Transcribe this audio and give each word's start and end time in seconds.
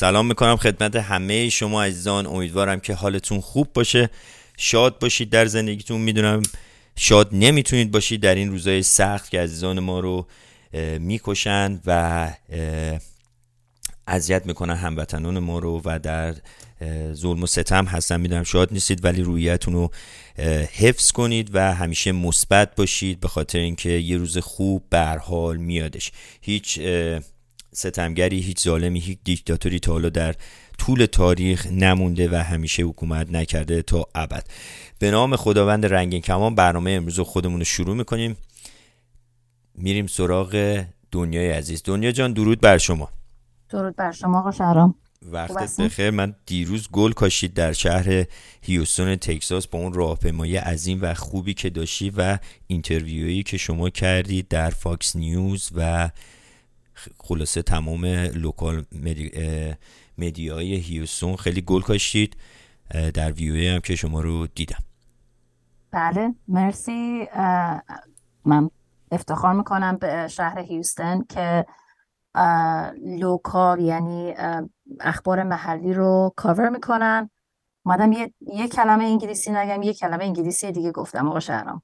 سلام 0.00 0.26
می‌کنم 0.26 0.56
خدمت 0.56 0.96
همه 0.96 1.48
شما 1.48 1.84
عزیزان. 1.84 2.26
امیدوارم 2.26 2.80
که 2.80 2.94
حالتون 2.94 3.40
خوب 3.40 3.72
باشه. 3.74 4.10
شاد 4.56 4.98
باشید 4.98 5.30
در 5.30 5.46
زندگیتون. 5.46 6.00
می‌دونم 6.00 6.42
شاد 6.96 7.28
نمی‌تونید 7.32 7.90
باشید. 7.90 8.20
در 8.20 8.34
این 8.34 8.50
روزهای 8.50 8.82
سخت 8.82 9.30
که 9.30 9.40
عزیزان 9.40 9.80
ما 9.80 10.00
رو 10.00 10.26
می‌کشند 10.98 11.82
و 11.86 12.32
اذیت 14.06 14.46
می‌کنن 14.46 14.74
هموطنان 14.74 15.38
ما 15.38 15.58
رو 15.58 15.82
و 15.84 15.98
در 15.98 16.34
ظلم 17.12 17.42
و 17.42 17.46
ستم 17.46 17.84
هستن. 17.84 18.20
می‌دونم 18.20 18.44
شاد 18.44 18.72
نیستید 18.72 19.04
ولی 19.04 19.22
رویتون 19.22 19.74
رو 19.74 19.90
حفظ 20.72 21.12
کنید 21.12 21.50
و 21.52 21.74
همیشه 21.74 22.12
مثبت 22.12 22.74
باشید 22.74 23.20
به 23.20 23.28
خاطر 23.28 23.58
اینکه 23.58 23.90
یه 23.90 24.16
روز 24.16 24.38
خوب 24.38 24.84
به 24.90 25.04
حال 25.04 25.56
میادش. 25.56 26.12
هیچ 26.40 26.80
ستمگری 27.72 28.40
هیچ 28.40 28.60
ظالمی 28.60 29.00
هیچ 29.00 29.18
دیکتاتوری 29.24 29.78
تا 29.78 29.92
حالا 29.92 30.08
در 30.08 30.34
طول 30.78 31.06
تاریخ 31.06 31.66
نمونده 31.66 32.28
و 32.28 32.34
همیشه 32.34 32.82
حکومت 32.82 33.30
نکرده 33.30 33.82
تا 33.82 34.06
ابد. 34.14 34.46
به 34.98 35.10
نام 35.10 35.36
خداوند 35.36 35.86
رنگین 35.86 36.20
کمان 36.20 36.54
برنامه 36.54 36.90
امروز 36.90 37.20
خودمون 37.20 37.58
رو 37.58 37.64
شروع 37.64 37.96
می‌کنیم. 37.96 38.36
میریم 39.74 40.06
سراغ 40.06 40.84
دنیای 41.12 41.50
عزیز. 41.50 41.82
دنیا 41.84 42.12
جان 42.12 42.32
درود 42.32 42.60
بر 42.60 42.78
شما. 42.78 43.08
درود 43.70 43.96
بر 43.96 44.12
شما 44.12 44.38
آقا 44.38 44.50
شهرام. 44.50 44.94
وقتت 45.32 45.80
بخیر. 45.80 46.10
من 46.10 46.34
دیروز 46.46 46.88
گل 46.92 47.12
کاشید 47.12 47.54
در 47.54 47.72
شهر 47.72 48.24
هیوستون 48.62 49.16
تکساس 49.16 49.66
با 49.66 49.78
اون 49.78 49.92
راهپیمایی 49.92 50.56
عظیم 50.56 50.98
و 51.02 51.14
خوبی 51.14 51.54
که 51.54 51.70
داشتی 51.70 52.12
و 52.16 52.38
interview 52.66 53.28
یی 53.28 53.42
که 53.42 53.56
شما 53.56 53.90
کردید 53.90 54.48
در 54.48 54.70
فاکس 54.70 55.16
نیوز 55.16 55.70
و 55.74 56.10
خلاصه 57.18 57.62
تمام 57.62 58.04
local 58.34 58.84
med... 58.92 59.30
media 60.18 60.65
ی 60.65 60.74
هیوستون 60.74 61.36
خیلی 61.36 61.60
گل 61.62 61.80
کاشتید 61.80 62.36
در 63.14 63.32
VOA 63.32 63.68
هم 63.68 63.80
که 63.80 63.96
شما 63.96 64.20
رو 64.20 64.46
دیدم. 64.46 64.78
بله 65.90 66.34
مرسی. 66.48 67.28
من 68.44 68.70
افتخار 69.12 69.54
می‌کنم 69.54 69.96
به 69.96 70.28
شهر 70.28 70.58
هیوستن 70.58 71.22
که 71.22 71.66
local 73.04 73.80
یعنی 73.80 74.34
اخبار 75.00 75.42
محلی 75.42 75.94
رو 75.94 76.32
کاور 76.36 76.68
می‌کنن. 76.68 77.30
مادم 77.84 78.12
یه،, 78.12 78.34
یه 78.40 78.68
کلمه 78.68 79.04
انگلیسی 79.04 79.50
نگم 79.50 79.82
یه 79.82 79.94
کلمه 79.94 80.24
انگلیسی 80.24 80.72
دیگه 80.72 80.92
گفتم 80.92 81.28
آقا 81.28 81.40
شهرام. 81.40 81.82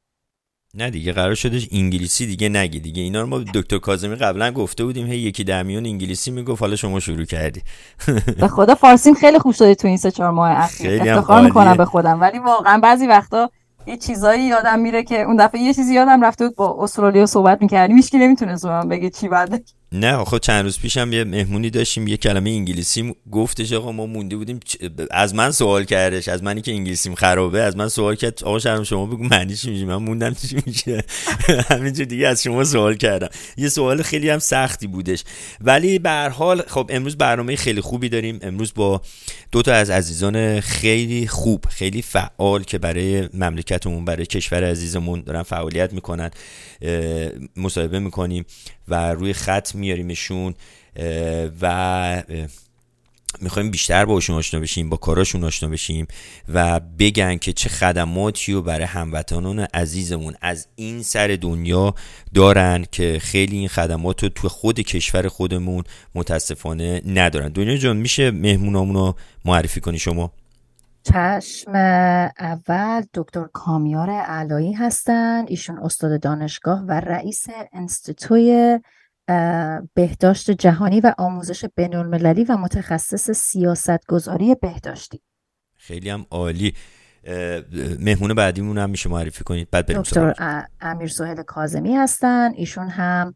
نه 0.74 0.90
دیگه 0.90 1.12
قرار 1.12 1.34
شدش 1.34 1.68
انگلیسی 1.72 2.26
دیگه 2.26 2.48
نگی. 2.48 2.80
دیگه 2.80 3.02
اینا 3.02 3.20
رو 3.20 3.26
ما 3.26 3.38
دکتر 3.38 3.78
کاظمی 3.78 4.16
قبلا 4.16 4.50
گفته 4.50 4.84
بودیم 4.84 5.06
هی 5.06 5.18
یکی 5.18 5.44
در 5.44 5.62
میون 5.62 5.86
انگلیسی 5.86 6.30
می‌گفت 6.30 6.60
حالا 6.60 6.76
شما 6.76 7.00
شروع 7.00 7.24
کردی. 7.24 7.62
به 8.40 8.48
خدا 8.48 8.74
فارسیم 8.74 9.14
خیلی 9.14 9.38
خوب 9.38 9.54
شده 9.54 9.74
تو 9.74 9.88
این 9.88 9.96
سه 9.96 10.10
چهار 10.10 10.30
ماه 10.30 10.50
اخیر. 10.50 11.02
افتخار 11.02 11.42
می‌کنم 11.42 11.76
به 11.76 11.84
خودم. 11.84 12.20
ولی 12.20 12.38
واقعا 12.38 12.78
بعضی 12.78 13.06
وقتا 13.06 13.50
یه 13.86 13.96
چیزایی 13.96 14.44
یادم 14.44 14.78
میره 14.78 15.02
که 15.02 15.22
اون 15.22 15.36
دفعه 15.36 15.60
یه 15.60 15.74
چیزی 15.74 15.94
یادم 15.94 16.24
رفته 16.24 16.46
بود 16.46 16.56
با 16.56 16.76
استرالیا 16.80 17.26
صحبت 17.26 17.62
می‌کردیم. 17.62 17.96
هیچ 17.96 18.10
کی 18.10 18.18
نمی‌تونه 18.18 18.56
بگه 18.90 19.10
چی 19.10 19.28
بعد. 19.28 19.64
نه 19.92 20.24
خب 20.24 20.38
چند 20.38 20.64
روز 20.64 20.78
پیشم 20.78 21.12
یه 21.12 21.24
مهمونی 21.24 21.70
داشتیم 21.70 22.08
یه 22.08 22.16
کلمه 22.16 22.50
انگلیسی 22.50 23.14
گفتش 23.32 23.72
آقا 23.72 23.92
ما 23.92 24.06
مونده 24.06 24.36
بودیم 24.36 24.60
از 25.10 25.34
من 25.34 25.50
سوال 25.50 25.84
کردش 25.84 26.28
از 26.28 26.42
منی 26.42 26.60
که 26.60 26.72
انگلیسیم 26.72 27.14
خرابه 27.14 27.60
از 27.60 27.76
من 27.76 27.88
سوال 27.88 28.14
کرد 28.14 28.44
آقا 28.44 28.58
شرم 28.58 28.84
شما 28.84 29.06
بگو 29.06 29.24
معنی 29.24 29.54
چی 29.54 29.70
میشه؟ 29.70 29.84
من 29.84 29.96
موندم 29.96 30.34
چی 30.34 30.56
میشه. 30.66 31.04
همینجور 31.70 32.06
دیگه 32.06 32.28
از 32.28 32.42
شما 32.42 32.64
سوال 32.64 32.96
کردم. 32.96 33.28
یه 33.56 33.68
سوال 33.68 34.02
خیلی 34.02 34.30
هم 34.30 34.38
سختی 34.38 34.86
بودش. 34.86 35.24
ولی 35.60 35.98
به 35.98 36.10
حال 36.10 36.62
خب 36.62 36.90
امروز 36.92 37.16
برنامه 37.16 37.56
خیلی 37.56 37.80
خوبی 37.80 38.08
داریم. 38.08 38.38
امروز 38.42 38.74
با 38.74 39.00
دو 39.52 39.62
تا 39.62 39.72
از 39.72 39.90
عزیزان 39.90 40.60
خیلی 40.60 41.26
خوب 41.26 41.64
خیلی 41.70 42.02
فعال 42.02 42.62
که 42.62 42.78
برای 42.78 43.28
مملکتمون 43.34 44.04
برای 44.04 44.26
کشور 44.26 44.64
عزیزمون 44.64 45.20
دارن 45.20 45.42
فعالیت 45.42 45.92
می‌کنن 45.92 46.30
مصاحبه 47.56 47.98
می‌کنیم. 47.98 48.44
و 48.88 49.12
روی 49.12 49.32
خط 49.32 49.74
میاریمشون 49.74 50.54
و 51.60 52.22
می‌خوایم 53.40 53.70
بیشتر 53.70 54.04
باشون 54.04 54.36
آشنا 54.36 54.60
بشیم 54.60 54.88
با 54.88 54.96
کاراشون 54.96 55.44
آشنا 55.44 55.68
بشیم 55.68 56.06
و 56.48 56.80
بگن 56.80 57.36
که 57.36 57.52
چه 57.52 57.68
خدماتی 57.68 58.52
رو 58.52 58.62
برای 58.62 58.86
هموطنان 58.86 59.60
عزیزمون 59.60 60.34
از 60.40 60.66
این 60.76 61.02
سر 61.02 61.38
دنیا 61.40 61.94
دارن 62.34 62.86
که 62.92 63.18
خیلی 63.22 63.56
این 63.56 63.68
خدمات 63.68 64.22
رو 64.22 64.28
تو 64.28 64.48
خود 64.48 64.80
کشور 64.80 65.28
خودمون 65.28 65.84
متاسفانه 66.14 67.02
ندارن. 67.06 67.48
دنیا 67.48 67.76
جان 67.76 67.96
میشه 67.96 68.30
مهمونامون 68.30 68.94
رو 68.94 69.16
معرفی 69.44 69.80
کنی 69.80 69.98
شما؟ 69.98 70.32
چشم 71.12 71.74
اول 72.38 73.02
دکتر 73.14 73.44
کامیار 73.52 74.10
علایی 74.10 74.72
هستند 74.72 75.50
ایشون 75.50 75.78
استاد 75.78 76.20
دانشگاه 76.20 76.82
و 76.82 76.92
رئیس 76.92 77.46
انستیتوی 77.72 78.78
بهداشت 79.94 80.50
جهانی 80.50 81.00
و 81.00 81.14
آموزش 81.18 81.64
بین 81.76 81.94
المللی 81.96 82.44
و 82.44 82.56
متخصص 82.56 83.30
سیاست 83.30 84.06
گذاری 84.06 84.54
بهداشتی. 84.54 85.22
خیلی 85.76 86.10
هم 86.10 86.26
عالی. 86.30 86.74
مهمون 88.00 88.34
بعدیمون 88.34 88.78
هم 88.78 88.90
میشه 88.90 89.08
معرفی 89.08 89.44
کنید. 89.44 89.70
بعد 89.70 89.86
بریم 89.86 90.02
دکتر 90.02 90.34
امیر 90.80 91.08
سهل 91.08 91.42
کازمی 91.42 91.96
هستن. 91.96 92.52
ایشون 92.54 92.88
هم 92.88 93.34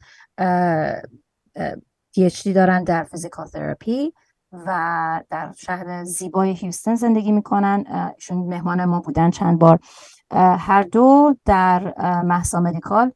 دی 2.14 2.52
دارن 2.52 2.84
در 2.84 3.04
فیزیکال 3.04 3.46
تراپی. 3.46 4.12
و 4.52 5.20
در 5.30 5.52
شهر 5.56 6.04
زیبای 6.04 6.52
هیوستن 6.52 6.94
زندگی 6.94 7.32
می‌کنن. 7.32 7.84
ایشون 8.14 8.38
مهمان 8.38 8.84
ما 8.84 9.00
بودن 9.00 9.30
چند 9.30 9.58
بار. 9.58 9.78
هر 10.58 10.82
دو 10.82 11.34
در 11.44 11.94
محسا 12.22 12.60
مدیکال 12.60 13.12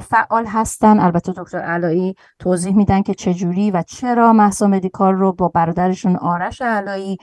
فعال 0.00 0.46
هستن. 0.46 1.00
البته 1.00 1.32
دکتر 1.36 1.58
علایی 1.58 2.14
توضیح 2.38 2.76
میدن 2.76 3.02
که 3.02 3.14
چجوری 3.14 3.70
و 3.70 3.82
چرا 3.82 4.32
محسا 4.32 4.66
مدیکال 4.66 5.14
رو 5.14 5.32
با 5.32 5.48
برادرشون 5.48 6.16
آرش 6.16 6.62
علایی 6.62 7.16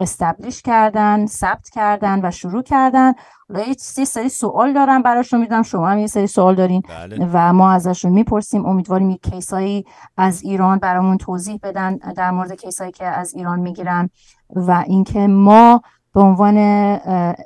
استبلیش 0.00 0.62
کردن 0.62 1.26
ثبت 1.26 1.68
کردن 1.68 2.20
و 2.26 2.30
شروع 2.30 2.62
کردن. 2.62 3.12
یه 3.98 4.04
سری 4.04 4.28
سوال 4.28 4.72
دارم 4.72 5.02
براشون 5.02 5.40
میدم. 5.40 5.62
شما 5.62 5.88
هم 5.88 5.98
یه 5.98 6.06
سری 6.06 6.26
سوال 6.26 6.54
دارین 6.54 6.82
بله. 6.88 7.28
و 7.32 7.52
ما 7.52 7.70
ازشون 7.70 8.12
می‌پرسیم. 8.12 8.66
امیدواریم 8.66 9.10
یک 9.10 9.30
کیسایی 9.30 9.84
از 10.16 10.42
ایران 10.42 10.78
برامون 10.78 11.18
توضیح 11.18 11.58
بدن 11.62 11.96
در 11.96 12.30
مورد 12.30 12.52
کیسایی 12.52 12.92
که 12.92 13.04
از 13.04 13.34
ایران 13.34 13.60
می‌گیرن 13.60 14.10
و 14.50 14.84
اینکه 14.86 15.26
ما 15.26 15.82
به 16.14 16.20
عنوان 16.20 16.56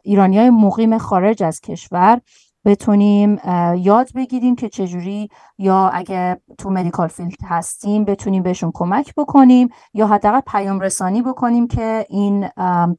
ایرانی 0.03 0.39
های 0.39 0.50
مقیم 0.50 0.99
خارج 0.99 1.43
از 1.43 1.61
کشور 1.61 2.21
بتونیم 2.64 3.38
یاد 3.76 4.08
بگیریم 4.14 4.56
که 4.56 4.69
چجوری 4.69 5.28
یا 5.58 5.88
اگه 5.88 6.40
تو 6.58 6.70
medical 6.70 7.08
field 7.08 7.37
هستیم 7.44 8.05
بتونیم 8.05 8.43
بهشون 8.43 8.70
کمک 8.75 9.14
بکنیم 9.16 9.69
یا 9.94 10.06
حداقل 10.06 10.40
پیام 10.46 10.81
رسانی 10.81 11.22
بکنیم 11.22 11.69
که 11.69 12.06
این 12.08 12.49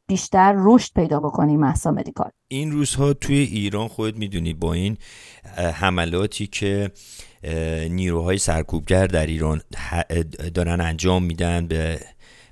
بیشتر 0.08 0.54
رشد 0.58 0.94
پیدا 0.96 1.20
بکنیم 1.20 1.60
مهسا 1.60 1.92
مدیکال 1.92 2.32
این 2.48 2.72
روزها 2.72 3.14
توی 3.14 3.38
ایران 3.38 3.88
خود 3.88 4.18
می‌دونی 4.18 4.54
با 4.54 4.74
این 4.74 4.98
حملاتی 5.74 6.48
که 6.48 6.92
نیروهای 7.90 8.38
سرکوبگر 8.38 9.08
در 9.08 9.26
ایران 9.26 9.62
دارن 10.54 10.82
انجام 10.82 11.24
میدن 11.24 11.68
به 11.68 12.00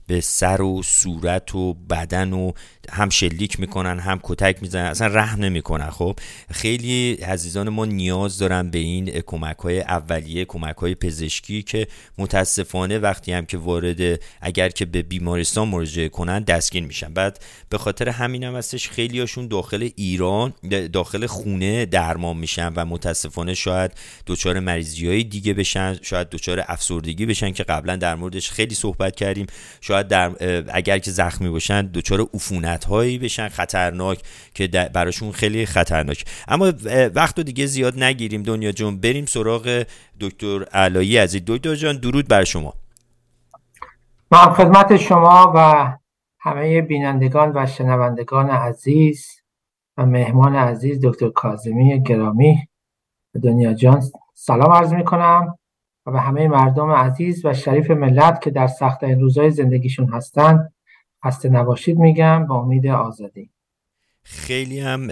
به 0.08 0.22
سر 0.22 0.62
و 0.62 0.84
صورت 0.84 1.56
و 1.56 1.74
بدن 1.74 2.34
و 2.34 2.52
هم 2.90 3.10
شلیک 3.10 3.60
می‌کنن 3.60 4.00
هم 4.00 4.20
کتک 4.24 4.58
می‌زنن 4.62 4.86
اصلا 4.86 5.08
رحم 5.08 5.42
نمی‌کنن. 5.42 5.90
خب 5.90 6.20
خیلی 6.52 7.14
عزیزان 7.14 7.70
ما 7.70 7.86
نیاز 7.86 8.38
دارن 8.38 8.70
به 8.70 8.78
این 8.80 9.22
کمک 9.22 9.58
های 9.58 9.82
اولیه 9.82 10.46
کمک 10.46 10.76
های 10.76 10.96
پزشکی 10.96 11.64
که 11.64 11.88
متاسفانه 12.18 13.00
وقتی 13.00 13.32
هم 13.32 13.46
که 13.46 13.58
وارد 13.58 14.20
اگر 14.42 14.70
که 14.70 14.86
به 14.86 15.02
بیمارستان 15.02 15.68
مراجعه 15.68 16.10
کنن 16.10 16.40
دستگیر 16.40 16.84
میشن. 16.84 17.14
بعد 17.14 17.40
به 17.70 17.78
خاطر 17.78 18.10
همین 18.10 18.44
هم 18.44 18.56
هستش 18.56 18.90
خیلی 18.90 19.20
هاشون 19.20 19.48
داخل 19.48 19.90
ایران 19.96 20.54
داخل 20.94 21.26
خونه 21.26 21.86
درمان 21.86 22.38
میشن 22.38 22.74
و 22.76 22.86
متاسفانه 22.86 23.54
شاید 23.54 23.92
دچار 24.28 24.60
مریضی 24.60 25.08
های 25.08 25.24
دیگه 25.24 25.54
بشن 25.54 25.98
شاید 26.02 26.30
دچار 26.30 26.64
افسردگی 26.68 27.26
بشن 27.26 27.52
که 27.52 27.64
قبلا 27.64 27.96
در 27.96 28.16
موردش 28.16 28.52
خیلی 28.52 28.76
صحبت 28.76 29.16
کردیم. 29.16 29.46
شاید 29.82 29.97
در 30.04 30.32
اگر 30.74 31.00
که 31.00 31.12
زخمی 31.12 31.50
باشن 31.50 31.82
دچار 31.82 32.22
عفونت 32.34 32.86
هایی 32.86 33.18
بشن 33.20 33.48
خطرناک 33.48 34.22
که 34.54 34.68
براشون 34.68 35.32
خیلی 35.32 35.66
خطرناک. 35.66 36.26
اما 36.48 36.74
وقت 37.16 37.40
دیگه 37.40 37.66
زیاد 37.66 38.04
نگیریم 38.04 38.44
دنیا 38.44 38.72
جون. 38.72 39.00
بریم 39.00 39.26
سراغ 39.26 39.86
دکتر 40.20 40.64
علایی 40.64 41.18
عزیز. 41.18 41.42
دکتر 41.48 41.76
جان 41.76 41.98
درود 41.98 42.28
بر 42.28 42.44
شما. 42.44 42.74
ما 44.32 44.54
خدمت 44.54 44.98
شما 44.98 45.54
و 45.56 45.94
همه 46.40 46.82
بینندگان 46.82 47.52
و 47.56 47.66
شنوندگان 47.66 48.50
عزیز 48.50 49.26
و 49.98 50.06
مهمان 50.06 50.56
عزیز 50.56 51.00
دکتر 51.04 51.30
کازمی 51.30 52.04
گرامی 52.04 52.68
دنیا 53.44 53.74
جان. 53.74 54.04
سلام 54.34 54.72
عرض 54.72 54.94
می 54.94 55.04
کنم 55.04 55.58
و 56.08 56.12
به 56.12 56.20
همه 56.20 56.48
مردم 56.48 56.92
عزیز 56.92 57.46
و 57.46 57.54
شریف 57.54 57.92
ملت 57.92 58.42
که 58.42 58.50
در 58.50 58.68
سخت 58.68 59.04
این 59.04 59.20
روزهای 59.20 59.52
زندگیشون 59.52 60.10
هستند 60.10 60.74
خسته 61.26 61.50
نباشید 61.50 61.98
میگم 61.98 62.48
با 62.48 62.56
امید 62.56 62.88
آزادی. 62.88 63.50
خیلی 64.24 64.80
هم 64.80 65.10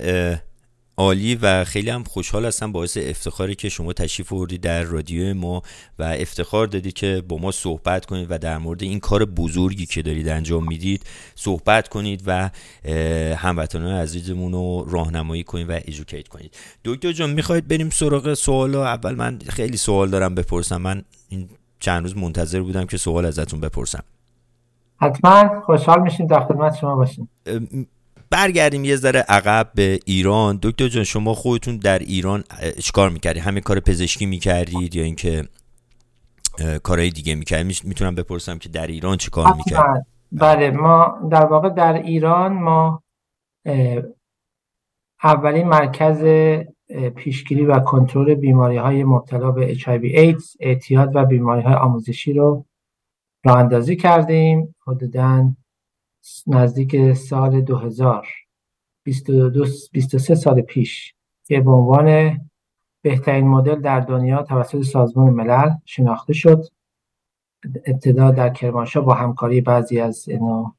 عالی 0.97 1.35
و 1.35 1.63
خیلی 1.63 1.89
هم 1.89 2.03
خوشحال 2.03 2.45
هستم 2.45 2.71
باعث 2.71 2.97
افتخاری 3.01 3.55
که 3.55 3.69
شما 3.69 3.93
تشریف 3.93 4.33
آوردید 4.33 4.61
در 4.61 4.83
رادیو 4.83 5.33
ما 5.33 5.61
و 5.99 6.03
افتخار 6.03 6.67
دادی 6.67 6.91
که 6.91 7.23
با 7.27 7.37
ما 7.37 7.51
صحبت 7.51 8.05
کنید 8.05 8.27
و 8.29 8.37
در 8.37 8.57
مورد 8.57 8.83
این 8.83 8.99
کار 8.99 9.25
بزرگی 9.25 9.85
که 9.85 10.01
دارید 10.01 10.29
انجام 10.29 10.67
می‌دید 10.67 11.03
صحبت 11.35 11.87
کنید 11.87 12.23
و 12.25 12.49
هموطنان 13.35 13.95
عزیزمون 13.95 14.51
رو 14.51 14.85
راهنمایی 14.89 15.43
کنید 15.43 15.69
و 15.69 15.79
ایژوکیت 15.85 16.27
کنید. 16.27 16.57
دکتر 16.85 17.11
جان 17.11 17.29
می‌خواید 17.29 17.67
بریم 17.67 17.89
سراغ 17.89 18.33
سوال 18.33 18.75
اول 18.75 19.15
من 19.15 19.39
خیلی 19.49 19.77
سوال 19.77 20.09
دارم 20.09 20.35
بپرسم. 20.35 20.77
من 20.77 21.03
این 21.29 21.49
چند 21.79 22.03
روز 22.03 22.17
منتظر 22.17 22.61
بودم 22.61 22.85
که 22.85 22.97
سوال 22.97 23.25
ازتون 23.25 23.59
بپرسم. 23.59 24.03
حتما. 25.01 25.61
خوشحال 25.65 26.01
میشیم 26.01 26.27
در 26.27 26.39
خدمت 26.39 26.77
شما 26.77 26.95
باشیم. 26.95 27.29
برگردیم 28.35 28.85
یه 28.85 28.95
ذره 28.95 29.19
عقب 29.19 29.71
به 29.75 29.99
ایران. 30.05 30.59
دکتر 30.63 30.87
جان 30.87 31.03
شما 31.03 31.33
خودتون 31.33 31.77
در 31.77 31.99
ایران 31.99 32.43
چیکار 32.79 33.09
می‌کردید 33.09 33.43
همه 33.43 33.61
کار 33.61 33.79
پزشکی 33.79 34.25
می‌کردید 34.25 34.95
یا 34.95 35.03
اینکه 35.03 35.43
کارهای 36.83 37.09
دیگه 37.09 37.35
می‌کردید؟ 37.35 37.81
می‌تونم 37.83 38.15
بپرسم 38.15 38.57
که 38.57 38.69
در 38.69 38.87
ایران 38.87 39.17
چی 39.17 39.29
کار 39.29 39.53
می‌کردید؟ 39.53 40.05
بله 40.31 40.71
ما 40.71 41.29
در 41.31 41.45
واقع 41.45 41.69
در 41.69 41.93
ایران 41.93 42.53
ما 42.53 43.03
اولین 45.23 45.67
مرکز 45.67 46.23
پیشگیری 47.15 47.65
و 47.65 47.79
کنترل 47.79 48.33
بیماری 48.33 48.77
های 48.77 49.03
مبتلا 49.03 49.51
به 49.51 49.75
HIV 49.75 50.03
ایدز 50.03 50.55
اعتیاد 50.59 51.15
و 51.15 51.25
بیماری 51.25 51.61
های 51.61 51.73
آموزشی 51.73 52.33
رو 52.33 52.65
راه 53.45 53.57
اندازی 53.57 53.95
کردیم. 53.95 54.75
حدوداً 54.87 55.55
نزدیک 56.47 57.13
سال 57.13 57.61
2000 57.61 58.27
23 59.03 60.35
سال 60.35 60.61
پیش 60.61 61.13
که 61.47 61.61
به 61.61 61.71
عنوان 61.71 62.39
بهترین 63.01 63.47
مدل 63.47 63.81
در 63.81 63.99
دنیا 63.99 64.43
توسط 64.43 64.81
سازمان 64.81 65.33
ملل 65.33 65.69
شناخته 65.85 66.33
شد. 66.33 66.65
ابتدا 67.85 68.31
در 68.31 68.49
کرمانشاه 68.49 69.05
با 69.05 69.13
همکاری 69.13 69.61
بعضی 69.61 69.99
از 69.99 70.29
اینو 70.29 70.71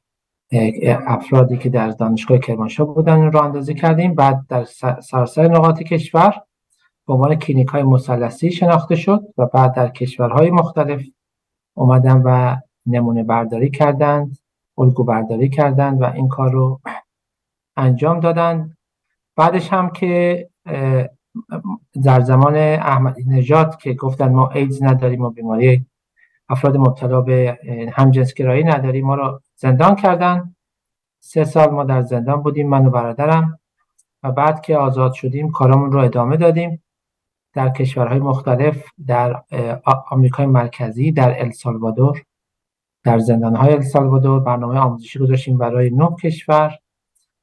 افرادی 1.07 1.57
که 1.57 1.69
در 1.69 1.89
دانشگاه 1.89 2.37
کرمانشاه 2.37 2.95
بودن 2.95 3.21
رو 3.21 3.43
اندازی 3.43 3.73
کردیم. 3.73 4.15
بعد 4.15 4.47
در 4.49 4.63
سراسر 5.01 5.47
نقاط 5.47 5.83
کشور 5.83 6.41
به 7.07 7.13
عنوان 7.13 7.35
کلینیک 7.35 7.67
های 7.67 7.83
مسلسی 7.83 8.51
شناخته 8.51 8.95
شد 8.95 9.33
و 9.37 9.45
بعد 9.45 9.75
در 9.75 9.89
کشورهای 9.89 10.51
مختلف 10.51 11.01
اومدن 11.73 12.21
و 12.25 12.55
نمونه 12.85 13.23
برداری 13.23 13.69
کردند. 13.69 14.37
الگو 14.77 15.03
برداری 15.03 15.49
کردند 15.49 16.01
و 16.01 16.05
این 16.05 16.27
کار 16.27 16.51
رو 16.51 16.79
انجام 17.77 18.19
دادن. 18.19 18.77
بعدش 19.35 19.73
هم 19.73 19.89
که 19.89 20.49
در 22.03 22.21
زمان 22.21 22.55
احمدی 22.55 23.23
نژاد 23.23 23.77
که 23.77 23.93
گفتن 23.93 24.31
ما 24.31 24.49
ایدز 24.49 24.83
نداریم 24.83 25.21
و 25.21 25.29
بیماری 25.29 25.85
افراد 26.49 26.77
مبتلا 26.77 27.21
به 27.21 27.59
همجنسگرایی 27.93 28.63
نداریم 28.63 29.05
ما 29.05 29.15
رو 29.15 29.41
زندان 29.55 29.95
کردن. 29.95 30.55
سه 31.19 31.43
سال 31.43 31.69
ما 31.69 31.83
در 31.83 32.01
زندان 32.01 32.41
بودیم 32.41 32.69
من 32.69 32.85
و 32.85 32.89
برادرم. 32.89 33.59
و 34.23 34.31
بعد 34.31 34.61
که 34.61 34.77
آزاد 34.77 35.13
شدیم 35.13 35.51
کارمون 35.51 35.91
رو 35.91 35.99
ادامه 35.99 36.37
دادیم. 36.37 36.83
در 37.53 37.69
کشورهای 37.69 38.19
مختلف 38.19 38.83
در 39.07 39.43
آمریکای 40.11 40.45
مرکزی 40.45 41.11
در 41.11 41.41
السالوادور 41.41 42.23
در 43.07 43.19
زندانهای 43.19 43.73
السالوادور 43.73 44.39
برنامه 44.39 44.79
آموزشی 44.79 45.19
گذاشتیم 45.19 45.57
برای 45.57 45.89
نه 45.89 46.15
کشور 46.23 46.77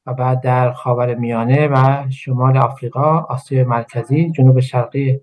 و 0.06 0.14
بعد 0.14 0.40
در 0.40 0.73
خاور 0.73 1.14
میانه 1.14 1.68
و 1.68 2.06
شمال 2.11 2.56
آفریقا 2.56 3.18
آسیا 3.18 3.64
مرکزی 3.64 4.30
جنوب 4.30 4.61
شرقی 4.61 5.21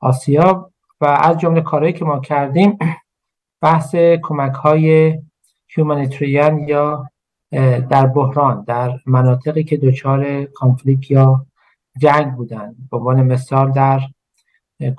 آسیا 0.00 0.70
و 1.00 1.04
از 1.04 1.38
جمله 1.38 1.60
کارهایی 1.60 1.92
که 1.92 2.04
ما 2.04 2.20
کردیم 2.20 2.78
بحث 3.60 3.94
کمک 4.22 4.52
های 4.52 5.18
هیومانیتریان 5.66 6.58
یا 6.58 7.10
در 7.90 8.06
بحران 8.06 8.64
در 8.64 8.92
مناطقی 9.06 9.64
که 9.64 9.76
دچار 9.76 10.44
کانفلیک 10.44 11.10
یا 11.10 11.46
جنگ 11.98 12.32
بودن. 12.34 12.74
به 12.90 12.96
عنوان 12.96 13.22
مثال 13.22 13.72
در 13.72 14.00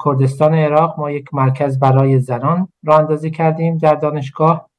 کردستان 0.06 0.54
عراق 0.54 1.00
ما 1.00 1.12
یک 1.12 1.34
مرکز 1.34 1.80
برای 1.80 2.20
زنان 2.20 2.68
را 2.84 2.98
اندازی 2.98 3.32
کردیم 3.32 3.78
در 3.78 3.96
دانشگاه 3.96 4.70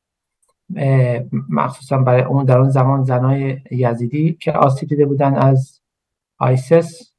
مخصوصا 1.49 1.99
برای 1.99 2.23
اون 2.23 2.45
در 2.45 2.59
اون 2.59 2.71
زمان 2.71 3.03
زنای 3.03 3.61
یزیدی 3.71 4.33
که 4.41 4.53
آسیب 4.53 4.89
دیده 4.89 5.07
بودن 5.07 5.35
از 5.35 5.81
آیسس 6.39 7.15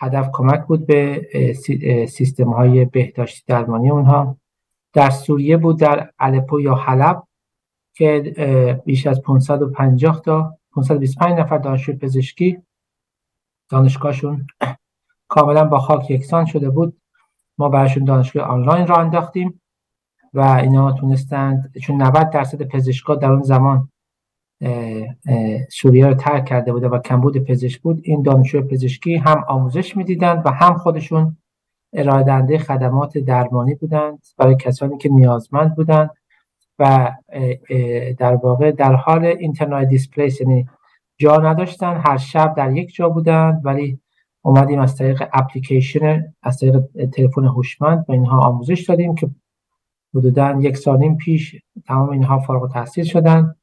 هدف 0.00 0.30
کمک 0.32 0.66
بود 0.66 0.86
به 0.86 1.28
سیستم 2.08 2.50
های 2.50 2.84
بهداشتی 2.84 3.42
درمانی 3.46 3.90
اونها. 3.90 4.36
در 4.92 5.10
سوریه 5.10 5.56
بود 5.56 5.80
در 5.80 6.10
الپو 6.18 6.60
یا 6.60 6.74
حلب 6.74 7.22
که 7.94 8.82
بیش 8.84 9.06
از 9.06 9.22
550 9.22 10.20
تا 10.20 10.56
525 10.72 11.40
نفر 11.40 11.58
دانشجوی 11.58 11.96
پزشکی 11.96 12.62
دانشگاهشون 13.68 14.46
کاملا 15.28 15.64
با 15.64 15.78
خاک 15.78 16.10
یکسان 16.10 16.44
شده 16.44 16.70
بود. 16.70 16.99
ما 17.60 17.68
براشون 17.68 18.04
دانشگاه 18.04 18.44
آنلاین 18.44 18.86
را 18.86 18.96
انداختیم 18.96 19.60
و 20.34 20.40
اینا 20.40 20.92
تونستند 20.92 21.72
چون 21.82 22.02
90 22.02 22.30
درصد 22.30 22.62
پزشکا 22.62 23.14
در 23.14 23.32
اون 23.32 23.42
زمان 23.42 23.88
سوریه 25.70 26.06
رو 26.06 26.14
ترک 26.14 26.44
کرده 26.44 26.72
بوده 26.72 26.88
و 26.88 26.98
کمبود 26.98 27.38
پزشک 27.38 27.80
بود 27.80 28.00
این 28.02 28.22
دانشجو 28.22 28.62
پزشکی 28.62 29.16
هم 29.16 29.44
آموزش 29.48 29.96
می‌دیدند 29.96 30.46
و 30.46 30.50
هم 30.50 30.74
خودشون 30.74 31.36
ارائه 31.92 32.58
خدمات 32.58 33.18
درمانی 33.18 33.74
بودند 33.74 34.26
برای 34.38 34.56
کسانی 34.56 34.98
که 34.98 35.08
نیازمند 35.08 35.74
بودند 35.74 36.10
و 36.78 37.12
در 38.18 38.34
واقع 38.34 38.70
در 38.70 38.94
حال 38.94 39.24
اینترنال 39.24 39.84
دیسپلیس 39.84 40.40
یعنی 40.40 40.68
جا 41.18 41.36
نداشتن 41.36 42.00
هر 42.06 42.16
شب 42.16 42.54
در 42.56 42.76
یک 42.76 42.94
جا 42.94 43.08
بودند 43.08 43.60
ولی 43.64 44.00
اومدیم 44.42 44.78
از 44.78 44.96
طریق 44.96 45.22
اپلیکیشن 45.32 46.34
از 46.42 46.58
طریق 46.58 46.80
تلفن 47.12 47.44
هوشمند 47.44 48.06
به 48.06 48.12
اینها 48.12 48.40
آموزش 48.40 48.84
دادیم 48.88 49.14
که 49.14 49.30
حدودا 50.14 50.56
یک 50.60 50.76
سال 50.76 51.14
پیش 51.14 51.56
تمام 51.86 52.10
اینها 52.10 52.38
فارغ 52.38 52.62
التحصیل 52.62 53.04
شدن. 53.04 53.54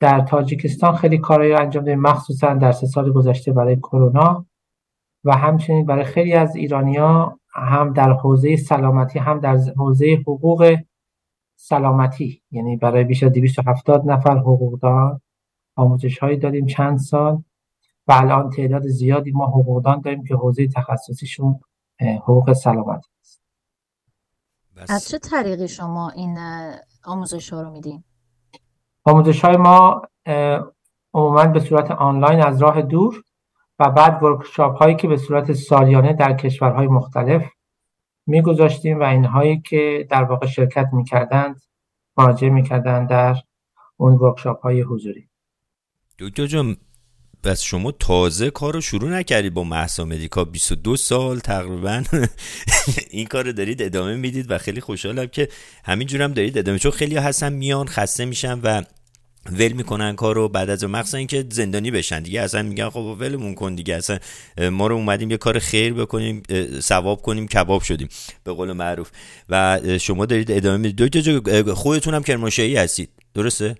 در 0.00 0.20
تاجیکستان 0.20 0.96
خیلی 0.96 1.18
کارهایی 1.18 1.52
انجام 1.52 1.84
دادیم 1.84 2.00
مخصوصا 2.00 2.54
در 2.54 2.72
سه 2.72 2.86
سال 2.86 3.12
گذشته 3.12 3.52
برای 3.52 3.76
کرونا. 3.76 4.46
و 5.24 5.36
همچنین 5.36 5.86
برای 5.86 6.04
خیلی 6.04 6.32
از 6.32 6.56
ایرانیا 6.56 7.38
هم 7.54 7.92
در 7.92 8.12
حوزه 8.12 8.56
سلامتی 8.56 9.18
هم 9.18 9.40
در 9.40 9.56
حوزه 9.76 10.22
حقوق 10.26 10.78
سلامتی 11.56 12.42
یعنی 12.50 12.76
برای 12.76 13.04
بیش 13.04 13.22
از 13.22 13.32
270 13.32 14.10
نفر 14.10 14.38
حقوقدان 14.38 15.20
آموزش 15.76 16.18
هایی 16.18 16.36
دادیم 16.36 16.66
چند 16.66 16.98
سال. 16.98 17.42
و 18.08 18.12
الان 18.12 18.50
تعداد 18.50 18.86
زیادی 18.86 19.32
ما 19.32 19.46
حقوقدان 19.46 20.00
داریم 20.00 20.24
که 20.24 20.34
حوزه 20.34 20.68
تخصصیشون 20.68 21.60
حقوق 22.00 22.52
سلامتی 22.52 23.10
است 23.20 23.42
از 24.88 25.08
چه 25.08 25.18
طریقی 25.18 25.68
شما 25.68 26.10
این 26.10 26.38
آموزش 27.04 27.52
ها 27.52 27.62
رو 27.62 27.70
میدین؟ 27.70 28.04
آموزش 29.04 29.44
های 29.44 29.56
ما 29.56 30.02
عموما 31.14 31.46
به 31.46 31.60
صورت 31.60 31.90
آنلاین 31.90 32.42
از 32.42 32.62
راه 32.62 32.82
دور 32.82 33.22
و 33.78 33.90
بعد 33.90 34.22
ورکشاپ 34.22 34.76
هایی 34.76 34.96
که 34.96 35.08
به 35.08 35.16
صورت 35.16 35.52
سالیانه 35.52 36.12
در 36.12 36.32
کشورهای 36.32 36.86
مختلف 36.86 37.46
میگذاشتیم 38.26 39.00
و 39.00 39.02
اینهایی 39.02 39.60
که 39.60 40.06
در 40.10 40.24
واقع 40.24 40.46
شرکت 40.46 40.88
می‌کردند 40.92 41.62
مراجعه 42.16 42.50
می‌کردند 42.50 43.08
در 43.08 43.36
اون 43.96 44.14
ورکشاپ 44.14 44.60
های 44.60 44.80
حضوری. 44.82 45.28
دکتر 46.18 46.46
جان 46.46 46.76
بس 47.44 47.62
شما 47.62 47.92
تازه 47.92 48.50
کار 48.50 48.74
رو 48.74 48.80
شروع 48.80 49.10
نکردید 49.10 49.54
با 49.54 49.64
محسا 49.64 50.04
مدیکا 50.04 50.44
22 50.44 50.96
سال 50.96 51.38
تقریبا. 51.38 52.02
این 53.10 53.26
کار 53.26 53.44
رو 53.44 53.52
دارید 53.52 53.82
ادامه 53.82 54.16
می‌دید 54.16 54.50
و 54.50 54.58
خیلی 54.58 54.80
خوشحالم 54.80 55.26
که 55.26 55.48
همینجور 55.84 56.22
هم 56.22 56.32
دارید 56.32 56.58
ادامه 56.58 56.78
چون 56.78 56.92
خیلی 56.92 57.16
هستن 57.16 57.52
میان 57.52 57.86
خسته 57.86 58.24
میشن 58.24 58.60
و 58.62 58.82
ول 59.52 59.72
می‌کنن 59.72 60.16
کارو. 60.16 60.48
بعد 60.48 60.70
از 60.70 60.84
مخصوصا 60.84 61.18
اینکه 61.18 61.44
زندانی 61.50 61.90
بشن 61.90 62.22
دیگه. 62.22 62.40
اصلا 62.40 62.62
میگن 62.62 62.90
خب 62.90 63.16
ولمون 63.18 63.54
کن 63.54 63.74
دیگه. 63.74 63.94
اصلا 63.94 64.18
ما 64.70 64.86
رو 64.86 64.94
اومدیم 64.94 65.30
یه 65.30 65.36
کار 65.36 65.58
خیر 65.58 65.94
بکنیم 65.94 66.42
ثواب 66.80 67.22
کنیم 67.22 67.48
کباب 67.48 67.82
شدیم. 67.82 68.08
به 68.44 68.52
قول 68.52 68.72
معروف. 68.72 69.10
و 69.48 69.80
شما 70.00 70.26
دارید 70.26 70.50
ادامه 70.50 70.76
می‌دید. 70.76 71.12
دو 71.12 71.74
خودتون 71.74 72.14
هم 72.14 72.22
کرمانشاهی 72.22 72.76
هستید. 72.76 73.10
درسته؟ 73.34 73.74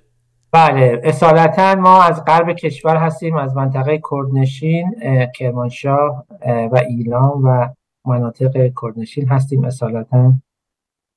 بله 0.56 1.00
اصالتا 1.04 1.74
ما 1.74 2.02
از 2.02 2.24
غرب 2.24 2.52
کشور 2.52 2.96
هستیم 2.96 3.36
از 3.36 3.56
منطقه 3.56 4.00
کردنشین 4.10 4.94
کرمانشاه 5.34 6.26
و 6.46 6.80
ایلام 6.88 7.44
و 7.44 7.68
مناطق 8.04 8.72
کردنشین 8.82 9.28
هستیم 9.28 9.64
اصالتا 9.64 10.34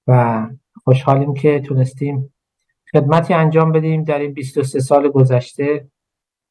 و 0.07 0.47
خوشحالیم 0.83 1.33
که 1.33 1.59
تونستیم 1.59 2.33
خدمتی 2.91 3.33
انجام 3.33 3.71
بدیم 3.71 4.03
در 4.03 4.19
این 4.19 4.33
23 4.33 4.79
سال 4.79 5.09
گذشته 5.09 5.87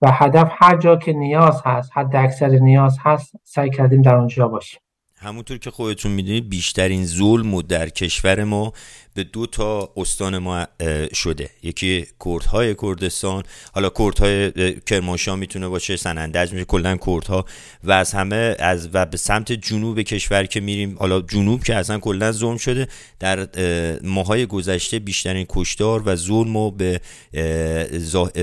و 0.02 0.10
هدف 0.12 0.52
هر 0.54 0.76
جا 0.76 0.96
که 0.96 1.12
نیاز 1.12 1.62
هست 1.64 1.90
حد 1.94 2.16
اکثر 2.16 2.48
نیاز 2.48 2.98
هست 3.00 3.36
سعی 3.42 3.70
کردیم 3.70 4.02
در 4.02 4.14
اونجا 4.14 4.48
باشیم. 4.48 4.80
همونطور 5.20 5.58
که 5.58 5.70
خودتون 5.70 6.12
می‌دونید 6.12 6.48
بیشترین 6.48 7.06
ظلم 7.06 7.62
در 7.62 7.88
کشور 7.88 8.44
ما 8.44 8.72
به 9.14 9.24
دو 9.24 9.46
تا 9.46 9.92
استان 9.96 10.38
ما 10.38 10.66
شده. 11.14 11.50
یکی 11.62 12.06
کردهای 12.24 12.74
کردستان 12.74 13.42
حالا 13.72 13.90
کردهای 13.90 14.52
کرمانشاه 14.80 15.36
می‌تونه 15.36 15.68
باشه 15.68 15.96
سنندج 15.96 16.52
میشه 16.52 16.64
کلا 16.64 16.96
کردها. 16.96 17.44
و 17.84 17.92
از 17.92 18.12
همه 18.12 18.56
از 18.58 18.88
و 18.92 19.06
به 19.06 19.16
سمت 19.16 19.52
جنوب 19.52 20.02
کشور 20.02 20.46
که 20.46 20.60
میریم 20.60 20.96
حالا 20.98 21.20
جنوب 21.20 21.64
که 21.64 21.74
اصلا 21.74 21.98
کلا 21.98 22.32
ظلم 22.32 22.56
شده 22.56 22.88
در 23.18 23.48
ماهای 24.02 24.46
گذشته 24.46 24.98
بیشترین 24.98 25.46
کشتار 25.48 26.02
و 26.06 26.16
ظلم 26.16 26.56
و 26.56 26.70
به 26.70 27.00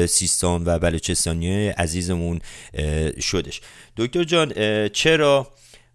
سیستان 0.10 0.64
و 0.66 0.80
بلوچستانی 0.80 1.68
عزیزمون 1.68 2.40
شدش. 3.20 3.62
دکتر 3.98 4.24
جان 4.24 4.54
چرا 4.90 5.48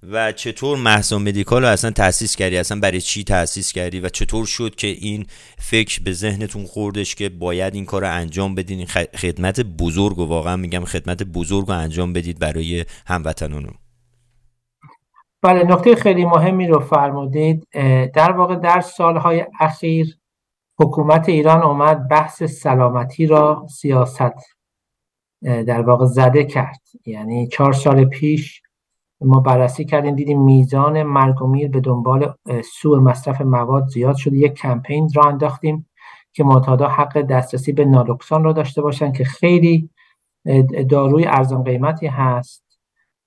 و 0.02 0.32
چطور 0.32 0.78
محسا 0.78 1.18
مدیکال 1.18 1.62
رو 1.62 1.68
اصلا 1.68 1.90
تاسیس 1.90 2.36
کردی؟ 2.36 2.56
اصلا 2.56 2.80
برای 2.80 3.00
چی 3.00 3.24
تاسیس 3.24 3.72
کردی؟ 3.72 4.00
و 4.00 4.08
چطور 4.08 4.46
شد 4.46 4.74
که 4.74 4.86
این 4.86 5.26
فکر 5.58 6.02
به 6.02 6.12
ذهنتون 6.12 6.64
خوردش 6.64 7.14
که 7.14 7.28
باید 7.28 7.74
این 7.74 7.84
کار 7.84 8.02
رو 8.02 8.14
انجام 8.14 8.54
بدین؟ 8.54 8.86
خدمت 9.16 9.60
بزرگ 9.60 10.18
و 10.18 10.26
واقعا 10.26 10.56
میگم 10.56 10.84
خدمت 10.84 11.22
بزرگ 11.22 11.66
رو 11.66 11.74
انجام 11.74 12.12
بدید 12.12 12.38
برای 12.38 12.84
هموطنانم 13.06 13.74
بله 15.42 15.64
نکته 15.64 15.94
خیلی 15.94 16.24
مهمی 16.24 16.66
رو 16.66 16.80
فرمودید. 16.80 17.68
در 18.14 18.32
واقع 18.32 18.56
در 18.56 18.80
سالهای 18.80 19.46
اخیر 19.60 20.18
حکومت 20.78 21.28
ایران 21.28 21.62
اومد 21.62 22.08
بحث 22.08 22.42
سلامتی 22.42 23.26
را 23.26 23.66
سیاست 23.70 24.56
در 25.42 25.80
واقع 25.80 26.06
زده 26.06 26.44
کرد. 26.44 26.80
یعنی 27.06 27.48
چهار 27.48 27.72
سال 27.72 28.04
پیش 28.04 28.62
ما 29.20 29.40
بررسی 29.40 29.84
کردیم 29.84 30.14
دیدیم 30.14 30.42
میزان 30.42 31.02
مرگ 31.02 31.42
و 31.42 31.46
میر 31.46 31.68
به 31.68 31.80
دنبال 31.80 32.34
سوء 32.80 33.00
مصرف 33.00 33.40
مواد 33.40 33.88
زیاد 33.88 34.16
شده 34.16 34.36
یک 34.36 34.54
کمپین 34.54 35.08
را 35.14 35.22
انداختیم 35.22 35.86
که 36.32 36.44
معتادا 36.44 36.88
حق 36.88 37.20
دسترسی 37.20 37.72
به 37.72 37.84
نالوکسان 37.84 38.44
را 38.44 38.52
داشته 38.52 38.82
باشن 38.82 39.12
که 39.12 39.24
خیلی 39.24 39.90
داروی 40.88 41.26
ارزان 41.26 41.64
قیمتی 41.64 42.06
هست. 42.06 42.64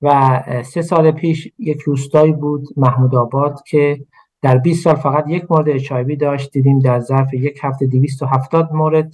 و 0.01 0.43
سه 0.65 0.81
سال 0.81 1.11
پیش 1.11 1.51
یک 1.57 1.81
روستایی 1.81 2.31
بود 2.31 2.67
محمود 2.77 3.15
آباد 3.15 3.63
که 3.67 4.05
در 4.41 4.57
20 4.57 4.83
سال 4.83 4.95
فقط 4.95 5.25
یک 5.27 5.51
مورد 5.51 5.69
اچایبی 5.69 6.15
داشت. 6.15 6.51
دیدیم 6.51 6.79
در 6.79 6.99
ظرف 6.99 7.33
یک 7.33 7.59
هفته 7.63 7.85
270 7.85 8.73
مورد 8.73 9.13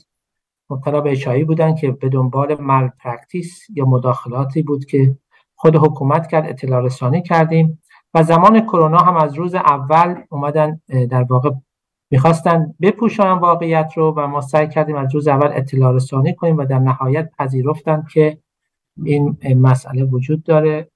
مبتلا 0.69 1.01
به 1.01 1.12
HIV 1.12 1.44
بودن 1.43 1.75
که 1.75 1.91
به 1.91 2.09
دنبال 2.09 2.62
malpractice 2.62 3.68
یا 3.75 3.86
مداخلاتی 3.86 4.62
بود 4.62 4.86
که 4.86 5.15
خود 5.62 5.75
حکومت 5.75 6.28
کرد 6.28 6.50
اطلاع 6.50 6.82
رسانی 6.82 7.22
کردیم 7.22 7.82
و 8.13 8.24
زمان 8.24 8.62
کرونا 8.62 8.98
هم 8.98 9.18
از 9.18 9.34
روز 9.34 9.56
اول 9.56 10.16
اومدن 10.30 10.82
در 11.10 11.24
واقع 11.24 11.50
می‌خواستن 12.12 12.75
بپوشانن 12.82 13.39
واقعیت 13.39 13.92
رو 13.96 14.13
و 14.18 14.28
ما 14.28 14.42
سعی 14.42 14.68
کردیم 14.68 14.96
از 14.96 15.16
روز 15.16 15.28
اول 15.28 15.50
اطلاع 15.54 15.94
رسانی 15.96 16.36
کنیم 16.36 16.58
و 16.58 16.66
در 16.66 16.80
نهایت 16.80 17.32
پذیرفتن 17.39 18.06
که 18.13 18.38
این 19.04 19.38
مسئله 19.62 20.04
وجود 20.04 20.44
داره. 20.44 20.92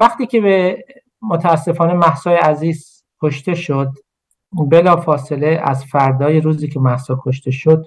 وقتی 0.00 0.26
که 0.26 0.40
به 0.40 0.84
متاسفانه 1.22 1.94
مهسای 1.94 2.34
عزیز 2.36 3.04
کشته 3.22 3.54
شد 3.54 3.92
بلا 4.70 4.96
فاصله 4.96 5.60
از 5.64 5.84
فردای 5.84 6.40
روزی 6.40 6.68
که 6.68 6.80
محسا 6.80 7.20
کشته 7.24 7.50
شد 7.50 7.86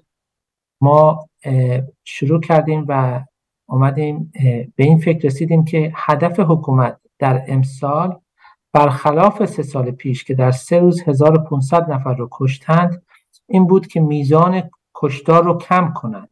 ما 0.81 1.29
شروع 2.03 2.39
کردیم 2.39 2.85
و 2.87 3.21
اومدیم 3.71 4.31
به 4.75 4.83
این 4.83 4.97
فکر 4.97 5.27
رسیدیم 5.27 5.65
که 5.65 5.91
هدف 5.95 6.39
حکومت 6.39 6.97
در 7.19 7.43
امسال 7.47 8.19
برخلاف 8.73 9.45
سه 9.45 9.63
سال 9.63 9.91
پیش 9.91 10.23
که 10.23 10.33
در 10.33 10.51
سه 10.51 10.79
روز 10.79 11.01
1500 11.07 11.91
نفر 11.91 12.13
رو 12.13 12.27
کشتند 12.31 13.01
این 13.47 13.67
بود 13.67 13.87
که 13.87 13.99
میزان 13.99 14.63
کشتار 14.95 15.43
رو 15.43 15.57
کم 15.57 15.93
کنند. 15.93 16.29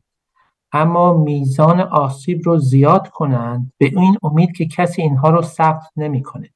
اما 0.71 1.13
میزان 1.13 1.79
آسیب 1.79 2.41
رو 2.45 2.57
زیاد 2.57 3.09
کنند 3.09 3.71
به 3.77 3.85
این 3.85 4.17
امید 4.23 4.51
که 4.51 4.65
کسی 4.65 5.01
اینها 5.01 5.29
رو 5.29 5.41
ثبت 5.41 5.83
نمی‌کنه. 5.97 6.49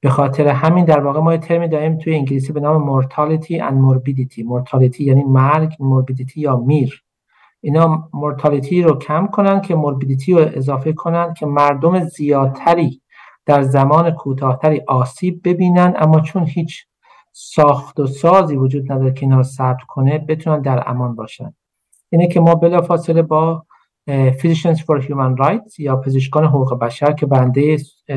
به 0.00 0.10
خاطر 0.10 0.48
همین 0.48 0.84
در 0.84 1.00
واقع 1.00 1.20
ما 1.20 1.36
ترمی 1.36 1.68
داریم 1.68 1.98
توی 1.98 2.14
انگلیسی 2.14 2.52
به 2.52 2.60
نام 2.60 3.02
mortality 3.02 3.60
and 3.60 3.74
morbidity. 3.74 4.44
Mortality 4.44 5.00
یعنی 5.00 5.24
مرگ 5.24 5.72
morbidity 5.72 6.36
یا 6.36 6.56
میر. 6.56 7.04
اینا 7.60 8.08
مورتالیتی 8.12 8.82
رو 8.82 8.98
کم 8.98 9.26
کنن 9.26 9.60
که 9.60 9.74
موربیدیتی 9.74 10.32
رو 10.32 10.50
اضافه 10.54 10.92
کنن 10.92 11.34
که 11.34 11.46
مردم 11.46 12.04
زیادتری 12.04 13.02
در 13.46 13.62
زمان 13.62 14.10
کوتاهتری 14.10 14.82
آسیب 14.86 15.40
ببینن 15.44 15.94
اما 15.96 16.20
چون 16.20 16.46
هیچ 16.46 16.86
ساخت 17.32 18.00
و 18.00 18.06
سازی 18.06 18.56
وجود 18.56 18.92
نداره 18.92 19.12
که 19.12 19.22
اینا 19.22 19.36
رو 19.36 19.42
ثبت 19.42 19.82
کنه 19.88 20.18
بتونن 20.18 20.62
در 20.62 20.82
امان 20.86 21.14
باشن. 21.14 21.54
اینه 22.10 22.28
که 22.28 22.40
ما 22.40 22.54
بلافاصله 22.54 23.22
با 23.22 23.66
Physicians 24.10 24.78
for 24.78 25.00
Human 25.06 25.36
Rights 25.36 25.78
یا 25.78 25.96
پزشکان 25.96 26.44
حقوق 26.44 26.78
بشر 26.78 27.12
که 27.12 27.26
بنده 27.26 27.76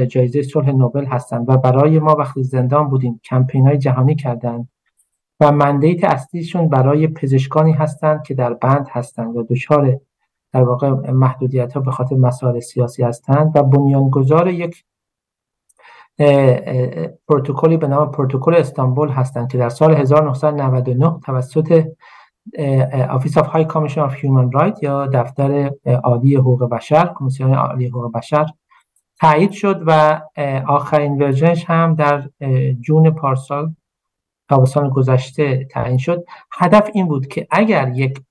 جایزه 0.09 0.41
صلح 0.41 0.71
نوبل 0.71 1.05
هستند 1.05 1.49
و 1.49 1.57
برای 1.57 1.99
ما 1.99 2.15
وقتی 2.15 2.43
زندان 2.43 2.89
بودیم 2.89 3.21
کمپین 3.23 3.67
های 3.67 3.77
جهانی 3.77 4.15
کردند 4.15 4.69
و 5.39 5.51
mandate 5.51 6.03
اصلیشون 6.03 6.69
برای 6.69 7.07
پزشکانی 7.07 7.71
هستند 7.71 8.23
که 8.23 8.33
در 8.33 8.53
بند 8.53 8.87
هستند 8.91 9.35
و 9.35 9.43
دچار 9.49 9.99
در 10.53 10.63
واقع 10.63 11.11
محدودیت 11.11 11.73
ها 11.73 11.79
به 11.79 11.91
خاطر 11.91 12.15
مسائل 12.15 12.59
سیاسی 12.59 13.03
هستند 13.03 13.51
و 13.55 13.63
بنیانگذار 13.63 14.47
یک 14.47 14.83
پروتکلی 17.27 17.77
به 17.77 17.87
نام 17.87 18.11
پروتکل 18.11 18.55
استانبول 18.55 19.09
هستند 19.09 19.51
که 19.51 19.57
در 19.57 19.69
سال 19.69 19.93
1999 19.95 21.19
توسط 21.25 21.85
Office 23.09 23.37
of 23.37 23.47
High 23.47 23.65
Commission 23.65 24.01
of 24.01 24.15
Human 24.15 24.51
Right 24.51 24.83
یا 24.83 25.07
دفتر 25.07 25.71
عالی 26.03 26.35
حقوق 26.35 26.69
بشر 26.69 27.13
کمیسیون 27.15 27.53
عالی 27.53 27.87
حقوق 27.87 28.11
بشر 28.11 28.45
تایید 29.19 29.51
شد 29.51 29.83
و 29.85 30.21
آخرین 30.67 31.21
ورژنش 31.21 31.65
هم 31.65 31.95
در 31.95 32.29
جون 32.81 33.09
پارسال 33.09 33.73
تابستان 34.49 34.89
گذشته 34.89 35.67
تعیین 35.71 35.97
شد. 35.97 36.25
هدف 36.51 36.89
این 36.93 37.07
بود 37.07 37.27
که 37.27 37.47
اگر 37.51 37.91
یک 37.95 38.21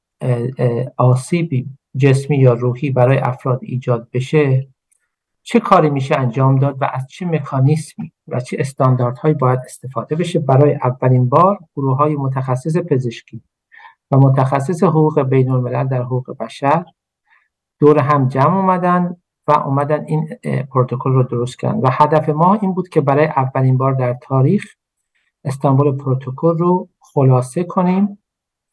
آسیبی 0.96 1.66
جسمی 1.96 2.38
یا 2.38 2.52
روحی 2.52 2.90
برای 2.90 3.18
افراد 3.18 3.58
ایجاد 3.62 4.08
بشه 4.12 4.68
چه 5.42 5.60
کاری 5.60 5.90
میشه 5.90 6.18
انجام 6.18 6.58
داد 6.58 6.82
و 6.82 6.90
از 6.92 7.06
چه 7.06 7.26
مکانیسمی 7.26 8.12
و 8.28 8.40
چه 8.40 8.56
استانداردهایی 8.60 9.34
باید 9.34 9.60
استفاده 9.64 10.16
بشه 10.16 10.38
برای 10.38 10.74
اولین 10.74 11.28
بار 11.28 11.58
گروه 11.76 11.96
های 11.96 12.16
متخصص 12.16 12.76
پزشکی 12.76 13.42
و 14.10 14.16
متخصص 14.16 14.82
حقوق 14.82 15.22
بین 15.22 15.50
الملل 15.50 15.88
در 15.88 16.02
حقوق 16.02 16.36
بشر 16.40 16.84
دور 17.80 17.98
هم 17.98 18.28
جمع 18.28 18.56
اومدن 18.56 19.16
و 19.48 19.52
اومدن 19.52 20.04
این 20.04 20.28
پروتکل 20.70 21.12
رو 21.12 21.22
درست 21.22 21.58
کردن. 21.58 21.78
و 21.78 21.88
هدف 21.92 22.28
ما 22.28 22.54
این 22.54 22.74
بود 22.74 22.88
که 22.88 23.00
برای 23.00 23.26
اولین 23.26 23.76
بار 23.76 23.92
در 23.92 24.14
تاریخ 24.22 24.64
استانبول 25.44 25.96
پروتکل 25.96 26.58
رو 26.58 26.88
خلاصه 27.00 27.64
کنیم 27.64 28.18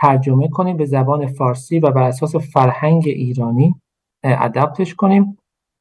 ترجمه 0.02 0.48
کنیم 0.50 0.78
به 0.78 0.86
زبان 0.86 1.28
فارسی 1.28 1.80
و 1.80 1.92
بر 1.92 2.04
اساس 2.04 2.36
فرهنگ 2.36 3.04
ایرانی 3.06 3.76
ادپتش 4.24 4.96
کنیم 4.96 5.38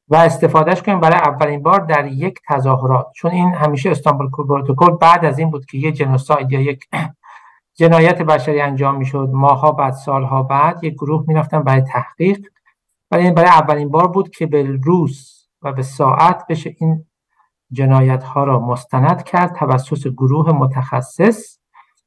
و 0.09 0.15
استفادهش 0.15 0.81
کنیم. 0.81 0.99
برای 0.99 1.17
اولین 1.17 1.63
بار 1.63 1.79
در 1.79 2.07
یک 2.07 2.39
تظاهرات. 2.49 3.11
چون 3.15 3.31
این 3.31 3.49
همیشه 3.49 3.91
استانبول 3.91 4.29
پروتکل 4.29 4.97
بعد 4.97 5.25
از 5.25 5.39
این 5.39 5.51
بود 5.51 5.65
که 5.65 5.77
یه 5.77 5.91
جنوساید 5.91 6.51
یا 6.51 6.61
یک 6.61 6.85
جنایت 7.79 8.21
بشری 8.21 8.61
انجام 8.61 8.97
می‌شد. 8.97 9.29
ماها 9.33 9.71
بعد 9.71 9.93
سالها 9.93 10.43
بعد 10.43 10.83
یک 10.83 10.93
گروه 10.93 11.25
می‌رفتن 11.27 11.63
برای 11.63 11.81
تحقیق. 11.81 12.39
ولی 13.11 13.31
برای 13.31 13.49
اولین 13.49 13.89
بار 13.89 14.07
بود 14.07 14.29
که 14.29 14.45
به 14.45 14.79
روز 14.83 15.47
و 15.61 15.73
به 15.73 15.81
ساعت 15.81 16.47
بشه 16.47 16.75
این 16.79 17.05
جنایت 17.71 18.23
ها 18.23 18.43
را 18.43 18.59
مستند 18.59 19.23
کرد 19.23 19.55
توسط 19.55 20.07
گروه 20.07 20.51
متخصص 20.51 21.59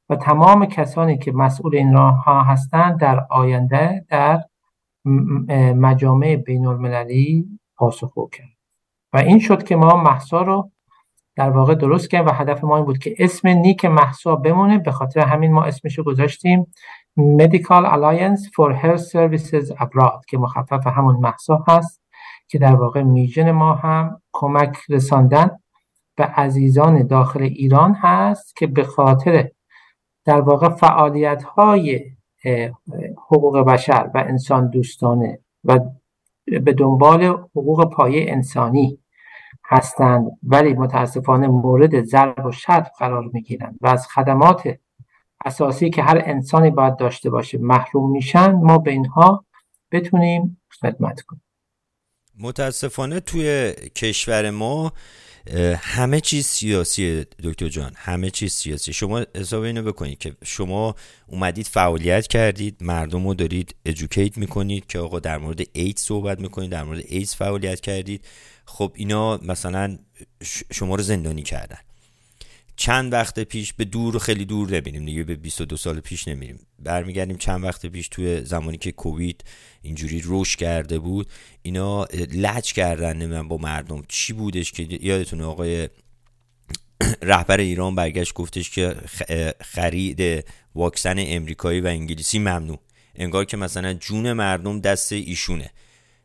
و 0.09 0.15
تمام 0.15 0.65
کسانی 0.65 1.17
که 1.17 1.31
مسئول 1.31 1.75
این 1.75 1.95
ها 1.95 2.43
هستند 2.43 2.99
در 2.99 3.25
آینده 3.29 4.05
در 4.09 4.43
مجامع 5.75 6.35
بین 6.35 6.65
المللی 6.65 7.59
پاسخگو 7.75 8.29
کرد. 8.29 8.47
و 9.13 9.17
این 9.17 9.39
شد 9.39 9.63
که 9.63 9.75
ما 9.75 10.03
محسا 10.03 10.41
رو 10.41 10.71
در 11.35 11.49
واقع 11.49 11.75
درست 11.75 12.09
کردیم 12.09 12.27
و 12.27 12.31
هدف 12.31 12.63
ما 12.63 12.75
این 12.75 12.85
بود 12.85 12.97
که 12.97 13.15
اسم 13.19 13.47
نیک 13.47 13.85
محسا 13.85 14.35
بمونه 14.35 14.77
به 14.77 14.91
خاطر 14.91 15.19
همین 15.19 15.51
ما 15.51 15.63
اسمش 15.63 15.97
رو 15.97 16.03
گذاشتیم 16.03 16.67
Medical 17.19 17.85
Alliance 17.85 18.49
for 18.55 18.73
Health 18.73 19.05
Services 19.11 19.71
Abroad 19.79 20.25
که 20.27 20.37
مخفف 20.37 20.87
همون 20.87 21.15
محسا 21.15 21.63
هست. 21.67 22.02
که 22.47 22.59
در 22.59 22.75
واقع 22.75 23.01
میژن 23.01 23.51
ما 23.51 23.73
هم 23.73 24.21
کمک 24.31 24.77
رساندن 24.89 25.59
به 26.15 26.23
عزیزان 26.23 27.07
داخل 27.07 27.41
ایران 27.41 27.93
هست 27.93 28.55
که 28.55 28.67
به 28.67 28.83
خاطر 28.83 29.49
در 30.25 30.41
واقع 30.41 30.69
فعالیت 30.69 31.43
های 31.43 32.11
حقوق 33.17 33.59
بشر 33.59 34.11
و 34.13 34.23
انسان 34.27 34.69
دوستانه 34.69 35.39
و 35.63 35.79
به 36.45 36.73
دنبال 36.73 37.23
حقوق 37.23 37.93
پایه 37.93 38.31
انسانی 38.31 38.99
هستند 39.65 40.31
ولی 40.43 40.73
متاسفانه 40.73 41.47
مورد 41.47 42.03
ضرب 42.03 42.45
و 42.45 42.51
شتم 42.51 42.85
قرار 42.99 43.29
می‌گیرند 43.33 43.77
و 43.81 43.87
از 43.87 44.07
خدمات 44.07 44.77
اساسی 45.45 45.89
که 45.89 46.03
هر 46.03 46.21
انسانی 46.25 46.69
باید 46.69 46.95
داشته 46.95 47.29
باشه 47.29 47.57
محروم 47.57 48.11
میشن 48.11 48.51
ما 48.51 48.77
به 48.77 48.91
اینها 48.91 49.45
بتونیم 49.91 50.61
خدمت 50.81 51.21
کنیم. 51.21 51.42
متاسفانه 52.39 53.19
توی 53.19 53.73
کشور 53.95 54.49
ما 54.49 54.93
همه 55.77 56.21
چیز 56.21 56.45
سیاسیه 56.45 57.27
دکتر 57.43 57.67
جان 57.67 57.91
همه 57.95 58.29
چیز 58.29 58.53
سیاسی. 58.53 58.93
شما 58.93 59.25
حساب 59.35 59.63
اینو 59.63 59.83
بکنید 59.83 60.17
که 60.17 60.35
شما 60.43 60.95
اومدید 61.27 61.67
فعالیت 61.67 62.27
کردید 62.27 62.77
مردم 62.81 63.27
رو 63.27 63.33
دارید 63.33 63.75
ادوکیت 63.85 64.37
می‌کنید 64.37 64.87
که 64.87 64.99
آقا 64.99 65.19
در 65.19 65.37
مورد 65.37 65.61
ایدز 65.73 66.01
صحبت 66.01 66.39
می‌کنید 66.39 66.69
در 66.69 66.83
مورد 66.83 67.03
ایدز 67.05 67.35
فعالیت 67.35 67.81
کردید. 67.81 68.25
خب 68.65 68.91
اینا 68.95 69.37
مثلا 69.37 69.97
شما 70.71 70.95
رو 70.95 71.03
زندانی 71.03 71.43
کردن. 71.43 71.79
چند 72.75 73.13
وقت 73.13 73.39
پیش 73.39 73.73
به 73.73 73.85
دور 73.85 74.19
خیلی 74.19 74.45
دور 74.45 74.69
نمیریم 74.69 75.05
دیگه 75.05 75.23
به 75.23 75.35
22 75.35 75.77
سال 75.77 75.99
پیش 75.99 76.27
نمیریم. 76.27 76.59
برمیگردیم 76.79 77.37
چند 77.37 77.63
وقت 77.63 77.85
پیش 77.85 78.07
توی 78.07 78.45
زمانی 78.45 78.77
که 78.77 78.91
کووید 78.91 79.43
اینجوری 79.81 80.21
روش 80.21 80.55
کرده 80.55 80.99
بود 80.99 81.27
اینا 81.61 82.03
لج 82.33 82.73
کردن 82.73 83.17
نمی‌دونم 83.17 83.47
با 83.47 83.57
مردم 83.57 84.03
چی 84.07 84.33
بودش 84.33 84.71
که 84.71 84.87
یادتون 85.01 85.41
آقای 85.41 85.89
رهبر 87.21 87.57
ایران 87.57 87.95
برگشت 87.95 88.33
گفتش 88.33 88.69
که 88.69 88.95
خرید 89.61 90.45
واکسن 90.75 91.15
امریکایی 91.17 91.81
و 91.81 91.87
انگلیسی 91.87 92.39
ممنوع. 92.39 92.79
انگار 93.15 93.45
که 93.45 93.57
مثلا 93.57 93.93
جون 93.93 94.33
مردم 94.33 94.79
دست 94.79 95.11
ایشونه. 95.11 95.71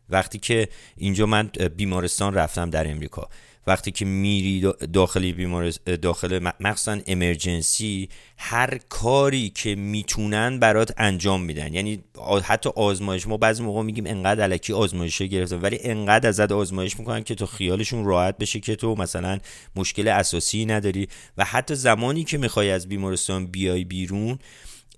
وقتی 0.09 0.39
که 0.39 0.69
اینجا 0.97 1.27
من 1.27 1.51
بیمارستان 1.77 2.35
رفتم 2.35 2.71
در 2.71 2.91
امریکا. 2.91 3.29
وقتی 3.69 3.91
که 3.91 4.05
میری 4.05 4.73
داخل 4.93 5.33
بیمار 5.33 5.71
داخل 6.03 6.51
مخصوصا 6.61 6.99
امرجنسی 7.07 8.09
هر 8.39 8.79
کاری 8.89 9.51
که 9.51 9.75
می‌تونن 9.75 10.59
برات 10.59 10.95
انجام 10.97 11.43
میدن. 11.43 11.75
یعنی 11.75 12.05
حتی 12.45 12.71
آزمایش 12.77 13.27
ما 13.27 13.37
بعضی 13.37 13.63
موقع 13.63 13.83
میگیم 13.83 14.07
انقدر 14.07 14.45
علکی 14.45 14.73
آزمایش 14.73 15.23
گرفتن 15.23 15.61
ولی 15.61 15.79
انقدر 15.83 16.29
ازت 16.29 16.53
آزمایش 16.53 16.99
می‌کنن 16.99 17.23
که 17.23 17.35
تو 17.35 17.47
خیالشون 17.47 18.05
راحت 18.05 18.39
بشه 18.39 18.61
که 18.61 18.77
تو 18.77 18.95
مثلا 18.95 19.39
مشکل 19.77 20.09
اساسی 20.09 20.65
نداری 20.65 21.09
و 21.37 21.45
حتی 21.45 21.75
زمانی 21.75 22.25
که 22.25 22.39
می‌خوای 22.39 22.71
از 22.71 22.89
بیمارستان 22.89 23.47
بیای 23.47 23.85
بیرون 23.85 24.39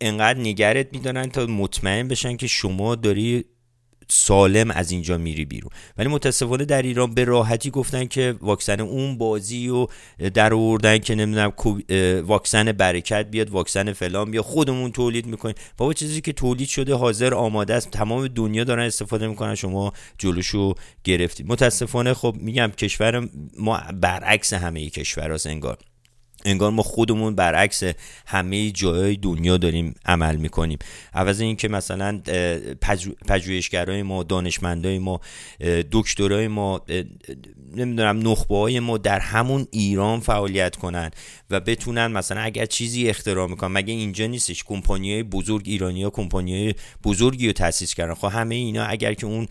انقدر 0.01 0.39
نگرت 0.41 0.93
میدارن 0.93 1.27
تا 1.27 1.47
مطمئن 1.47 2.09
بشن 2.09 2.37
که 2.37 2.47
شما 2.47 2.95
داری 2.95 3.45
سالم 4.11 4.71
از 4.71 4.91
اینجا 4.91 5.19
میری 5.19 5.45
بیرون. 5.45 5.71
ولی 5.99 6.09
متاسفانه 6.09 6.65
در 6.65 6.83
ایران 6.83 7.15
به 7.15 7.25
راحتی 7.25 7.71
گفتن 7.71 8.07
که 8.07 8.35
واکسن 8.41 8.81
اون 8.81 9.19
بازی 9.19 9.69
و 9.69 9.87
در 10.35 10.55
آوردن 10.55 10.99
که 10.99 11.15
نمی‌دونم 11.15 11.53
واکسن 12.27 12.73
برکت 12.73 13.27
بیاد 13.31 13.51
واکسن 13.51 13.93
فلان 13.93 14.31
بیا 14.31 14.43
خودمون 14.43 14.93
تولید 14.93 15.27
می‌کنیم. 15.27 15.55
بابا 15.77 15.93
چیزی 15.93 16.21
که 16.21 16.33
تولید 16.33 16.69
شده 16.69 16.95
حاضر 16.95 17.35
آماده 17.35 17.75
است. 17.75 17.91
تمام 17.91 18.29
دنیا 18.29 18.65
دارن 18.65 18.87
استفاده 18.87 19.29
می‌کنن. 19.29 19.55
شما 19.55 19.93
جلوشو 20.19 20.75
گرفتید. 21.05 21.47
متاسفانه 21.47 22.15
خب 22.15 22.37
میگم 22.41 22.69
کشور 22.69 23.29
ما 23.59 23.81
برعکس 24.01 24.53
همه 24.53 24.91
کشور 24.91 25.39
انگار. 25.47 25.79
انگار 26.45 26.71
ما 26.71 26.83
خودمون 26.83 27.35
برعکس 27.35 27.83
همه 28.27 28.71
جای 28.71 29.17
دنیا 29.17 29.57
داریم 29.57 29.95
عمل 30.07 30.37
می‌کنیم. 30.37 30.79
عوض 31.15 31.41
اینکه 31.41 31.69
مثلا 31.69 32.21
پژوهشگرای 33.29 34.03
ما 34.03 34.23
دانشمندای 34.23 34.99
ما 34.99 35.21
دکترای 35.93 36.49
ما 36.49 36.83
نمی‌دونم 37.77 38.29
نخبه 38.29 38.57
های 38.57 38.81
ما 38.81 38.99
در 38.99 39.19
همون 39.19 39.67
ایران 39.71 40.21
فعالیت 40.21 40.77
کنن 40.77 41.11
و 41.51 41.61
بتونن 41.61 42.07
مثلا 42.07 42.41
اگر 42.41 42.67
چیزی 42.67 43.09
اختراع 43.09 43.49
می‌کنن 43.49 43.73
مگه 43.73 43.93
اینجا 43.93 44.27
نیستش؟ 44.27 44.65
کمپانی 44.65 45.23
بزرگ 45.23 45.63
ایرانی 45.67 46.03
ها 46.03 46.11
کمپانی 46.11 46.75
بزرگی 47.05 47.47
رو 47.47 47.53
تاسیس 47.53 47.95
کردن. 47.95 48.15
خب 48.15 48.29
همه 48.33 48.55
اینا 48.55 48.85
اگر 48.85 49.15
که 49.15 49.27
اون 49.27 49.47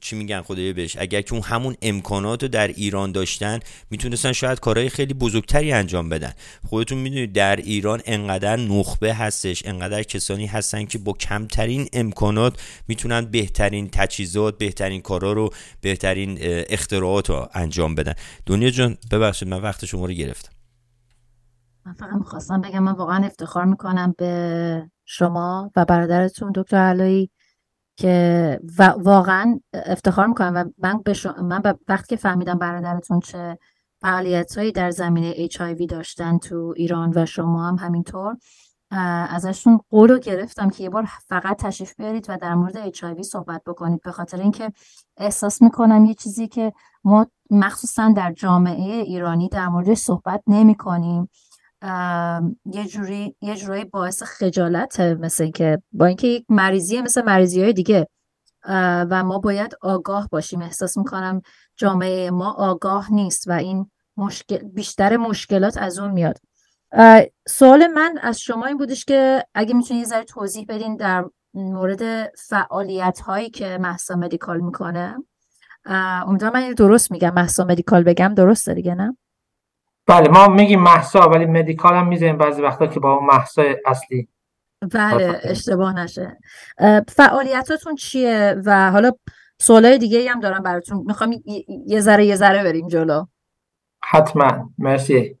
چی 0.00 0.16
میگن 0.16 0.42
خدای 0.42 0.72
بهش؟ 0.72 0.96
اگر 0.98 1.22
که 1.22 1.32
اون 1.32 1.42
همون 1.42 1.76
امکانات 1.82 2.42
رو 2.42 2.48
در 2.48 2.68
ایران 2.68 3.12
داشتن 3.12 3.60
می‌تونستن 3.90 4.32
شاید 4.32 4.60
کارهای 4.60 4.88
خیلی 4.88 5.14
بزرگتری 5.14 5.72
انجام 5.72 6.08
بدن. 6.08 6.32
خودتون 6.68 6.98
می‌دونید 6.98 7.32
در 7.32 7.56
ایران 7.56 8.02
انقدر 8.06 8.56
نخبه 8.56 9.14
هستش 9.14 9.62
انقدر 9.66 10.02
کسانی 10.02 10.46
هستن 10.46 10.84
که 10.84 10.98
با 10.98 11.12
کمترین 11.12 11.88
امکانات 11.92 12.60
می‌تونن 12.88 13.20
بهترین 13.24 13.88
تجهیزات 13.92 14.58
بهترین 14.58 15.00
کارا 15.00 15.32
رو 15.32 15.50
بهترین 15.80 16.38
اختراعات 16.40 17.30
رو 17.30 17.48
انجام 17.54 17.94
بدن. 17.94 18.14
دنیا 18.46 18.70
جان 18.70 18.96
ببخشید 19.12 19.48
من 19.48 19.62
وقت 19.62 19.84
شما 19.84 20.06
رو 20.06 20.12
گرفتم. 20.12 20.52
من 21.86 21.92
فقط 21.92 22.12
می‌خواستم 22.12 22.60
بگم 22.60 22.82
من 22.82 22.92
واقعا 22.92 23.24
افتخار 23.26 23.64
می‌کنم 23.64 24.14
به 24.18 24.90
شما 25.04 25.70
و 25.76 25.84
برادرتون 25.84 26.52
دکتر 26.54 26.76
علایی 26.76 27.30
که 27.96 28.60
واقعا 28.98 29.60
افتخار 29.72 30.26
می‌کنم 30.26 30.52
و 30.54 30.64
من 30.78 31.02
به 31.04 31.14
من 31.42 31.62
وقتی 31.88 32.06
که 32.08 32.16
فهمیدم 32.16 32.58
برادرتون 32.58 33.20
چه 33.20 33.58
فعالیت 34.00 34.58
هایی 34.58 34.72
در 34.72 34.90
زمینه 34.90 35.48
HIV 35.48 35.86
داشتن 35.88 36.38
تو 36.38 36.74
ایران 36.76 37.12
و 37.16 37.26
شما 37.26 37.68
هم 37.68 37.76
همینطور 37.76 38.36
ازشون 38.90 39.80
قول 39.90 40.10
رو 40.10 40.18
گرفتم 40.18 40.70
که 40.70 40.82
یه 40.82 40.90
بار 40.90 41.08
فقط 41.26 41.56
تشریف 41.56 41.94
بیارید 41.96 42.26
و 42.28 42.36
در 42.36 42.54
مورد 42.54 42.76
اچ 42.76 43.04
صحبت 43.22 43.62
بکنید. 43.66 44.02
به 44.02 44.12
خاطر 44.12 44.40
اینکه 44.40 44.72
احساس 45.16 45.62
می‌کنم 45.62 46.04
یه 46.04 46.14
چیزی 46.14 46.48
که 46.48 46.72
ما 47.04 47.26
مخصوصا 47.50 48.12
در 48.16 48.32
جامعه 48.32 49.02
ایرانی 49.02 49.48
در 49.48 49.68
مورد 49.68 49.94
صحبت 49.94 50.42
نمی 50.46 50.74
کنیم 50.74 51.28
یه 52.64 52.84
جوری 52.88 53.36
یه 53.40 53.56
جوری 53.56 53.84
باعث 53.84 54.22
خجالته 54.22 55.14
مثل 55.14 55.42
اینکه 55.42 55.82
با 55.92 56.06
اینکه 56.06 56.26
یک 56.26 56.44
مریضیه 56.48 57.02
مثل 57.02 57.24
مریضی 57.24 57.62
های 57.62 57.72
دیگه 57.72 58.08
و 59.10 59.24
ما 59.24 59.38
باید 59.38 59.74
آگاه 59.80 60.28
باشیم. 60.32 60.62
احساس 60.62 60.98
می‌کنم 60.98 61.42
جامعه 61.76 62.30
ما 62.30 62.52
آگاه 62.52 63.12
نیست 63.12 63.48
و 63.48 63.52
این 63.52 63.90
مشکل 64.16 64.58
بیشتر 64.58 65.16
مشکلات 65.16 65.78
از 65.78 65.98
اون 65.98 66.10
میاد. 66.10 66.38
سوال 67.48 67.86
من 67.86 68.18
از 68.22 68.40
شما 68.40 68.66
این 68.66 68.76
بودش 68.76 69.04
که 69.04 69.44
اگه 69.54 69.74
می‌تونید 69.74 70.02
یه 70.02 70.08
ذره 70.08 70.24
توضیح 70.24 70.66
بدین 70.68 70.96
در 70.96 71.24
مورد 71.54 72.32
فعالیت 72.36 73.20
هایی 73.20 73.50
که 73.50 73.78
محسا 73.80 74.16
مدیکال 74.16 74.60
می‌کنه. 74.60 75.16
امیدوارم 76.26 76.52
من 76.52 76.72
درست 76.72 77.12
میگم. 77.12 77.34
محسا 77.34 77.64
مدیکال 77.64 78.02
بگم 78.02 78.34
درسته 78.34 78.74
دیگه 78.74 78.94
نه؟ 78.94 79.16
بله 80.06 80.28
ما 80.28 80.48
میگیم 80.48 80.80
محسا 80.80 81.28
ولی 81.28 81.46
مدیکال 81.46 81.94
هم 81.94 82.08
می‌زنیم 82.08 82.38
بعضی 82.38 82.62
وقتا 82.62 82.86
که 82.86 83.00
با 83.00 83.12
اون 83.12 83.26
محسا 83.26 83.62
اصلی. 83.86 84.28
بله 84.92 85.40
اشتباه 85.42 85.92
نشه. 85.92 86.38
فعالیتاتون 87.08 87.94
چیه؟ 87.94 88.56
و 88.64 88.90
حالا 88.90 89.12
سوالای 89.58 89.98
دیگه 89.98 90.30
هم 90.30 90.40
دارم 90.40 90.62
براتون. 90.62 91.04
می‌خوام 91.06 91.42
یه 91.86 92.00
ذره 92.00 92.26
یه 92.26 92.36
ذره 92.36 92.64
بریم 92.64 92.88
جلو. 92.88 93.24
حتما. 94.04 94.70
مرسی. 94.78 95.38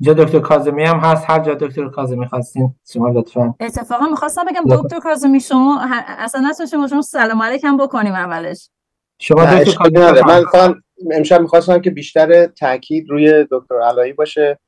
جا 0.00 0.12
دکتر 0.12 0.38
کازمی 0.38 0.84
هم 0.84 0.98
هست. 0.98 1.24
هر 1.30 1.38
جا 1.38 1.54
دکتر 1.54 1.88
کازمی 1.88 2.26
خواستین 2.26 2.74
شما 2.92 3.08
لطفا. 3.08 3.54
اتفاقا 3.60 4.06
می‌خواستم 4.06 4.44
بگم 4.44 4.76
دکتر 4.76 4.98
کازمی 4.98 5.40
شما 5.40 5.80
اصلا 6.06 6.48
نتون 6.50 6.66
شما 6.66 6.88
شما 6.88 7.02
سلام 7.02 7.42
علیکم 7.42 7.76
بکنیم 7.76 8.12
اولش. 8.12 8.70
شما 9.18 9.44
دکتر 9.44 9.72
کازمی 9.72 9.98
من 10.26 10.74
امشب 11.12 11.40
می‌خواستم 11.40 11.80
که 11.80 11.90
بیشتر 11.90 12.46
تاکید 12.46 13.10
روی 13.10 13.46
دکتر 13.50 13.80
علایی 13.80 14.12
باشه. 14.12 14.58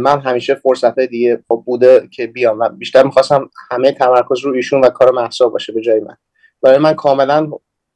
من 0.00 0.20
همیشه 0.20 0.54
فرصت 0.54 1.00
دیگه 1.00 1.44
خب 1.48 1.62
بوده 1.66 2.08
که 2.12 2.26
بیام 2.26 2.60
و 2.60 2.68
بیشتر 2.68 3.02
می‌خواستم 3.02 3.50
همه 3.70 3.92
تمرکز 3.92 4.38
رو 4.44 4.54
ایشون 4.54 4.80
و 4.84 4.90
کار 4.90 5.10
محسا 5.10 5.48
باشه 5.48 5.72
به 5.72 5.80
جای 5.80 6.00
من. 6.00 6.16
برای 6.62 6.78
من 6.78 6.94
کاملا 6.94 7.50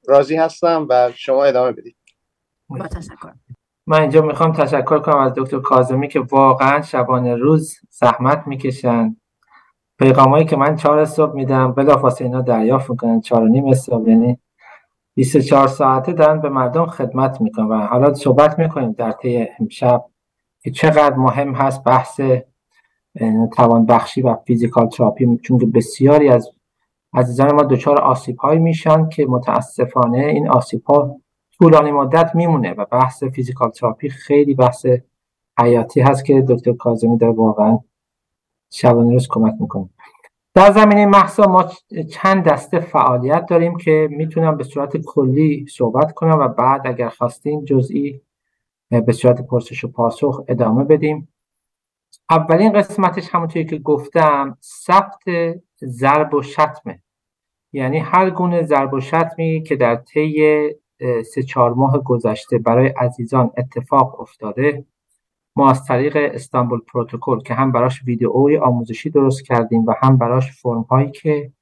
راضی 0.08 0.36
هستم 0.36 0.86
و 0.90 1.10
شما 1.14 1.44
ادامه 1.44 1.72
بدید. 1.72 1.96
با 2.68 2.88
تشکر. 2.88 3.32
من 3.86 4.00
اینجا 4.00 4.22
می‌خوام 4.22 4.52
تشکر 4.52 4.98
کنم 4.98 5.18
از 5.18 5.32
دکتر 5.36 5.58
کازمی 5.58 6.08
که 6.08 6.20
واقعا 6.20 6.82
شبانه 6.82 7.34
روز 7.34 7.78
زحمت 7.90 8.42
می‌کشن. 8.46 9.16
پیغامایی 9.98 10.44
که 10.44 10.56
من 10.56 10.76
چهار 10.76 11.04
صبح 11.04 11.34
میدم 11.34 11.72
بلافاصله 11.72 12.26
اینا 12.26 12.40
دریافت 12.40 12.90
می‌کنن. 12.90 13.20
چهار 13.20 13.42
و 13.42 13.48
نیم 13.48 13.74
صبح 13.74 14.08
یعنی 14.08 14.38
24 15.14 15.68
ساعته 15.68 16.12
دارن 16.12 16.40
به 16.40 16.48
مردم 16.48 16.86
خدمت 16.86 17.40
می‌کنن 17.40 17.66
و 17.66 17.86
حالا 17.86 18.14
صحبت 18.14 18.58
می‌کنیم 18.58 18.92
در 18.92 19.12
طی 19.12 19.48
امشب 19.60 20.04
که 20.62 20.70
چقدر 20.70 21.14
مهم 21.14 21.54
هست 21.54 21.84
بحث 21.84 22.20
توان 23.56 23.86
بخشی 23.86 24.22
و 24.22 24.36
physical 24.46 24.88
therapy. 24.88 25.38
چون 25.42 25.58
که 25.58 25.66
بسیاری 25.66 26.28
از 26.28 26.50
عزیزان 27.14 27.54
ما 27.54 27.62
دچار 27.62 28.00
آسیب 28.00 28.36
هایی 28.36 28.58
میشن 28.58 29.08
که 29.08 29.26
متاسفانه 29.26 30.18
این 30.18 30.48
آسیب 30.48 30.84
ها 30.84 31.16
طولانی 31.62 31.92
مدت 31.92 32.34
میمونه 32.34 32.72
و 32.72 32.84
بحث 32.84 33.24
physical 33.24 33.70
therapy 33.70 34.08
خیلی 34.08 34.54
بحث 34.54 34.86
حیاتی 35.58 36.00
هست 36.00 36.24
که 36.24 36.44
دکتر 36.48 36.72
کاظمی 36.72 37.18
در 37.18 37.28
واقعا 37.28 37.78
شبانه 38.70 39.12
روز 39.12 39.28
کمک 39.28 39.54
می‌کنه. 39.60 39.88
در 40.54 40.72
زمینه 40.72 41.06
مهسا 41.06 41.46
ما 41.46 41.70
چند 42.10 42.44
دسته 42.44 42.80
فعالیت 42.80 43.46
داریم 43.46 43.76
که 43.76 44.08
می‌تونم 44.10 44.56
به 44.56 44.64
صورت 44.64 44.96
کلی 44.96 45.66
صحبت 45.70 46.12
کنم 46.12 46.38
و 46.38 46.48
بعد 46.48 46.86
اگر 46.86 47.08
خواستین 47.08 47.64
جزئی 47.64 48.20
به 49.06 49.12
صورت 49.12 49.46
پرسش 49.46 49.84
و 49.84 49.88
پاسخ 49.88 50.44
ادامه 50.48 50.84
بدیم. 50.84 51.28
اولین 52.30 52.72
قسمتش 52.72 53.28
همونطوری 53.34 53.64
که 53.64 53.78
گفتم 53.78 54.58
ثبت 54.62 55.22
ضرب 55.84 56.34
و 56.34 56.42
شتمه. 56.42 57.02
یعنی 57.72 57.98
هر 57.98 58.30
گونه 58.30 58.62
ضرب 58.62 58.94
و 58.94 59.00
شتمی 59.00 59.62
که 59.62 59.76
در 59.76 59.96
طی 59.96 60.68
سه 61.22 61.42
چهار 61.42 61.74
ماه 61.74 61.98
گذشته 61.98 62.58
برای 62.58 62.86
عزیزان 62.88 63.50
اتفاق 63.56 64.20
افتاده. 64.20 64.84
ما 65.56 65.70
از 65.70 65.84
طریق 65.84 66.16
Istanbul 66.16 66.80
Protocol 66.80 67.40
که 67.40 67.54
هم 67.54 67.72
براش 67.72 68.02
ویدئوی 68.04 68.56
آموزشی 68.56 69.10
درست 69.10 69.44
کردیم 69.46 69.86
و 69.86 69.94
هم 70.02 70.16
براش 70.16 70.52
فرم 70.52 70.82
هایی 70.82 71.10
که 71.10 71.52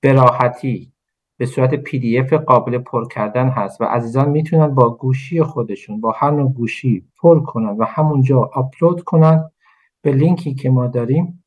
به 0.00 0.12
راحتی 0.12 0.92
به 1.36 1.46
صورت 1.46 1.74
PDF 1.74 2.32
قابل 2.32 2.78
پر 2.78 3.08
کردن 3.08 3.48
هست 3.48 3.80
و 3.80 3.84
عزیزان 3.84 4.28
می‌تونن 4.28 4.74
با 4.74 4.90
گوشی 4.90 5.42
خودشون 5.42 6.00
با 6.00 6.12
هر 6.16 6.30
نوع 6.30 6.52
گوشی 6.52 7.04
پر 7.20 7.40
کنن 7.40 7.76
و 7.78 7.84
همونجا 7.84 8.40
آپلود 8.40 9.02
کنن 9.04 9.50
به 10.02 10.12
لینکی 10.12 10.54
که 10.54 10.70
ما 10.70 10.86
داریم 10.86 11.44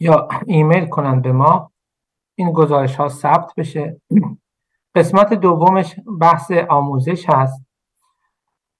یا 0.00 0.28
ایمیل 0.46 0.86
کنن 0.86 1.20
به 1.20 1.32
ما. 1.32 1.72
این 2.34 2.52
گزارش 2.52 2.96
ها 2.96 3.08
ثبت 3.08 3.54
بشه. 3.56 4.00
قسمت 4.94 5.34
دومش 5.34 5.96
بحث 6.20 6.50
آموزش 6.50 7.30
هست. 7.30 7.62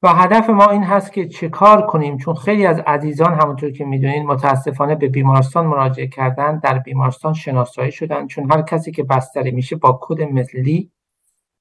و 0.03 0.09
هدف 0.09 0.51
ما 0.51 0.67
این 0.67 0.83
هست 0.83 1.13
که 1.13 1.29
چه 1.29 1.49
کار 1.49 1.87
کنیم 1.87 2.17
چون 2.17 2.35
خیلی 2.35 2.67
از 2.67 2.79
عزیزان 2.79 3.35
همونطور 3.35 3.71
که 3.71 3.85
می‌دونین 3.85 4.27
متاسفانه 4.27 4.95
به 4.95 5.09
بیمارستان 5.09 5.67
مراجعه 5.67 6.07
کردن 6.07 6.59
در 6.59 6.79
بیمارستان 6.79 7.33
شناسایی 7.33 7.93
شدن 7.93 8.27
چون 8.27 8.53
هر 8.53 8.63
کسی 8.63 8.93
که 8.93 9.03
بستری 9.03 9.51
میشه 9.51 9.77
با 9.77 9.99
کد 10.03 10.23
ملی 10.23 10.91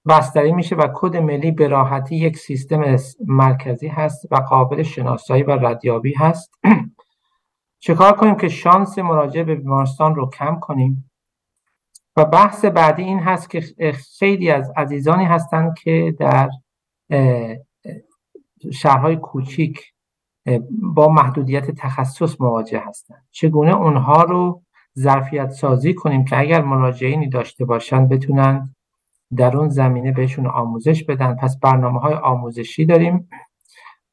بستری 0.08 0.52
میشه 0.52 0.76
و 0.76 0.88
کد 0.94 1.18
ملی 1.18 1.52
به 1.52 1.68
راحتی 1.68 2.16
یک 2.16 2.38
سیستم 2.38 2.96
مرکزی 3.28 3.88
هست 3.88 4.28
و 4.32 4.36
قابل 4.36 4.84
شناسایی 4.84 5.44
و 5.44 5.52
ردیابی 5.52 6.14
هست. 6.14 6.54
چه 7.84 7.96
کار 7.96 8.12
کنیم 8.12 8.36
که 8.36 8.48
شانس 8.50 9.00
مراجعه 9.00 9.44
به 9.44 9.56
بیمارستان 9.56 10.16
رو 10.16 10.30
کم 10.30 10.60
کنیم؟ 10.60 11.11
و 12.17 12.26
بحث 12.26 12.65
بعدی 12.65 13.04
این 13.04 13.19
هست 13.19 13.50
که 13.50 13.62
خیلی 14.19 14.52
از 14.52 14.71
عزیزانی 14.78 15.26
هستند 15.26 15.78
که 15.78 16.15
در 16.19 16.50
شهرهای 18.74 19.15
کوچیک 19.15 19.93
با 20.82 21.08
محدودیت 21.08 21.71
تخصص 21.71 22.41
مواجه 22.41 22.84
هستند 22.88 23.28
چگونه 23.32 23.76
اونها 23.76 24.24
رو 24.24 24.62
ظرفیت 25.00 25.50
سازی 25.50 25.93
کنیم 25.93 26.26
که 26.26 26.39
اگر 26.39 26.62
مراجعینی 26.62 27.30
داشته 27.30 27.65
باشند 27.65 28.10
بتونن 28.10 28.76
در 29.38 29.58
اون 29.58 29.69
زمینه 29.69 30.12
بهشون 30.12 30.47
آموزش 30.47 31.04
بدن. 31.04 31.36
پس 31.36 31.60
برنامه 31.60 32.00
های 32.00 32.13
آموزشی 32.13 32.86
داریم. 32.86 33.30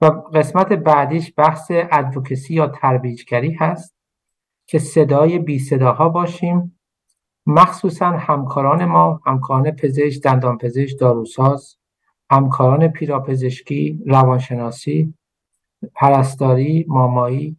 و 0.00 0.06
قسمت 0.06 0.72
بعدیش 0.72 1.32
بحث 1.36 1.70
ادوکسی 1.70 2.54
یا 2.54 2.66
ترویجگری 2.66 3.52
هست 3.54 3.94
که 4.66 4.78
صدای 4.78 5.38
بی 5.38 5.58
صداها 5.58 6.08
باشیم. 6.08 6.77
مخصوصا 7.48 8.06
همکاران 8.06 8.84
ما 8.84 9.20
همکاران 9.26 9.70
پزشک 9.70 10.22
دندان 10.22 10.58
پزشک 10.58 10.98
داروساز 10.98 11.76
همکاران 12.30 12.88
پیراپزشکی 12.88 14.02
روانشناسی 14.06 15.14
پرستاری 15.94 16.84
مامایی 16.88 17.56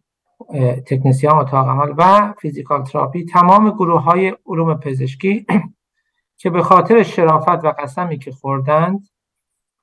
تکنسیان 0.86 1.38
اتاق 1.38 1.68
عمل 1.68 1.94
و 1.98 2.34
فیزیکال 2.40 2.84
تراپی 2.84 3.24
تمام 3.24 3.70
گروه 3.70 4.02
های 4.02 4.36
علوم 4.46 4.74
پزشکی 4.74 5.46
که 6.40 6.50
به 6.50 6.62
خاطر 6.62 7.02
شرافت 7.02 7.64
و 7.64 7.74
قسمی 7.78 8.18
که 8.18 8.32
خوردند 8.32 9.08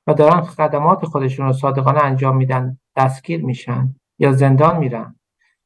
و 0.07 0.13
دارن 0.13 0.41
خدمات 0.41 1.05
خودشون 1.05 1.45
رو 1.45 1.53
صادقانه 1.53 2.03
انجام 2.03 2.37
میدن 2.37 2.79
دستگیر 2.95 3.45
میشن 3.45 3.95
یا 4.19 4.31
زندان 4.31 4.77
میرن 4.77 5.15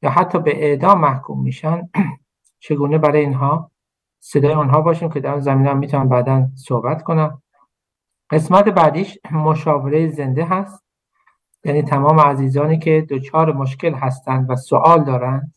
یا 0.02 0.10
حتی 0.10 0.40
به 0.40 0.66
اعدام 0.66 1.00
محکوم 1.00 1.42
میشن 1.42 1.90
چگونه 2.64 2.98
برای 2.98 3.22
اینها 3.22 3.71
صدای 4.24 4.54
آنها 4.54 4.82
باشیم 4.82 5.10
که 5.10 5.20
در 5.20 5.40
زمینه 5.40 5.70
هم 5.70 5.78
می‌تونم 5.78 6.10
بعدا 6.10 6.48
صحبت 6.56 7.04
کنم. 7.04 7.42
قسمت 8.30 8.66
بعدیش 8.66 9.20
مشاوره 9.32 10.08
زنده 10.08 10.46
هست. 10.46 10.84
یعنی 11.66 11.82
تمام 11.82 12.20
عزیزانی 12.20 12.80
که 12.80 13.08
دچار 13.10 13.54
مشکل 13.54 13.94
هستند 13.94 14.50
و 14.50 14.56
سوال 14.56 15.04
دارند 15.04 15.56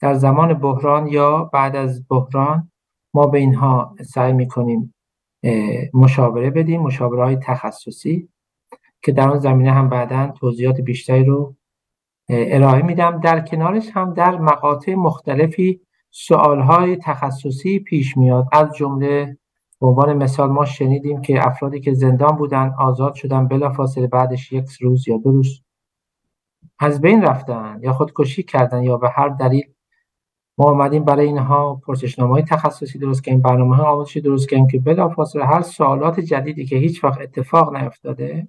در 0.00 0.14
زمان 0.14 0.54
بحران 0.54 1.06
یا 1.06 1.44
بعد 1.44 1.76
از 1.76 2.04
بحران 2.10 2.70
ما 3.14 3.26
به 3.26 3.38
اینها 3.38 3.96
سعی 4.04 4.32
می‌کنیم 4.32 4.94
مشاوره 5.94 6.50
بدیم 6.50 6.80
مشاوره 6.80 7.24
های 7.24 7.36
تخصصی 7.36 8.28
که 9.02 9.12
در 9.12 9.28
اون 9.28 9.38
زمینه 9.38 9.72
هم 9.72 9.88
بعدا 9.88 10.32
توضیحات 10.36 10.80
بیشتری 10.80 11.24
رو 11.24 11.54
ارائه 12.28 12.82
میدم. 12.82 13.20
در 13.20 13.40
کنارش 13.40 13.90
هم 13.94 14.14
در 14.14 14.38
مقاطع 14.38 14.94
مختلفی 14.94 15.80
سوال 16.20 16.60
های 16.60 16.96
تخصصی 16.96 17.78
پیش 17.78 18.16
میاد. 18.16 18.48
از 18.52 18.74
جمله 18.76 19.38
به 19.80 19.86
عنوان 19.86 20.16
مثال 20.16 20.50
ما 20.50 20.64
شنیدیم 20.64 21.20
که 21.20 21.46
افرادی 21.46 21.80
که 21.80 21.94
زندان 21.94 22.36
بودن 22.36 22.74
آزاد 22.78 23.14
شدن 23.14 23.48
بلافاصله 23.48 24.06
بعدش 24.06 24.52
یک 24.52 24.70
روز 24.80 25.08
یا 25.08 25.16
دو 25.16 25.32
روز 25.32 25.62
از 26.78 27.00
بین 27.00 27.22
رفتن 27.22 27.78
یا 27.82 27.92
خودکشی 27.92 28.42
کردن 28.42 28.82
یا 28.82 28.96
به 28.96 29.08
هر 29.08 29.28
دلیل 29.28 29.64
ما 30.58 30.70
آمدیم 30.70 31.04
برای 31.04 31.26
اینها 31.26 31.74
پرسشنامه 31.74 32.32
های 32.32 32.42
تخصصی 32.42 32.98
درست 32.98 33.24
کردیم 33.24 33.42
برنامه 33.42 33.76
های 33.76 33.86
آموزشی 33.86 34.20
درست 34.20 34.48
کردیم 34.48 34.66
که 34.66 34.78
بلافاصله 34.78 35.44
هر 35.44 35.62
سوالات 35.62 36.20
جدیدی 36.20 36.66
که 36.66 36.76
هیچ 36.76 37.04
وقت 37.04 37.20
اتفاق 37.20 37.76
نیفتاده 37.76 38.48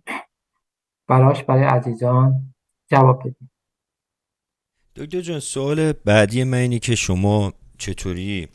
براش 1.07 1.43
برای 1.43 1.63
عزیزان 1.63 2.53
جواب 2.91 3.19
بدیم. 3.19 3.51
دکتر 4.95 5.21
جان 5.21 5.39
سوال 5.39 5.93
بعدی 6.05 6.43
من 6.43 6.57
اینه 6.57 6.79
که 6.79 6.95
شما 6.95 7.53
چطوری؟ 7.79 8.47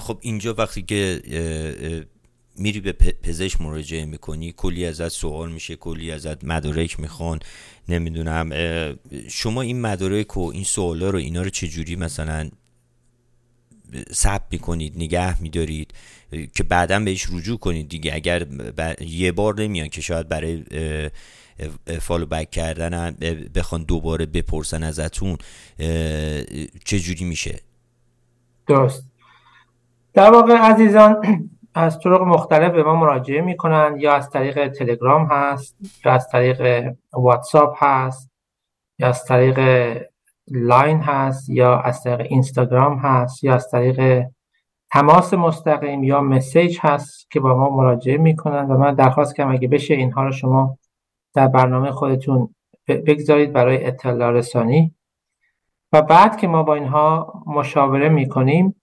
خب 0.00 0.18
اینجا 0.20 0.54
وقتی 0.54 0.82
که 0.82 1.22
میری 2.56 2.80
به 2.80 2.92
پزشک 2.92 3.60
مراجعه 3.60 4.04
می‌کنی 4.04 4.54
کلی 4.56 4.86
ازت 4.86 5.08
سوال 5.08 5.52
میشه 5.52 5.76
کلی 5.76 6.10
ازت 6.10 6.44
مدارک 6.44 7.00
می‌خوان 7.00 7.40
نمی‌دونم 7.88 8.50
شما 9.28 9.62
این 9.62 9.80
مدارک 9.80 10.36
و 10.36 10.50
این 10.54 10.64
سوالا 10.64 11.10
رو 11.10 11.18
اینا 11.18 11.42
رو 11.42 11.50
چجوری 11.50 11.96
مثلا 11.96 12.50
ثبت 14.12 14.42
می‌کنید 14.50 14.96
نگه 14.96 15.42
میدارید؟ 15.42 15.90
که 16.54 16.62
بعدا 16.62 17.00
بهش 17.00 17.26
رجوع 17.32 17.58
کنید 17.58 17.88
دیگه 17.88 18.14
اگر 18.14 18.46
یه 19.00 19.32
بار 19.32 19.60
نمیان 19.60 19.88
که 19.88 20.00
شاید 20.00 20.28
برای 20.28 20.64
فالو 22.00 22.26
بک 22.26 22.50
کردن 22.50 23.16
بخوان 23.54 23.82
دوباره 23.82 24.26
بپرسن 24.26 24.82
ازتون 24.82 25.36
چجوری 26.84 27.24
میشه؟ 27.24 27.60
درست. 28.66 29.06
در 30.14 30.30
واقع 30.30 30.54
عزیزان 30.54 31.16
از 31.74 31.98
طرق 31.98 32.22
مختلف 32.22 32.72
به 32.72 32.82
ما 32.82 32.94
مراجعه 32.94 33.40
می‌کنن 33.40 33.96
یا 33.98 34.14
از 34.14 34.30
طریق 34.30 34.68
تلگرام 34.68 35.28
هست 35.30 35.76
یا 36.04 36.12
از 36.12 36.28
طریق 36.28 36.92
واتساپ 37.12 37.84
هست 37.84 38.30
یا 38.98 39.08
از 39.08 39.24
طریق 39.24 39.58
لاین 40.50 41.00
هست 41.00 41.50
یا 41.50 41.80
از 41.80 42.02
طریق 42.02 42.26
اینستاگرام 42.30 42.98
هست 42.98 43.44
یا 43.44 43.54
از 43.54 43.68
طریق 43.70 44.26
تماس 44.90 45.34
مستقیم 45.34 46.04
یا 46.04 46.20
message 46.20 46.78
هست 46.80 47.30
که 47.30 47.40
با 47.40 47.54
ما 47.54 47.76
مراجعه 47.76 48.16
می‌کنن 48.16 48.66
و 48.70 48.78
من 48.78 48.94
درخواست 48.94 49.36
کنم 49.36 49.52
اگه 49.52 49.68
بشه 49.68 49.94
اینها 49.94 50.24
رو 50.24 50.32
شما 50.32 50.78
در 51.34 51.48
برنامه 51.48 51.90
خودتون 51.90 52.54
بگذارید 52.88 53.52
برای 53.52 53.86
اطلاع 53.86 54.30
رسانی. 54.30 54.94
و 55.92 56.02
بعد 56.02 56.36
که 56.36 56.48
ما 56.48 56.62
با 56.62 56.74
اینها 56.74 57.42
مشاوره 57.46 58.08
می‌کنیم 58.08 58.82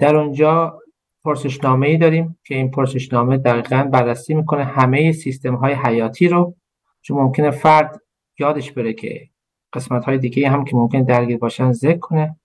در 0.00 0.16
اونجا 0.16 0.80
پرسشنامه 1.24 1.86
ای 1.86 1.96
داریم 1.96 2.38
که 2.44 2.54
این 2.54 2.70
پرسشنامه 2.70 3.36
دقیقا 3.36 3.88
بررسی 3.92 4.34
می‌کنه 4.34 4.64
همه 4.64 5.12
سیستم 5.12 5.54
های 5.54 5.72
حیاتی 5.72 6.28
رو 6.28 6.54
چون 7.02 7.16
ممکنه 7.16 7.50
فرد 7.50 8.00
یادش 8.38 8.72
بره 8.72 8.92
که 8.92 9.28
قسمت 9.72 10.04
های 10.04 10.18
دیگه 10.18 10.50
هم 10.50 10.64
که 10.64 10.76
ممکن 10.76 11.02
درگیر 11.02 11.38
باشن 11.38 11.72
ذکر 11.72 11.98
کنه. 11.98 12.36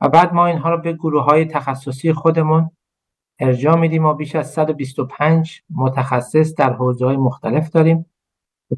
و 0.00 0.08
بعد 0.08 0.32
ما 0.32 0.46
اینها 0.46 0.70
رو 0.70 0.78
به 0.78 0.92
گروه 0.92 1.24
های 1.24 1.44
تخصصی 1.44 2.12
خودمون 2.12 2.70
ارجاع 3.38 3.76
میدیم. 3.76 4.02
ما 4.02 4.12
بیش 4.12 4.36
از 4.36 4.52
125 4.52 5.62
متخصص 5.70 6.54
در 6.54 6.72
حوزه 6.72 7.06
های 7.06 7.16
مختلف 7.16 7.70
داریم. 7.70 8.06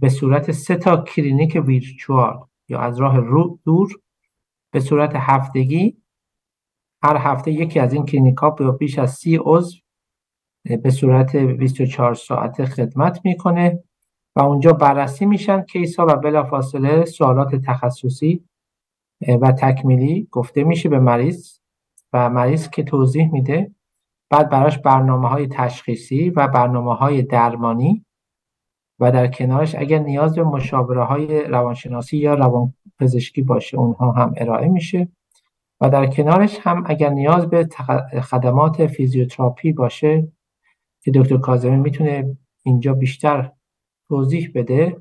به 0.00 0.08
صورت 0.08 0.52
سه 0.52 0.76
تا 0.76 0.96
کلینیک 0.96 1.62
ویرچوال 1.66 2.46
یا 2.68 2.80
از 2.80 3.00
راه 3.00 3.16
رو 3.16 3.58
دور 3.64 3.88
به 4.72 4.80
صورت 4.80 5.12
هفتگی. 5.14 6.02
هر 7.02 7.16
هفته 7.16 7.50
یکی 7.52 7.80
از 7.80 7.92
این 7.92 8.06
کلینیک 8.06 8.36
ها 8.36 8.50
به 8.50 8.72
بیش 8.72 8.98
از 8.98 9.14
سی 9.14 9.38
عضو 9.42 9.76
به 10.82 10.90
صورت 10.90 11.36
24 11.36 12.14
ساعته 12.14 12.66
خدمت 12.66 13.20
می‌کنه 13.24 13.84
و 14.36 14.40
اونجا 14.40 14.72
بررسی 14.72 15.26
میشن 15.26 15.62
case 15.62 16.00
ها 16.00 16.06
و 16.08 16.16
بلافاصله 16.16 17.04
سوالات 17.04 17.54
تخصصی 17.54 18.44
و 19.40 19.52
تکمیلی 19.52 20.28
گفته 20.30 20.64
میشه 20.64 20.88
به 20.88 20.98
مریض 20.98 21.58
و 22.12 22.30
مریض 22.30 22.70
که 22.70 22.82
توضیح 22.82 23.32
میده. 23.32 23.74
بعد 24.30 24.50
براش 24.50 24.78
برنامه 24.78 25.28
های 25.28 25.46
تشخیصی 25.46 26.30
و 26.30 26.48
برنامه 26.48 26.94
های 26.94 27.22
درمانی 27.22 28.04
و 29.00 29.12
در 29.12 29.26
کنارش 29.26 29.74
اگر 29.74 29.98
نیاز 29.98 30.34
به 30.34 30.44
مشاوره 30.44 31.04
های 31.04 31.44
روانشناسی 31.44 32.16
یا 32.16 32.34
روانپزشکی 32.34 33.42
باشه 33.42 33.78
اونها 33.78 34.12
هم 34.12 34.34
ارائه 34.36 34.68
میشه. 34.68 35.08
و 35.80 35.90
در 35.90 36.06
کنارش 36.06 36.58
هم 36.62 36.84
اگر 36.86 37.10
نیاز 37.10 37.46
به 37.46 37.68
خدمات 38.22 38.86
فیزیوتراپی 38.86 39.72
باشه 39.72 40.28
که 41.00 41.10
دکتر 41.10 41.36
کاظمی 41.36 41.76
می‌تونه 41.76 42.36
اینجا 42.62 42.94
بیشتر 42.94 43.52
توضیح 44.08 44.50
بده 44.54 44.96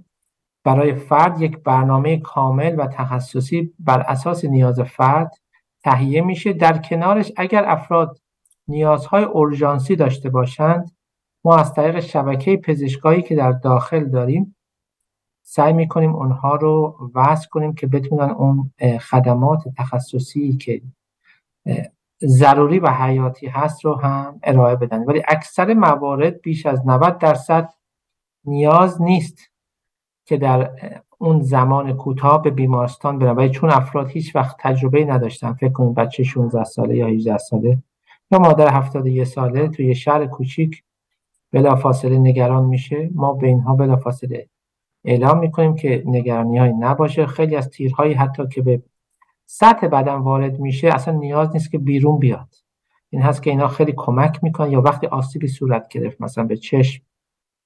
برای 0.63 0.95
فرد 0.95 1.41
یک 1.41 1.57
برنامه 1.57 2.17
کامل 2.17 2.75
و 2.77 2.87
تخصصی 2.87 3.73
بر 3.79 3.99
اساس 3.99 4.45
نیاز 4.45 4.79
فرد 4.79 5.31
تهیه 5.83 6.21
میشه. 6.21 6.53
در 6.53 6.77
کنارش 6.77 7.31
اگر 7.37 7.65
افراد 7.67 8.19
نیازهای 8.67 9.23
اورژانسی 9.23 9.95
داشته 9.95 10.29
باشند 10.29 10.96
از 11.55 11.73
طریق 11.73 11.99
شبکه 11.99 12.57
پزشکایی 12.57 13.21
که 13.21 13.35
در 13.35 13.51
داخل 13.51 14.05
داریم 14.05 14.55
سعی 15.43 15.73
می‌کنیم 15.73 16.15
اونها 16.15 16.55
رو 16.55 16.97
وصل 17.15 17.47
کنیم 17.47 17.73
که 17.73 17.87
بتونن 17.87 18.29
اون 18.29 18.71
خدمات 18.99 19.63
تخصصی 19.77 20.57
که 20.57 20.81
ضروری 22.21 22.79
و 22.79 22.87
حیاتی 22.87 23.47
هست 23.47 23.85
رو 23.85 23.95
هم 23.95 24.39
ارائه 24.43 24.75
بدن. 24.75 25.03
ولی 25.03 25.21
اکثر 25.27 25.73
موارد 25.73 26.41
بیش 26.41 26.65
از 26.65 26.87
90 26.87 27.17
درصد 27.17 27.69
نیاز 28.45 29.01
نیست 29.01 29.39
که 30.25 30.37
در 30.37 30.71
اون 31.17 31.41
زمان 31.41 31.93
کوتاه 31.93 32.41
به 32.41 32.49
بیمارستان 32.49 33.19
برن. 33.19 33.35
ولی 33.35 33.49
چون 33.49 33.71
افراد 33.71 34.09
هیچ 34.09 34.35
وقت 34.35 34.55
تجربه 34.59 35.05
نداشتن 35.05 35.53
فکر 35.53 35.71
کنید 35.71 35.95
بچه 35.95 36.23
16 36.23 36.63
ساله 36.63 36.95
یا 36.95 37.07
18 37.07 37.37
ساله 37.37 37.77
یا 38.31 38.39
مادر 38.39 38.67
71 38.67 39.23
ساله 39.23 39.67
توی 39.67 39.95
شهر 39.95 40.25
کوچیک 40.25 40.83
بلافاصله 41.51 42.17
نگران 42.17 42.65
میشه. 42.65 43.09
ما 43.15 43.33
به 43.33 43.47
اینها 43.47 43.75
بلافاصله 43.75 44.49
اعلام 45.05 45.39
می‌کنیم 45.39 45.75
که 45.75 46.03
نگرانی 46.05 46.57
های 46.57 46.73
نباشه. 46.73 47.25
خیلی 47.25 47.55
از 47.55 47.69
تیرهایی 47.69 48.13
حتی 48.13 48.47
که 48.47 48.61
به 48.61 48.81
سطح 49.45 49.87
بدن 49.87 50.15
وارد 50.15 50.59
میشه 50.59 50.87
اصلا 50.87 51.13
نیاز 51.13 51.53
نیست 51.53 51.71
که 51.71 51.77
بیرون 51.77 52.19
بیاد. 52.19 52.55
این 53.09 53.21
هست 53.21 53.43
که 53.43 53.49
اینا 53.49 53.67
خیلی 53.67 53.93
کمک 53.97 54.43
می‌کنن 54.43 54.71
یا 54.71 54.81
وقتی 54.81 55.07
آسیبی 55.07 55.47
صورت 55.47 55.87
گرفت 55.87 56.21
مثلا 56.21 56.43
به 56.43 56.57
چشم 56.57 57.03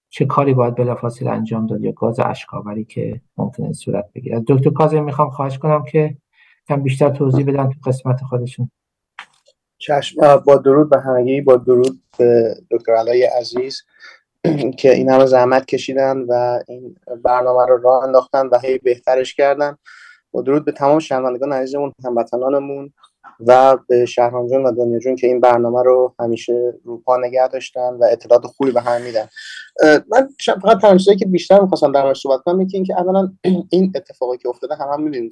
چه 0.09 0.25
کاری 0.25 0.53
باید 0.53 0.75
بلافاصله 0.75 1.31
انجام 1.31 1.65
داد 1.65 1.81
یا 1.81 1.91
گاز 1.91 2.19
اشکاوری 2.19 2.85
که 2.85 3.21
ممکنه 3.37 3.73
صورت 3.73 4.09
بگیره. 4.15 4.43
دکتر 4.47 4.69
کاظمی 4.69 5.01
می‌خوام 5.01 5.29
خواهش 5.29 5.57
کنم 5.57 5.83
که 5.83 6.17
کم 6.67 6.83
بیشتر 6.83 7.09
توضیح 7.09 7.45
بدن 7.45 7.69
تو 7.69 7.79
قسمت 7.85 8.23
خودشون. 8.23 8.71
چشم 9.81 10.37
با 10.37 10.55
درود 10.55 10.89
به 10.89 10.99
همگی 10.99 11.41
با 11.41 11.55
درود 11.55 12.01
به 12.17 12.55
دکتر 12.71 12.91
علای 12.91 13.23
عزیز 13.23 13.81
که 14.79 14.93
این 14.93 15.09
همه 15.09 15.25
زحمت 15.25 15.65
کشیدن 15.65 16.17
و 16.17 16.59
این 16.67 16.95
برنامه 17.23 17.65
رو 17.65 17.81
راه 17.81 18.03
انداختن 18.03 18.47
و 18.47 18.59
هی 18.59 18.77
بهترش 18.77 19.35
کردن. 19.35 19.77
با 20.31 20.41
درود 20.41 20.65
به 20.65 20.71
تمام 20.71 20.99
شنوندگان 20.99 21.53
عزیزمون 21.53 21.91
هموطنانمون 22.05 22.93
و 23.39 23.77
به 23.87 24.05
شهران 24.05 24.47
جون 24.47 24.63
و 24.63 24.71
دنیا 24.71 24.99
جون 24.99 25.15
که 25.15 25.27
این 25.27 25.39
برنامه 25.39 25.83
رو 25.83 26.15
همیشه 26.19 26.73
رو 26.83 26.97
پا 26.97 27.17
نگه 27.17 27.47
داشتن 27.47 27.89
و 27.93 28.03
اطلاعات 28.11 28.45
خوبی 28.45 28.71
به 28.71 28.81
هم 28.81 29.01
میدن. 29.01 29.27
من 29.83 30.29
فقط 30.61 30.81
تنها 30.81 31.15
که 31.19 31.25
بیشتر 31.25 31.59
می‌خواستم 31.59 31.91
در 31.91 32.13
صحبت 32.13 32.41
کنم 32.41 32.67
که 32.67 32.77
اینکه 32.77 32.99
اولا 32.99 33.31
این 33.73 33.91
اتفاقی 33.95 34.37
که 34.37 34.49
افتاده 34.49 34.75
هم 34.75 34.87
هم 34.93 35.03
می‌دونیم 35.03 35.29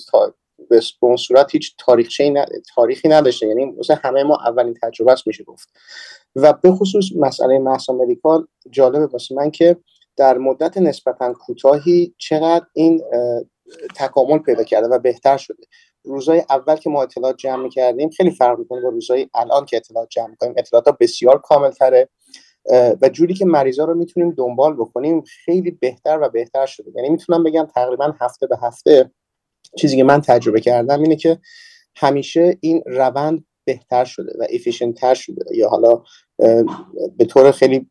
به 0.69 0.81
اون 0.99 1.15
صورت 1.15 1.51
هیچ 1.51 1.75
تاریخچه 1.77 2.45
تاریخی 2.75 3.09
نداشته. 3.09 3.47
یعنی 3.47 3.65
مثلا 3.65 3.97
همه 4.03 4.23
ما 4.23 4.37
اولین 4.45 4.73
تجربه 4.83 5.11
است 5.11 5.27
میشه 5.27 5.43
گفت. 5.43 5.69
و 6.35 6.53
به 6.53 6.71
خصوص 6.71 7.05
مسئله 7.15 7.59
محسا 7.59 7.93
مدیکال 7.93 8.47
جالبه 8.69 9.05
واسه 9.05 9.35
من 9.35 9.51
که 9.51 9.77
در 10.17 10.37
مدت 10.37 10.77
نسبتا 10.77 11.33
کوتاهی 11.33 12.15
چقدر 12.17 12.65
این 12.73 13.01
تکامل 13.95 14.37
پیدا 14.37 14.63
کرده 14.63 14.87
و 14.87 14.99
بهتر 14.99 15.37
شده. 15.37 15.63
روزای 16.03 16.43
اول 16.49 16.75
که 16.75 16.89
ما 16.89 17.03
اطلاعات 17.03 17.37
جمع 17.37 17.69
کردیم 17.69 18.09
خیلی 18.09 18.31
فرق 18.31 18.59
می‌کنه 18.59 18.81
با 18.81 18.89
روزای 18.89 19.29
الان 19.33 19.65
که 19.65 19.77
اطلاعات 19.77 20.09
جمع 20.09 20.35
کنیم 20.39 20.53
اطلاعات 20.57 20.97
بسیار 20.99 21.39
کامل 21.41 21.69
تره 21.69 22.09
و 23.01 23.09
جوری 23.09 23.33
که 23.33 23.45
مریضا 23.45 23.85
رو 23.85 23.95
می‌تونیم 23.95 24.31
دنبال 24.31 24.73
بکنیم 24.73 25.21
خیلی 25.21 25.71
بهتر 25.71 26.19
و 26.21 26.29
بهتر 26.29 26.65
شده. 26.65 26.91
یعنی 26.95 27.09
می‌تونم 27.09 27.43
بگم 27.43 27.67
تقریبا 27.75 28.13
هفته 28.19 28.47
به 28.47 28.57
هفته 28.61 29.11
چیزی 29.77 29.97
که 29.97 30.03
من 30.03 30.21
تجربه 30.21 30.61
کردم 30.61 31.01
اینه 31.01 31.15
که 31.15 31.39
همیشه 31.95 32.57
این 32.61 32.83
روند 32.85 33.45
بهتر 33.65 34.05
شده 34.05 34.33
و 34.39 34.45
افیشنتر 34.53 35.13
شده 35.13 35.45
یا 35.55 35.69
حالا 35.69 36.03
به 37.17 37.25
طور 37.27 37.51
خیلی 37.51 37.89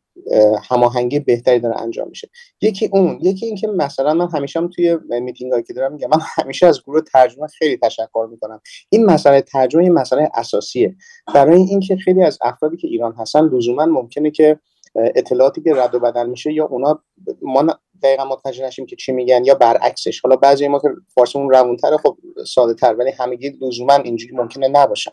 هماهنگی 0.69 1.19
بهتری 1.19 1.59
داره 1.59 1.81
انجام 1.81 2.09
میشه. 2.09 2.29
یکی 2.61 2.89
اون 2.91 3.19
یکی 3.21 3.45
اینکه 3.45 3.67
مثلا 3.67 4.13
من 4.13 4.29
همیشه 4.33 4.59
هم 4.59 4.67
توی 4.67 4.97
میتینگ 5.09 5.51
هایی 5.51 5.63
که 5.63 5.73
دارم 5.73 5.93
میگم 5.93 6.07
من 6.07 6.19
همیشه 6.21 6.67
از 6.67 6.81
گروه 6.83 7.01
ترجمه 7.01 7.47
خیلی 7.47 7.77
تشکر 7.77 8.27
می‌کنم. 8.31 8.61
این 8.89 9.05
مسئله 9.05 9.41
ترجمه 9.41 9.83
این 9.83 9.93
مسئله 9.93 10.29
اساسیه. 10.33 10.95
برای 11.35 11.61
اینکه 11.61 11.95
خیلی 11.95 12.23
از 12.23 12.37
افرادی 12.41 12.77
که 12.77 12.87
ایران 12.87 13.13
هستن 13.13 13.49
لزوما 13.49 13.85
ممکنه 13.85 14.31
که 14.31 14.59
اطلاعاتی 14.95 15.61
که 15.61 15.73
رد 15.75 15.95
و 15.95 15.99
بدل 15.99 16.25
میشه 16.25 16.53
یا 16.53 16.65
اونا 16.65 17.03
ما 17.41 17.79
دقیقا 18.03 18.25
متوجه 18.25 18.65
نشیم 18.65 18.85
که 18.85 18.95
چی 18.95 19.11
میگن 19.11 19.45
یا 19.45 19.55
برعکسش. 19.55 20.21
حالا 20.21 20.35
بعضی 20.35 20.67
ما 20.67 20.79
که 20.79 20.87
فارسیمون 21.15 21.49
روونتره 21.49 21.97
خب 21.97 22.17
ساده 22.47 22.73
تر 22.73 22.93
ولی 22.93 23.11
همگی 23.11 23.49
لزوما 23.61 23.93
اینجوری 23.93 24.35
ممکنه 24.35 24.67
نباشن. 24.67 25.11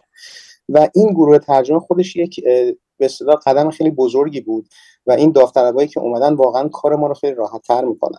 و 0.69 0.89
این 0.95 1.09
گروه 1.11 1.39
ترجمه 1.39 1.79
خودش 1.79 2.17
یک 2.17 2.45
به 2.99 3.05
اصطلاح 3.05 3.37
قدم 3.47 3.71
خیلی 3.71 3.91
بزرگی 3.91 4.41
بود 4.41 4.69
و 5.07 5.13
این 5.13 5.33
داوطلبایی 5.33 5.89
که 5.89 6.01
اومدن 6.01 6.35
واقعا 6.35 6.69
کار 6.69 6.97
ما 6.97 7.07
رو 7.07 7.15
خیلی 7.15 7.35
راحت 7.35 7.63
تر 7.63 7.85
می‌کنن 7.85 8.19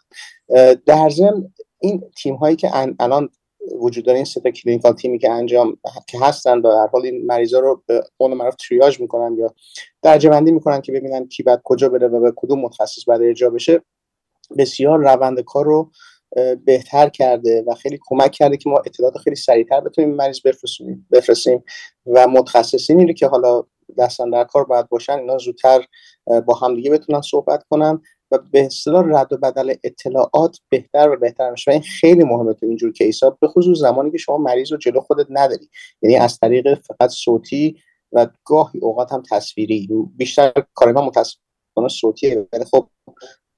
در 0.85 1.09
ضمن 1.09 1.53
این 1.79 2.03
تیم 2.17 2.35
هایی 2.35 2.55
که 2.55 2.69
الان 2.99 3.29
وجود 3.75 4.05
داره 4.05 4.15
این 4.15 4.25
سه 4.25 4.41
تا 4.41 4.51
کلینیکال 4.51 4.93
تیمی 4.93 5.19
که 5.19 5.31
انجام 5.31 5.77
که 6.07 6.19
هستن 6.19 6.57
و 6.57 6.61
در 6.61 6.87
حال 6.91 7.05
این 7.05 7.25
مریضا 7.25 7.59
رو 7.59 7.83
به 7.85 8.03
قول 8.19 8.33
معروف 8.33 8.55
تریاج 8.55 8.99
می‌کنن 8.99 9.37
یا 9.37 9.53
درجه 10.01 10.29
بندی 10.29 10.51
می‌کنن 10.51 10.81
که 10.81 10.91
ببینن 10.91 11.27
کی 11.27 11.43
بعد 11.43 11.61
کجا 11.63 11.89
بره 11.89 12.07
و 12.07 12.19
به 12.19 12.33
کدوم 12.35 12.61
متخصص 12.61 13.09
بعد 13.09 13.21
ارجاع 13.21 13.49
بشه. 13.49 13.81
بسیار 14.57 14.99
روند 14.99 15.39
کار 15.41 15.65
رو 15.65 15.91
بهتر 16.65 17.09
کرده 17.09 17.63
و 17.67 17.73
خیلی 17.73 17.99
کمک 18.01 18.31
کرده 18.31 18.57
که 18.57 18.69
ما 18.69 18.77
اطلاعات 18.85 19.17
خیلی 19.17 19.35
سریعتر 19.35 19.81
بتونیم 19.81 20.15
مریض 20.15 20.39
بفرستیم 20.45 21.07
بفرستیم 21.11 21.63
و 22.05 22.27
متخصصینی 22.27 23.05
رو 23.05 23.13
که 23.13 23.27
حالا 23.27 23.63
دستن 23.97 24.29
در 24.29 24.43
کار 24.43 24.63
باید 24.63 24.89
باشن 24.89 25.19
اینا 25.19 25.37
زودتر 25.37 25.85
با 26.45 26.53
همدیگه 26.53 26.91
بتونن 26.91 27.21
صحبت 27.21 27.63
کنن. 27.69 28.01
و 28.31 28.37
به 28.51 28.65
اصطلاح 28.65 29.05
رد 29.07 29.33
و 29.33 29.37
بدل 29.37 29.73
اطلاعات 29.83 30.57
بهتر 30.69 31.09
و 31.09 31.19
بهتر 31.19 31.51
میشه. 31.51 31.71
این 31.71 31.81
خیلی 31.81 32.23
مهمه 32.23 32.53
تو 32.53 32.65
اینجور 32.65 32.91
کیس 32.91 33.23
ها 33.23 33.37
به 33.41 33.47
خصوص 33.47 33.77
زمانی 33.77 34.11
که 34.11 34.17
شما 34.17 34.37
مریض 34.37 34.71
رو 34.71 34.77
جلو 34.77 34.99
خودت 34.99 35.27
نداری. 35.29 35.69
یعنی 36.01 36.15
از 36.15 36.39
طریق 36.39 36.81
فقط 36.81 37.09
صوتی 37.09 37.77
و 38.11 38.27
گاهی 38.45 38.79
اوقات 38.79 39.13
هم 39.13 39.23
تصویری. 39.31 39.89
بیشتر 40.15 40.53
کار 40.73 40.91
ما 40.91 41.01
متاسفانه 41.01 41.87
صوتیه. 41.89 42.47
ولی 42.53 42.65
خب 42.65 42.87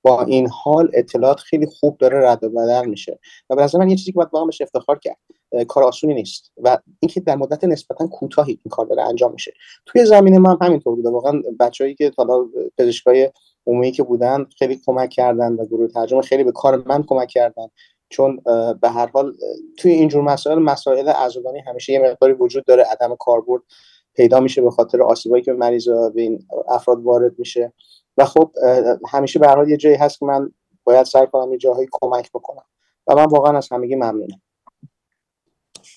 با 0.01 0.23
این 0.23 0.49
حال 0.49 0.91
اطلاعات 0.93 1.39
خیلی 1.39 1.65
خوب 1.65 1.97
داره 1.97 2.29
رد 2.29 2.43
و 2.43 2.49
بدل 2.49 2.85
میشه. 2.85 3.19
و 3.49 3.55
به 3.55 3.77
من 3.77 3.89
یه 3.89 3.95
چیزی 3.95 4.11
که 4.11 4.15
باید 4.15 4.29
واقعا 4.33 4.45
بهش 4.45 4.61
افتخار 4.61 4.99
کرد 4.99 5.17
کار 5.67 5.83
آسونی 5.83 6.13
نیست. 6.13 6.51
و 6.57 6.77
اینکه 6.99 7.19
در 7.19 7.35
مدت 7.35 7.63
نسبتا 7.63 8.07
کوتاهی 8.07 8.51
این 8.51 8.69
کار 8.69 8.85
داره 8.85 9.03
انجام 9.03 9.31
میشه. 9.31 9.53
توی 9.85 10.05
زمینه 10.05 10.49
هم 10.49 10.57
همینطور 10.61 10.95
بوده. 10.95 11.09
واقعا 11.09 11.41
بچههایی 11.59 11.95
که 11.95 12.11
حالا 12.17 12.45
پزشکای 12.77 13.31
عمومی 13.67 13.91
که 13.91 14.03
بودن 14.03 14.45
خیلی 14.57 14.81
کمک 14.85 15.09
کردن 15.09 15.53
و 15.53 15.65
گروه 15.65 15.87
ترجمه 15.87 16.21
خیلی 16.21 16.43
به 16.43 16.51
کار 16.51 16.83
من 16.85 17.03
کمک 17.03 17.27
کردن. 17.27 17.67
چون 18.09 18.41
به 18.81 18.89
هر 18.89 19.07
حال 19.07 19.35
توی 19.77 19.91
اینجور 19.91 20.23
مسائل 20.23 20.59
مسائل 20.59 21.09
عضلانی 21.09 21.59
همیشه 21.59 21.93
یه 21.93 21.99
مقداری 21.99 22.33
وجود 22.33 22.65
داره. 22.65 22.83
عدم 22.83 23.15
کاربرد 23.19 23.61
پیدا 24.13 24.39
میشه 24.39 24.61
به 24.61 24.71
خاطر 24.71 25.01
آسیبایی 25.01 25.43
که 25.43 25.53
به 25.53 25.57
مریضا 25.57 26.09
به 26.09 26.21
این 26.21 26.47
افراد 26.67 27.03
وارد 27.03 27.39
میشه. 27.39 27.73
و 28.17 28.25
خب 28.25 28.51
همیشه 29.09 29.39
به 29.39 29.47
هر 29.47 29.67
یه 29.67 29.77
جایی 29.77 29.95
هست 29.95 30.19
که 30.19 30.25
من 30.25 30.51
باید 30.83 31.05
سعی 31.05 31.27
کنم 31.27 31.51
یه 31.51 31.57
جاهایی 31.57 31.87
کمک 31.91 32.29
بکنم. 32.31 32.65
و 33.07 33.15
من 33.15 33.25
واقعا 33.25 33.57
از 33.57 33.67
همگی 33.71 33.95
ممنونم. 33.95 34.41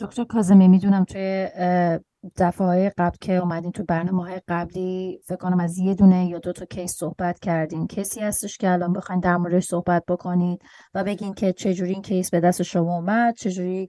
دکتر 0.00 0.24
کازمی 0.24 0.68
می‌دونم 0.68 1.04
توی 1.04 1.48
دفعه 2.36 2.66
های 2.66 2.90
قبل 2.90 3.16
که 3.20 3.32
اومدین 3.36 3.72
تو 3.72 3.84
برنامه 3.84 4.22
های 4.22 4.40
قبلی 4.48 5.20
فکر 5.24 5.36
کنم 5.36 5.60
از 5.60 5.78
یه 5.78 5.94
دونه 5.94 6.26
یا 6.26 6.38
دو 6.38 6.52
تا 6.52 6.64
کیس 6.64 6.96
صحبت 6.96 7.40
کردین. 7.40 7.86
کسی 7.86 8.20
هستش 8.20 8.58
که 8.58 8.70
الان 8.70 8.92
بخواین 8.92 9.20
در 9.20 9.36
موردش 9.36 9.64
صحبت 9.64 10.04
بکنید 10.08 10.62
و 10.94 11.04
بگین 11.04 11.34
که 11.34 11.52
چجوری 11.52 11.92
این 11.92 12.02
کیس 12.02 12.30
به 12.30 12.40
دست 12.40 12.62
شما 12.62 12.96
اومد 12.96 13.36
چجوری 13.36 13.88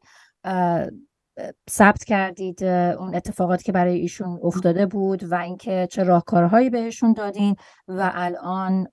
ثبت 1.69 2.03
کردید 2.03 2.63
اون 2.63 3.15
اتفاقاتی 3.15 3.63
که 3.63 3.71
برای 3.71 3.99
ایشون 3.99 4.39
افتاده 4.43 4.85
بود 4.85 5.23
و 5.31 5.35
اینکه 5.35 5.87
چه 5.91 6.03
راهکارهایی 6.03 6.69
بهشون 6.69 7.13
دادین 7.13 7.55
و 7.87 8.11
الان 8.13 8.87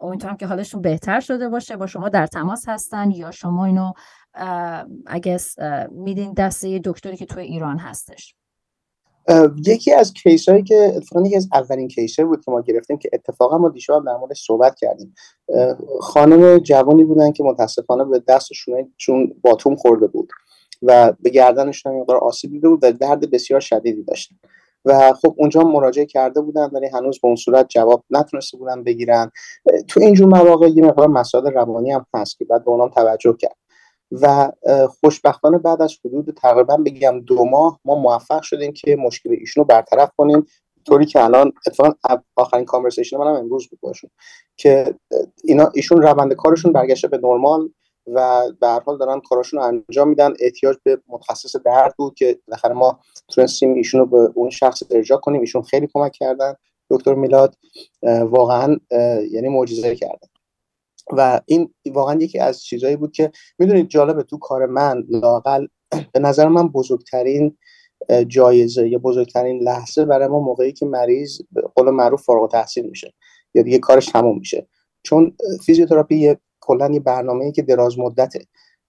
امیدوارم 0.00 0.36
که 0.36 0.46
حالشون 0.46 0.80
بهتر 0.80 1.20
شده 1.20 1.48
باشه 1.48 1.76
با 1.76 1.86
شما 1.86 2.08
در 2.08 2.26
تماس 2.26 2.68
هستن 2.68 3.10
یا 3.10 3.30
شما 3.30 3.64
اینو 3.64 3.92
اگه 5.06 5.38
میدین 5.90 6.32
دسته 6.32 6.80
دکتری 6.84 7.16
که 7.16 7.26
توی 7.26 7.42
ایران 7.42 7.78
هستش. 7.78 8.34
یکی 9.66 9.92
از 9.92 10.12
کیس 10.12 10.48
هایی 10.48 10.62
که 10.62 10.92
اتفاقا 10.96 11.26
یکی 11.26 11.36
از 11.36 11.48
اولین 11.52 11.88
کیس 11.88 12.20
بود 12.20 12.44
که 12.44 12.50
ما 12.50 12.60
گرفتیم 12.60 12.98
که 12.98 13.10
اتفاقا 13.12 13.58
ما 13.58 13.68
دیشب 13.68 14.04
در 14.06 14.16
موردش 14.16 14.44
صحبت 14.46 14.74
کردیم. 14.74 15.14
خانم 16.00 16.58
جوانی 16.58 17.04
بودن 17.04 17.32
که 17.32 17.44
متاسفانه 17.44 18.04
به 18.04 18.22
دستشون 18.28 18.92
چون 18.96 19.34
باتوم 19.42 19.76
خورده 19.76 20.06
بود 20.06 20.28
و 20.82 21.12
به 21.20 21.30
گردنشون 21.30 21.92
هم 21.92 22.16
آسیب 22.16 22.50
دیده 22.50 22.68
بود 22.68 22.78
و 22.82 22.92
درد 22.92 23.30
بسیار 23.30 23.60
شدیدی 23.60 24.02
داشتن. 24.02 24.36
و 24.84 25.12
خب 25.12 25.34
اونجا 25.38 25.60
مراجعه 25.60 26.06
کرده 26.06 26.40
بودن 26.40 26.70
ولی 26.72 26.86
هنوز 26.86 27.20
به 27.20 27.26
اون 27.28 27.36
صورت 27.36 27.68
جواب 27.68 28.04
نتونسته 28.10 28.58
بودن 28.58 28.84
بگیرن. 28.84 29.30
تو 29.88 30.00
اینجور 30.00 30.28
مواقع 30.28 30.68
یه 30.68 30.84
مقدار 30.84 31.08
مسائل 31.08 31.52
روانی 31.52 31.90
هم 31.90 32.06
هست 32.14 32.38
که 32.38 32.44
بعد 32.44 32.64
به 32.64 32.70
اونام 32.70 32.88
توجه 32.88 33.36
کرد. 33.38 33.56
و 34.20 34.52
خوشبختانه 35.00 35.58
بعد 35.58 35.82
از 35.82 35.94
حدود 36.04 36.34
تقریبا 36.42 36.76
بگم 36.76 37.20
دو 37.20 37.44
ماه 37.44 37.80
ما 37.84 37.94
موفق 37.94 38.42
شدیم 38.42 38.72
که 38.72 38.96
مشکل 38.96 39.30
ایشون 39.30 39.60
رو 39.60 39.66
برطرف 39.66 40.10
کنیم. 40.16 40.46
طوری 40.86 41.06
که 41.06 41.24
الان 41.24 41.52
اتفاقا 41.66 41.92
آخرین 42.36 42.64
کانورسیشن 42.64 43.16
منم 43.16 43.34
امروز 43.34 43.68
بود 43.68 43.80
باشون 43.80 44.10
که 44.56 44.94
اینا 45.44 45.70
ایشون 45.74 46.02
روند 46.02 46.32
کارشون 46.32 46.72
برگشته 46.72 47.08
به 47.08 47.20
نرمال 47.22 47.70
و 48.06 48.42
به 48.60 48.66
هر 48.66 48.80
حال 48.80 48.98
دارن 48.98 49.20
کاراشون 49.20 49.60
رو 49.60 49.66
انجام 49.66 50.08
میدن. 50.08 50.32
احتیاج 50.40 50.76
به 50.84 50.98
متخصص 51.08 51.56
درد 51.56 51.94
بود 51.98 52.14
که 52.14 52.38
بالاخره 52.48 52.74
ما 52.74 53.00
تونستیم 53.28 53.74
ایشون 53.74 54.00
رو 54.00 54.06
به 54.06 54.30
اون 54.34 54.50
شخص 54.50 54.82
ارجاع 54.90 55.18
کنیم. 55.18 55.40
ایشون 55.40 55.62
خیلی 55.62 55.88
کمک 55.94 56.12
کردن. 56.12 56.54
دکتر 56.90 57.14
میلاد 57.14 57.56
واقعا 58.22 58.76
یعنی 59.30 59.48
معجزه 59.48 59.96
کردن. 59.96 60.28
و 61.12 61.40
این 61.46 61.74
واقعا 61.92 62.14
یکی 62.14 62.38
از 62.38 62.62
چیزهایی 62.62 62.96
بود 62.96 63.12
که 63.12 63.32
می‌دونید 63.58 63.88
جالبه 63.88 64.22
تو 64.22 64.38
کار 64.38 64.66
من 64.66 65.04
لاقل 65.08 65.66
به 66.12 66.20
نظر 66.20 66.48
من 66.48 66.68
بزرگترین 66.68 67.56
جایزه 68.26 68.88
یا 68.88 68.98
بزرگترین 68.98 69.62
لحظه 69.62 70.04
برای 70.04 70.28
ما 70.28 70.40
موقعی 70.40 70.72
که 70.72 70.86
مریض 70.86 71.38
به 71.52 71.62
قول 71.74 71.90
معروف 71.90 72.22
فارغ 72.22 72.50
تحصیل 72.50 72.86
میشه 72.86 73.14
یا 73.54 73.62
دیگه 73.62 73.78
کارش 73.78 74.06
تموم 74.06 74.38
میشه. 74.38 74.66
چون 75.02 75.36
فیزیوتراپی 75.66 76.34
کلا 76.60 76.90
یه 76.92 77.00
برنامه‌ای 77.00 77.52
که 77.52 77.62
دراز 77.62 77.98
مدته 77.98 78.40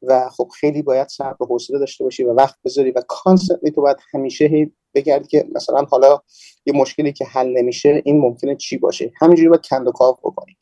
و 0.01 0.29
خب 0.29 0.47
خیلی 0.59 0.81
باید 0.81 1.07
صبر 1.07 1.43
و 1.43 1.45
حوصله 1.45 1.79
داشته 1.79 2.03
باشی 2.03 2.23
و 2.23 2.33
وقت 2.33 2.55
بذاری 2.65 2.91
و 2.91 3.01
کانستنتلی 3.07 3.71
تو 3.71 3.81
باید 3.81 3.97
همیشه 4.13 4.71
بگردی 4.93 5.27
که 5.27 5.45
مثلا 5.55 5.81
حالا 5.81 6.19
یه 6.65 6.73
مشکلی 6.73 7.13
که 7.13 7.25
حل 7.25 7.57
نمیشه 7.57 8.01
این 8.05 8.19
ممکنه 8.19 8.55
چی 8.55 8.77
باشه. 8.77 9.11
همینجوری 9.21 9.49
باید 9.49 9.65
کند 9.69 9.87
و 9.87 9.91
کاف 9.91 10.19
بکنی. 10.19 10.57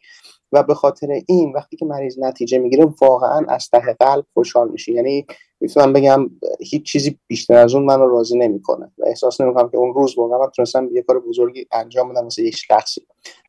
و 0.51 0.63
به 0.63 0.73
خاطر 0.73 1.21
این 1.27 1.53
وقتی 1.53 1.77
که 1.77 1.85
مریض 1.85 2.19
نتیجه 2.19 2.57
می‌گیره 2.57 2.85
واقعا 3.01 3.45
از 3.47 3.69
ته 3.69 3.93
قلب 3.99 4.25
خوشحال 4.33 4.69
میشه. 4.71 4.91
یعنی 4.91 5.25
می‌تونم 5.59 5.93
بگم 5.93 6.29
هیچ 6.59 6.83
چیزی 6.83 7.19
بیشتر 7.27 7.57
از 7.57 7.75
اون 7.75 7.83
منو 7.83 8.07
راضی 8.07 8.37
نمی‌کنه 8.37 8.91
و 8.97 9.03
احساس 9.05 9.41
نمی‌کنم 9.41 9.69
که 9.69 9.77
اون 9.77 9.93
روز 9.93 10.17
واقعا 10.17 10.39
من 10.39 10.49
تونستم 10.55 10.89
یه 10.91 11.01
کار 11.01 11.19
بزرگی 11.19 11.65
انجام 11.71 12.09
بدم 12.09 12.23
واسه 12.23 12.43
یک 12.43 12.55
شخصی. 12.55 13.01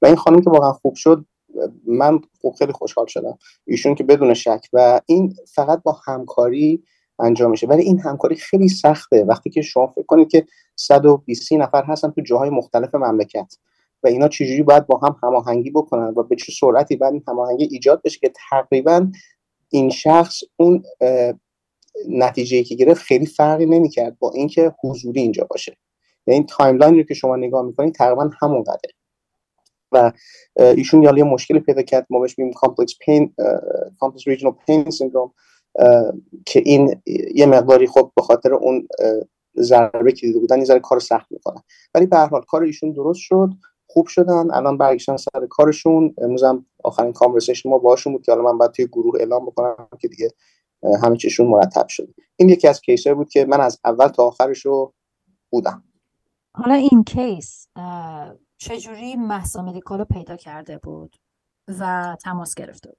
و 0.02 0.06
این 0.06 0.16
خانم 0.16 0.40
که 0.40 0.50
واقعا 0.50 0.72
خوب 0.72 0.94
شد 0.94 1.24
من 1.86 2.20
خوب 2.40 2.54
خیلی 2.54 2.72
خوشحال 2.72 3.06
شدم. 3.06 3.38
ایشون 3.66 3.94
که 3.94 4.04
بدون 4.04 4.34
شک 4.34 4.68
و 4.72 5.00
این 5.06 5.34
فقط 5.54 5.82
با 5.82 5.96
همکاری 6.06 6.82
انجام 7.18 7.50
میشه. 7.50 7.66
ولی 7.66 7.82
این 7.82 7.98
همکاری 7.98 8.36
خیلی 8.36 8.68
سخته. 8.68 9.24
وقتی 9.24 9.50
که 9.50 9.62
شما 9.62 9.86
فکر 9.86 10.06
کنید 10.06 10.28
که 10.30 10.46
120 10.76 11.52
نفر 11.52 11.84
هستن 11.84 12.10
تو 12.10 12.20
جاهای 12.20 12.50
مختلف 12.50 12.94
مملکت. 12.94 13.54
و 14.04 14.08
اینا 14.08 14.28
چجوری 14.28 14.62
باید 14.62 14.86
با 14.86 14.98
هم 14.98 15.16
هماهنگی 15.22 15.70
بکنن 15.70 16.14
و 16.16 16.22
به 16.22 16.36
چه 16.36 16.52
سرعتی 16.60 16.96
باید 16.96 17.12
این 17.12 17.22
هماهنگی 17.28 17.64
ایجاد 17.64 18.02
بشه 18.02 18.18
که 18.18 18.32
تقریبا 18.50 19.10
این 19.68 19.90
شخص 19.90 20.40
اون 20.56 20.82
نتیجه 22.08 22.62
که 22.62 22.74
گرفت 22.74 23.02
خیلی 23.02 23.26
فرقی 23.26 23.66
نمی‌کرد 23.66 24.18
با 24.18 24.30
اینکه 24.34 24.74
حضوری 24.84 25.20
اینجا 25.20 25.46
باشه. 25.50 25.76
یعنی 26.26 26.46
timeline 26.48 26.96
رو 26.96 27.02
که 27.02 27.14
شما 27.14 27.36
نگاه 27.36 27.66
می‌کنید 27.66 27.94
تقریبا 27.94 28.30
همون 28.40 28.62
قدره 28.62 28.92
و 29.92 30.12
ایشون 30.56 31.02
یه 31.02 31.24
مشکلی 31.24 31.60
پیدا 31.60 31.82
کرد. 31.82 32.06
ما 32.10 32.20
بهش 32.20 32.38
میگیم 32.38 32.52
complex 32.52 32.94
pain 33.00 33.34
complex 34.00 34.28
regional 34.28 34.54
pain 34.66 34.90
syndrome 34.90 35.32
که 36.46 36.62
این 36.64 37.02
یه 37.34 37.46
مقداری 37.46 37.86
خب 37.86 38.12
به 38.16 38.22
خاطر 38.22 38.54
اون 38.54 38.88
ضربه 39.58 40.12
که 40.12 40.26
دیده 40.26 40.38
بودن 40.38 40.58
یه 40.58 40.64
ذره 40.64 40.80
کار 40.80 41.00
سخت 41.00 41.32
می‌کنن 41.32 41.62
ولی 41.94 42.06
به 42.06 42.16
هر 42.16 42.26
حال 42.26 42.42
کار 42.42 42.62
ایشون 42.62 42.92
درست 42.92 43.20
شد. 43.20 43.50
خوب 43.92 44.06
شدن 44.06 44.50
الان 44.50 44.78
برگشتن 44.78 45.16
سر 45.16 45.46
کارشون. 45.50 46.14
امروز 46.18 46.44
هم 46.44 46.66
آخرین 46.84 47.12
conversation 47.12 47.70
ما 47.70 47.78
باشون 47.78 48.12
بود 48.12 48.22
که 48.22 48.32
حالا 48.32 48.52
من 48.52 48.58
باید 48.58 48.70
توی 48.70 48.86
گروه 48.86 49.20
اعلام 49.20 49.46
بکنم 49.46 49.88
که 50.00 50.08
دیگه 50.08 50.30
همه 51.02 51.16
چیشون 51.16 51.46
مرتب 51.46 51.88
شد 51.88 52.14
این 52.36 52.48
یکی 52.48 52.68
از 52.68 52.80
case 52.80 53.07
ها 53.07 53.14
بود 53.14 53.30
که 53.30 53.44
من 53.44 53.60
از 53.60 53.80
اول 53.84 54.08
تا 54.08 54.26
آخرش 54.26 54.66
رو 54.66 54.94
بودم. 55.50 55.84
حالا 56.54 56.74
این 56.74 57.04
کیس 57.04 57.68
چجوری 58.58 59.16
محسا 59.16 59.62
مدیکال 59.62 59.98
رو 59.98 60.04
پیدا 60.04 60.36
کرده 60.36 60.78
بود 60.78 61.16
و 61.80 62.16
تماس 62.22 62.54
گرفته 62.54 62.88
بود؟ 62.88 62.98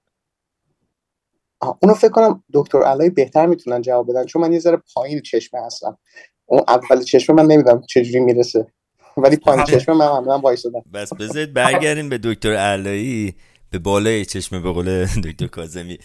اونو 1.81 1.95
فکر 1.95 2.11
کنم 2.11 2.43
دکتر 2.53 2.83
علای 2.83 3.09
بهتر 3.09 3.45
می‌تونن 3.45 3.81
جواب 3.81 4.09
بدن 4.09 4.25
چون 4.25 4.41
من 4.41 4.53
یه 4.53 4.59
ذره 4.59 4.81
پایین 4.93 5.21
چشمه 5.21 5.61
هستم. 5.65 5.97
اون 6.45 6.61
اول 6.67 7.01
چشمه 7.01 7.35
من 7.35 7.45
نمی‌دونم 7.45 7.81
چجوری 7.81 8.19
می‌رسه. 8.19 8.73
ولی 9.17 9.37
پایین 9.37 9.63
چشمه 9.63 9.95
من 9.95 10.05
عملا 10.05 10.39
وایسادم 10.39 10.83
بس 10.93 11.13
بذارید 11.13 11.53
برگردیم 11.53 12.09
به 12.09 12.17
دکتر 12.23 12.53
علایی 12.53 13.35
به 13.69 13.79
بالای 13.79 14.25
چشم 14.25 14.61
به 14.61 14.71
قول 14.71 15.05
دکتر 15.25 15.47
کازمی 15.47 15.97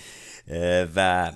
و 0.96 1.32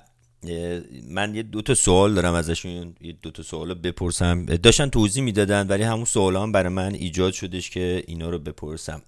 من 1.09 1.35
یه 1.35 1.43
دو 1.43 1.61
تا 1.61 1.75
سوال 1.75 2.13
دارم 2.13 2.33
ازشون 2.33 2.95
یه 3.01 3.13
دو 3.21 3.31
تا 3.31 3.43
سوال 3.43 3.73
بپرسم. 3.73 4.45
داشتن 4.45 4.89
توضیح 4.89 5.23
می‌دادن 5.23 5.67
ولی 5.67 5.83
همون 5.83 6.05
سوال 6.05 6.35
هم 6.35 6.51
برای 6.51 6.69
من 6.69 6.93
ایجاد 6.93 7.33
شدش 7.33 7.69
که 7.69 8.03
اینا 8.07 8.29
رو 8.29 8.39
بپرسم. 8.39 9.01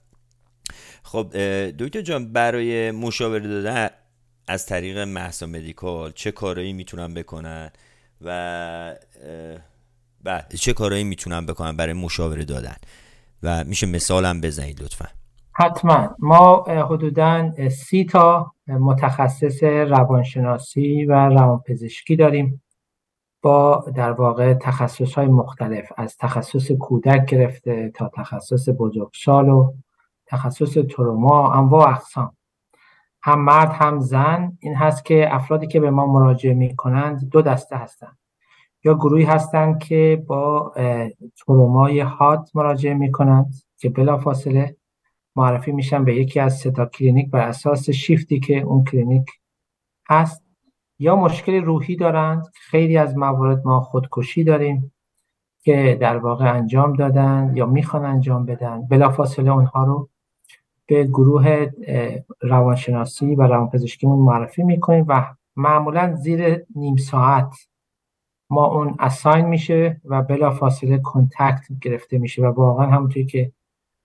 خب 1.03 1.38
دکتر 1.70 2.01
جان 2.01 2.34
برای 2.34 2.91
مشاوره 2.91 3.47
دادن 3.47 3.89
از 4.47 4.66
طریق 4.66 4.97
محسا 4.97 5.45
مدیکال 5.45 6.11
چه 6.11 6.32
کارایی 6.32 6.74
می‌تونن 6.74 7.13
بکنن؟ 7.13 7.72
و 8.22 8.95
بعد 10.26 10.55
چه 10.55 10.73
کارایی 10.73 11.03
می‌تونن 11.03 11.45
بکنن 11.45 11.78
برای 11.78 11.93
مشاوره 11.93 12.45
دادن. 12.45 12.76
و 13.43 13.63
میشه 13.63 13.88
مثالم 13.88 14.41
بزنید 14.41 14.84
لطفا. 14.84 15.05
حتما. 15.51 16.15
ما 16.19 16.63
حدودا 16.63 17.51
سی 17.69 18.05
تا 18.05 18.51
متخصص 18.67 19.63
روانشناسی 19.63 21.05
و 21.05 21.13
روانپزشکی 21.13 22.15
داریم 22.15 22.63
با 23.41 23.86
در 23.95 24.11
واقع 24.11 24.53
تخصص 24.53 25.13
های 25.13 25.28
مختلف. 25.28 25.91
از 25.97 26.17
تخصص 26.17 26.71
کودک 26.71 27.26
گرفته 27.26 27.91
تا 27.95 28.11
تخصص 28.15 28.69
بزرگسال 28.80 29.49
و 29.49 29.73
تخصص 30.28 30.73
تروما 30.73 31.53
انواع 31.53 31.89
اقسام. 31.89 32.36
هم 33.23 33.41
مرد 33.41 33.71
هم 33.71 33.99
زن. 33.99 34.57
این 34.59 34.76
هست 34.76 35.05
که 35.05 35.36
افرادی 35.36 35.67
که 35.67 35.80
به 35.80 35.89
ما 35.89 36.05
مراجعه 36.05 36.53
می 36.53 36.76
کنند 36.76 37.30
دو 37.30 37.41
دسته 37.41 37.78
هستند 37.78 38.17
یا 38.86 38.93
گروهی 38.93 39.23
هستند 39.23 39.79
که 39.79 40.23
با 40.27 40.73
ترومای 41.38 41.99
حاد 41.99 42.51
مراجعه 42.55 42.93
می 42.93 43.11
کنند 43.11 43.53
که 43.77 43.89
بلافاصله 43.89 44.75
معرفی 45.36 45.71
میشن 45.71 46.05
به 46.05 46.15
یکی 46.15 46.39
از 46.39 46.57
سه 46.57 46.76
تا 46.76 46.86
کلینیک 46.86 47.31
بر 47.31 47.47
اساس 47.47 47.89
شیفتی 47.89 48.39
که 48.39 48.59
اون 48.59 48.83
کلینیک 48.83 49.25
هست. 50.09 50.43
یا 50.99 51.15
مشکل 51.15 51.63
روحی 51.63 51.95
دارند. 51.95 52.45
خیلی 52.53 52.97
از 52.97 53.17
موارد 53.17 53.65
ما 53.65 53.81
خودکشی 53.81 54.43
داریم 54.43 54.93
که 55.63 55.97
در 56.01 56.17
واقع 56.17 56.53
انجام 56.53 56.93
دادن 56.93 57.51
یا 57.55 57.65
می‌خوان 57.65 58.05
انجام 58.05 58.45
بدن. 58.45 58.88
بلافاصله 58.88 59.51
اونها 59.51 59.83
رو 59.83 60.09
به 60.86 61.03
گروه 61.03 61.67
روانشناسی 62.41 63.36
و 63.36 63.41
روانپزشکیمون 63.41 64.19
معرفی 64.19 64.63
می‌کنیم 64.63 65.05
و 65.07 65.25
معمولا 65.55 66.15
زیر 66.15 66.65
نیم 66.75 66.95
ساعت 66.95 67.55
ما 68.49 68.65
اون 68.65 68.95
اساین 68.99 69.45
میشه 69.45 70.01
و 70.05 70.21
بلافاصله 70.21 70.97
کنتکت 70.97 71.65
گرفته 71.81 72.17
میشه 72.17 72.41
و 72.41 72.45
واقعا 72.45 72.87
همونطوری 72.87 73.25
که 73.25 73.51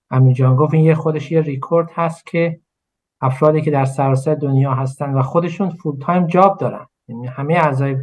امین 0.09 0.33
جان 0.33 0.55
گفت 0.55 0.73
این 0.73 0.85
یه 0.85 0.95
خودش 0.95 1.31
یه 1.31 1.41
ریکورد 1.41 1.89
هست 1.93 2.25
که 2.25 2.59
افرادی 3.21 3.61
که 3.61 3.71
در 3.71 3.85
سراسر 3.85 4.35
دنیا 4.35 4.73
هستن 4.73 5.13
و 5.13 5.21
خودشون 5.21 5.69
full-time 5.69 6.27
job 6.27 6.57
دارن. 6.57 6.87
یعنی 7.07 7.27
همه 7.27 7.53
اعضای 7.53 7.97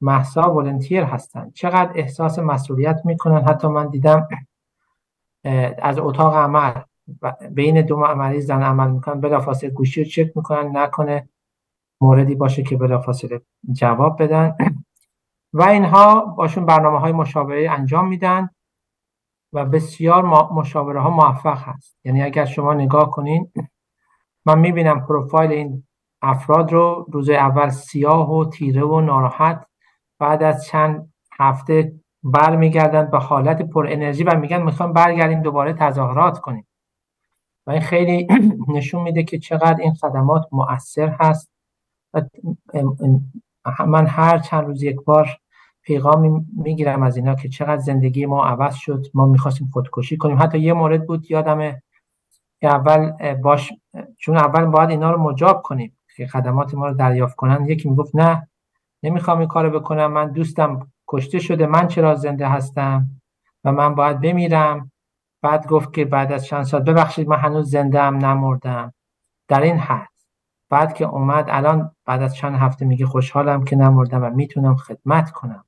مهسا 0.00 0.54
volunteer 0.54 1.04
هستن. 1.04 1.50
چقدر 1.50 1.92
احساس 1.94 2.38
مسئولیت 2.38 3.00
می‌کنن؟ 3.04 3.42
حتی 3.42 3.68
من 3.68 3.88
دیدم 3.88 4.28
از 5.78 5.98
اتاق 5.98 6.34
عمل 6.34 6.72
بین 7.50 7.82
دو 7.82 7.96
مریض 7.96 8.46
زن 8.46 8.62
عمل 8.62 8.90
می‌کنن 8.90 9.20
بلافاصله 9.20 9.70
گوشی 9.70 10.04
رو 10.04 10.10
چک 10.10 10.36
می‌کنن 10.36 10.76
نکنه 10.76 11.28
موردی 12.00 12.34
باشه 12.34 12.62
که 12.62 12.76
بلافاصله 12.76 13.40
جواب 13.72 14.22
بدن. 14.22 14.56
و 15.52 15.62
اینها 15.62 16.20
باشون 16.20 16.66
برنامه 16.66 16.98
های 16.98 17.12
مشاوره 17.12 17.70
انجام 17.70 18.08
میدن 18.08 18.50
و 19.52 19.64
بسیار 19.64 20.24
مشاوره 20.52 21.00
ها 21.00 21.10
موفق 21.10 21.58
هست. 21.58 21.98
یعنی 22.04 22.22
اگر 22.22 22.44
شما 22.44 22.74
نگاه 22.74 23.10
کنین 23.10 23.52
من 24.46 24.58
می‌بینم 24.58 25.06
پروفایل 25.06 25.52
این 25.52 25.84
افراد 26.22 26.72
رو 26.72 27.06
روز 27.12 27.30
اول 27.30 27.68
سیاه 27.68 28.30
و 28.30 28.44
تیره 28.44 28.82
و 28.82 29.00
ناراحت 29.00 29.66
بعد 30.18 30.42
از 30.42 30.66
چند 30.66 31.12
هفته 31.38 31.92
برمیگردن 32.22 33.10
به 33.10 33.18
حالت 33.18 33.62
پر 33.62 33.86
انرژی 33.86 34.24
و 34.24 34.38
میگن 34.38 34.62
می‌خوام 34.62 34.92
برگردیم 34.92 35.42
دوباره 35.42 35.72
تظاهرات 35.72 36.38
کنیم. 36.38 36.66
و 37.66 37.70
این 37.70 37.80
خیلی 37.80 38.26
نشون 38.76 39.02
میده 39.02 39.22
که 39.22 39.38
چقدر 39.38 39.80
این 39.80 39.94
خدمات 39.94 40.46
مؤثر 40.52 41.16
هست 41.20 41.50
من 43.86 44.06
هر 44.06 44.38
چند 44.38 44.64
روز 44.64 44.82
یک 44.82 44.96
بار 45.04 45.28
پیغام 45.82 46.46
می‌گیرم 46.56 47.02
از 47.02 47.16
اینا 47.16 47.34
که 47.34 47.48
چقدر 47.48 47.82
زندگی 47.82 48.26
ما 48.26 48.44
عوض 48.44 48.74
شد 48.74 49.06
ما 49.14 49.26
می‌خواستیم 49.26 49.70
خودکشی 49.72 50.16
کنیم. 50.16 50.42
حتی 50.42 50.58
یه 50.58 50.72
مورد 50.72 51.06
بود 51.06 51.30
یادمه 51.30 51.82
که 52.60 52.68
اول 52.68 53.34
باش 53.34 53.72
چون 54.18 54.36
اول 54.36 54.64
باید 54.64 54.90
اینا 54.90 55.10
رو 55.10 55.22
مجاب 55.22 55.62
کنیم 55.62 55.96
که 56.16 56.26
خدمات 56.26 56.74
ما 56.74 56.88
رو 56.88 56.94
دریافت 56.94 57.36
کنن. 57.36 57.64
یکی 57.64 57.88
می‌گفت 57.88 58.16
نه 58.16 58.48
نمی‌خوام 59.02 59.38
این 59.38 59.48
کارو 59.48 59.80
بکنم 59.80 60.12
من 60.12 60.32
دوستم 60.32 60.88
کشته 61.08 61.38
شده 61.38 61.66
من 61.66 61.88
چرا 61.88 62.14
زنده 62.14 62.48
هستم 62.48 63.06
و 63.64 63.72
من 63.72 63.94
باید 63.94 64.20
بمیرم. 64.20 64.92
بعد 65.42 65.66
گفت 65.66 65.92
که 65.92 66.04
بعد 66.04 66.32
از 66.32 66.46
چند 66.46 66.62
سال 66.62 66.82
ببخشید 66.82 67.28
من 67.28 67.36
هنوز 67.36 67.70
زنده 67.70 68.02
ام 68.02 68.16
نمردم. 68.16 68.94
در 69.48 69.60
این 69.60 69.76
حد. 69.76 70.19
بعد 70.70 70.94
که 70.94 71.04
اومد 71.04 71.44
الان 71.48 71.90
بعد 72.04 72.22
از 72.22 72.34
چند 72.34 72.54
هفته 72.54 72.84
میگه 72.84 73.06
خوشحالم 73.06 73.64
که 73.64 73.76
نمردم 73.76 74.24
و 74.24 74.30
می‌تونم 74.30 74.76
خدمت 74.76 75.30
کنم. 75.30 75.64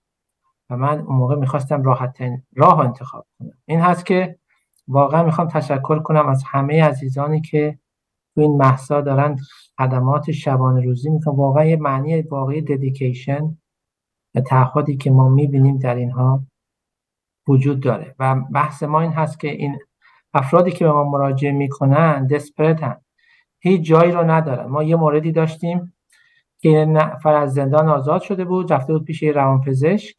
و 0.70 0.76
من 0.76 1.00
اون 1.00 1.16
موقع 1.16 1.36
می‌خواستم 1.36 1.82
راحت 1.82 2.18
راه 2.56 2.80
انتخاب 2.80 3.26
کنم. 3.38 3.52
این 3.64 3.80
هست 3.80 4.06
که 4.06 4.38
واقعا 4.88 5.22
می‌خوام 5.22 5.48
تشکر 5.48 5.98
کنم 5.98 6.28
از 6.28 6.44
همه 6.46 6.84
عزیزانی 6.84 7.40
که 7.40 7.78
تو 8.34 8.40
این 8.40 8.56
محصا 8.56 9.00
دارن 9.00 9.36
خدمات 9.78 10.30
شبانه 10.30 10.84
روزی 10.84 11.10
می‌کنن. 11.10 11.34
واقعا 11.36 11.64
یه 11.64 11.76
معنی 11.76 12.22
واقعی 12.22 12.62
ددیکیشن 12.62 13.58
و 14.34 14.40
تعهدی 14.40 14.96
که 14.96 15.10
ما 15.10 15.28
می‌بینیم 15.28 15.78
در 15.78 15.94
اینها 15.94 16.42
وجود 17.48 17.80
داره. 17.80 18.14
و 18.18 18.34
بحث 18.34 18.82
ما 18.82 19.00
این 19.00 19.12
هست 19.12 19.40
که 19.40 19.48
این 19.48 19.78
افرادی 20.34 20.70
که 20.70 20.84
به 20.84 20.92
ما 20.92 21.04
مراجعه 21.04 21.52
می‌کنن 21.52 22.26
دسپرتن 22.26 22.96
هیچ 23.62 23.82
جایی 23.86 24.12
رو 24.12 24.30
ندارن. 24.30 24.66
ما 24.66 24.82
یه 24.82 24.96
موردی 24.96 25.32
داشتیم 25.32 25.94
که 26.58 26.68
نفر 26.68 27.34
از 27.34 27.54
زندان 27.54 27.88
آزاد 27.88 28.22
شده 28.22 28.44
بود 28.44 28.72
رفته 28.72 28.92
بود 28.92 29.04
پیش 29.04 29.22
روانپزشک. 29.22 30.16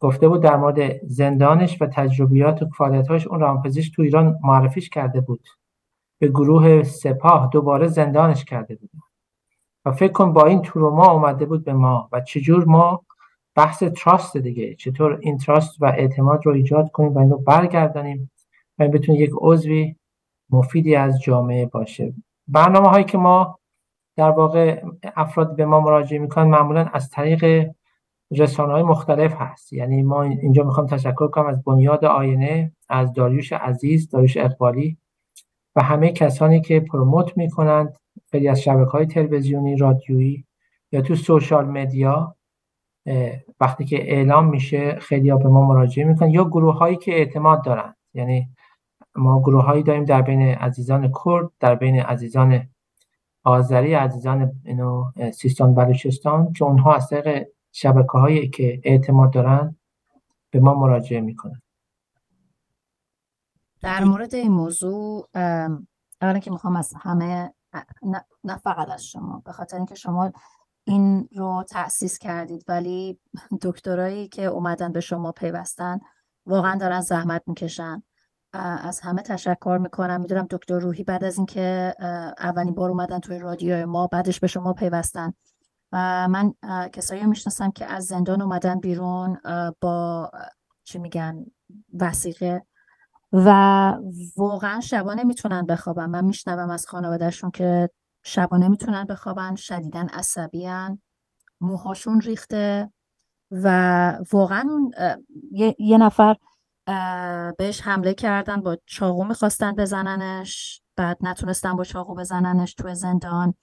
گفته 0.00 0.28
بود 0.28 0.42
در 0.42 0.56
مورد 0.56 1.06
زندانش 1.06 1.82
و 1.82 1.86
تجربیات 1.86 2.62
و 2.62 2.68
فعالیت‌هاش 2.78 3.26
اون 3.26 3.40
روانپزشک 3.40 3.94
تو 3.94 4.02
ایران 4.02 4.38
معرفیش 4.42 4.90
کرده 4.90 5.20
بود. 5.20 5.46
به 6.18 6.28
گروه 6.28 6.82
سپاه 6.82 7.50
دوباره 7.52 7.86
زندانش 7.86 8.44
کرده 8.44 8.74
بود. 8.74 8.90
و 9.84 9.92
فکر 9.92 10.12
کن 10.12 10.32
با 10.32 10.46
این 10.46 10.62
تروما 10.62 11.10
اومده 11.12 11.46
بود 11.46 11.64
به 11.64 11.72
ما 11.72 12.08
و 12.12 12.20
چجور 12.20 12.64
ما 12.64 13.04
بحث 13.54 13.82
تراست 13.82 14.36
دیگه 14.36 14.74
چطور 14.74 15.18
این 15.20 15.38
تراست 15.38 15.82
و 15.82 15.84
اعتماد 15.84 16.46
رو 16.46 16.52
ایجاد 16.52 16.90
کنیم 16.90 17.14
و 17.14 17.18
اینو 17.18 17.36
برگردانیم 17.36 18.30
و 18.78 18.82
این 18.82 18.92
بتونه 18.92 19.18
یک 19.18 19.30
عضوی 19.38 19.96
مفیدی 20.50 20.94
از 20.94 21.20
جامعه 21.20 21.66
باشه. 21.66 22.14
برنامه 22.52 22.88
هایی 22.88 23.04
که 23.04 23.18
ما 23.18 23.58
در 24.16 24.30
واقع 24.30 24.82
افراد 25.16 25.56
به 25.56 25.66
ما 25.66 25.80
مراجعه 25.80 26.18
می‌کنن 26.18 26.48
معمولا 26.48 26.86
از 26.92 27.10
طریق 27.10 27.70
رسانه 28.30 28.72
های 28.72 28.82
مختلف 28.82 29.34
هست. 29.38 29.72
یعنی 29.72 30.02
ما 30.02 30.22
اینجا 30.22 30.64
می‌خوام 30.64 30.86
تشکر 30.86 31.28
کنم 31.28 31.46
از 31.46 31.64
بنیاد 31.64 32.04
آینه 32.04 32.72
از 32.88 33.12
داریوش 33.12 33.52
عزیز 33.52 34.10
داریوش 34.10 34.36
اقبالی 34.36 34.96
و 35.76 35.82
همه 35.82 36.12
کسانی 36.12 36.60
که 36.60 36.80
پروموت 36.80 37.36
می‌کنند 37.36 37.96
خیلی 38.30 38.48
از 38.48 38.60
شبکه 38.60 38.90
های 38.90 39.06
تلویزیونی 39.06 39.76
رادیویی 39.76 40.44
یا 40.92 41.00
تو 41.00 41.14
سوشال 41.14 41.66
مدیا. 41.66 42.36
وقتی 43.60 43.84
که 43.84 44.12
اعلام 44.12 44.48
میشه 44.48 44.94
خیلی 44.94 45.30
به 45.30 45.48
ما 45.48 45.66
مراجعه 45.66 46.04
می‌کنن 46.04 46.30
یا 46.30 46.44
گروه 46.44 46.78
هایی 46.78 46.96
که 46.96 47.12
اعتماد 47.12 47.64
دارن 47.64 47.94
یعنی 48.14 48.48
ما 49.20 49.40
گروه 49.40 49.64
هایی 49.64 49.82
داریم 49.82 50.04
در 50.04 50.22
بین 50.22 50.42
عزیزان 50.42 51.12
کرد 51.24 51.50
در 51.60 51.74
بین 51.74 52.00
عزیزان 52.00 52.68
آذری 53.44 53.94
عزیزان 53.94 54.52
اینو 54.64 55.12
سیستان 55.34 55.74
بلوچستان 55.74 56.52
که 56.52 56.64
اونها 56.64 56.94
از 56.94 57.08
طریق 57.08 57.48
شبکه 57.72 58.18
هایی 58.18 58.48
که 58.50 58.80
اعتماد 58.84 59.32
دارن 59.32 59.76
به 60.50 60.60
ما 60.60 60.74
مراجعه 60.74 61.20
می‌کنن. 61.20 61.62
در 63.82 64.04
مورد 64.04 64.34
این 64.34 64.52
موضوع 64.52 65.28
اولا 66.22 66.38
که 66.38 66.50
می‌خوام 66.50 66.76
از 66.76 66.94
همه 67.00 67.54
نه 68.44 68.56
فقط 68.56 68.90
از 68.90 69.04
شما 69.04 69.42
به 69.46 69.52
خاطر 69.52 69.76
اینکه 69.76 69.94
شما 69.94 70.32
این 70.84 71.28
رو 71.36 71.64
تأسیس 71.70 72.18
کردید 72.18 72.64
ولی 72.68 73.20
دکترایی 73.62 74.28
که 74.28 74.44
اومدن 74.44 74.92
به 74.92 75.00
شما 75.00 75.32
پیوستن 75.32 76.00
واقعا 76.46 76.78
دارن 76.78 77.00
زحمت 77.00 77.42
می‌کشن. 77.46 78.02
از 78.52 79.00
همه 79.00 79.22
تشکر 79.22 79.78
می‌کنم. 79.82 80.20
می‌دونم 80.20 80.46
دکتر 80.50 80.78
روحی 80.78 81.04
بعد 81.04 81.24
از 81.24 81.36
اینکه 81.36 81.94
اولین 82.38 82.74
بار 82.74 82.90
اومدن 82.90 83.18
توی 83.18 83.38
رادیو 83.38 83.86
ما 83.86 84.06
بعدش 84.06 84.40
به 84.40 84.46
شما 84.46 84.72
پیوستن. 84.72 85.32
و 85.92 86.28
من 86.28 86.54
کسایی 86.92 87.26
می‌شناسم 87.26 87.70
که 87.70 87.86
از 87.86 88.04
زندان 88.04 88.42
اومدن 88.42 88.80
بیرون 88.80 89.38
با 89.80 90.30
چی 90.84 90.98
میگن 90.98 91.44
وسیقه 92.00 92.62
و 93.32 93.48
واقعا 94.36 94.80
شبا 94.80 95.14
نمی‌تونن 95.14 95.66
بخوابن. 95.66 96.06
من 96.06 96.24
میشنوم 96.24 96.70
از 96.70 96.86
خانوادهشون 96.86 97.50
که 97.50 97.90
شبا 98.22 98.56
نمی‌تونن 98.56 99.04
بخوابن 99.04 99.54
شدیدن 99.54 100.08
عصبیان 100.08 101.02
موهاشون 101.60 102.20
ریخته 102.20 102.92
و 103.50 104.18
واقعا 104.32 104.90
یه 105.78 105.98
نفر 105.98 106.36
بهش 107.58 107.80
حمله 107.80 108.14
کردن 108.14 108.56
با 108.60 108.78
چاقو 108.86 109.24
می‌خواستن 109.24 109.72
بزننش. 109.72 110.82
بعد 110.96 111.18
نتونستن 111.20 111.76
با 111.76 111.84
چاقو 111.84 112.14
بزننش 112.14 112.74
تو 112.74 112.94
زندان. 112.94 113.54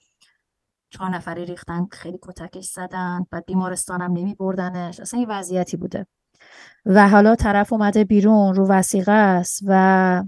چهار 0.90 1.10
نفری 1.10 1.44
ریختن 1.44 1.86
خیلی 1.92 2.18
کتکش 2.22 2.64
زدن. 2.64 3.26
بعد 3.30 3.46
بیمارستانم 3.46 4.12
نمی 4.12 4.34
بردنش 4.34 5.00
اصلا 5.00 5.20
این 5.20 5.28
وضعیتی 5.30 5.76
بوده. 5.76 6.06
و 6.86 7.08
حالا 7.08 7.34
طرف 7.34 7.72
اومده 7.72 8.04
بیرون 8.04 8.54
رو 8.54 8.66
وسیقه 8.68 9.12
است 9.12 9.62
و 9.66 10.24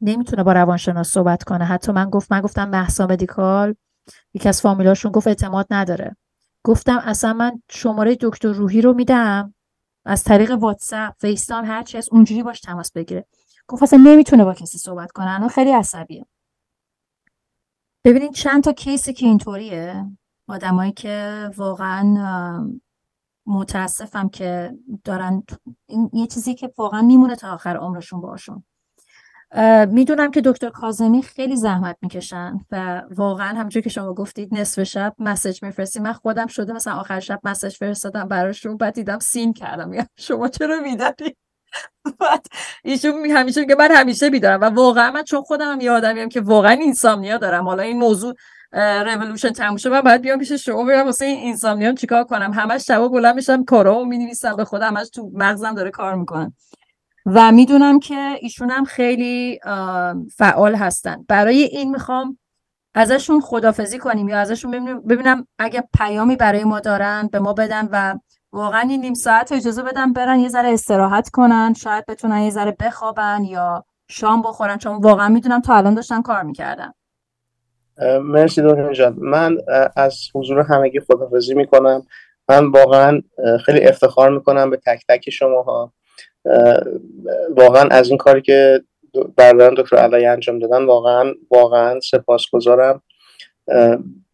نمی‌تونه 0.00 0.42
با 0.42 0.52
روانشناس 0.52 1.08
صحبت 1.08 1.44
کنه. 1.44 1.64
حتی 1.64 1.92
من 1.92 2.10
گفت 2.10 2.32
من 2.32 2.40
گفتم 2.40 2.68
محسا 2.68 3.06
مدیکال. 3.06 3.74
یکی 4.34 4.48
از 4.48 4.60
فامیلاشون 4.60 5.12
گفت 5.12 5.26
اعتماد 5.26 5.66
نداره. 5.70 6.16
گفتم 6.64 6.98
اصلا 6.98 7.32
من 7.32 7.62
شماره 7.70 8.16
دکتر 8.20 8.48
روحی 8.48 8.80
رو 8.80 8.92
میدم. 8.92 9.54
از 10.04 10.24
طریق 10.24 10.50
واتساپ 10.50 11.14
فیستان 11.18 11.64
هر 11.64 11.82
چی 11.82 11.98
از 11.98 12.08
اونجوری 12.12 12.42
باش 12.42 12.60
تماس 12.60 12.92
بگیره. 12.92 13.26
گفت 13.66 13.82
اصلا 13.82 13.98
نمی‌تونه 13.98 14.44
با 14.44 14.54
کسی 14.54 14.78
صحبت 14.78 15.12
کنه. 15.12 15.34
الان 15.34 15.48
خیلی 15.48 15.72
عصبیه. 15.72 16.26
ببینید 18.04 18.32
چند 18.32 18.64
تا 18.64 18.72
کیسی 18.72 19.12
که 19.12 19.26
اینطوریه. 19.26 20.06
آدمایی 20.48 20.92
که 20.92 21.50
واقعا 21.56 22.70
متاسفم 23.46 24.28
که 24.28 24.78
دارن 25.04 25.42
این 25.86 26.10
یه 26.12 26.26
چیزی 26.26 26.54
که 26.54 26.72
واقعا 26.78 27.02
میمونه 27.02 27.36
تا 27.36 27.52
آخر 27.52 27.76
عمرشون 27.76 28.20
باشون 28.20 28.64
می‌دونم 29.88 30.30
که 30.30 30.40
دکتر 30.40 30.68
کازمی 30.70 31.22
خیلی 31.22 31.56
زحمت 31.56 31.96
می‌کشن 32.02 32.58
و 32.70 33.02
واقعا 33.10 33.48
همونجور 33.48 33.82
که 33.82 33.90
شما 33.90 34.14
گفتید 34.14 34.54
نصف 34.54 34.82
شب 34.82 35.14
مسج 35.18 35.62
میفرستی 35.62 36.00
من 36.00 36.12
خودم 36.12 36.46
شده 36.46 36.72
مثلا 36.72 36.94
آخر 36.94 37.20
شب 37.20 37.40
مسج 37.44 37.76
فرستادم 37.76 38.28
براشون 38.28 38.76
بعد 38.76 38.94
دیدم 38.94 39.18
سین 39.18 39.52
کردم. 39.52 39.92
یا 39.92 40.06
شما 40.18 40.48
چرا 40.48 40.80
میداری 40.80 41.36
بعد 42.20 42.46
ایشون 42.84 43.30
همیشه 43.30 43.60
میگه 43.60 43.74
من 43.74 43.90
همیشه 43.92 44.30
بیدارم. 44.30 44.60
و 44.60 44.64
واقعا 44.64 45.10
من 45.10 45.22
چون 45.22 45.42
خودم 45.42 45.80
هم 45.80 45.88
آدمیم 45.92 46.28
که 46.28 46.40
واقعا 46.40 46.72
اینسامنیا 46.72 47.38
دارم. 47.38 47.64
حالا 47.68 47.82
این 47.82 47.98
موضوع 47.98 48.34
رولوشن 48.72 49.50
تموم 49.50 49.76
شد. 49.76 49.88
من 49.88 50.00
باید 50.00 50.22
بیام 50.22 50.38
پیش 50.38 50.52
شما 50.52 50.84
برم 50.84 51.06
واسه 51.06 51.24
این 51.24 51.38
اینسامنیام 51.38 51.94
چیکار 51.94 52.24
کنم. 52.24 52.52
همش 52.52 52.86
شبا 52.86 53.08
بلند 53.08 53.34
میشم 53.34 53.64
کارامو 53.64 54.04
می‌نویسم. 54.04 54.56
به 54.56 54.64
خودم 54.64 54.96
همش 54.96 55.10
تو 55.10 55.30
مغزم 55.34 55.74
داره 55.74 55.90
کار 55.90 56.14
می‌کنم 56.14 56.54
و 57.26 57.52
می‌دونم 57.52 58.00
که 58.00 58.38
ایشون 58.40 58.70
هم 58.70 58.84
خیلی 58.84 59.60
فعال 60.36 60.74
هستن. 60.74 61.24
برای 61.28 61.62
این 61.62 61.90
می‌خوام 61.90 62.38
ازشون 62.94 63.40
خدافزی 63.40 63.98
کنیم 63.98 64.28
یا 64.28 64.38
ازشون 64.38 65.00
ببینم 65.02 65.46
اگه 65.58 65.84
پیامی 65.98 66.36
برای 66.36 66.64
ما 66.64 66.80
دارن 66.80 67.28
به 67.32 67.38
ما 67.38 67.52
بدن 67.52 67.88
و 67.92 68.18
واقعا 68.52 68.80
این 68.80 69.00
نیم 69.00 69.14
ساعت 69.14 69.52
اجازه 69.52 69.82
بدن 69.82 70.12
برن 70.12 70.40
یه 70.40 70.48
ذره 70.48 70.72
استراحت 70.72 71.30
کنن 71.30 71.74
شاید 71.74 72.06
بتونن 72.06 72.38
یه 72.38 72.50
ذره 72.50 72.76
بخوابن 72.80 73.44
یا 73.44 73.84
شام 74.08 74.42
بخورن. 74.42 74.76
چون 74.78 74.96
واقعا 74.96 75.28
می‌دونم 75.28 75.60
تا 75.60 75.74
الان 75.74 75.94
داشتن 75.94 76.22
کار 76.22 76.42
می‌کردن. 76.42 76.92
مرسی 78.22 78.62
دکتر 78.62 78.92
جان. 78.92 79.16
من 79.18 79.56
از 79.96 80.18
حضور 80.34 80.60
همگی 80.60 81.00
خدافزی 81.00 81.54
می‌کنم. 81.54 82.02
من 82.48 82.66
واقعا 82.66 83.20
خیلی 83.64 83.80
افتخار 83.80 84.30
می‌کنم 84.30 84.70
به 84.70 84.76
تک 84.86 85.02
تک 85.08 85.30
شماها. 85.30 85.92
واقعا 87.56 87.88
از 87.90 88.08
این 88.08 88.18
کاری 88.18 88.42
که 88.42 88.82
برادران 89.36 89.74
دکتر 89.74 89.96
علایی 89.96 90.26
انجام 90.26 90.58
دادن 90.58 90.84
واقعا 90.84 91.34
واقعا 91.50 92.00
سپاسگزارم. 92.00 93.02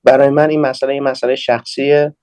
برای 0.04 0.28
من 0.28 0.50
این 0.50 0.60
مسئله 0.60 0.92
این 0.92 1.02
مسئله 1.02 1.34
شخصیه. 1.34 2.14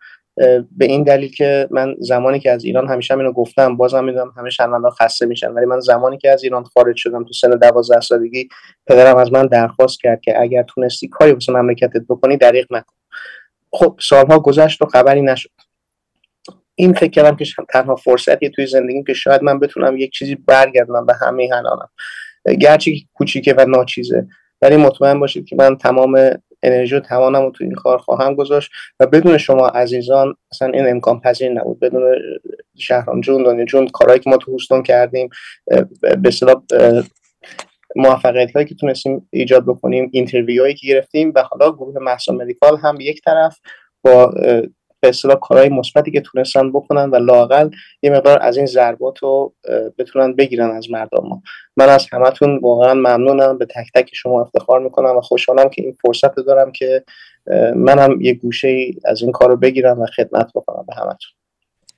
به 0.77 0.85
این 0.85 1.03
دلیل 1.03 1.31
که 1.31 1.67
من 1.71 1.95
زمانی 1.99 2.39
که 2.39 2.51
از 2.51 2.63
ایران 2.63 2.87
همیشه 2.87 3.17
اینو 3.17 3.31
گفتم 3.31 3.77
بازم 3.77 4.03
می‌دونم 4.03 4.33
همه 4.37 4.49
شنوندا 4.49 4.89
خسته 4.89 5.25
میشن 5.25 5.51
ولی 5.51 5.65
من 5.65 5.79
زمانی 5.79 6.17
که 6.17 6.29
از 6.29 6.43
ایران 6.43 6.63
خارج 6.63 6.95
شدم 6.95 7.23
تو 7.23 7.33
سن 7.33 7.49
12 7.49 7.99
سالگی 7.99 8.47
پدرم 8.87 9.17
از 9.17 9.31
من 9.31 9.47
درخواست 9.47 9.99
کرد 9.99 10.21
که 10.21 10.41
اگر 10.41 10.63
تونستی 10.63 11.07
کاری 11.07 11.31
واسه 11.31 11.53
مملکتت 11.53 12.01
بکنی 12.09 12.37
دریغ 12.37 12.65
نکن. 12.71 12.93
خب 13.71 13.99
سالها 14.01 14.39
گذشت 14.39 14.81
و 14.81 14.85
خبری 14.85 15.21
نشد. 15.21 15.49
این 16.75 16.93
فکر 16.93 17.11
کردم 17.11 17.35
که 17.35 17.45
تنها 17.69 17.95
فرصتی 17.95 18.49
توی 18.49 18.67
زندگیم 18.67 19.03
که 19.03 19.13
شاید 19.13 19.43
من 19.43 19.59
بتونم 19.59 19.97
یک 19.97 20.11
چیزی 20.11 20.35
برگردونم 20.35 21.05
به 21.05 21.13
هم‌وطنانم 21.21 21.89
گرچه 22.59 22.91
کوچیکه 23.13 23.53
و 23.57 23.65
ناچیزه 23.65 24.27
ولی 24.61 24.77
مطمئن 24.77 25.19
باشید 25.19 25.45
که 25.45 25.55
من 25.55 25.77
تمام 25.77 26.29
انرژی 26.63 26.95
و 26.95 26.99
توانم 26.99 27.41
رو 27.41 27.51
تو 27.51 27.63
این 27.63 27.73
کار 27.73 27.97
خواهم 27.97 28.35
گذاشت 28.35 28.71
و 28.99 29.07
بدون 29.07 29.37
شما 29.37 29.67
عزیزان 29.67 30.35
اصلا 30.51 30.67
این 30.67 30.89
امکان 30.89 31.19
پذیر 31.19 31.51
نبود. 31.51 31.79
بدون 31.79 32.15
شهران 32.77 33.21
جون 33.21 33.43
دنیا 33.43 33.65
جون 33.65 33.87
کارهایی 33.87 34.19
که 34.19 34.29
ما 34.29 34.37
تو 34.37 34.51
هیوستون 34.51 34.83
کردیم 34.83 35.29
به 36.01 36.27
اصطلاح 36.27 36.63
موفقیت 37.95 38.51
هایی 38.51 38.65
که 38.65 38.75
تونستیم 38.75 39.27
ایجاد 39.29 39.65
بکنیم 39.65 40.09
interview 40.13 40.61
هایی 40.61 40.75
که 40.75 40.87
گرفتیم 40.87 41.31
و 41.35 41.43
حالا 41.43 41.71
گروه 41.71 41.99
مهسا 41.99 42.33
مدیکال 42.33 42.77
هم 42.77 42.97
یک 43.01 43.21
طرف 43.21 43.59
با 44.03 44.33
به 45.03 45.09
اصطلاح 45.09 45.37
کارهای 45.41 45.69
مثبتی 45.69 46.11
که 46.11 46.21
تونستن 46.21 46.71
بکنن 46.71 47.09
و 47.09 47.15
لاقل 47.15 47.69
یه 48.01 48.09
مقدار 48.09 48.39
از 48.41 48.57
این 48.57 48.65
ضربات 48.65 49.17
رو 49.17 49.53
بتونن 49.97 50.35
بگیرن 50.35 50.71
از 50.71 50.91
مردم 50.91 51.27
ما. 51.27 51.41
من 51.77 51.89
از 51.89 52.07
همتون 52.11 52.59
واقعا 52.59 52.93
ممنونم. 52.93 53.57
به 53.57 53.65
تک 53.65 53.91
تک 53.95 54.09
شما 54.13 54.41
افتخار 54.41 54.79
می‌کنم 54.79 55.17
و 55.17 55.21
خوشحالم 55.21 55.69
که 55.69 55.83
این 55.83 55.97
فرصت 56.05 56.35
دارم 56.35 56.71
که 56.71 57.03
منم 57.75 58.21
یه 58.21 58.33
گوشه 58.33 58.85
از 59.05 59.21
این 59.21 59.31
کار 59.31 59.49
رو 59.49 59.57
بگیرم 59.57 60.01
و 60.01 60.05
خدمت 60.05 60.51
بکنم 60.55 60.85
به 60.87 60.95
همتون. 60.95 61.31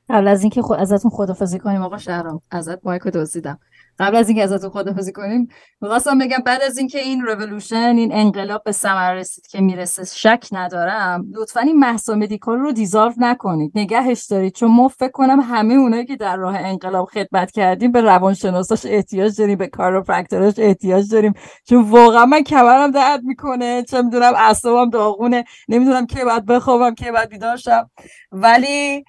قبل 0.10 0.28
از 0.28 0.42
اینکه 0.42 0.62
خود 0.62 0.80
ازتون 0.80 1.12
خدافزی 1.12 1.60
کنیم 1.60 1.82
آقا 1.82 1.98
شهرام 1.98 2.42
ازت 2.52 2.86
مایکو 2.86 3.10
دزدیدم. 3.10 3.60
قبل 4.00 4.16
از 4.16 4.30
اینکه 4.30 4.44
ازتون 4.44 4.70
خدافزی 4.70 5.12
کنیم 5.12 5.48
می‌خواستم 5.82 6.18
بگم 6.18 6.38
بعد 6.46 6.62
از 6.62 6.78
اینکه 6.78 7.00
این 7.00 7.22
رولوشن 7.22 7.96
این 7.98 8.14
انقلاب 8.14 8.62
به 8.66 8.72
ثمر 8.72 9.14
رسید 9.14 9.48
که 9.48 9.62
می‌رسه 9.62 10.06
شک 10.06 10.48
ندارم. 10.52 11.26
لطفا 11.34 11.60
این 11.60 11.80
محسا 11.80 12.16
مدیکال 12.16 12.60
رو 12.60 12.72
دیزارو 12.72 13.14
نکنید. 13.18 13.72
نگهش 13.76 14.26
دارید. 14.26 14.54
چون 14.54 14.72
ما 14.72 14.88
فکر 14.88 15.12
کنم 15.12 15.40
همه 15.40 15.74
اونایی 15.74 16.06
که 16.06 16.16
در 16.16 16.38
راه 16.38 16.56
انقلاب 16.58 17.06
خدمت 17.06 17.52
کردیم 17.52 17.92
به 17.92 18.02
روانشناساش 18.02 18.86
احتیاج 18.86 19.38
داریم 19.38 19.58
به 19.58 19.68
کاروپرکتوراش 19.68 20.54
احتیاج 20.58 21.12
داریم. 21.12 21.34
چون 21.70 21.82
واقعا 21.90 22.26
من 22.26 22.44
کمرم 22.44 22.92
درد 22.92 23.24
می‌کنه. 23.24 23.84
چه 23.84 24.02
می‌دونم 24.02 24.34
اعصابم 24.36 24.90
داغونه. 24.90 25.44
نمی‌دونم 25.68 26.06
که 26.06 26.26
بعد 26.26 26.46
بخوابم 26.46 26.96
که 26.96 27.12
بعد 27.12 27.30
بیدار 27.30 27.58
ولی 28.32 29.04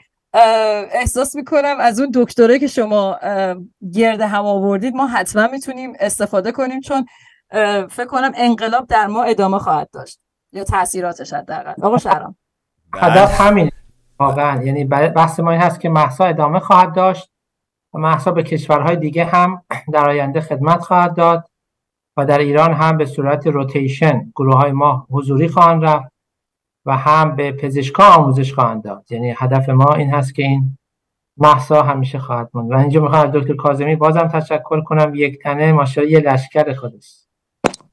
احساس 0.93 1.37
می‌کنم 1.37 1.77
از 1.81 2.01
اون 2.01 2.11
دکتره 2.15 2.59
که 2.59 2.67
شما 2.67 3.19
گرد 3.95 4.21
هم 4.21 4.45
آوردید 4.45 4.95
ما 4.95 5.07
حتما 5.07 5.47
می‌تونیم 5.47 5.93
استفاده 6.01 6.53
کنیم 6.53 6.81
چون 6.81 7.07
فکر 7.91 8.07
کنم 8.07 8.33
انقلاب 8.35 8.87
در 8.87 9.07
ما 9.07 9.23
ادامه 9.23 9.59
خواهد 9.59 9.91
داشت 9.93 10.21
یا 10.53 10.65
تاثیراتش 10.65 11.33
حداقل. 11.33 11.75
آقا 11.83 11.99
شهرام. 11.99 12.37
هدف 12.95 13.41
همین. 13.41 13.71
واقعا 14.19 14.63
یعنی 14.63 14.85
بحث 14.85 15.41
ما 15.41 15.51
این 15.51 15.61
هست 15.61 15.81
که 15.81 15.89
محسا 15.89 16.25
ادامه 16.25 16.61
خواهد 16.61 16.95
داشت 16.95 17.31
و 17.95 17.99
محسا 17.99 18.33
به 18.33 18.43
کشورهای 18.43 18.97
دیگه 18.97 19.25
هم 19.25 19.63
در 19.93 20.09
آینده 20.09 20.41
خدمت 20.41 20.81
خواهد 20.81 21.15
داد 21.15 21.51
و 22.17 22.27
در 22.27 22.39
ایران 22.39 22.73
هم 22.73 22.97
به 22.97 23.07
صورت 23.07 23.47
روتیشن 23.47 24.33
گروه 24.37 24.57
های 24.57 24.73
ما 24.73 25.07
حضوری 25.11 25.49
خواهند 25.49 25.85
رفت. 25.85 26.16
و 26.87 26.97
هم 26.97 27.37
به 27.37 27.53
پزشکا 27.53 28.05
آموزش 28.05 28.53
خواهند 28.53 28.83
داد. 28.83 29.05
یعنی 29.11 29.35
هدف 29.37 29.69
ما 29.69 29.95
این 29.95 30.11
هست 30.15 30.35
که 30.35 30.43
این 30.43 30.79
محسا 31.37 31.83
همیشه 31.83 32.19
خواهد 32.19 32.51
موند. 32.55 32.73
و 32.73 32.77
اینجا 32.77 33.01
می‌خوام 33.01 33.29
از 33.29 33.35
دکتر 33.35 33.55
کاظمی 33.55 33.97
بازم 33.97 34.29
تشکر 34.29 34.81
کنم. 34.81 35.13
یک 35.15 35.43
تنه 35.43 35.73
ماشاءالله 35.73 36.13
یه 36.13 36.33
لشکر 36.33 36.75
خودش. 36.75 37.13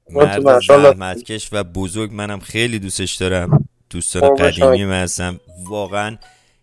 مرد 0.09 0.59
زحمتکش 0.59 1.49
و 1.53 1.63
بزرگ 1.63 2.13
منم 2.13 2.39
خیلی 2.39 2.79
دوستش 2.79 3.15
دارم. 3.15 3.69
دوستان 3.89 4.35
قدیمی 4.35 4.85
من 4.85 5.03
هستم. 5.03 5.39
واقعا 5.67 6.17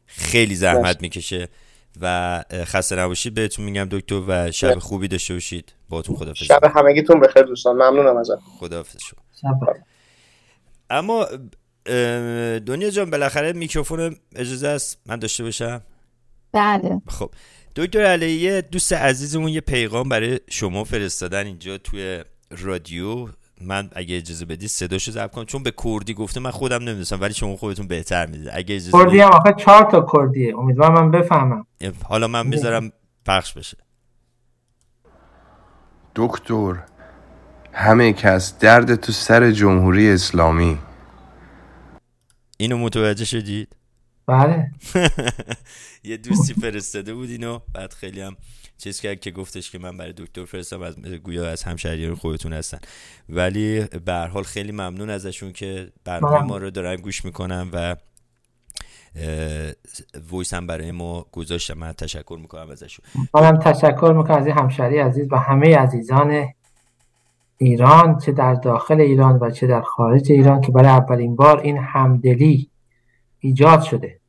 خیلی 0.06 0.54
زحمت 0.54 1.02
می‌کشه 1.02 1.48
و 2.00 2.44
خسته 2.52 2.96
نباشید. 2.96 3.34
بهتون 3.34 3.64
میگم 3.64 3.88
دکتر 3.90 4.22
و 4.28 4.50
شب 4.50 4.78
خوبی 4.78 5.08
داشته 5.08 5.34
باشید. 5.34 5.74
باهاتون 5.88 6.16
خدافظ 6.16 6.38
شب 6.38 6.60
همگیتون 6.76 7.20
بخیر 7.20 7.42
دوستان. 7.42 7.74
ممنونم 7.74 8.16
ازت 8.16 8.38
خدافظ 8.58 8.96
شما. 9.00 9.20
اما 10.90 11.26
دنیا 12.66 12.90
جان 12.90 13.10
بالاخره 13.10 13.52
میکروفون 13.52 14.16
اجازه 14.36 14.68
است 14.68 14.98
من 15.06 15.16
داشته 15.16 15.44
باشم؟ 15.44 15.80
بله. 16.52 17.02
خب 17.08 17.30
دکتر 17.76 18.04
علیه 18.04 18.60
دوست 18.60 18.92
عزیزمون 18.92 19.48
یه 19.48 19.60
پیغام 19.60 20.08
برای 20.08 20.40
شما 20.50 20.84
فرستادن 20.84 21.46
اینجا 21.46 21.78
توی 21.78 22.24
رادیو. 22.58 23.28
من 23.60 23.90
اگه 23.92 24.16
اجازه 24.16 24.44
بدی 24.44 24.68
صداشو 24.68 25.12
ضبط 25.12 25.30
کنم. 25.30 25.44
چون 25.44 25.62
به 25.62 25.72
کردی 25.84 26.14
گفته 26.14 26.40
من 26.40 26.50
خودم 26.50 26.82
نمی‌دونستم 26.82 27.20
ولی 27.20 27.34
شما 27.34 27.56
خودتون 27.56 27.86
بهتر 27.86 28.26
می‌دید 28.26 28.48
اگه 28.52 28.74
اجازه 28.74 28.92
کردی 28.92 29.20
هم 29.20 29.30
آخه 29.30 29.54
چهار 29.58 29.90
تا 29.90 30.06
کردیه. 30.12 30.58
امیدوارم 30.58 30.94
من 30.94 31.10
بفهمم. 31.10 31.66
حالا 32.04 32.28
من 32.28 32.46
می‌ذارم 32.46 32.92
پخش 33.26 33.52
بشه. 33.52 33.76
دکتر 36.14 36.74
همه 37.72 38.12
کس 38.12 38.58
درد 38.58 38.94
تو 38.94 39.12
سر 39.12 39.50
جمهوری 39.50 40.10
اسلامی. 40.10 40.78
اینو 42.60 42.78
متوجه 42.78 43.24
شدید؟ 43.24 43.76
بله. 44.26 44.70
یه 46.04 46.16
دوستی 46.16 46.54
فرستاده 46.54 47.14
بود 47.14 47.30
اینو 47.30 47.58
بعد 47.74 47.92
خیلی 47.92 48.20
هم 48.20 48.36
چیز 48.78 49.00
کرد 49.00 49.20
که 49.20 49.30
گفتش 49.30 49.70
که 49.70 49.78
من 49.78 49.96
برای 49.96 50.12
دکتر 50.12 50.44
فرستم 50.44 50.82
از 50.82 50.96
گویا 50.98 51.50
از 51.50 51.62
همشهریان 51.62 52.14
خودتون 52.14 52.52
هستن. 52.52 52.78
ولی 53.28 53.80
به 54.04 54.14
حال 54.14 54.42
خیلی 54.42 54.72
ممنون 54.72 55.10
ازشون 55.10 55.52
که 55.52 55.92
برنامه 56.04 56.36
بله. 56.36 56.46
ما 56.46 56.56
رو 56.56 56.70
دارن 56.70 56.96
گوش 56.96 57.24
می‌کنن 57.24 57.70
و 57.72 57.96
ویس 60.32 60.54
هم 60.54 60.66
برای 60.66 60.92
ما 60.92 61.26
گذاشتم 61.32 61.74
من 61.74 61.92
تشکر 61.92 62.38
می‌کنم 62.40 62.70
ازشون. 62.70 63.04
منم 63.34 63.58
تشکر 63.58 64.14
می‌کنم 64.16 64.36
از 64.36 64.46
این 64.46 64.58
همشهری 64.58 64.98
عزیز 64.98 65.28
و 65.30 65.36
همه 65.36 65.76
عزیزان 65.76 66.48
ایران 67.62 68.18
چه 68.18 68.32
در 68.32 68.54
داخل 68.54 69.00
ایران 69.00 69.38
و 69.38 69.50
چه 69.50 69.66
در 69.66 69.80
خارج 69.80 70.32
ایران 70.32 70.60
که 70.60 70.72
برای 70.72 70.88
اولین 70.88 71.36
بار 71.36 71.60
این 71.60 71.78
همدلی 71.78 72.70
ایجاد 73.38 73.82
شده. 73.82 74.20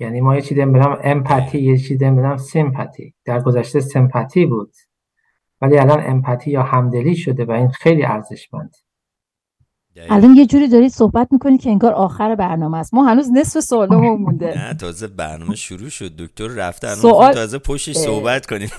یعنی 0.00 0.20
ما 0.20 0.34
یه 0.34 0.42
چیزی 0.42 0.64
به 0.64 0.98
امپاتی 1.04 1.58
یه 1.58 1.76
چیزی 1.76 2.10
به 2.10 2.36
سیمپاتی 2.36 3.14
در 3.24 3.40
گذشته 3.40 3.80
سمپاتی 3.80 4.46
بود. 4.46 4.72
ولی 5.60 5.78
الان 5.78 6.02
امپاتی 6.06 6.50
یا 6.50 6.62
همدلی 6.62 7.16
شده 7.16 7.44
و 7.44 7.50
این 7.50 7.68
خیلی 7.68 8.04
ارزشمند. 8.04 8.76
الان 10.10 10.34
یه 10.36 10.46
جوری 10.46 10.68
دارید 10.68 10.90
صحبت 10.92 11.28
می‌کنید 11.30 11.60
که 11.60 11.70
انگار 11.70 11.92
آخر 11.92 12.34
برنامه 12.34 12.78
است. 12.78 12.94
ما 12.94 13.04
هنوز 13.06 13.30
نصف 13.32 13.60
سوالمون 13.60 14.18
مونده. 14.22 14.58
نه 14.58 14.74
تازه 14.74 15.06
برنامه 15.06 15.56
شروع 15.56 15.88
شد. 15.88 16.16
دکتر 16.16 16.46
رفته 16.46 16.86
الان 16.86 17.00
سوال- 17.00 17.34
تازه 17.34 17.58
پشتش 17.58 17.96
اه. 17.96 18.02
صحبت 18.04 18.46
کنیم. 18.46 18.70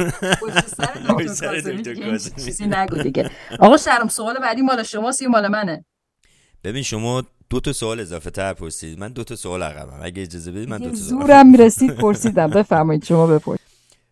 این. 1.20 2.18
چیزی 2.46 2.66
نگو 2.68 2.96
دیگه. 3.04 3.30
آقا 3.60 3.78
شرم 3.78 4.08
سوال 4.08 4.40
بعدی 4.40 4.62
مال 4.62 4.84
شماست 4.84 5.22
یا 5.22 5.30
مال 5.30 5.48
منه. 5.48 5.86
ببین 6.64 6.84
شما 6.84 7.24
دو 7.50 7.60
تا 7.60 7.74
سوال 7.74 8.00
اضافه 8.00 8.30
تر 8.30 8.54
پرسید. 8.54 9.00
من 9.00 9.08
دو 9.08 9.24
تا 9.24 9.36
سوال 9.36 9.64
عقبم. 9.64 10.00
اگه 10.04 10.22
اجازه 10.22 10.52
بدید 10.52 10.70
من 10.70 10.78
دو 10.78 10.90
تا 10.90 10.96
سوال 10.96 11.22
زورم 11.22 11.48
می‌رسید 11.52 11.96
پرسیدم. 11.96 12.48
بفرمایید 12.50 13.04
شما 13.04 13.28
بپرسید. 13.28 13.66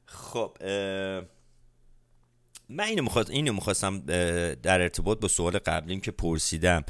خب 0.05 0.51
من 2.69 2.83
اینو 2.83 3.09
اینو 3.29 3.53
می‌خواستم 3.53 3.99
در 4.63 4.81
ارتباط 4.81 5.19
با 5.19 5.27
سوال 5.27 5.57
قبلیم 5.57 5.99
که 5.99 6.11
پرسیدم. 6.11 6.83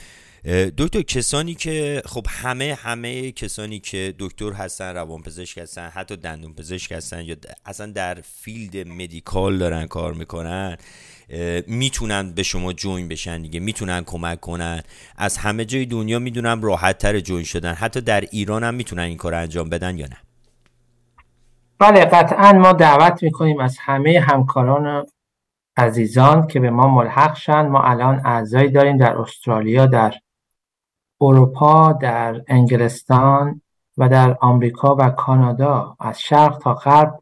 دکتر 0.77 1.01
کسانی 1.01 1.55
که 1.55 2.01
خب 2.05 2.25
همه 2.29 2.77
همه 2.81 3.31
کسانی 3.31 3.79
که 3.79 4.13
دکتر 4.19 4.51
هستن 4.51 4.93
روانپزشک 4.93 5.57
هستن 5.57 5.89
حتی 5.93 6.17
دندون 6.17 6.53
پزشک 6.53 6.91
هستن 6.91 7.21
یا 7.21 7.35
اصلا 7.65 7.91
در 7.91 8.17
field 8.23 8.87
medical 8.87 9.57
دارن 9.57 9.87
کار 9.87 10.13
می‌کنن 10.13 10.77
می‌تونن 11.67 12.31
به 12.31 12.43
شما 12.43 12.73
join 12.73 13.07
بشن 13.07 13.41
دیگه 13.41 13.59
می‌تونن 13.59 14.03
کمک 14.03 14.39
کنن. 14.39 14.83
از 15.17 15.37
همه 15.37 15.65
جای 15.65 15.85
دنیا 15.85 16.19
می‌دونم 16.19 16.61
راحت 16.61 16.97
تر 16.97 17.19
join 17.19 17.43
شدن. 17.43 17.73
حتی 17.73 18.01
در 18.01 18.21
ایران 18.21 18.63
هم 18.63 18.73
می‌تونن 18.73 19.03
این 19.03 19.17
کار 19.17 19.33
انجام 19.33 19.69
بدن 19.69 19.97
یا 19.97 20.07
نه؟ 20.07 20.17
بله 21.79 22.05
قطعا 22.05 22.53
ما 22.53 22.73
دعوت 22.73 23.23
می‌کنیم 23.23 23.59
از 23.59 23.77
همه 23.79 24.19
همکاران 24.19 25.05
عزیزان 25.77 26.47
که 26.47 26.59
به 26.59 26.69
ما 26.69 26.87
ملحق 26.87 27.35
شن 27.35 27.67
ما 27.67 27.83
الان 27.83 28.21
اعضایی 28.25 28.69
داریم 28.69 28.97
در 28.97 29.17
استرالیا 29.17 29.85
در 29.85 30.13
اروپا 31.21 31.91
در 31.91 32.41
انگلستان 32.47 33.61
و 33.97 34.09
در 34.09 34.37
آمریکا 34.41 34.95
و 34.95 35.09
کانادا 35.09 35.95
از 35.99 36.21
شرق 36.21 36.57
تا 36.57 36.73
غرب. 36.73 37.19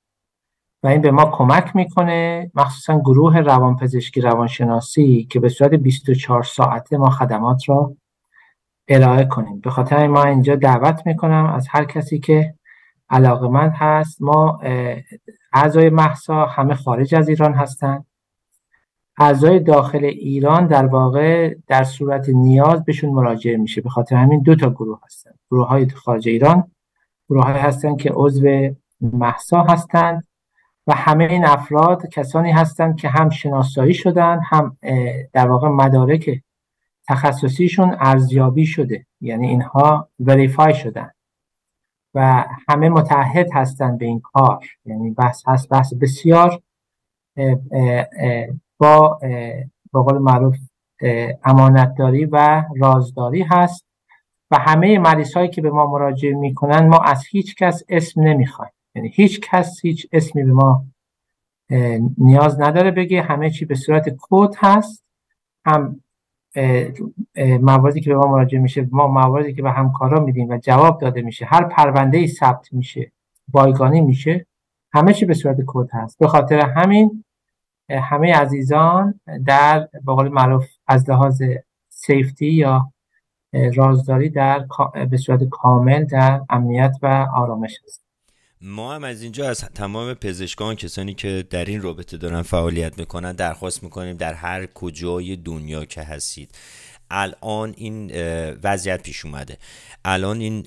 و 0.84 0.88
این 0.88 1.02
به 1.02 1.12
ما 1.12 1.26
کمک 1.26 1.76
می‌کنه 1.76 2.52
مخصوصا 2.56 3.00
گروه 3.00 3.40
روانپزشکی 3.40 4.22
روانشناسی 4.22 5.28
که 5.32 5.40
به 5.40 5.50
صورت 5.50 5.74
24 5.74 6.44
ساعته 6.44 6.98
ما 6.98 7.10
خدمات 7.10 7.70
را 7.70 7.96
ارائه 8.88 9.26
کنیم. 9.26 9.60
به 9.60 9.70
خاطر 9.70 10.08
ما 10.08 10.24
اینجا 10.24 10.56
دعوت 10.56 11.02
می‌کنم 11.06 11.46
از 11.56 11.68
هر 11.70 11.86
کسی 11.86 12.20
که 12.20 12.56
علاقمند 13.10 13.74
هست. 13.76 14.22
ما 14.22 14.60
اعضای 15.54 15.90
محسا 15.90 16.46
همه 16.46 16.76
خارج 16.76 17.16
از 17.16 17.30
ایران 17.30 17.54
هستند 17.54 18.06
اعضای 19.18 19.60
داخل 19.60 20.06
ایران 20.06 20.68
در 20.68 20.86
واقع 20.86 21.56
در 21.68 21.84
صورت 21.84 22.30
نیاز 22.30 22.86
بهشون 22.86 23.10
مراجعه 23.10 23.58
میشه. 23.58 23.82
به 23.82 23.90
خاطر 23.90 24.16
همین 24.16 24.40
دو 24.42 24.56
تا 24.56 24.70
گروه 24.70 25.00
هستن. 25.06 25.32
گروه 25.52 25.68
های 25.68 25.90
خارج 25.90 26.28
ایران 26.28 26.72
گروه 27.30 27.44
های 27.44 27.60
هستن 27.60 27.96
که 27.96 28.12
عضو 28.14 28.70
محسا 29.02 29.64
هستند 29.64 30.28
و 30.88 30.96
همه 30.96 31.24
این 31.24 31.46
افراد 31.46 32.10
کسانی 32.10 32.52
هستند 32.52 32.96
که 32.96 33.10
هم 33.10 33.30
شناسایی 33.30 33.94
شدن 33.94 34.40
هم 34.44 34.78
در 35.34 35.48
واقع 35.48 35.68
مدارک 35.68 36.42
تخصصیشون 37.08 37.96
ارزیابی 38.00 38.66
شده. 38.66 39.06
یعنی 39.22 39.48
اینها 39.48 40.10
وریفای 40.20 40.74
شدن 40.74 41.12
و 42.14 42.46
همه 42.70 42.90
متعهد 42.90 43.48
هستند 43.54 43.98
به 43.98 44.06
این 44.06 44.20
کار. 44.20 44.66
یعنی 44.86 45.12
بحث 45.12 45.44
هست 45.48 45.70
بحث 45.70 45.94
بسیار 45.94 46.62
با 48.78 49.20
به 49.94 50.02
قول 50.02 50.18
معروف 50.18 50.56
امانتداری 51.44 52.26
و 52.26 52.64
رازداری 52.78 53.42
هست 53.42 53.86
و 54.52 54.58
همه 54.60 55.00
مریض 55.00 55.34
هایی 55.34 55.50
که 55.50 55.62
به 55.62 55.70
ما 55.70 55.86
مراجعه 55.86 56.34
می‌کنن 56.34 56.88
ما 56.88 56.98
از 56.98 57.26
هیچ 57.30 57.56
کس 57.56 57.84
اسم 57.90 58.22
نمی‌خوایم. 58.22 58.72
یعنی 58.96 59.12
هیچ 59.14 59.40
کس 59.40 59.80
هیچ 59.82 60.08
اسمی 60.12 60.44
به 60.44 60.54
ما 60.54 60.86
نیاز 62.18 62.62
نداره 62.62 62.92
بگه. 62.92 63.22
همه 63.22 63.50
چی 63.50 63.66
به 63.66 63.76
صورت 63.76 64.16
کد 64.22 64.54
هست. 64.58 65.04
هم 65.66 66.02
مواردی 67.62 68.02
که 68.02 68.10
به 68.10 68.16
ما 68.16 68.32
مراجعه 68.32 68.62
میشه 68.62 68.88
ما 68.92 69.08
مواردی 69.08 69.54
که 69.54 69.62
به 69.62 69.72
همکارا 69.72 70.20
میدیم 70.20 70.50
و 70.50 70.58
جواب 70.58 71.02
داده 71.02 71.22
میشه. 71.22 71.46
هر 71.46 71.64
پرونده 71.64 72.18
ای 72.18 72.28
ثبت 72.28 72.74
میشه 72.74 73.12
بایگانی 73.48 74.02
میشه. 74.02 74.46
همه 74.94 75.14
چی 75.14 75.26
به 75.26 75.34
صورت 75.34 75.58
کد 75.68 75.90
هست. 75.92 76.20
به 76.20 76.28
خاطر 76.28 76.60
همین 76.60 77.24
همه 77.90 78.34
عزیزان 78.34 79.20
در 79.46 79.80
به 79.94 80.14
قول 80.14 80.28
معروف 80.28 80.66
از 80.88 81.10
لحاظ 81.10 81.42
سیفتی 81.90 82.46
یا 82.46 82.92
رازداری 83.76 84.30
در 84.30 84.66
به 85.12 85.18
صورت 85.18 85.44
کامل 85.44 86.06
در 86.06 86.42
امنیت 86.50 86.96
و 87.02 87.28
آرامش 87.36 87.74
هست 87.84 88.06
ما 88.62 88.96
هم 88.96 89.04
از 89.04 89.22
اینجا 89.22 89.50
از 89.50 89.60
تمام 89.60 90.14
پزشکان 90.14 90.76
کسانی 90.76 91.14
که 91.14 91.46
در 91.50 91.66
این 91.66 91.82
رابطه 91.82 92.18
دارن 92.18 92.42
فعالیت 92.42 93.00
می‌کنن 93.00 93.34
درخواست 93.34 93.84
می‌کنیم 93.84 94.18
در 94.18 94.34
هر 94.34 94.66
کجای 94.66 95.36
دنیا 95.36 95.86
که 95.86 96.02
هستید. 96.02 96.52
الان 97.12 97.74
این 97.78 98.12
وضعیت 98.64 99.04
پیش 99.04 99.26
اومده. 99.26 99.58
الان 100.06 100.40
این 100.40 100.62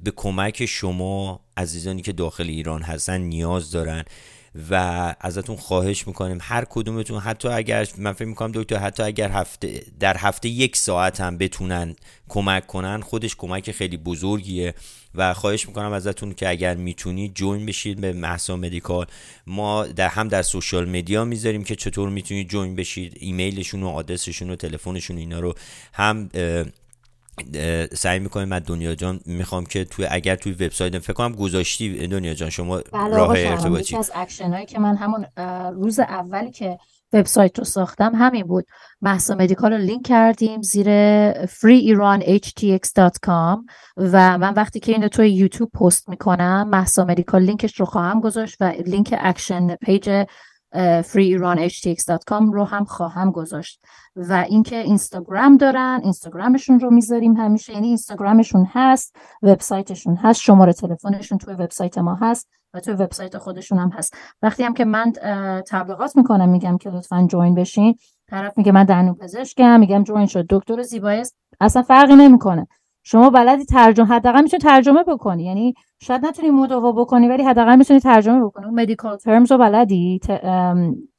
به 0.00 0.10
کمک 0.16 0.66
شما 0.66 1.40
عزیزانی 1.56 2.02
که 2.02 2.12
داخل 2.12 2.46
ایران 2.48 2.82
هستن 2.82 3.20
نیاز 3.20 3.70
دارن 3.70 4.04
و 4.70 5.14
ازتون 5.20 5.56
خواهش 5.56 6.06
می‌کنیم. 6.06 6.38
هر 6.40 6.64
کدومتون 6.70 7.18
حتی 7.18 7.48
اگر 7.48 7.88
من 7.98 8.12
فکر 8.12 8.28
می‌کنم 8.28 8.52
دکتر 8.54 8.76
حتی 8.76 9.02
اگر 9.02 9.30
هفته 9.30 9.82
در 10.00 10.16
هفته 10.16 10.48
یک 10.48 10.76
ساعت 10.76 11.20
هم 11.20 11.38
بتونن 11.38 11.96
کمک 12.28 12.66
کنن 12.66 13.00
خودش 13.00 13.36
کمک 13.36 13.70
خیلی 13.70 13.96
بزرگیه 13.96 14.74
و 15.14 15.34
خواهش 15.34 15.68
می‌کنم 15.68 15.92
ازتون 15.92 16.34
که 16.34 16.48
اگر 16.48 16.74
می‌تونید 16.74 17.34
join 17.34 17.66
بشید 17.66 18.00
به 18.00 18.12
مهسا 18.12 18.56
مدیکال. 18.56 19.06
ما 19.46 19.86
در 19.86 20.08
هم 20.08 20.28
در 20.28 20.42
social 20.42 20.88
media 20.88 21.24
می‌ذاریم 21.24 21.64
که 21.64 21.76
چطور 21.76 22.08
می‌تونید 22.08 22.48
join 22.48 22.76
بشید 22.76 23.16
ایمیلشون 23.20 23.82
و 23.82 23.88
آدرسشون 23.88 24.50
و 24.50 24.56
تلفنشون 24.56 25.16
اینا 25.16 25.40
رو 25.40 25.54
هم 25.92 26.30
سعی 27.92 28.18
می‌کنیم 28.18 28.48
من 28.48 28.58
دنیا 28.58 28.94
جان 28.94 29.20
می‌خوام 29.26 29.66
که 29.66 29.84
توی 29.84 30.06
اگر 30.10 30.36
توی 30.36 30.52
وبسایت 30.52 30.98
فکر 30.98 31.12
کنم 31.12 31.32
گذاشتی 31.32 32.06
دنیا 32.06 32.34
جان 32.34 32.50
شما 32.50 32.80
بله 32.92 33.16
راه 33.16 33.34
ارتباطی. 33.38 33.82
یکی 33.82 33.96
از 33.96 34.12
اکشن 34.14 34.52
هایی 34.52 34.66
که 34.66 34.78
من 34.78 34.96
همون 34.96 35.26
روز 35.74 36.00
اولی 36.00 36.50
که 36.50 36.78
وبسایت 37.12 37.58
رو 37.58 37.64
ساختم 37.64 38.12
همین 38.14 38.46
بود. 38.46 38.66
مهسا 39.02 39.34
مدیکال 39.34 39.72
رو 39.72 39.78
لینک 39.78 40.06
کردیم 40.06 40.62
زیر 40.62 40.86
freeiranhtx.com 41.32 43.58
و 43.96 44.38
من 44.38 44.54
وقتی 44.54 44.80
که 44.80 44.92
این 44.92 45.02
رو 45.02 45.08
توی 45.08 45.30
یوتیوب 45.30 45.70
پست 45.70 46.08
می‌کنم 46.08 46.68
مهسا 46.68 47.04
مدیکال 47.04 47.42
لینکش 47.42 47.80
رو 47.80 47.86
خواهم 47.86 48.20
گذاشت 48.20 48.56
و 48.60 48.72
لینک 48.86 49.14
action 49.18 49.76
page 49.76 50.24
freeiranhtx.com 51.02 52.52
رو 52.52 52.64
هم 52.64 52.84
خواهم 52.84 53.30
گذاشت. 53.30 53.80
و 54.16 54.32
اینکه 54.48 54.78
اینستاگرام 54.78 55.56
دارن 55.56 56.00
اینستاگرامشون 56.02 56.80
رو 56.80 56.90
می‌ذاریم 56.90 57.36
همیشه 57.36 57.72
یعنی 57.72 57.86
اینستاگرامشون 57.86 58.68
هست 58.72 59.16
وبسایتشون 59.42 60.16
هست 60.16 60.40
شماره 60.40 60.72
تلفنشون 60.72 61.38
توی 61.38 61.54
وبسایت 61.54 61.98
ما 61.98 62.14
هست 62.14 62.48
و 62.74 62.80
توی 62.80 62.94
وبسایت 62.94 63.38
خودشون 63.38 63.78
هم 63.78 63.90
هست. 63.90 64.14
وقتی 64.42 64.62
هم 64.62 64.74
که 64.74 64.84
من 64.84 65.12
تبلیغات 65.68 66.16
می‌کنم 66.16 66.48
میگم 66.48 66.78
که 66.78 66.90
لطفا 66.90 67.26
جوین 67.30 67.54
بشین. 67.54 67.94
طرف 68.30 68.58
میگه 68.58 68.72
من 68.72 68.84
دندون 68.84 69.14
پزشکم 69.14 69.80
میگم 69.80 70.04
جوین 70.04 70.26
شد. 70.26 70.46
دکتر 70.50 70.82
زیبایی 70.82 71.22
اصلا 71.60 71.82
فرقی 71.82 72.14
نمی‌کنه. 72.14 72.66
شما 73.04 73.30
بلدی 73.30 73.64
ترجمه 73.64 74.06
حداقل 74.06 74.42
می‌تونی 74.42 74.60
ترجمه 74.60 75.02
بکنی. 75.02 75.44
یعنی 75.44 75.74
شاید 76.02 76.26
نتونی 76.26 76.50
مداوا 76.50 76.92
بکنی 76.92 77.28
ولی 77.28 77.42
حداقل 77.42 77.76
می‌تونی 77.76 78.00
ترجمه 78.00 78.44
بکنی. 78.44 78.64
اون 78.64 78.74
medical 78.74 79.16
terms 79.16 79.52
رو 79.52 79.58
بلدی؟ 79.58 80.20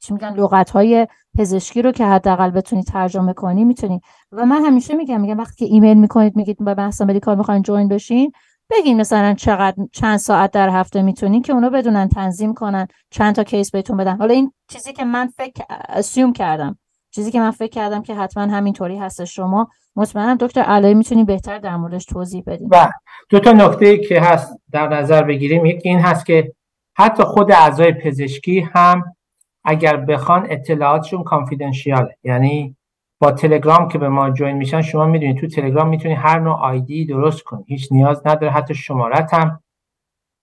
چی 0.00 0.14
میگن 0.14 0.34
لغت 0.34 0.70
های 0.70 1.06
پزشکی 1.38 1.82
رو 1.82 1.92
که 1.92 2.06
حداقل 2.06 2.50
بتونی 2.50 2.82
ترجمه 2.82 3.32
کنی 3.32 3.64
می‌تونی. 3.64 4.00
و 4.32 4.46
من 4.46 4.64
همیشه 4.64 4.94
میگم 4.94 5.20
میگم 5.20 5.38
وقتی 5.38 5.66
که 5.66 5.72
ایمیل 5.72 5.98
می‌کنید 5.98 6.36
میگید 6.36 6.64
به 6.64 6.74
بحث 6.74 7.02
medical 7.02 7.38
می‌خواین 7.38 7.62
join 7.62 7.88
بشین 7.88 8.32
بگین 8.70 9.00
مثلا 9.00 9.34
چقدر 9.34 9.76
چند 9.92 10.16
ساعت 10.16 10.50
در 10.50 10.68
هفته 10.68 11.02
می‌تونین 11.02 11.42
که 11.42 11.52
اونا 11.52 11.70
بدونن 11.70 12.08
تنظیم 12.08 12.54
کنن 12.54 12.86
چند 13.10 13.34
تا 13.34 13.44
case 13.44 13.70
بهتون 13.70 13.96
بدن. 13.96 14.16
حالا 14.16 14.34
این 14.34 14.52
چیزی 14.68 14.92
که 14.92 15.04
من 15.04 15.26
فکر 15.26 15.64
assume 15.88 16.32
کردم. 16.32 16.78
چیزی 17.10 17.30
که 17.30 17.40
من 17.40 17.50
فکر 17.50 17.70
کردم 17.70 18.02
که 18.02 18.14
حتما 18.14 18.42
همینطوری 18.42 18.96
هست 18.96 19.24
شما 19.24 19.68
مطمئنم 19.96 20.36
دکتر 20.36 20.60
علایی 20.60 20.94
می‌تونی 20.94 21.24
بهتر 21.24 21.58
در 21.58 21.76
موردش 21.76 22.04
توضیح 22.04 22.42
بدین 22.46 22.68
و 22.70 22.90
دو 23.28 23.40
تا 23.40 23.52
نکته 23.52 23.98
که 23.98 24.20
هست 24.20 24.58
در 24.72 24.88
نظر 24.88 25.22
بگیریم 25.22 25.66
یکی 25.66 25.88
این 25.88 26.00
هست 26.00 26.26
که 26.26 26.52
حتی 26.96 27.22
خود 27.22 27.52
اعضای 27.52 27.92
پزشکی 27.92 28.60
هم 28.60 29.16
اگر 29.64 29.96
بخوان 29.96 30.46
اطلاعاتشون 30.50 31.22
کانفیدنشیاله 31.22 32.16
یعنی 32.24 32.76
با 33.18 33.32
تلگرام 33.32 33.88
که 33.88 33.98
به 33.98 34.08
ما 34.08 34.30
جوین 34.30 34.56
میشن 34.56 34.82
شما 34.82 35.06
می‌دونید 35.06 35.36
تو 35.38 35.46
تلگرام 35.46 35.88
می‌تونی 35.88 36.14
هر 36.14 36.38
نوع 36.38 36.54
آیدی 36.54 37.06
درست 37.06 37.42
کنی. 37.42 37.64
هیچ 37.68 37.88
نیاز 37.90 38.26
نداره. 38.26 38.52
حتی 38.52 38.74
شمارت 38.74 39.34
هم 39.34 39.60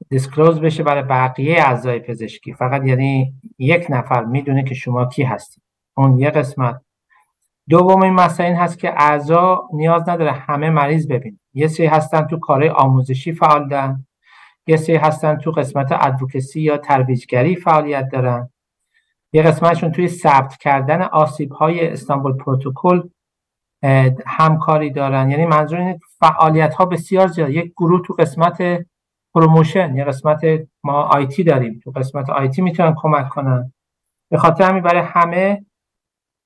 دیسکلوز 0.09 0.61
بشه 0.61 0.83
برای 0.83 1.03
بقیه 1.03 1.55
اعضای 1.59 1.99
پزشکی. 1.99 2.53
فقط 2.53 2.85
یعنی 2.85 3.33
یک 3.59 3.85
نفر 3.89 4.25
می‌دونه 4.25 4.63
که 4.63 4.75
شما 4.75 5.05
کی 5.05 5.23
هستید 5.23 5.63
اون 5.97 6.19
یه 6.19 6.29
قسمت 6.29 6.81
دومین 7.71 8.13
مسئله 8.13 8.47
این 8.47 8.55
هست 8.55 8.79
که 8.79 8.93
اعضا 8.97 9.69
نیاز 9.73 10.09
نداره 10.09 10.31
همه 10.31 10.69
مریض 10.69 11.07
ببین 11.07 11.39
یه 11.53 11.67
سری 11.67 11.85
هستن 11.85 12.21
تو 12.27 12.39
کارهای 12.39 12.69
آموزشی 12.69 13.33
فعال 13.33 13.95
یه 14.67 14.77
سری 14.77 14.95
هستن 14.95 15.35
تو 15.37 15.51
قسمت 15.51 15.87
ادوکسی 15.91 16.61
یا 16.61 16.77
ترویجگری 16.77 17.55
فعالیت 17.55 18.09
دارن. 18.11 18.49
یه 19.33 19.43
قسمتشون 19.43 19.91
توی 19.91 20.07
ثبت 20.07 20.57
کردن 20.57 21.01
آسیب 21.01 21.51
های 21.51 21.87
استانبول 21.87 22.33
پروتکل 22.37 23.09
همکاری 24.25 24.91
دارن. 24.91 25.31
یعنی 25.31 25.45
منظور 25.45 25.79
اینه 25.79 25.99
فعالیت 26.19 26.73
ها 26.73 26.85
بسیار 26.85 27.27
زیاد. 27.27 27.49
یک 27.49 27.73
گروه 27.77 28.01
تو 28.05 28.13
قسمت 28.13 28.85
promotion 29.33 29.95
یه 29.95 30.03
قسمت 30.03 30.41
ما 30.83 31.01
IT 31.01 31.43
داریم. 31.43 31.79
تو 31.83 31.91
قسمت 31.91 32.29
IT 32.29 32.61
می‌تونن 32.61 32.93
کمک 32.97 33.29
کنن. 33.29 33.73
به 34.31 34.37
خاطر 34.37 34.63
همین 34.63 34.83
برای 34.83 35.01
همه 35.01 35.65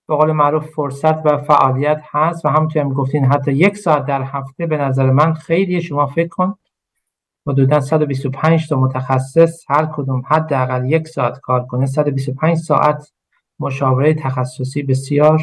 به 0.07 0.15
قول 0.15 0.31
معروف 0.31 0.65
فرصت 0.65 1.25
و 1.25 1.37
فعالیت 1.37 2.01
هست 2.11 2.45
و 2.45 2.49
همونطور 2.49 2.81
هم 2.81 2.93
گفتین 2.93 3.25
حتی 3.25 3.51
یک 3.51 3.77
ساعت 3.77 4.05
در 4.05 4.23
هفته 4.23 4.65
به 4.65 4.77
نظر 4.77 5.11
من 5.11 5.33
خیلی 5.33 5.81
شما 5.81 6.07
فکر 6.07 6.27
کن 6.27 6.55
حدودا 7.47 7.79
125 7.79 8.69
تا 8.69 8.79
متخصص 8.79 9.63
هر 9.67 9.85
کدوم 9.85 10.23
حداقل 10.27 10.85
یک 10.85 11.07
ساعت 11.07 11.39
کار 11.39 11.65
کنه. 11.65 11.85
125 11.85 12.57
ساعت 12.57 13.11
مشاوره 13.59 14.13
تخصصی 14.13 14.83
بسیار 14.83 15.41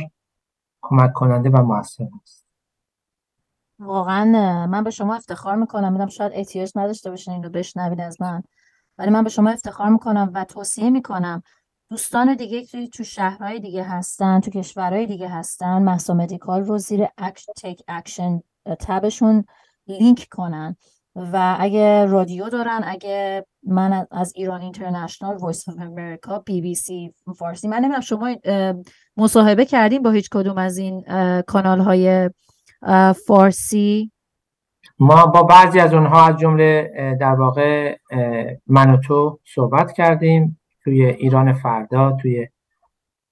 کمک 0.82 1.12
کننده 1.12 1.50
و 1.50 1.62
موثر 1.62 2.08
است 2.22 2.46
واقعا 3.78 4.24
من 4.66 4.84
به 4.84 4.90
شما 4.90 5.14
افتخار 5.14 5.56
می‌کنم. 5.56 5.92
میدم 5.92 6.08
شاید 6.08 6.32
احتیاج 6.34 6.72
نداشته 6.76 7.10
باشین 7.10 7.34
این 7.34 7.42
رو 7.42 7.50
بشنوید 7.50 8.00
از 8.00 8.20
من. 8.20 8.42
ولی 8.98 9.10
من 9.10 9.24
به 9.24 9.30
شما 9.30 9.50
افتخار 9.50 9.88
می‌کنم 9.88 10.30
و 10.34 10.44
توصیه 10.44 10.90
می‌کنم 10.90 11.42
دوستان 11.92 12.34
دیگه 12.34 12.64
که 12.64 12.86
تو 12.86 13.04
شهرهای 13.04 13.60
دیگه 13.60 13.84
هستن 13.84 14.40
تو 14.40 14.50
کشورهای 14.50 15.06
دیگه 15.06 15.28
هستن 15.28 15.82
مهسا 15.82 16.14
مدیکال 16.14 16.64
رو 16.64 16.78
زیر 16.78 17.06
take 17.56 17.82
action 17.88 18.40
tabشون 18.80 19.44
لینک 19.86 20.26
کنن. 20.30 20.76
و 21.16 21.56
اگه 21.60 22.06
رادیو 22.06 22.48
دارن 22.48 22.80
اگه 22.84 23.46
من 23.62 24.06
از 24.10 24.32
ایران 24.36 24.60
اینترنشنال 24.60 25.36
وایس 25.36 25.68
آف 25.68 25.74
امریکا 25.80 26.38
بی 26.38 26.60
بی 26.60 26.74
سی 26.74 27.14
فارسی 27.38 27.68
من 27.68 27.78
نمی‌دونم 27.78 28.00
شما 28.00 28.34
مصاحبه 29.16 29.64
کردیم 29.64 30.02
با 30.02 30.10
هیچ 30.10 30.28
کدوم 30.30 30.58
از 30.58 30.78
این 30.78 31.04
کانال 31.42 31.80
های 31.80 32.30
فارسی؟ 33.26 34.12
ما 34.98 35.26
با 35.26 35.42
بعضی 35.42 35.80
از 35.80 35.94
اونها 35.94 36.26
از 36.26 36.36
جمله 36.36 36.90
در 37.20 37.34
واقع 37.34 37.96
من 38.66 38.90
و 38.90 38.96
تو 38.96 39.38
صحبت 39.54 39.92
کردیم. 39.92 40.58
توی 40.84 41.04
ایران 41.04 41.52
فردا 41.52 42.12
توی 42.12 42.48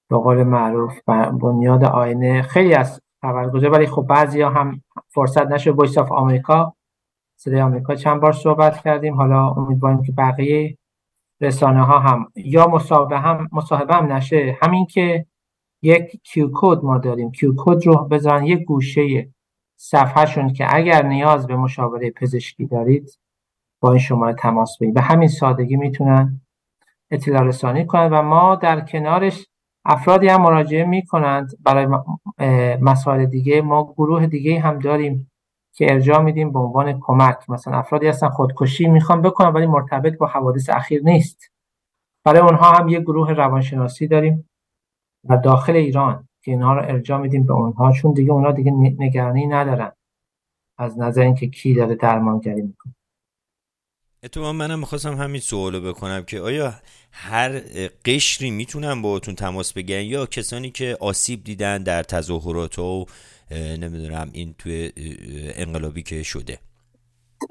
به 0.09 0.17
قول 0.17 0.43
معروف 0.43 0.99
بنیاد 1.41 1.83
آینه 1.83 2.41
خیلی 2.41 2.73
از 2.73 3.01
خبرگزار 3.21 3.71
ولی 3.71 3.87
خب 3.87 4.05
بعضی 4.09 4.41
هم 4.41 4.81
فرصت 5.09 5.47
نشد. 5.47 5.69
وایس 5.69 5.97
آف 5.97 6.11
آمریکا 6.11 6.73
صدای 7.35 7.61
آمریکا 7.61 7.95
چند 7.95 8.21
بار 8.21 8.31
صحبت 8.31 8.81
کردیم. 8.83 9.15
حالا 9.15 9.49
امیدواریم 9.49 10.03
که 10.03 10.11
بقیه 10.11 10.77
رسانه 11.41 11.81
ها 11.83 11.99
هم 11.99 12.31
یا 12.35 12.67
مصاحبه 12.67 13.19
هم 13.19 13.49
مصاحبه 13.51 13.95
هم 13.95 14.11
نشه. 14.11 14.57
همین 14.61 14.85
که 14.85 15.25
یک 15.81 16.21
QR 16.23 16.49
code 16.53 16.83
ما 16.83 16.97
داریم. 16.97 17.31
QR 17.31 17.53
code 17.57 17.85
رو 17.87 17.95
بذارن 17.95 18.43
یک 18.43 18.63
گوشه 18.63 19.29
صفحهشون 19.75 20.53
که 20.53 20.75
اگر 20.75 21.05
نیاز 21.05 21.47
به 21.47 21.55
مشاوره 21.55 22.11
پزشکی 22.11 22.65
دارید 22.65 23.19
با 23.79 23.89
این 23.89 23.99
شماره 23.99 24.33
تماس 24.33 24.77
بگیرید. 24.77 24.95
به 24.95 25.01
همین 25.01 25.27
سادگی 25.27 25.75
می‌تونن 25.75 26.41
اطلاع 27.11 27.43
رسانی 27.43 27.85
کنند 27.85 28.11
و 28.13 28.21
ما 28.21 28.55
در 28.55 28.81
کنارش 28.81 29.47
افرادی 29.85 30.27
هم 30.27 30.41
مراجعه 30.41 30.85
می 30.85 31.05
کنند 31.05 31.51
برای 31.63 31.87
مسائل 32.81 33.25
دیگه 33.25 33.61
ما 33.61 33.93
گروه 33.97 34.27
دیگه 34.27 34.59
هم 34.59 34.79
داریم 34.79 35.31
که 35.75 35.93
ارجاع 35.93 36.21
میدیم 36.21 36.51
به 36.51 36.59
عنوان 36.59 36.99
کمک. 36.99 37.49
مثلا 37.49 37.77
افرادی 37.77 38.07
هستن 38.07 38.29
خودکشی 38.29 38.87
می‌خوان 38.87 39.21
بکنن 39.21 39.47
ولی 39.47 39.65
مرتبط 39.65 40.17
با 40.17 40.27
حوادث 40.27 40.69
اخیر 40.69 41.03
نیست. 41.03 41.51
برای 42.25 42.41
اونها 42.41 42.71
هم 42.71 42.87
یه 42.87 42.99
گروه 42.99 43.31
روانشناسی 43.33 44.07
داریم 44.07 44.49
و 45.29 45.37
داخل 45.37 45.75
ایران 45.75 46.27
که 46.43 46.51
اینها 46.51 46.73
رو 46.73 46.81
ارجاع 46.81 47.19
میدیم 47.19 47.45
به 47.45 47.53
اونها 47.53 47.91
چون 47.91 48.13
دیگه 48.13 48.31
اونها 48.31 48.51
دیگه 48.51 48.71
نگرانی 48.71 49.47
ندارن. 49.47 49.91
از 50.77 50.99
نظر 50.99 51.21
اینکه 51.21 51.47
کی 51.47 51.73
داره 51.73 51.95
درمانگری 51.95 52.61
می‌کنه. 52.61 52.93
اتفاقا 54.23 54.53
منم 54.53 54.79
می‌خواستم 54.79 55.15
همین 55.15 55.41
سوالو 55.41 55.81
بکنم 55.81 56.23
که 56.23 56.39
آیا 56.39 56.73
هر 57.11 57.49
قشری 58.05 58.51
می‌تونن 58.51 59.01
باهاتون 59.01 59.35
تماس 59.35 59.73
بگیرن 59.73 60.01
یا 60.01 60.25
کسانی 60.25 60.69
که 60.69 60.97
آسیب 60.99 61.43
دیدن 61.43 61.83
در 61.83 62.03
تظاهرات 62.03 62.79
و 62.79 63.05
نمی‌دونم 63.51 64.29
این 64.33 64.55
توی 64.57 64.91
انقلابی 65.55 66.03
که 66.03 66.23
شده؟ 66.23 66.59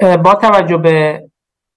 با 0.01 0.35
توجه 0.35 0.77
به 0.77 1.29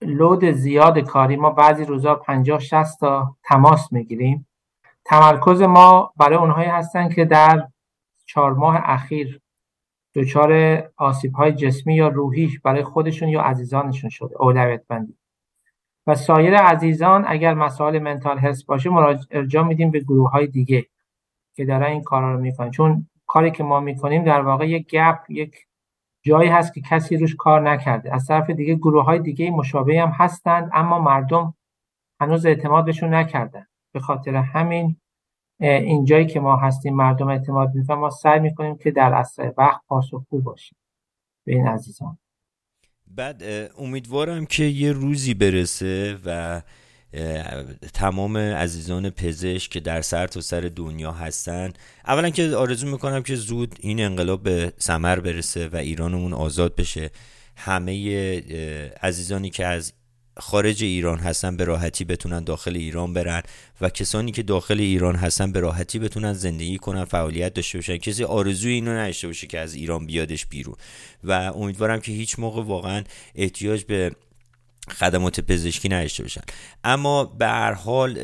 لود 0.01 0.45
زیاد 0.51 0.99
کاری 0.99 1.35
ما 1.35 1.49
بعضی 1.49 1.85
روزا 1.85 2.15
50 2.15 2.59
60 2.59 2.99
تا 2.99 3.37
تماس 3.43 3.93
می‌گیریم. 3.93 4.47
تمرکز 5.05 5.61
ما 5.61 6.13
برای 6.17 6.37
اونهایی 6.37 6.69
هستن 6.69 7.09
که 7.09 7.25
در 7.25 7.67
چهار 8.25 8.53
ماه 8.53 8.79
اخیر 8.83 9.39
دچار 10.15 10.83
آسیب 10.97 11.33
های 11.33 11.51
جسمی 11.51 11.95
یا 11.95 12.07
روحی 12.07 12.57
برای 12.63 12.83
خودشون 12.83 13.29
یا 13.29 13.41
عزیزانشون 13.41 14.09
شده 14.09 14.41
اولویت 14.41 14.87
بندی 14.87 15.17
و 16.07 16.15
سایر 16.15 16.55
عزیزان 16.55 17.25
اگر 17.27 17.53
مسائل 17.53 17.99
منتال 17.99 18.37
هست 18.37 18.65
باشه 18.65 18.89
ارجاع 19.31 19.63
میدیم 19.63 19.91
به 19.91 19.99
گروه 19.99 20.31
های 20.31 20.47
دیگه 20.47 20.85
که 21.55 21.65
دارن 21.65 21.91
این 21.91 22.01
کارا 22.01 22.33
رو 22.33 22.39
می‌کنن. 22.39 22.71
چون 22.71 23.07
کاری 23.27 23.51
که 23.51 23.63
ما 23.63 23.79
می‌کنیم 23.79 24.23
در 24.23 24.41
واقع 24.41 24.69
یک 24.69 24.87
گپ 24.87 25.17
یک 25.29 25.55
جایی 26.21 26.49
هست 26.49 26.73
که 26.73 26.81
کسی 26.81 27.17
روش 27.17 27.35
کار 27.35 27.61
نکرده. 27.61 28.15
از 28.15 28.25
طرف 28.25 28.49
دیگه 28.49 28.75
گروه 28.75 29.05
های 29.05 29.19
دیگه 29.19 29.51
مشابه 29.51 30.01
هم 30.01 30.09
هستند 30.09 30.69
اما 30.73 30.99
مردم 30.99 31.53
هنوز 32.19 32.45
اعتماد 32.45 32.85
بهشون 32.85 33.13
نکردن. 33.13 33.67
به 33.93 33.99
خاطر 33.99 34.35
همین 34.35 34.95
اینجایی 35.67 36.25
که 36.25 36.39
ما 36.39 36.55
هستیم 36.55 36.95
مردم 36.95 37.27
اعتماد 37.27 37.75
می‌کنن 37.75 37.97
ما 37.97 38.09
سعی 38.09 38.39
می‌کنیم 38.39 38.77
که 38.77 38.91
در 38.91 39.13
اسرع 39.13 39.53
وقت 39.57 39.81
پاسخگو 39.87 40.41
باشیم. 40.41 40.77
به 41.45 41.53
این 41.53 41.67
عزیزان. 41.67 42.17
بعد 43.07 43.43
امیدوارم 43.77 44.45
که 44.45 44.63
یه 44.63 44.91
روزی 44.91 45.33
برسه 45.33 46.17
و 46.25 46.61
تمام 47.93 48.37
عزیزان 48.37 49.09
پزشک 49.09 49.71
که 49.71 49.79
در 49.79 50.01
سر 50.01 50.27
تا 50.27 50.41
سر 50.41 50.61
دنیا 50.75 51.11
هستن. 51.11 51.73
اولا 52.07 52.29
که 52.29 52.49
آرزو 52.49 52.87
می‌کنم 52.87 53.23
که 53.23 53.35
زود 53.35 53.75
این 53.79 53.99
انقلاب 53.99 54.43
به 54.43 54.73
سمر 54.77 55.19
برسه 55.19 55.67
و 55.67 55.75
ایرانمون 55.75 56.33
آزاد 56.33 56.75
بشه. 56.75 57.09
همه 57.55 57.93
عزیزانی 59.01 59.49
که 59.49 59.65
از 59.65 59.93
خارج 60.37 60.83
ایران 60.83 61.19
هستن 61.19 61.57
به 61.57 61.63
راحتی 61.63 62.05
بتونن 62.05 62.43
داخل 62.43 62.75
ایران 62.75 63.13
برن 63.13 63.41
و 63.81 63.89
کسانی 63.89 64.31
که 64.31 64.43
داخل 64.43 64.79
ایران 64.79 65.15
هستن 65.15 65.51
به 65.51 65.59
راحتی 65.59 65.99
بتونن 65.99 66.33
زندگی 66.33 66.77
کنن 66.77 67.05
فعالیت 67.05 67.53
داشته 67.53 67.77
باشن. 67.77 67.97
کسی 67.97 68.23
آرزوی 68.23 68.73
اینو 68.73 68.91
نداشته 68.91 69.27
باشه 69.27 69.47
که 69.47 69.59
از 69.59 69.73
ایران 69.73 70.05
بیادش 70.05 70.45
بیرون. 70.45 70.75
و 71.23 71.31
امیدوارم 71.31 71.99
که 71.99 72.11
هیچ 72.11 72.39
موقع 72.39 72.63
واقعا 72.63 73.03
احتیاج 73.35 73.83
به 73.83 74.11
خدمات 74.89 75.39
پزشکی 75.39 75.89
نداشته 75.89 76.23
باشن. 76.23 76.41
اما 76.83 77.23
به 77.23 77.47
هر 77.47 77.73
حال 77.73 78.19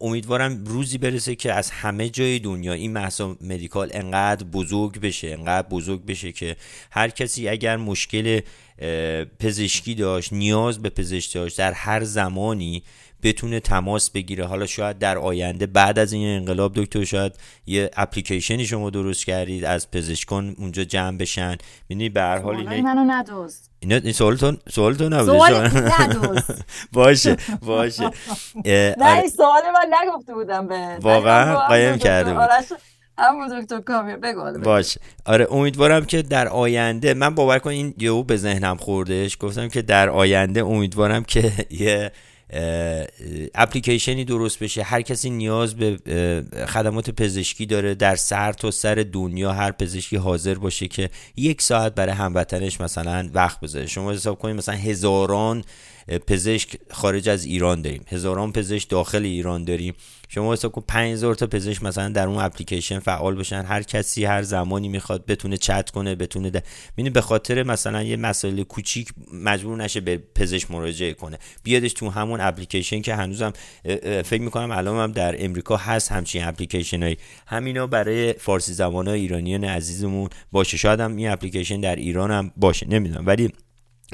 امیدوارم 0.00 0.64
روزی 0.64 0.98
برسه 0.98 1.34
که 1.34 1.52
از 1.52 1.70
همه 1.70 2.08
جای 2.08 2.38
دنیا 2.38 2.72
این 2.72 2.92
محصا 2.92 3.36
مدیکال 3.40 3.90
انقدر 3.92 4.44
بزرگ 4.44 5.00
بشه 5.00 5.28
انقدر 5.28 5.68
بزرگ 5.68 6.06
بشه 6.06 6.32
که 6.32 6.56
هر 6.90 7.08
کسی 7.08 7.48
اگر 7.48 7.76
مشکل 7.76 8.40
پزشکی 9.38 9.94
داشت 9.94 10.32
نیاز 10.32 10.82
به 10.82 10.90
پزشک 10.90 11.34
داشت 11.34 11.58
در 11.58 11.72
هر 11.72 12.04
زمانی 12.04 12.82
بتونه 13.22 13.60
تماس 13.60 14.10
بگیره. 14.10 14.46
حالا 14.46 14.66
شاید 14.66 14.98
در 14.98 15.18
آینده 15.18 15.66
بعد 15.66 15.98
از 15.98 16.12
این 16.12 16.36
انقلاب 16.36 16.72
دکتر 16.74 17.04
شاید 17.04 17.32
یه 17.66 17.90
اپلیکیشنی 17.96 18.66
شما 18.66 18.90
درست 18.90 19.26
کردید 19.26 19.64
از 19.64 19.90
پزشکان 19.90 20.54
اونجا 20.58 20.84
جمع 20.84 21.16
بشن. 21.16 21.56
ببینی 21.86 22.08
به 22.08 22.20
هر 22.20 22.38
حال 22.38 22.56
اینه 22.56 22.82
منو 22.82 23.12
ندوز. 23.12 23.60
اینا 23.80 24.12
سوالتون 24.12 24.58
سوالتون 24.70 25.12
نبوده. 25.12 26.42
باشه 26.92 27.36
باشه. 27.62 28.02
نه 28.64 29.18
این 29.18 29.28
سوال 29.28 29.62
من 29.74 29.96
نگفته 30.02 30.34
بودم 30.34 30.66
به 30.68 30.96
واقعا 31.00 31.56
قایم 31.66 31.98
کرده 31.98 32.34
بود. 32.34 32.48
همون 33.18 33.60
دکتر 33.60 33.80
کامی 33.80 34.16
بگو 34.16 34.58
باشه. 34.58 35.00
آره 35.24 35.46
امیدوارم 35.50 36.04
که 36.04 36.22
در 36.22 36.48
آینده 36.48 37.14
من 37.14 37.34
باور 37.34 37.58
کن 37.58 37.70
این 37.70 37.94
یهو 37.98 38.22
به 38.22 38.36
ذهنم 38.36 38.76
خوردهش 38.76 39.36
گفتم 39.40 39.68
که 39.68 39.82
در 39.82 40.08
آینده 40.08 40.64
امیدوارم 40.64 41.24
که 41.24 41.52
یه 41.70 42.12
اپلیکیشنی 43.54 44.24
درست 44.24 44.58
بشه. 44.58 44.82
هر 44.82 45.02
کسی 45.02 45.30
نیاز 45.30 45.74
به 45.74 45.96
خدمات 46.68 47.10
پزشکی 47.10 47.66
داره 47.66 47.94
در 47.94 48.16
سر 48.16 48.52
تا 48.52 48.70
سر 48.70 48.94
دنیا 49.12 49.52
هر 49.52 49.72
پزشکی 49.72 50.16
حاضر 50.16 50.54
باشه 50.54 50.88
که 50.88 51.10
یک 51.36 51.62
ساعت 51.62 51.94
برای 51.94 52.12
هموطنش 52.12 52.80
مثلا 52.80 53.30
وقت 53.34 53.60
بذاره. 53.60 53.86
شما 53.86 54.12
حساب 54.12 54.38
کنید 54.38 54.56
مثلا 54.56 54.74
هزاران 54.74 55.64
پزشک 56.18 56.78
خارج 56.90 57.28
از 57.28 57.44
ایران 57.44 57.82
داریم. 57.82 58.04
هزاران 58.08 58.52
پزشک 58.52 58.88
داخل 58.88 59.24
ایران 59.24 59.64
داریم. 59.64 59.94
شما 60.28 60.52
حساب 60.52 60.72
کن 60.72 60.84
5000 60.88 61.34
تا 61.34 61.46
پزشک 61.46 61.82
مثلا 61.82 62.08
در 62.08 62.26
اون 62.26 62.38
اپلیکیشن 62.38 62.98
فعال 62.98 63.34
بشن. 63.34 63.64
هر 63.64 63.82
کسی 63.82 64.24
هر 64.24 64.42
زمانی 64.42 64.88
می‌خواد 64.88 65.26
بتونه 65.26 65.56
چت 65.56 65.90
کنه 65.90 66.14
بتونه 66.14 66.50
ده... 66.50 66.62
به 66.96 67.20
خاطر 67.20 67.62
مثلا 67.62 68.02
یه 68.02 68.16
مسئله 68.16 68.64
کوچیک 68.64 69.08
مجبور 69.32 69.76
نشه 69.76 70.00
به 70.00 70.22
پزشک 70.34 70.70
مراجعه 70.70 71.12
کنه. 71.12 71.38
بیادش 71.62 71.92
تو 71.92 72.10
همون 72.10 72.40
اپلیکیشن 72.40 73.00
که 73.00 73.14
هنوزم 73.14 73.52
فکر 74.24 74.40
می‌کنم 74.40 74.70
الان 74.70 74.96
هم 74.96 75.12
در 75.12 75.44
امریکا 75.44 75.76
هست 75.76 76.12
همچین 76.12 76.44
اپلیکیشن 76.44 77.02
هایی 77.02 77.16
همینا 77.46 77.86
برای 77.86 78.32
فارسی 78.32 78.72
زبان 78.72 79.08
ایرانیان 79.08 79.64
عزیزمون 79.64 80.28
باشه. 80.52 80.76
شاید 80.76 81.00
هم 81.00 81.16
این 81.16 81.28
اپلیکیشن 81.28 81.80
در 81.80 81.96
ایران 81.96 82.30
هم 82.30 82.52
باشه. 82.56 82.88
نمی‌دونم. 82.88 83.26
ولی 83.26 83.52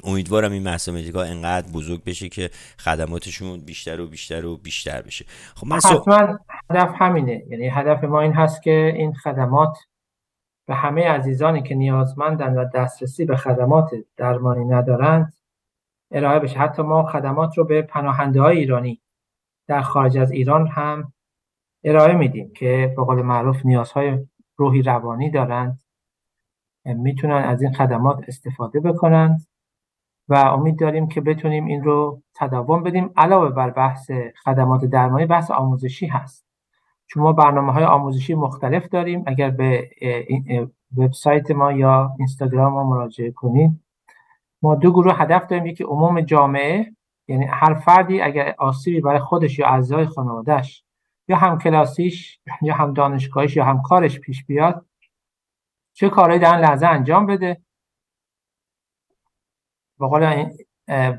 امیدوارم 0.05 0.53
این 0.53 0.69
مدیکا 0.89 1.23
انقدر 1.23 1.73
بزرگ 1.73 2.05
بشه 2.05 2.29
که 2.29 2.51
خدماتشون 2.79 3.61
بیشتر 3.61 4.01
و 4.01 4.07
بیشتر 4.07 4.47
و 4.47 4.57
بیشتر 4.57 5.03
بشه. 5.03 5.25
خب 5.55 5.67
من 5.67 5.77
حتما 5.77 6.39
هدف 6.71 6.95
همینه. 6.99 7.45
یعنی 7.49 7.69
هدف 7.69 8.05
ما 8.05 8.21
این 8.21 8.33
هست 8.33 8.63
که 8.63 8.93
این 8.97 9.15
خدمات 9.15 9.79
به 10.67 10.75
همه 10.75 11.09
عزیزانی 11.09 11.63
که 11.63 11.75
نیازمندن 11.75 12.55
و 12.55 12.65
دسترسی 12.75 13.25
به 13.25 13.37
خدمات 13.37 13.91
درمانی 14.17 14.65
ندارند 14.65 15.33
ارائه 16.11 16.39
بشه. 16.39 16.59
حتی 16.59 16.83
ما 16.83 17.07
خدمات 17.07 17.59
رو 17.59 17.65
به 17.65 17.83
پناهنده 17.83 18.41
های 18.41 18.59
ایرانی 18.59 19.01
در 19.69 19.83
خارج 19.83 20.19
از 20.19 20.31
ایران 20.31 20.69
هم 20.69 21.13
ارائه 21.85 22.15
میدیم 22.15 22.53
که 22.53 22.95
به 22.97 23.05
قول 23.05 23.23
معروف 23.23 23.67
نیازهای 23.67 24.27
روحی 24.57 24.83
روانی 24.83 25.31
دارند. 25.31 25.81
می‌تونن 26.85 27.35
از 27.35 27.63
این 27.63 27.73
خدمات 27.73 28.25
استفاده 28.29 28.81
بکنند. 28.81 29.47
و 30.29 30.35
امید 30.35 30.79
داریم 30.79 31.09
که 31.09 31.21
بتونیم 31.21 31.67
این 31.67 31.85
رو 31.85 32.23
تداوم 32.35 32.83
بدیم. 32.83 33.11
علاوه 33.17 33.51
بر 33.51 33.71
بحث 33.71 34.11
خدمات 34.45 34.85
درمانی 34.85 35.27
بحث 35.27 35.51
آموزشی 35.51 36.07
هست. 36.07 36.47
چون 37.07 37.23
ما 37.23 37.33
برنامه 37.33 37.73
های 37.73 37.85
آموزشی 37.85 38.35
مختلف 38.35 38.89
داریم. 38.89 39.25
اگر 39.27 39.51
به 39.51 39.91
وبسایت 40.97 41.51
ما 41.51 41.73
یا 41.73 42.13
اینستاگرام 42.19 42.73
ما 42.73 42.85
مراجعه 42.85 43.31
کنید. 43.31 43.81
ما 44.63 44.75
دو 44.75 44.93
گروه 44.93 45.15
هدف 45.15 45.47
داریم. 45.47 45.67
یکی 45.67 45.85
عموم 45.85 46.21
جامعه 46.21 46.93
یعنی 47.29 47.45
هر 47.45 47.75
فردی 47.75 48.21
اگر 48.21 48.55
آسیبی 48.59 49.01
برای 49.01 49.19
خودش 49.19 49.59
یا 49.59 49.67
اعضای 49.67 50.07
خانوادهش 50.07 50.85
یا 51.29 51.37
هم 51.37 51.59
کلاسیش 51.59 52.41
یا 52.63 52.75
هم 52.75 52.93
دانشگاهیش 52.93 53.57
یا 53.57 53.65
هم 53.65 53.83
کارش 53.83 54.21
پیش 54.21 54.45
بیاد 54.45 54.87
چه 55.93 56.09
کارهایی 56.09 56.41
در 56.41 56.59
لحظه 56.59 56.87
انجام 56.87 57.27
بده. 57.27 57.66
به 60.01 60.07
قول 60.07 60.47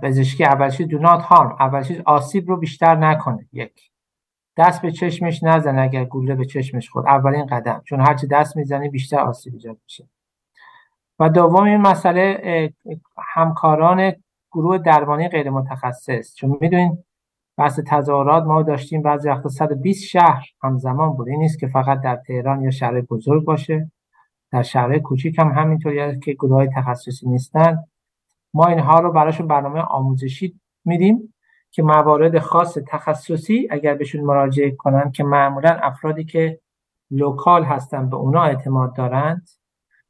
پزشکی 0.01 0.45
اولش 0.45 0.81
دو 0.81 0.99
نات 0.99 1.21
هارم 1.21 1.55
اولش 1.59 1.91
آسیب 2.05 2.49
رو 2.49 2.57
بیشتر 2.57 2.95
نکنه. 2.95 3.47
یک 3.53 3.91
دست 4.57 4.81
به 4.81 4.91
چشمش 4.91 5.43
نزن 5.43 5.79
اگر 5.79 6.05
گوله 6.05 6.35
به 6.35 6.45
چشمش 6.45 6.89
خود 6.89 7.05
اولین 7.07 7.45
قدم 7.45 7.81
چون 7.85 7.99
هرچی 7.99 8.27
دست 8.27 8.57
می‌زنی 8.57 8.89
بیشتر 8.89 9.19
آسیب 9.19 9.53
ایجاد 9.53 9.77
میشه. 9.83 10.07
و 11.19 11.29
دوم 11.29 11.63
این 11.63 11.81
مسئله 11.81 12.73
همکاران 13.33 14.13
گروه 14.51 14.77
درمانی 14.77 15.27
غیر 15.27 15.49
متخصص 15.49 16.35
چون 16.35 16.57
می‌دونین 16.61 17.03
بحث 17.57 17.79
تظاهرات 17.87 18.43
ما 18.43 18.63
داشتیم 18.63 19.01
بعضی 19.01 19.29
وقتا 19.29 19.49
120 19.49 20.03
شهر 20.03 20.45
همزمان 20.63 21.13
بود 21.13 21.27
این 21.27 21.39
نیست 21.39 21.59
که 21.59 21.67
فقط 21.67 22.01
در 22.01 22.15
تهران 22.15 22.61
یا 22.61 22.71
شهر 22.71 23.01
بزرگ 23.01 23.45
باشه 23.45 23.91
در 24.51 24.63
شهر 24.63 24.99
کوچیک 24.99 25.39
هم 25.39 25.51
همینطوری 25.51 26.19
که 26.19 26.33
گروه 26.33 26.67
تخصصی 26.75 27.29
نیستن. 27.29 27.83
ما 28.57 28.67
اینها 28.67 28.99
رو 28.99 29.11
براشون 29.11 29.47
برنامه 29.47 29.79
آموزشی 29.79 30.59
میدیم 30.85 31.33
که 31.71 31.83
موارد 31.83 32.39
خاص 32.39 32.77
تخصصی 32.87 33.67
اگر 33.71 33.93
بهشون 33.93 34.21
مراجعه 34.21 34.71
کنن 34.71 35.11
که 35.11 35.23
معمولا 35.23 35.69
افرادی 35.69 36.23
که 36.23 36.59
لوکال 37.11 37.63
هستن 37.63 38.09
به 38.09 38.15
اونا 38.15 38.43
اعتماد 38.43 38.95
دارند 38.95 39.49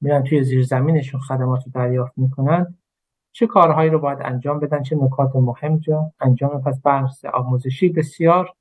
میرن 0.01 0.23
توی 0.23 0.43
زیرزمینشون 0.43 1.19
خدمات 1.19 1.63
رو 1.65 1.71
دریافت 1.71 2.13
می‌کنن. 2.17 2.75
چه 3.31 3.47
کارهایی 3.47 3.89
رو 3.89 3.99
باید 3.99 4.19
انجام 4.21 4.59
بدن 4.59 4.83
چه 4.83 4.95
نکات 4.95 5.35
مهم 5.35 5.77
جا 5.77 6.11
انجام 6.19 6.61
پس 6.61 6.81
بحث 6.83 7.25
آموزشی 7.25 7.89
بسیار 7.89 8.53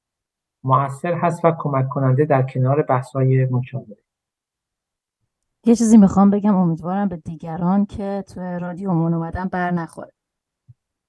موثر 0.65 1.13
هست 1.15 1.45
و 1.45 1.53
کمک 1.59 1.89
کننده 1.89 2.25
در 2.25 2.43
کنار 2.43 2.83
بحث‌های 2.83 3.45
مشاوره. 3.45 4.06
یه 5.67 5.77
چیزی 5.77 5.97
می‌خوام 5.97 6.31
بگم 6.31 6.57
امیدوارم 6.57 7.09
به 7.09 7.17
دیگران 7.17 7.87
که 7.87 8.25
تو 8.29 8.41
رادیومون 8.41 9.15
اومدن 9.15 9.45
بر 9.45 9.71
نخوره. 9.71 10.13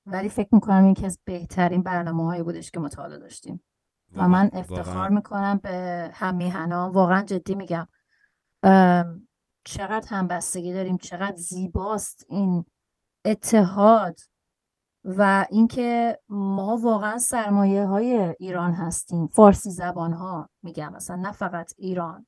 ولی 0.05 0.30
فکر 0.30 0.49
می‌کنم 0.51 0.84
این 0.84 0.93
که 0.93 1.05
از 1.05 1.20
بهترین 1.26 1.84
برنامه 1.84 2.24
هایی 2.24 2.43
بودش 2.43 2.72
که 2.72 2.80
مطالعه 2.80 3.20
داشتیم. 3.20 3.64
و 4.16 4.28
من 4.28 4.49
افتخار 4.53 5.10
می‌کنم 5.10 5.60
به 5.64 6.10
همیهنا 6.14 6.91
واقعا 6.91 7.24
جدی 7.24 7.55
میگم. 7.55 7.88
چقدر 9.64 10.08
همبستگی 10.10 10.74
داریم 10.74 10.97
چقدر 10.97 11.36
زیباست 11.36 12.26
این 12.30 12.66
اتحاد 13.26 14.20
و 15.03 15.45
اینکه 15.49 16.20
ما 16.30 16.78
واقعا 16.78 17.18
سرمایه 17.18 17.86
های 17.86 18.36
ایران 18.39 18.74
هستیم. 18.74 19.28
فارسی 19.28 19.72
زبان 19.72 20.14
ها 20.14 20.49
میگم 20.64 20.93
مثلا 20.93 21.16
نه 21.16 21.32
فقط 21.32 21.74
ایران. 21.78 22.26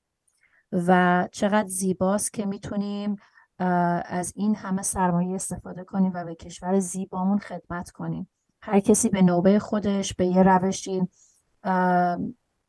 و 0.72 1.28
چقدر 1.32 1.68
زیباست 1.68 2.34
که 2.34 2.46
می‌تونیم 2.46 3.16
از 4.06 4.34
این 4.36 4.56
همه 4.56 4.82
سرمایه 4.82 5.36
استفاده 5.36 5.84
کنیم 5.84 6.12
و 6.16 6.26
به 6.26 6.36
کشور 6.36 6.80
زیبامون 6.80 7.38
خدمت 7.38 7.92
کنیم. 7.92 8.30
هر 8.62 8.80
کسی 8.80 9.10
به 9.10 9.22
نوبه 9.22 9.60
خودش 9.60 10.14
به 10.14 10.26
یه 10.26 10.44
روشی 10.44 11.08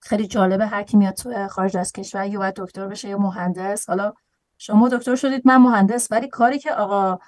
خیلی 0.00 0.26
جالبه 0.26 0.66
هر 0.66 0.82
کی 0.82 0.96
میاد 0.96 1.14
تو 1.14 1.48
خارج 1.48 1.76
از 1.76 1.92
کشور 1.92 2.26
یا 2.26 2.38
باید 2.38 2.54
دکتر 2.54 2.86
بشه 2.86 3.08
یا 3.08 3.18
مهندس. 3.18 3.88
حالا 3.88 4.12
شما 4.58 4.88
دکتر 4.88 5.14
شدید 5.14 5.42
من 5.44 5.56
مهندس 5.56 6.08
ولی 6.10 6.28
کاری 6.28 6.58
که 6.58 6.72
آقا 6.72 7.18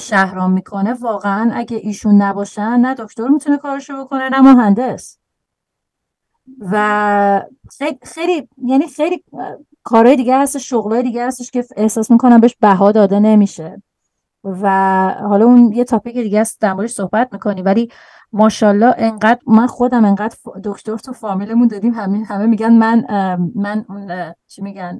شهرام 0.00 0.52
می‌کنه 0.52 0.94
واقعا 0.94 1.50
اگه 1.54 1.76
ایشون 1.76 2.22
نباشن 2.22 2.76
نه 2.80 2.94
دکتر 2.94 3.28
می‌تونه 3.28 3.58
کارشو 3.58 4.04
بکنه 4.04 4.28
نه 4.28 4.40
مهندس. 4.40 5.18
و 6.60 7.42
خیلی, 7.78 7.98
خیلی 8.02 8.48
یعنی 8.64 8.86
خیلی 8.86 9.24
کارهای 9.88 10.16
دیگه 10.16 10.38
هست 10.38 10.58
شغلای 10.58 11.02
دیگه 11.02 11.26
هستش 11.26 11.50
که 11.50 11.64
احساس 11.76 12.10
می‌کنم 12.10 12.40
بهش 12.40 12.56
بها 12.60 12.92
داده 12.92 13.20
نمیشه. 13.20 13.82
و 14.44 14.68
حالا 15.28 15.44
اون 15.44 15.72
یه 15.72 15.84
تاپیک 15.84 16.14
دیگه 16.14 16.40
است 16.40 16.60
در 16.60 16.86
صحبت 16.86 17.28
می‌کنی 17.32 17.62
ولی 17.62 17.88
ماشاءالله 18.32 18.94
انقدر 18.98 19.40
من 19.46 19.66
خودم 19.66 20.04
انقدر 20.04 20.36
دکتر 20.64 20.96
تو 20.96 21.12
فامیلمون 21.12 21.68
دادیم 21.68 21.94
همه 21.94 22.24
همه 22.24 22.46
میگن 22.46 22.72
من 22.72 23.04
من 23.54 23.84
اون 23.88 24.34
چی 24.46 24.62
میگن 24.62 24.98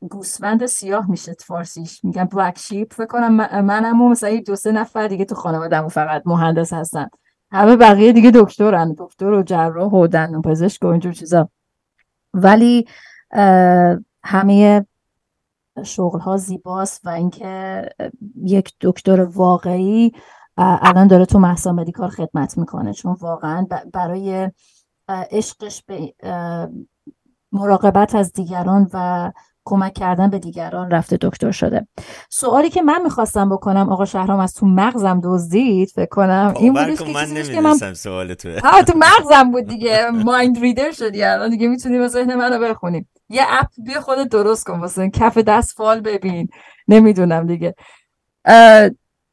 گوسفند 0.00 0.66
سیاه 0.66 1.10
میشه 1.10 1.34
فارسیش. 1.46 2.04
میگن 2.04 2.24
بلک 2.24 2.58
شیپ 2.58 2.92
فکر 2.92 3.06
کنم 3.06 3.32
منم 3.64 4.08
مثلا 4.08 4.40
دو 4.46 4.56
سه 4.56 4.72
نفر 4.72 5.08
دیگه 5.08 5.24
تو 5.24 5.34
خانواده‌مون 5.34 5.88
فقط 5.88 6.22
مهندس 6.26 6.72
هستن. 6.72 7.08
همه 7.50 7.76
بقیه 7.76 8.12
دیگه 8.12 8.30
دکترن. 8.34 8.94
دکتر 8.98 9.26
و 9.26 9.42
جراح 9.42 9.92
و 9.92 10.06
دندون 10.06 10.42
پزشک 10.42 10.84
و 10.84 10.86
اینجور 10.86 11.12
چیزا. 11.12 11.48
ولی 12.34 12.86
همه 14.22 14.86
شغل 15.84 16.18
ها 16.18 16.36
زیباست 16.36 17.06
و 17.06 17.08
اینکه 17.08 17.82
یک 18.44 18.72
دکتر 18.80 19.20
واقعی 19.20 20.12
الان 20.58 21.06
داره 21.06 21.24
تو 21.26 21.38
محسا 21.38 21.72
مدیکال 21.72 22.08
خدمت 22.08 22.58
می‌کنه. 22.58 22.92
چون 22.92 23.16
واقعا 23.20 23.66
برای 23.92 24.50
عشقش 25.08 25.82
به 25.86 26.14
مراقبت 27.52 28.14
از 28.14 28.32
دیگران 28.32 28.90
و 28.92 29.32
کمک 29.64 29.92
کردن 29.92 30.30
به 30.30 30.38
دیگران 30.38 30.90
رفته 30.90 31.18
دکتر 31.20 31.50
شده. 31.50 31.86
سوالی 32.30 32.70
که 32.70 32.82
من 32.82 33.02
می‌خواستم 33.02 33.48
بکنم 33.48 33.88
آقا 33.88 34.04
شهرام 34.04 34.40
از 34.40 34.54
تو 34.54 34.66
مغزم 34.66 35.20
دزدید 35.24 35.88
فکر 35.88 36.08
کنم 36.08 36.52
خب، 36.54 36.62
این 36.62 36.72
بودش 36.72 36.98
که 37.50 37.60
من 37.60 37.76
من 37.80 37.94
سوال 37.94 38.34
تو 38.34 38.60
تو 38.60 38.92
مغزم 38.98 39.50
بود 39.50 39.64
دیگه. 39.64 40.10
مایند 40.24 40.58
ریدر 40.58 40.90
شدی 40.90 41.22
الان 41.22 41.50
دیگه 41.50 41.68
می‌تونی 41.68 41.98
به 41.98 42.08
ذهن 42.08 42.34
منو 42.34 42.58
بخونی 42.58 43.06
یه 43.28 43.42
اپ 43.48 43.66
بیا 43.84 44.00
خودت 44.00 44.28
درست 44.28 44.64
کن 44.64 44.80
واسه 44.80 45.10
کف 45.10 45.38
دست 45.38 45.76
فال 45.76 46.00
ببین. 46.00 46.48
نمی‌دونم 46.88 47.46
دیگه. 47.46 47.74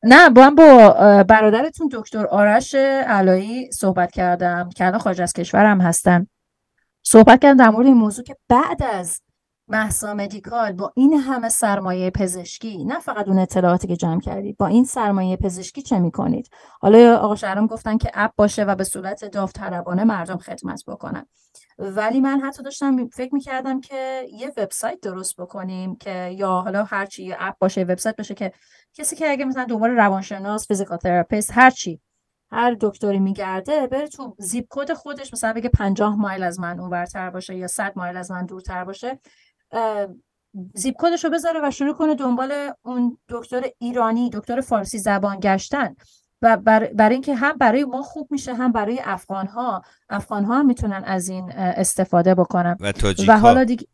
نه 0.04 0.30
با 0.30 0.44
هم 0.44 0.56
با 0.56 0.90
برادرتون 1.24 1.90
دکتر 1.92 2.26
آرش 2.26 2.76
علایی 2.76 3.72
صحبت 3.72 4.12
کردم 4.12 4.70
که 4.76 4.86
الان 4.86 5.00
خارج 5.00 5.22
از 5.22 5.34
کشورم 5.34 5.82
هستن. 5.82 6.28
صحبت 7.04 7.42
کردم 7.42 7.58
در 7.58 7.70
مورد 7.70 7.86
این 7.86 7.98
موضوع 7.98 8.26
که 8.26 8.36
بعد 8.50 8.84
از 8.84 9.22
محسا 9.68 10.14
مدیکال 10.14 10.72
با 10.72 10.94
این 10.96 11.14
همه 11.14 11.50
سرمایه 11.50 12.10
پزشکی 12.10 12.86
نه 12.86 13.00
فقط 13.00 13.28
اون 13.28 13.40
اطلاعاتی 13.40 13.88
که 13.88 13.96
جمع 13.96 14.22
کردید 14.22 14.58
با 14.58 14.68
این 14.68 14.84
سرمایه 14.84 15.38
پزشکی 15.38 15.82
چه 15.82 16.00
می‌کنید؟ 16.00 16.50
حالا 16.82 17.18
آقا 17.18 17.36
شهرام 17.36 17.68
گفتن 17.68 17.98
که 17.98 18.12
app 18.14 18.32
باشه 18.36 18.64
و 18.64 18.76
به 18.76 18.84
صورت 18.84 19.26
داوطلبانه 19.26 20.04
مردم 20.04 20.38
خدمت 20.38 20.84
بکنن. 20.88 21.26
ولی 21.80 22.22
من 22.22 22.40
حتی 22.40 22.64
داشتم 22.64 23.08
فکر 23.08 23.34
می‌کردم 23.34 23.82
که 23.82 24.28
یه 24.32 24.52
وبسایت 24.58 25.00
درست 25.02 25.42
بکنیم 25.42 25.96
که 25.96 26.30
یا 26.30 26.50
حالا 26.50 26.84
هرچی 26.84 27.24
یه 27.24 27.36
app 27.40 27.56
باشه 27.60 27.82
وبسایت 27.82 28.16
باشه 28.16 28.34
که 28.34 28.52
کسی 28.94 29.16
که 29.16 29.32
اگه 29.32 29.46
مثلا 29.46 29.66
دنبال 29.66 29.90
روانشناس 29.90 30.68
physical 30.68 30.98
therapist 30.98 31.52
هرچی 31.54 32.02
هر 32.52 32.78
دکتری 32.82 33.20
میگرده 33.20 33.88
بره 33.88 34.08
تو 34.08 34.36
zip 34.40 34.66
code 34.70 34.94
خودش 34.94 35.34
مثلا 35.34 35.54
بگه 35.54 35.70
50 35.70 36.16
مایل 36.16 36.44
از 36.44 36.60
من 36.60 36.80
اونورتر 36.80 37.30
باشه 37.30 37.56
یا 37.56 37.68
100 37.68 37.94
مایل 37.96 38.18
از 38.18 38.32
من 38.32 38.46
دورتر 38.46 38.84
باشه. 38.84 39.20
zip 40.74 40.96
codeش 40.98 41.24
رو 41.24 41.30
بذاره 41.30 41.60
و 41.64 41.72
شروع 41.72 41.94
کنه 41.94 42.16
دنبال 42.16 42.54
اون 42.82 43.18
دکتر 43.30 43.64
ایرانی 43.80 44.30
دکتر 44.30 44.62
فارسی 44.62 45.00
زبان 45.00 45.40
گشتن. 45.40 45.96
و 46.42 46.58
برای 46.94 47.14
اینکه 47.14 47.36
هم 47.36 47.58
برای 47.58 47.84
ما 47.84 48.02
خوب 48.02 48.28
میشه 48.32 48.54
هم 48.54 48.72
برای 48.72 49.02
افغان 49.04 49.48
ها 49.48 49.82
افغان 50.10 50.46
ها 50.46 50.60
هم 50.60 50.66
می‌تونن 50.66 51.04
از 51.06 51.30
این 51.30 51.52
استفاده 51.52 52.36
بکنن. 52.36 52.78
و 52.82 52.94
و 53.28 53.38
حالا 53.40 53.64
دیگه 53.64 53.88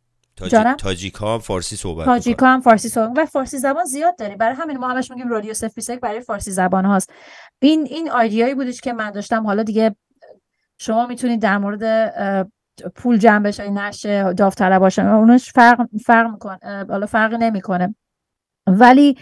تاجیک 0.78 1.16
ها 1.16 1.40
فارسی 1.40 1.76
صحبت 1.76 2.06
تاجیک 2.06 2.38
هم 2.42 2.62
فارسی 2.62 2.90
صحبت 2.90 3.18
و 3.18 3.26
فارسی 3.26 3.58
زبان 3.58 3.86
زیاد 3.86 4.18
داریم. 4.18 4.38
برای 4.38 4.56
همین 4.56 4.78
ما 4.78 4.88
همش 4.88 5.12
میگیم 5.12 5.30
رادیو 5.30 5.54
سفیسک 5.54 6.00
برای 6.00 6.22
فارسی 6.22 6.52
زبان 6.52 6.86
هاست. 6.86 7.14
این 7.62 7.86
این 7.86 8.12
آیدیایی 8.12 8.56
بودش 8.56 8.82
که 8.82 8.94
من 8.94 9.12
داشتم. 9.12 9.48
حالا 9.48 9.64
دیگه 9.64 9.96
شما 10.78 11.08
می‌تونید 11.08 11.42
در 11.42 11.58
مورد 11.58 11.84
پول 12.84 13.18
جمع 13.18 13.44
بشه 13.44 13.70
نشه 13.70 14.34
داوطلب 14.34 14.80
باشن 14.80 15.08
اونش 15.08 15.52
فرق 15.52 15.88
فرق 16.06 16.32
می‌کنه 16.32 16.86
حالا 16.90 17.06
فرقی 17.06 17.38
نمی‌کنه. 17.38 17.96
ولی 18.68 19.18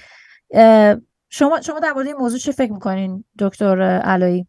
شما 1.29 1.61
شما 1.61 1.79
در 1.83 1.91
مورد 1.95 2.07
این 2.07 2.15
موضوع 2.15 2.39
چه 2.39 2.51
فکر 2.51 2.71
می‌کنین 2.71 3.23
دکتر 3.39 3.81
علایی؟ 3.81 4.47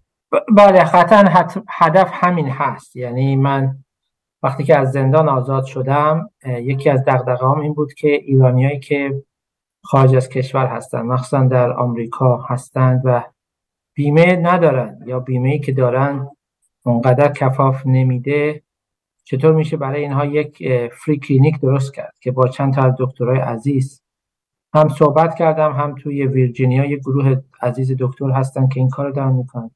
بله 0.57 0.85
قطعا 0.85 1.25
هدف 1.69 2.11
همین 2.13 2.49
هست. 2.49 2.97
یعنی 2.97 3.37
من 3.37 3.77
وقتی 4.43 4.65
که 4.65 4.79
از 4.79 4.93
زندان 4.93 5.29
آزاد 5.29 5.65
شدم 5.65 6.31
یکی 6.47 6.91
از 6.91 7.05
دغدغه‌هام 7.07 7.61
این 7.61 7.75
بود 7.75 7.93
که 7.93 8.09
ایرانیایی 8.09 8.81
که 8.81 9.23
خارج 9.83 10.17
از 10.17 10.29
کشور 10.29 10.67
هستند 10.67 11.05
مخصوصا 11.05 11.45
در 11.45 11.73
آمریکا 11.73 12.37
هستند 12.37 13.03
و 13.05 13.23
بیمه 13.95 14.37
ندارن 14.37 14.99
یا 15.07 15.21
بیمه 15.21 15.49
ای 15.49 15.59
که 15.59 15.73
دارن 15.73 16.29
اونقدر 16.85 17.33
کفاف 17.33 17.87
نمیده 17.87 18.63
چطور 19.31 19.53
میشه 19.53 19.77
برای 19.77 20.03
اینها 20.03 20.25
یک 20.25 20.63
فری 20.89 21.19
کلینیک 21.19 21.61
درست 21.61 21.95
کرد 21.95 22.15
که 22.21 22.33
با 22.33 22.49
چند 22.49 22.75
تا 22.75 22.83
از 22.83 22.95
دکترای 22.99 23.39
عزیز 23.39 24.03
هم 24.75 24.89
صحبت 24.89 25.35
کردم 25.35 25.73
هم 25.73 25.95
توی 25.95 26.27
ویرجینیا 26.27 26.85
یک 26.85 27.01
گروه 27.01 27.37
عزیز 27.63 27.97
دکتر 27.99 28.31
هستن 28.31 28.69
که 28.69 28.81
این 28.81 28.89
کار 28.89 29.11
دارن 29.11 29.33
می‌کنن. 29.33 29.71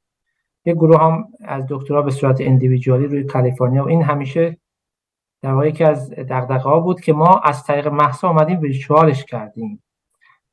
یک 0.64 0.74
گروه 0.74 1.00
هم 1.00 1.24
از 1.40 1.64
دکترها 1.68 2.02
به 2.02 2.10
صورت 2.10 2.40
اندیویدوالی 2.40 3.06
روی 3.06 3.24
کالیفرنیا 3.24 3.84
و 3.84 3.88
این 3.88 4.02
همیشه 4.02 4.58
در 5.42 5.52
واقع 5.52 5.68
یکی 5.68 5.84
از 5.84 6.10
دغدغه 6.10 6.68
ها 6.68 6.80
بود 6.80 7.00
که 7.00 7.12
ما 7.12 7.38
از 7.44 7.64
طریق 7.64 7.88
محصا 7.88 8.28
آمدیم 8.28 8.60
ویرچوالش 8.60 9.24
کردیم 9.24 9.82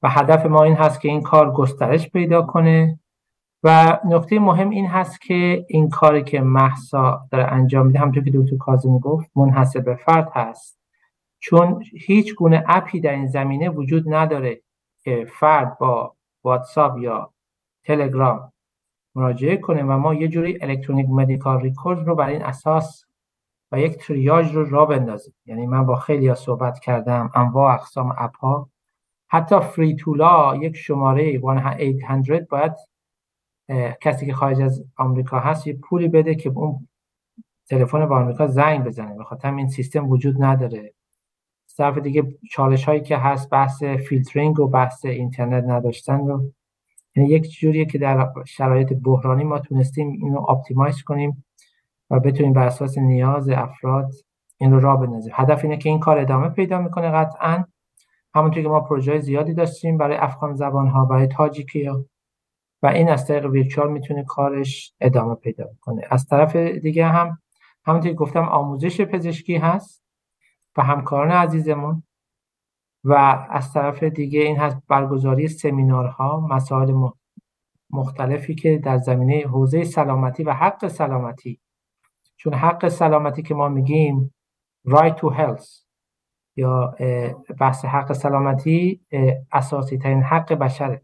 و 0.01 0.09
هدف 0.09 0.45
ما 0.45 0.63
این 0.63 0.75
هست 0.75 1.01
که 1.01 1.09
این 1.09 1.21
کار 1.21 1.51
گسترش 1.51 2.09
پیدا 2.09 2.41
کنه 2.41 2.99
و 3.63 3.99
نکته 4.05 4.39
مهم 4.39 4.69
این 4.69 4.87
هست 4.87 5.21
که 5.21 5.65
این 5.69 5.89
کاری 5.89 6.23
که 6.23 6.41
محسا 6.41 7.27
داره 7.31 7.43
انجام 7.43 7.87
میده 7.87 7.99
همونطور 7.99 8.23
که 8.23 8.31
دکتر 8.33 8.57
کاظمی 8.57 8.99
گفت 8.99 9.31
منحصر 9.35 9.79
به 9.79 9.95
فرد 9.95 10.31
هست. 10.33 10.79
چون 11.39 11.83
هیچ 11.93 12.35
گونه 12.35 12.63
appی 12.67 12.99
در 12.99 13.11
این 13.11 13.27
زمینه 13.27 13.69
وجود 13.69 14.13
نداره 14.13 14.61
که 15.03 15.27
فرد 15.39 15.77
با 15.77 16.15
واتساپ 16.43 16.97
یا 16.97 17.33
تلگرام 17.83 18.51
مراجعه 19.15 19.57
کنه 19.57 19.83
و 19.83 19.97
ما 19.97 20.13
یه 20.13 20.27
جوری 20.27 20.57
electronic 20.61 21.07
medical 21.09 21.61
record 21.61 22.07
رو 22.07 22.15
برای 22.15 22.33
این 22.33 22.43
اساس 22.43 23.05
و 23.71 23.79
یک 23.79 23.97
triage 23.97 24.55
رو 24.55 24.69
را 24.69 24.85
بندازیم. 24.85 25.33
یعنی 25.45 25.67
من 25.67 25.85
با 25.85 25.95
خیلی 25.95 26.27
ها 26.27 26.35
صحبت 26.35 26.79
کردم 26.79 27.31
انواع 27.35 27.73
اقسام 27.73 28.15
app 28.17 28.37
ها. 28.37 28.69
حتی 29.27 29.59
toll 29.59 29.95
free 29.95 30.55
یک 30.55 30.75
شماره 30.75 31.23
1800 31.23 32.47
باید 32.47 32.73
کسی 34.01 34.25
که 34.25 34.33
خارج 34.33 34.61
از 34.61 34.85
آمریکا 34.97 35.39
هست 35.39 35.67
یه 35.67 35.73
پولی 35.73 36.07
بده 36.07 36.35
که 36.35 36.49
اون 36.49 36.87
تلفن 37.69 38.05
با 38.05 38.17
آمریکا 38.17 38.47
زنگ 38.47 38.83
بزنه. 38.83 39.17
بخاطر 39.17 39.53
این 39.53 39.67
سیستم 39.67 40.09
وجود 40.09 40.43
نداره. 40.43 40.93
طرف 41.77 41.97
دیگه 41.97 42.23
چالش 42.51 42.85
هایی 42.85 43.01
که 43.01 43.17
هست 43.17 43.49
بحث 43.49 43.83
فیلترینگ 43.83 44.59
و 44.59 44.67
بحث 44.67 45.05
اینترنت 45.05 45.63
نداشتن 45.63 46.27
رو. 46.27 46.51
یعنی 47.15 47.29
یک 47.29 47.51
جوریه 47.59 47.85
که 47.85 47.97
در 47.97 48.29
شرایط 48.47 48.93
بحرانی 48.93 49.43
ما 49.43 49.59
تونستیم 49.59 50.09
اینو 50.09 50.49
optimize 50.49 51.03
کنیم 51.03 51.45
و 52.09 52.19
بتونیم 52.19 52.53
بر 52.53 52.65
اساس 52.65 52.97
نیاز 52.97 53.49
افراد 53.49 54.11
این 54.57 54.71
رو 54.71 54.79
راه 54.79 54.99
بندازیم. 54.99 55.33
هدف 55.35 55.63
اینه 55.63 55.77
که 55.77 55.89
این 55.89 55.99
کار 55.99 56.17
ادامه 56.17 56.49
پیدا 56.49 56.81
می‌کنه 56.81 57.11
قطعا. 57.11 57.63
همونطور 58.35 58.63
که 58.63 58.69
ما 58.69 58.79
پروژه 58.79 59.19
زیادی 59.19 59.53
داشتیم 59.53 59.97
برای 59.97 60.17
افغان 60.17 60.55
زبان 60.55 60.87
ها 60.87 61.05
برای 61.05 61.27
تاجیکی 61.27 61.89
و 62.83 62.87
این 62.87 63.09
از 63.09 63.27
طریق 63.27 63.45
ویرچوال 63.45 63.91
می‌تونه 63.91 64.23
کارش 64.23 64.93
ادامه 65.01 65.35
پیدا 65.35 65.69
کنه. 65.81 66.01
از 66.09 66.25
طرف 66.27 66.55
دیگه 66.55 67.05
هم 67.05 67.37
همونطور 67.85 68.13
گفتم 68.13 68.43
آموزش 68.43 69.01
پزشکی 69.01 69.55
هست 69.55 70.03
و 70.77 70.83
همکاران 70.83 71.31
عزیزمون 71.31 72.03
و 73.03 73.13
از 73.49 73.73
طرف 73.73 74.03
دیگه 74.03 74.39
این 74.41 74.57
هست 74.57 74.77
برگزاری 74.87 75.47
سمینارها 75.47 76.47
مسائل 76.49 77.09
مختلفی 77.89 78.55
که 78.55 78.77
در 78.77 78.97
زمینه 78.97 79.47
حوزه 79.47 79.83
سلامتی 79.83 80.43
و 80.43 80.53
حق 80.53 80.87
سلامتی. 80.87 81.59
چون 82.37 82.53
حق 82.53 82.87
سلامتی 82.87 83.41
که 83.41 83.53
ما 83.53 83.69
میگیم 83.69 84.33
right 84.87 85.15
to 85.15 85.37
health 85.37 85.83
یا 86.55 86.95
بحث 87.59 87.85
حق 87.85 88.13
سلامتی 88.13 89.01
اساسی 89.51 89.97
ترین 89.97 90.23
حق 90.23 90.53
بشره. 90.53 91.01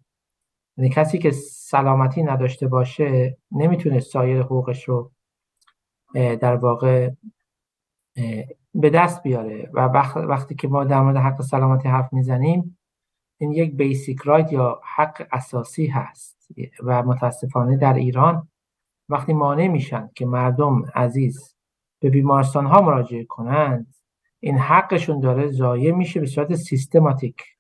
یعنی 0.78 0.90
کسی 0.90 1.20
که 1.20 1.32
سلامتی 1.32 2.24
نداشته 2.24 2.68
باشه 2.68 3.38
نمی‌تونه 3.52 4.00
سایر 4.00 4.42
حقوقش 4.42 4.84
رو 4.84 5.12
در 6.14 6.56
واقع 6.56 7.12
به 8.76 8.90
دست 8.90 9.24
بیاره. 9.24 9.70
و 9.74 9.80
وقتی 10.16 10.56
که 10.56 10.68
ما 10.68 10.84
در 10.84 11.02
مورد 11.02 11.18
حق 11.18 11.42
سلامتی 11.42 11.90
حرف 11.90 12.14
می‌زنیم 12.14 12.78
این 13.38 13.52
یک 13.52 13.76
بیسیک 13.76 14.20
رایت 14.22 14.52
یا 14.54 14.82
حق 14.96 15.28
اساسی 15.32 15.88
هست. 15.88 16.36
و 16.84 17.04
متاسفانه 17.04 17.78
در 17.78 17.94
ایران 17.94 18.48
وقتی 19.10 19.34
مانع 19.34 19.68
میشن 19.68 20.10
که 20.16 20.26
مردم 20.26 20.86
عزیز 20.96 21.56
به 22.00 22.10
بیمارستان 22.10 22.66
ها 22.66 22.82
مراجعه 22.82 23.24
کنند 23.24 23.94
این 24.40 24.58
حقشون 24.58 25.20
داره 25.20 25.48
ضایع 25.48 25.92
میشه 25.92 26.20
به 26.20 26.26
صورت 26.26 26.56
سیستماتیک 26.56 27.55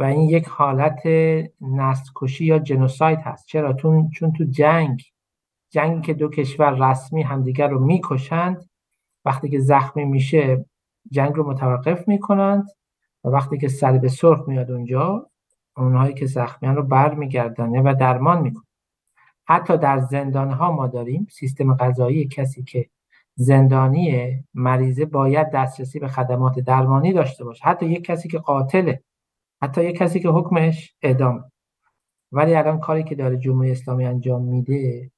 و 0.00 0.02
این 0.02 0.20
یک 0.20 0.46
حالت 0.48 1.06
نسل 1.60 2.10
کشی 2.16 2.44
یا 2.44 2.58
جنوساید 2.58 3.18
هست. 3.18 3.46
چرا؟ 3.46 3.72
چون 3.72 4.32
تو 4.38 4.44
جنگ 4.50 5.02
جنگی 5.70 6.00
که 6.00 6.14
دو 6.14 6.28
کشور 6.28 6.90
رسمی 6.90 7.22
همدیگر 7.22 7.68
رو 7.68 7.84
می‌کشند 7.84 8.68
وقتی 9.24 9.48
که 9.48 9.58
زخمی 9.58 10.04
میشه 10.04 10.64
جنگ 11.10 11.32
رو 11.34 11.50
متوقف 11.50 12.08
می‌کنند 12.08 12.68
و 13.24 13.28
وقتی 13.28 13.58
که 13.58 13.68
سر 13.68 14.08
سرخ 14.08 14.48
میاد 14.48 14.70
اونجا 14.70 15.26
اونهایی 15.76 16.14
که 16.14 16.26
زخمیان 16.26 16.76
رو 16.76 16.82
برمیگردانه 16.82 17.80
و 17.80 17.94
درمان 18.00 18.42
می‌کنه 18.42 18.64
حتی 19.46 19.78
در 19.78 19.98
زندان 19.98 20.50
ها 20.50 20.72
ما 20.72 20.86
داریم 20.86 21.26
سیستم 21.30 21.74
غذایی 21.74 22.28
کسی 22.28 22.62
که 22.62 22.86
زندانی 23.34 24.32
مریضه 24.54 25.04
باید 25.04 25.50
دسترسی 25.50 25.98
به 25.98 26.08
خدمات 26.08 26.58
درمانی 26.58 27.12
داشته 27.12 27.44
باشه. 27.44 27.64
حتی 27.64 27.86
یک 27.86 28.04
کسی 28.04 28.28
که 28.28 28.38
قاتله 28.38 29.02
حتی 29.62 29.84
یک 29.84 29.96
کسی 29.96 30.20
که 30.20 30.28
حکمش 30.28 30.94
اعدام. 31.02 31.44
ولی 32.32 32.54
الان 32.54 32.80
کاری 32.80 33.04
که 33.04 33.14
داره 33.14 33.36
جمهوری 33.36 33.70
اسلامی 33.70 34.06
انجام 34.06 34.42
میده 34.42 35.10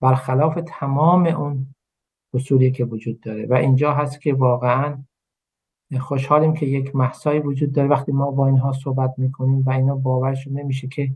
برخلاف 0.00 0.58
تمام 0.66 1.26
اون 1.26 1.74
اصولی 2.34 2.70
که 2.70 2.84
وجود 2.84 3.20
داره. 3.20 3.46
و 3.46 3.54
اینجا 3.54 3.92
هست 3.92 4.20
که 4.20 4.34
واقعا 4.34 5.04
خوشحالیم 6.00 6.54
که 6.54 6.66
یک 6.66 6.96
محصایی 6.96 7.40
وجود 7.40 7.72
داره. 7.72 7.88
وقتی 7.88 8.12
ما 8.12 8.30
با 8.30 8.46
اینها 8.46 8.72
صحبت 8.72 9.14
می‌کنیم 9.18 9.62
و 9.66 9.70
اینا 9.70 9.94
باورشون 9.94 10.52
نمیشه 10.52 10.88
که 10.88 11.10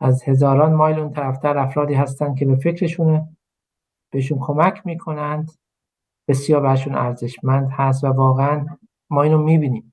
از 0.00 0.22
هزاران 0.22 0.74
مایل 0.74 0.98
اون 0.98 1.10
طرفتر 1.10 1.58
افرادی 1.58 1.94
هستن 1.94 2.34
که 2.34 2.46
به 2.46 2.56
فکرشونه 2.56 3.36
بهشون 4.12 4.38
کمک 4.38 4.86
می‌کنند 4.86 5.50
بسیار 6.28 6.60
برشون 6.60 6.94
ارزشمند 6.94 7.68
هست 7.70 8.04
و 8.04 8.06
واقعا 8.06 8.66
ما 9.10 9.22
اینو 9.22 9.42
می‌بینیم. 9.42 9.89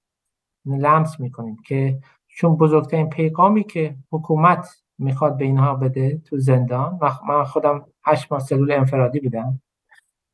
لمس 0.76 1.20
می‌کنیم 1.20 1.57
که 1.65 1.99
چون 2.28 2.55
بزرگترین 2.55 3.09
پیغامی 3.09 3.63
که 3.63 3.95
حکومت 4.11 4.68
می‌خواد 4.97 5.38
به 5.38 5.45
اینها 5.45 5.76
بده 5.76 6.18
تو 6.18 6.38
زندان 6.38 6.97
و 7.01 7.11
من 7.28 7.43
خودم 7.43 7.86
هشت 8.05 8.32
ماه 8.32 8.41
سلول 8.41 8.72
انفرادی 8.72 9.20
بودم 9.20 9.61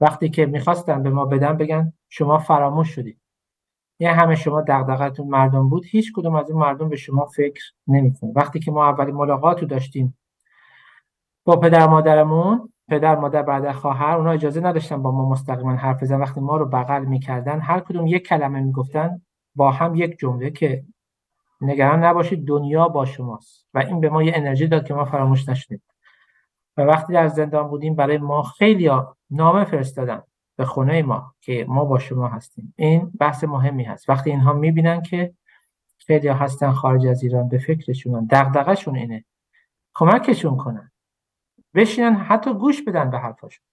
وقتی 0.01 0.29
که 0.29 0.45
می‌خواستن 0.45 1.03
به 1.03 1.09
ما 1.09 1.25
بدن 1.25 1.57
بگن 1.57 1.93
شما 2.09 2.38
فراموش 2.38 2.89
شدید. 2.89 3.19
یه 3.99 4.11
همه 4.11 4.36
شما 4.36 4.61
دغدغتون 4.61 5.27
مردم 5.27 5.69
بود 5.69 5.86
هیچ 5.86 6.13
کدوم 6.15 6.36
از 6.36 6.51
اون 6.51 6.61
مردم 6.61 6.89
به 6.89 6.95
شما 6.95 7.25
فکر 7.25 7.63
نمی‌کنه. 7.88 8.31
وقتی 8.36 8.59
که 8.59 8.71
ما 8.71 8.89
اولین 8.89 9.15
ملاقات 9.15 9.61
رو 9.61 9.67
داشتیم 9.67 10.17
با 11.45 11.55
پدر 11.55 11.88
مادرمون 11.88 12.69
پدر 12.89 13.15
مادر 13.19 13.41
برادر 13.41 13.71
خواهر 13.71 14.17
اونا 14.17 14.31
اجازه 14.31 14.61
نداشتن 14.61 15.01
با 15.01 15.11
ما 15.11 15.29
مستقیما 15.29 15.75
حرف 15.75 16.03
بزنن. 16.03 16.21
وقتی 16.21 16.39
ما 16.41 16.57
رو 16.57 16.65
بغل 16.65 17.05
می‌کردن 17.05 17.59
هر 17.59 17.79
کدوم 17.79 18.07
یک 18.07 18.27
کلمه 18.27 18.61
می‌گفتن 18.61 19.21
با 19.56 19.72
هم 19.72 19.95
یک 19.95 20.18
جمله 20.20 20.51
که 20.51 20.84
نگران 21.62 22.04
نباشید 22.04 22.47
دنیا 22.47 22.88
با 22.88 23.06
شماست 23.06 23.68
و 23.74 23.80
این 23.80 23.99
به 23.99 24.10
ما 24.10 24.24
یه 24.24 24.34
انرژی 24.36 24.68
داد 24.68 24.88
که 24.88 24.93
ما 24.93 25.06
فراموش 25.06 25.49
نشدیم 25.49 25.82
و 26.78 26.82
وقتی 26.82 27.14
در 27.14 27.28
زندان 27.28 27.68
بودیم 27.68 27.95
برای 27.95 28.18
ما 28.18 28.43
خیلی 28.43 28.91
نامه 29.30 29.66
فرستادن 29.66 30.24
به 30.56 30.66
خونه 30.66 31.01
ما 31.01 31.34
که 31.41 31.66
ما 31.70 31.86
با 31.86 31.99
شما 31.99 32.28
هستیم. 32.28 32.74
این 32.78 33.12
بحث 33.20 33.43
مهمی 33.43 33.84
هست. 33.84 34.10
وقتی 34.10 34.30
اینها 34.30 34.54
می‌بینن 34.54 35.01
که 35.01 35.34
خیلی 35.97 36.28
هستن 36.28 36.72
خارج 36.72 37.08
از 37.08 37.24
ایران 37.24 37.49
به 37.49 37.58
فکرشون 37.58 38.28
دغدغه‌شون 38.32 38.95
اینه 38.95 39.26
کمکشون 39.93 40.58
کنن 40.58 40.91
بشینن 41.76 42.14
حتی 42.16 42.54
گوش 42.54 42.82
بدن 42.82 43.10
به 43.10 43.20
حرفاشون. 43.20 43.66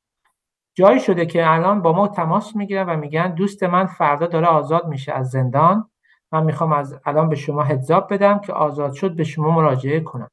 جایی 0.75 1.01
شده 1.01 1.27
که 1.27 1.51
الان 1.51 1.83
با 1.83 1.93
ما 1.93 2.09
تماس 2.09 2.57
می‌گیرن 2.57 2.89
و 2.89 2.97
میگن 2.97 3.35
دوست 3.35 3.63
من 3.63 3.87
فردا 3.87 4.27
داره 4.27 4.47
آزاد 4.47 4.87
میشه 4.87 5.13
از 5.13 5.31
زندان. 5.31 5.91
من 6.33 6.45
می‌خوام 6.45 6.73
از 6.73 7.01
الان 7.05 7.29
به 7.29 7.37
شما 7.37 7.63
heads 7.63 7.98
up 7.98 8.13
بدم 8.13 8.39
که 8.39 8.53
آزاد 8.53 8.93
شد 8.93 9.17
به 9.17 9.25
شما 9.25 9.51
مراجعه 9.51 10.01
کنم. 10.01 10.31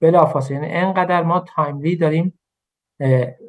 بلافاصله 0.00 0.56
یعنی 0.56 0.72
انقدر 0.72 1.22
ما 1.22 1.40
timely 1.40 1.96
داریم 1.96 2.38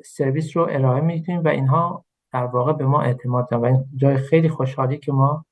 سرویس 0.06 0.58
رو 0.58 0.68
ارائه 0.72 1.02
میدیم 1.02 1.44
و 1.44 1.48
اینها 1.48 2.06
در 2.34 2.46
واقع 2.46 2.74
به 2.74 2.86
ما 2.86 3.02
اعتماد 3.02 3.50
دارن. 3.50 3.64
و 3.64 3.66
این 3.66 3.86
جای 3.96 4.18
خیلی 4.18 4.50
خوشحالی 4.50 4.98
که 4.98 5.12
ما 5.12 5.46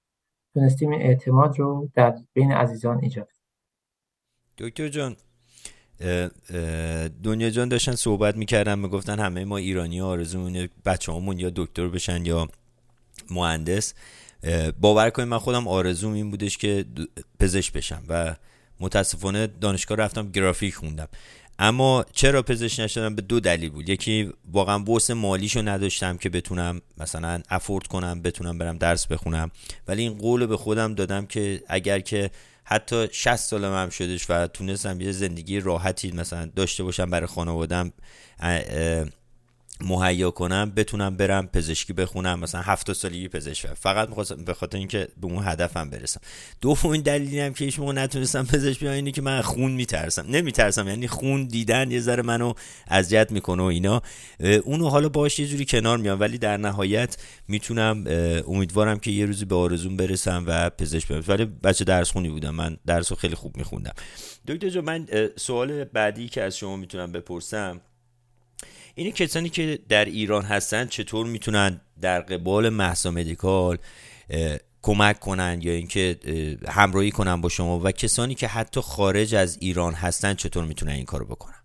تونستیم 0.53 0.91
اعتماد 0.91 1.59
رو 1.59 1.89
در 1.93 2.16
بین 2.34 2.51
عزیزان 2.51 2.99
ایجاد 3.01 3.30
دکتر 4.57 4.88
جان 4.88 5.16
دنیا 7.24 7.49
جان 7.49 7.70
داشتن 7.70 7.95
صحبت 7.95 8.38
می‌کردن 8.38 8.80
می‌گفتن 8.80 9.20
همه 9.20 9.45
ما 9.45 9.58
ایرانی 9.58 9.99
ها 9.99 10.08
آرزومون 10.08 10.70
بچه 10.86 11.14
همون 11.14 11.39
یا 11.39 11.52
دکتر 11.56 11.88
بشن 11.88 12.26
یا 12.26 12.49
مهندس. 13.30 13.93
باور 14.80 15.10
کنید 15.10 15.28
من 15.28 15.38
خودم 15.38 15.68
آرزوم 15.68 16.14
این 16.14 16.32
بودش 16.32 16.58
که 16.58 16.86
پزشک 17.39 17.74
بشم 17.74 18.04
و 18.08 18.36
متاسفانه 18.80 19.47
دانشگاه 19.47 19.97
رفتم 19.97 20.32
گرافیک 20.32 20.76
خوندم. 20.76 21.08
اما 21.60 22.06
چرا 22.14 22.41
پزشک 22.41 22.80
نشدم؟ 22.80 23.16
به 23.16 23.22
دو 23.22 23.39
دلیل 23.39 23.70
بود. 23.70 23.89
یکی 23.89 24.34
واقعا 24.52 24.80
بورس 24.80 25.12
مالیشو 25.12 25.62
نداشتم 25.62 26.18
که 26.18 26.30
بتونم 26.30 26.82
مثلا 26.97 27.41
افورد 27.49 27.88
کنم 27.88 28.22
بتونم 28.22 28.58
برم 28.58 28.78
درس 28.78 29.08
بخونم. 29.08 29.52
ولی 29.88 30.02
این 30.02 30.14
قول 30.14 30.45
به 30.45 30.58
خودم 30.58 30.93
دادم 30.93 31.26
که 31.26 31.64
اگر 31.68 31.99
که 31.99 32.32
حتی 32.72 33.08
60 33.12 33.36
سالم 33.36 33.74
هم 33.74 33.90
شدش 33.90 34.30
و 34.30 34.48
تونستم 34.48 35.02
یه 35.02 35.12
زندگی 35.12 35.60
راحتی 35.60 36.12
مثلا 36.12 36.52
داشته 36.56 36.84
باشم 36.84 37.10
برای 37.10 37.28
خانوادم 37.28 37.94
مهیا 39.84 40.32
کنم 40.32 40.72
بتونم 40.76 41.18
برم 41.18 41.48
پزشکی 41.48 41.94
بخونم 41.94 42.40
مثلا 42.40 42.62
هفت 42.62 42.94
سالی 42.94 43.28
پزشک. 43.28 43.74
فقط 43.74 44.10
می‌خواستم 44.10 44.46
به 44.46 44.54
خاطر 44.54 44.78
اینکه 44.78 45.08
به 45.22 45.28
اون 45.28 45.44
هدفم 45.44 45.90
برسم. 45.90 46.22
دومین 46.62 47.02
دلیلی 47.02 47.40
هم 47.40 47.54
که 47.54 47.66
هیچ 47.66 47.80
نتونستم 47.80 48.46
پزشک 48.46 48.80
بیام 48.80 48.94
اینه 48.94 49.12
که 49.12 49.22
من 49.22 49.42
خون 49.42 49.72
میترسم. 49.72 50.26
نمیترسم 50.30 50.88
یعنی 50.88 51.08
خون 51.08 51.46
دیدن 51.46 51.92
یه 51.92 52.00
ذره 52.00 52.24
منو 52.24 52.54
اذیت 52.88 53.32
می‌کنه 53.32 53.64
و 53.64 53.66
اینا. 53.66 54.02
اونو 54.64 54.90
حالا 54.90 55.10
باش 55.10 55.40
یه 55.40 55.48
جوری 55.48 55.66
کنار 55.66 55.98
میام 55.98 56.20
ولی 56.20 56.38
در 56.38 56.58
نهایت 56.58 57.18
می‌تونم 57.48 58.04
امیدوارم 58.48 59.00
که 59.00 59.12
یه 59.12 59.26
روزی 59.26 59.46
به 59.46 59.56
آرزوم 59.56 59.98
برسم 59.98 60.44
و 60.48 60.70
پزشک 60.70 61.08
بیام 61.08 61.24
ولی 61.28 61.46
بچه 61.46 61.86
درس 61.86 62.12
خونی 62.12 62.30
بودم 62.30 62.56
من 62.56 62.78
درس 62.86 63.14
خیلی 63.14 63.36
خوب 63.36 63.58
میخوندم. 63.58 63.94
دکتر 64.48 64.82
من 64.82 65.08
سوال 65.36 65.84
بعدی 65.84 66.30
که 66.30 66.42
از 66.44 66.58
شما 66.58 66.76
می‌تونم 66.76 67.12
بپرسم 67.12 67.82
این 68.96 69.12
کسانی 69.12 69.50
که 69.50 69.80
در 69.89 70.06
ایران 70.06 70.44
هستن 70.44 70.86
چطور 70.86 71.26
می‌تونن 71.26 71.82
در 72.02 72.22
قبال 72.22 72.70
محسا 72.70 73.12
مدیکال 73.12 73.78
کمک 74.82 75.20
کنن 75.20 75.60
یا 75.62 75.72
اینکه 75.72 76.16
همراهی 76.70 77.12
کنن 77.12 77.42
با 77.42 77.50
شما 77.50 77.80
و 77.80 77.92
کسانی 77.92 78.36
که 78.36 78.48
حتی 78.48 78.82
خارج 78.82 79.36
از 79.36 79.58
ایران 79.62 79.94
هستن 79.94 80.34
چطور 80.34 80.66
می‌تونن 80.66 80.92
این 80.92 81.06
کارو 81.06 81.26
بکنن؟ 81.26 81.56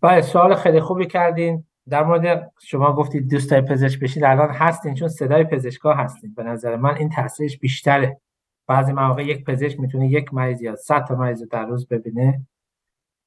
بله 0.00 0.20
سوال 0.20 0.54
خیلی 0.54 0.80
خوبی 0.80 1.06
کردین. 1.06 1.64
در 1.88 2.04
مورد 2.04 2.52
شما 2.66 2.92
گفتید 2.92 3.30
دوستای 3.30 3.60
پزشک 3.60 4.00
بشید. 4.00 4.24
الان 4.24 4.50
هستین 4.50 4.94
چون 4.94 5.08
صدای 5.08 5.44
پزشکا 5.44 5.94
هستین. 5.94 6.34
به 6.34 6.42
نظر 6.42 6.76
من 6.76 6.96
این 6.96 7.08
تاثیرش 7.08 7.58
بیشتره. 7.58 8.20
بعضی 8.66 8.92
مواقع 8.92 9.26
یک 9.26 9.44
پزشک 9.44 9.80
می‌تونه 9.80 10.08
یک 10.10 10.34
مریض 10.34 10.62
یا 10.62 10.76
100 10.76 11.04
تا 11.08 11.14
مریض 11.14 11.42
در 11.42 11.66
روز 11.66 11.88
ببینه. 11.88 12.46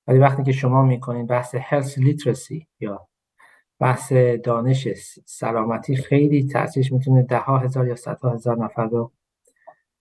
ولی 0.08 0.20
وقتی 0.20 0.43
که 0.43 0.52
شما 0.52 0.82
می‌کنید 0.82 1.28
بحث 1.28 1.56
هلس 1.56 1.97
لیترسی 1.97 2.68
یا 2.80 3.08
بحث 3.80 4.14
دانش 4.43 4.88
سلامتی 5.26 5.95
خیلی 5.95 6.47
تاثیرش 6.47 6.91
می‌تونه 6.91 7.24
ده 7.24 7.38
ها 7.38 7.58
هزار 7.58 7.88
یا 7.88 7.95
صد 7.95 8.26
هزار 8.26 8.58
نفر 8.58 8.86
رو 8.86 9.12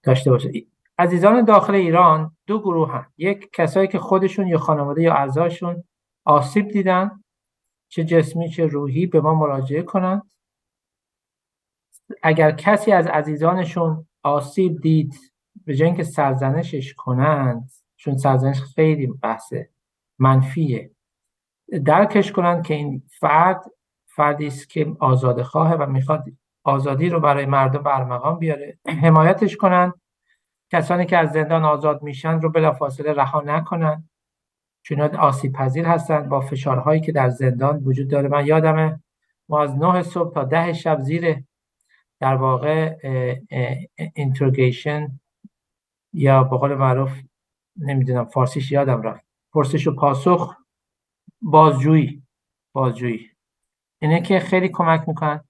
داشته 0.03 0.31
باشه. 0.31 0.51
عزیزان 0.99 1.45
داخل 1.45 1.75
ایران 1.75 2.37
دو 2.47 2.61
گروه 2.61 2.93
هم 2.93 3.07
یک 3.19 3.51
کسایی 3.53 3.89
که 3.89 3.99
خودشون 3.99 4.47
یا 4.47 4.59
خانواده 4.59 5.03
یا 5.03 5.15
اعضاشون 5.15 5.85
آسیب 6.25 6.69
دیدن 6.69 7.11
چه 7.89 8.05
جسمی 8.05 8.51
چه 8.51 8.67
روحی 8.67 9.07
به 9.07 9.21
ما 9.21 9.35
مراجعه 9.35 9.83
کنند 9.83 10.23
اگر 12.23 12.51
کسی 12.53 12.93
از 12.93 13.07
عزیزانشون 13.07 14.07
آسیب 14.23 14.81
دید 14.81 15.15
به 15.65 15.77
جای 15.77 15.89
اینکه 15.89 16.05
سرزنشش 16.05 16.95
کنند 16.95 17.71
چون 17.97 18.17
سرزنش 18.17 18.61
خیلی 18.61 19.07
بحثه 19.07 19.69
منفیه. 20.21 20.91
درکش 21.85 22.33
کنند 22.33 22.67
که 22.67 22.75
این 22.75 23.03
فرد 23.21 23.65
فردی 24.07 24.47
است 24.47 24.71
که 24.71 24.97
آزاده 25.01 25.45
خواهه 25.45 25.75
و 25.75 25.87
می‌خواد 25.87 26.25
آزادی 26.65 27.09
رو 27.09 27.21
برای 27.21 27.47
مردم 27.47 27.83
برمقام 27.83 28.39
بیاره. 28.39 28.79
حمایتش 28.87 29.57
کنند 29.57 29.95
کسانی 30.73 31.07
که 31.07 31.17
از 31.17 31.33
زندان 31.33 31.65
آزاد 31.65 32.03
میشن 32.03 32.41
رو 32.41 32.51
بلافاصله 32.51 33.13
رها 33.13 33.41
نکنن. 33.41 34.09
چون 34.83 35.01
آسیب 35.01 35.53
پذیر 35.53 35.87
هستند 35.87 36.29
با 36.29 36.41
فشارهایی 36.41 37.01
که 37.01 37.13
در 37.13 37.29
زندان 37.29 37.77
وجود 37.85 38.09
داره. 38.09 38.29
من 38.29 38.47
یادمه 38.47 39.01
ما 39.49 39.63
از 39.63 39.77
9 39.77 40.03
صبح 40.03 40.35
تا 40.35 40.45
ده 40.45 40.73
شب 40.73 41.01
زیر 41.01 41.45
در 42.21 42.35
واقع 42.35 42.97
اینتروگیشن 44.15 45.21
یا 46.13 46.45
به 46.45 46.57
قول 46.57 46.75
معروف 46.75 47.21
نمی‌دونم 47.77 48.25
فارسیش 48.25 48.73
یادم 48.73 49.03
رفت. 49.03 49.30
پرسش 49.53 49.87
و 49.87 49.95
پاسخ 49.95 50.57
بازجویی 51.43 52.23
بازجویی. 52.73 53.31
اینه 53.99 54.21
که 54.21 54.39
خیلی 54.39 54.69
کمک 54.69 55.09
می‌کنن 55.09 55.45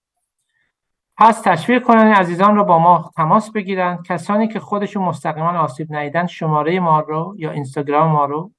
پس 1.16 1.40
تشویق 1.40 1.82
کنن 1.82 2.12
عزیزان 2.12 2.56
رو 2.56 2.64
با 2.64 2.78
ما 2.78 3.10
تماس 3.16 3.52
بگیرن. 3.52 4.02
کسانی 4.02 4.48
که 4.48 4.60
خودشون 4.60 5.04
مستقیما 5.04 5.58
آسیب 5.58 5.94
ندیدن 5.94 6.26
شماره 6.26 6.80
ما 6.80 7.00
رو 7.00 7.34
یا 7.38 7.50
اینستاگرام 7.50 8.12
ما 8.12 8.24
رو 8.24 8.52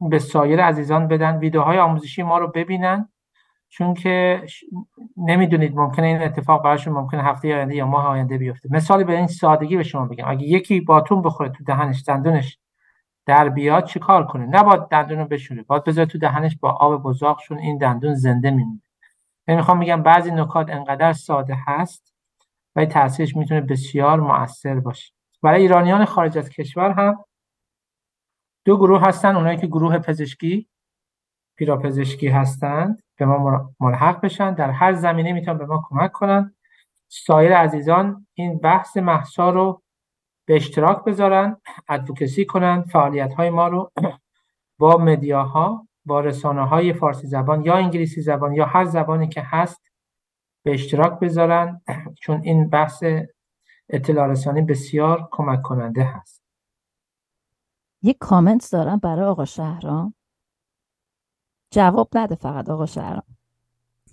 به 0.00 0.18
سایر 0.18 0.64
عزیزان 0.64 1.08
بدن. 1.08 1.38
ویدیوهای 1.38 1.78
آموزشی 1.78 2.22
ما 2.22 2.38
رو 2.38 2.48
ببینن. 2.48 3.08
چون 3.68 3.94
که 3.94 4.46
نمی‌دونید 5.16 5.76
ممکنه 5.76 6.06
این 6.06 6.22
اتفاق 6.22 6.64
براشون 6.64 6.94
ممکنه 6.94 7.22
هفته 7.22 7.54
آینده 7.54 7.74
یا 7.74 7.86
ماه 7.86 8.06
آینده 8.06 8.38
بیفته. 8.38 8.68
مثالی 8.72 9.04
به 9.04 9.16
این 9.16 9.26
سادگی 9.26 9.76
به 9.76 9.82
شما 9.82 10.06
بگم. 10.06 10.24
اگه 10.28 10.46
یکی 10.46 10.80
باتون 10.80 11.22
بخوره 11.22 11.50
تو 11.50 11.64
دهنش 11.64 12.04
دندونش 12.06 12.58
در 13.26 13.48
بیاد 13.48 13.84
چیکار 13.84 14.26
کنه؟ 14.26 14.46
نباید 14.46 14.88
دندون 14.88 15.18
رو 15.18 15.24
بشوره. 15.24 15.62
باید 15.62 15.84
بذاره 15.84 16.06
تو 16.06 16.18
دهنش 16.18 16.56
با 16.60 16.70
آب 16.70 17.02
بزاقشون 17.02 17.58
این 17.58 17.78
دندون 17.78 18.14
زنده 18.14 18.50
میمونه. 18.50 18.82
من 19.48 19.54
می‌خوام 19.54 19.80
بگم 19.80 20.02
بعضی 20.02 20.30
نکات 20.30 20.70
انقدر 20.70 21.12
ساده 21.12 21.58
هست 21.66 22.14
و 22.76 22.86
تاثیرش 22.86 23.36
می‌تونه 23.36 23.60
بسیار 23.60 24.20
مؤثر 24.20 24.80
باشه. 24.80 25.12
برای 25.42 25.62
ایرانیان 25.62 26.04
خارج 26.04 26.38
از 26.38 26.48
کشور 26.48 26.90
هم 26.90 27.24
دو 28.64 28.76
گروه 28.76 29.02
هستن. 29.02 29.36
اونایی 29.36 29.58
که 29.58 29.66
گروه 29.66 29.98
پزشکی 29.98 30.68
پیراپزشکی 31.56 32.28
هستند 32.28 33.02
به 33.16 33.26
ما 33.26 33.70
ملحق 33.80 34.20
بشن. 34.20 34.54
در 34.54 34.70
هر 34.70 34.92
زمینه 34.92 35.32
می‌تونن 35.32 35.58
به 35.58 35.66
ما 35.66 35.82
کمک 35.88 36.12
کنن. 36.12 36.54
سایر 37.08 37.56
عزیزان 37.56 38.26
این 38.34 38.58
بحث 38.58 38.96
محسا 38.96 39.50
رو 39.50 39.82
به 40.46 40.56
اشتراک 40.56 41.04
بذارن 41.04 41.56
ادوکسی 41.88 42.44
کنن 42.44 42.82
فعالیت 42.82 43.34
های 43.34 43.50
ما 43.50 43.68
رو 43.68 43.92
با 44.80 44.96
مدیاها 44.96 45.88
با 46.04 46.20
رسانه 46.20 46.66
های 46.68 46.92
فارسی 46.92 47.26
زبان 47.26 47.64
یا 47.64 47.74
انگلیسی 47.74 48.20
زبان 48.20 48.54
یا 48.54 48.64
هر 48.66 48.84
زبانی 48.84 49.28
که 49.28 49.42
هست 49.44 49.82
به 50.64 50.74
اشتراک 50.74 51.20
بذارن 51.20 51.80
چون 52.22 52.40
این 52.42 52.68
بحث 52.68 53.04
اطلاع 53.88 54.26
رسانی 54.26 54.62
بسیار 54.62 55.28
کمک 55.30 55.62
کننده 55.62 56.04
هست. 56.04 56.42
یک 58.02 58.18
کامنت 58.20 58.68
دارم 58.72 58.98
برای 58.98 59.24
آقا 59.24 59.44
شهرام. 59.44 60.14
جواب 61.70 62.08
نده 62.14 62.34
فقط 62.34 62.70
آقا 62.70 62.86
شهرام. 62.86 63.33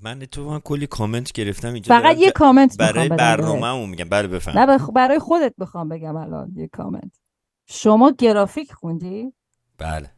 من 0.02 0.19
تو 0.19 0.49
من 0.49 0.60
کلی 0.60 0.88
کامنت 0.88 1.32
گرفتم 1.32 1.73
اینجا 1.73 1.99
فقط 1.99 2.18
یه 2.18 2.32
کامنت 2.32 2.78
برای 2.78 3.10
برنامه 3.10 3.86
میگم. 3.86 4.10
بله 4.10 4.28
بفهم. 4.28 4.60
نه 4.60 4.78
برای 4.95 5.19
خودت 5.19 5.53
بخوام 5.60 5.90
بگم 5.90 6.15
الان 6.15 6.52
یه 6.56 6.68
کامنت. 6.68 7.19
شما 7.65 8.11
گرافیک 8.11 8.73
خوندی؟ 8.73 9.34
بله. 9.78 10.11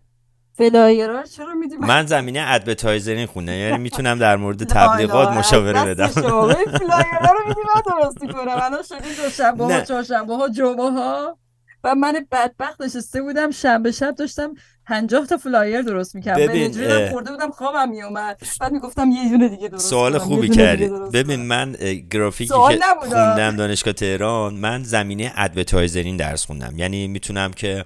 flyerها 0.53 1.23
چرا 1.23 1.53
میدی 1.53 1.75
من؟ 1.77 2.05
زمینه 2.05 2.43
advertising 2.47 3.29
خوندم 3.29 3.53
یعنی 3.53 3.77
می‌تونم 3.77 4.19
در 4.19 4.35
مورد 4.35 4.63
تبلیغات 4.73 5.29
مشاوره 5.29 5.85
بدم. 5.85 6.07
flyerها 6.79 7.33
رو 7.33 7.47
میدی 7.47 7.61
من 7.75 7.81
درست 7.85 8.19
کنم. 8.19 8.55
الان 8.61 8.83
شدیم 8.83 9.13
دو 9.23 9.29
شنبه 9.29 9.65
ها 9.65 9.81
چهارشنبه 9.81 10.35
ها 10.35 10.49
جمعه 10.49 10.89
ها 10.91 11.37
و 11.83 11.95
من 11.95 12.25
بدبخت 12.31 12.81
نشسته 12.81 13.21
بودم 13.21 13.51
شنبه 13.51 13.91
شب 13.91 14.15
داشتم 14.15 14.53
50 14.87 15.25
تا 15.25 15.37
flyer 15.37 15.81
درست 15.81 16.15
می‌کردم. 16.15 16.47
ببین 16.47 16.87
من 16.87 17.09
خورده 17.09 17.31
بودم 17.31 17.51
خوابم 17.51 17.89
میومد 17.89 18.41
بعد 18.59 18.71
می‌گفتم 18.71 19.11
یه 19.11 19.29
دونه 19.29 19.47
دیگه 19.47 19.67
درست 19.67 19.89
سوال 19.89 20.17
خوبی 20.17 20.49
کردی. 20.49 20.89
ببین 21.13 21.45
من 21.45 21.71
گرافیکی 22.11 22.49
که 22.49 22.79
خوندم 22.99 23.55
دانشگاه 23.55 23.93
تهران 23.93 24.53
من 24.53 24.83
زمینه 24.83 25.33
advertising 25.37 26.19
درس 26.19 26.45
خوندم. 26.45 26.73
یعنی 26.77 27.07
می‌تونم 27.07 27.53
که 27.53 27.85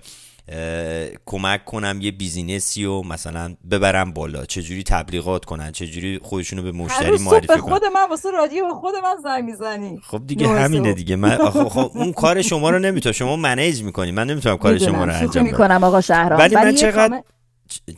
کمک 1.26 1.66
کنم 1.66 2.00
یه 2.02 2.12
businessی 2.12 2.86
رو 2.86 3.04
مثلا 3.04 3.56
ببرم 3.72 4.14
بالا. 4.14 4.46
چجوری 4.46 4.84
تبلیغات 4.84 5.46
کنن؟ 5.46 5.72
چجوری 5.72 6.20
خودشونو 6.24 6.64
به 6.64 6.72
مشتری 6.72 7.18
معرفی 7.18 7.48
کنن؟ 7.48 7.58
خود 7.58 7.82
من 7.86 8.10
واسه 8.10 8.32
رادیو 8.32 8.74
خود 8.74 8.94
من 9.04 9.16
زنگ 9.24 9.44
می‌زنی. 9.44 10.00
خب 10.04 10.22
دیگه 10.28 10.48
همینه 10.48 10.94
دیگه. 10.94 11.16
من 11.16 11.38
خب 11.38 11.92
اون 11.94 12.14
کار 12.14 12.42
شما 12.42 12.70
رو 12.70 12.80
نمی‌تونم. 12.80 13.14
شما 13.14 13.36
manage 13.36 13.84
می‌کنی. 13.84 14.12
من 14.12 14.28
نمی‌تونم 14.28 14.58
کار 14.58 14.78
شما 14.78 15.06
رو 15.06 15.14
انجام 15.14 15.30
بدم. 15.30 15.44
می‌کنم 15.44 15.84
آقا 15.84 16.02
شهرام. 16.02 16.40
ولی 16.40 16.56
من 16.56 16.76
چقدر 16.76 17.24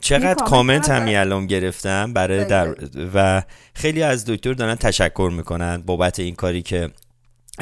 چقدر 0.02 0.46
کامنت 0.46 0.90
هم 0.90 1.06
الان 1.08 1.48
گرفتم 1.48 2.14
برای 2.14 2.46
در 2.46 2.76
و 3.14 3.44
خیلی 3.74 4.04
از 4.04 4.26
دکتر 4.26 4.54
دارن 4.54 4.76
تشکر 4.76 5.32
می‌کنن 5.34 5.84
بابت 5.86 6.20
این 6.20 6.36
کاری 6.36 6.62
که 6.62 6.90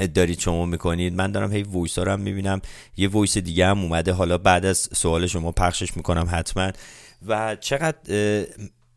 دارید 0.05 0.39
شما 0.39 0.65
می‌کنید. 0.65 1.13
من 1.13 1.31
دارم 1.31 1.53
هی 1.53 1.63
voice 1.63 1.99
هم 1.99 2.19
می‌بینم. 2.19 2.61
یه 2.97 3.07
voice 3.07 3.37
دیگه 3.37 3.67
هم 3.67 3.81
اومده. 3.81 4.11
حالا 4.13 4.37
بعد 4.37 4.65
از 4.65 4.89
سوال 4.93 5.27
شما 5.27 5.51
پخشش 5.51 5.97
می‌کنم 5.97 6.27
حتما. 6.31 6.71
و 7.27 7.55
چقدر 7.55 7.97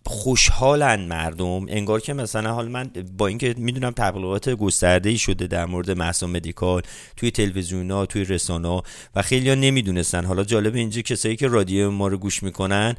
خوشحالن 0.06 1.00
مردم 1.00 1.66
انگار 1.68 2.00
که 2.00 2.12
مثلا 2.12 2.52
حال 2.52 2.68
من 2.68 2.90
با 3.18 3.26
اینکه 3.26 3.54
می‌دونم 3.58 3.90
تبلیغات 3.90 4.50
گسترده 4.50 5.08
ای 5.08 5.18
شده 5.18 5.46
در 5.46 5.66
مورد 5.66 5.90
مهسا 5.90 6.26
مدیکال 6.26 6.82
توی 7.16 7.30
تلویزیون 7.30 7.90
ها 7.90 8.06
توی 8.06 8.24
رسانه 8.24 8.82
و 9.16 9.22
خیلی 9.22 9.48
ها 9.48 9.54
نمی‌دونستن. 9.54 10.24
حالا 10.24 10.44
جالب 10.44 10.74
اینجا 10.74 11.02
کسایی 11.02 11.36
که 11.36 11.48
رادیو 11.48 11.90
ما 11.90 12.08
رو 12.08 12.18
گوش 12.18 12.42
می‌کنن 12.42 12.94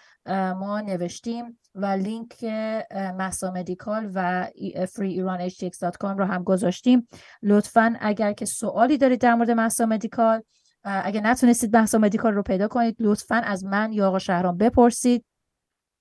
ما 0.56 0.80
نوشتیم 0.80 1.60
و 1.74 1.86
لینک 1.86 2.44
مهسا 2.92 3.50
مدیکال 3.50 4.10
و 4.14 4.48
freeiranhtx.com 4.84 6.18
رو 6.18 6.24
هم 6.24 6.42
گذاشتیم. 6.42 7.08
لطفا 7.42 7.96
اگر 8.00 8.32
که 8.32 8.44
سوالی 8.44 8.98
دارید 8.98 9.20
در 9.20 9.34
مورد 9.34 9.50
مهسا 9.50 9.86
مدیکال 9.86 10.42
اگه 10.84 11.20
نتونستید 11.20 11.76
مهسا 11.76 11.98
مدیکال 11.98 12.34
رو 12.34 12.42
پیدا 12.42 12.68
کنید 12.68 12.96
لطفا 13.00 13.36
از 13.36 13.64
من 13.64 13.92
یا 13.92 14.08
آقا 14.08 14.18
شهرام 14.18 14.56
بپرسید. 14.56 15.24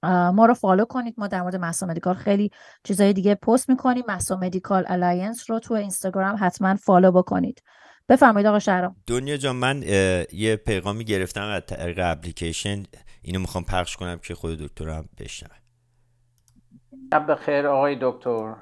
ما 0.09 0.45
رو 0.45 0.53
follow 0.53 0.85
کنید. 0.85 1.15
ما 1.17 1.27
در 1.27 1.41
مورد 1.41 1.55
مهسا 1.55 1.85
مدیکال 1.85 2.15
خیلی 2.15 2.51
چیزای 2.83 3.13
دیگه 3.13 3.35
پست 3.35 3.69
می‌کنیم. 3.69 4.03
مهسا 4.07 4.35
مدیکال 4.35 4.85
الاینس 4.87 5.49
رو 5.49 5.59
تو 5.59 5.73
اینستاگرام 5.73 6.35
حتما 6.39 6.75
follow 6.75 7.11
بکنید. 7.11 7.63
بفرمایید 8.09 8.47
آقا 8.47 8.59
شهرام. 8.59 8.95
دنیا 9.07 9.37
جان 9.37 9.55
من 9.55 9.81
یه 10.31 10.55
پیغامی 10.65 11.03
گرفتم 11.03 11.41
از 11.41 11.61
طریق 11.67 11.99
اپلیکیشن. 12.03 12.83
اینو 13.21 13.39
می‌خوام 13.39 13.63
پخش 13.63 13.97
کنم 13.97 14.19
که 14.23 14.35
خود 14.35 14.59
دکترم 14.59 15.09
بشنوه. 15.19 15.55
شب 17.13 17.35
خیر 17.35 17.67
آقای 17.67 17.97
دکتر. 18.01 18.53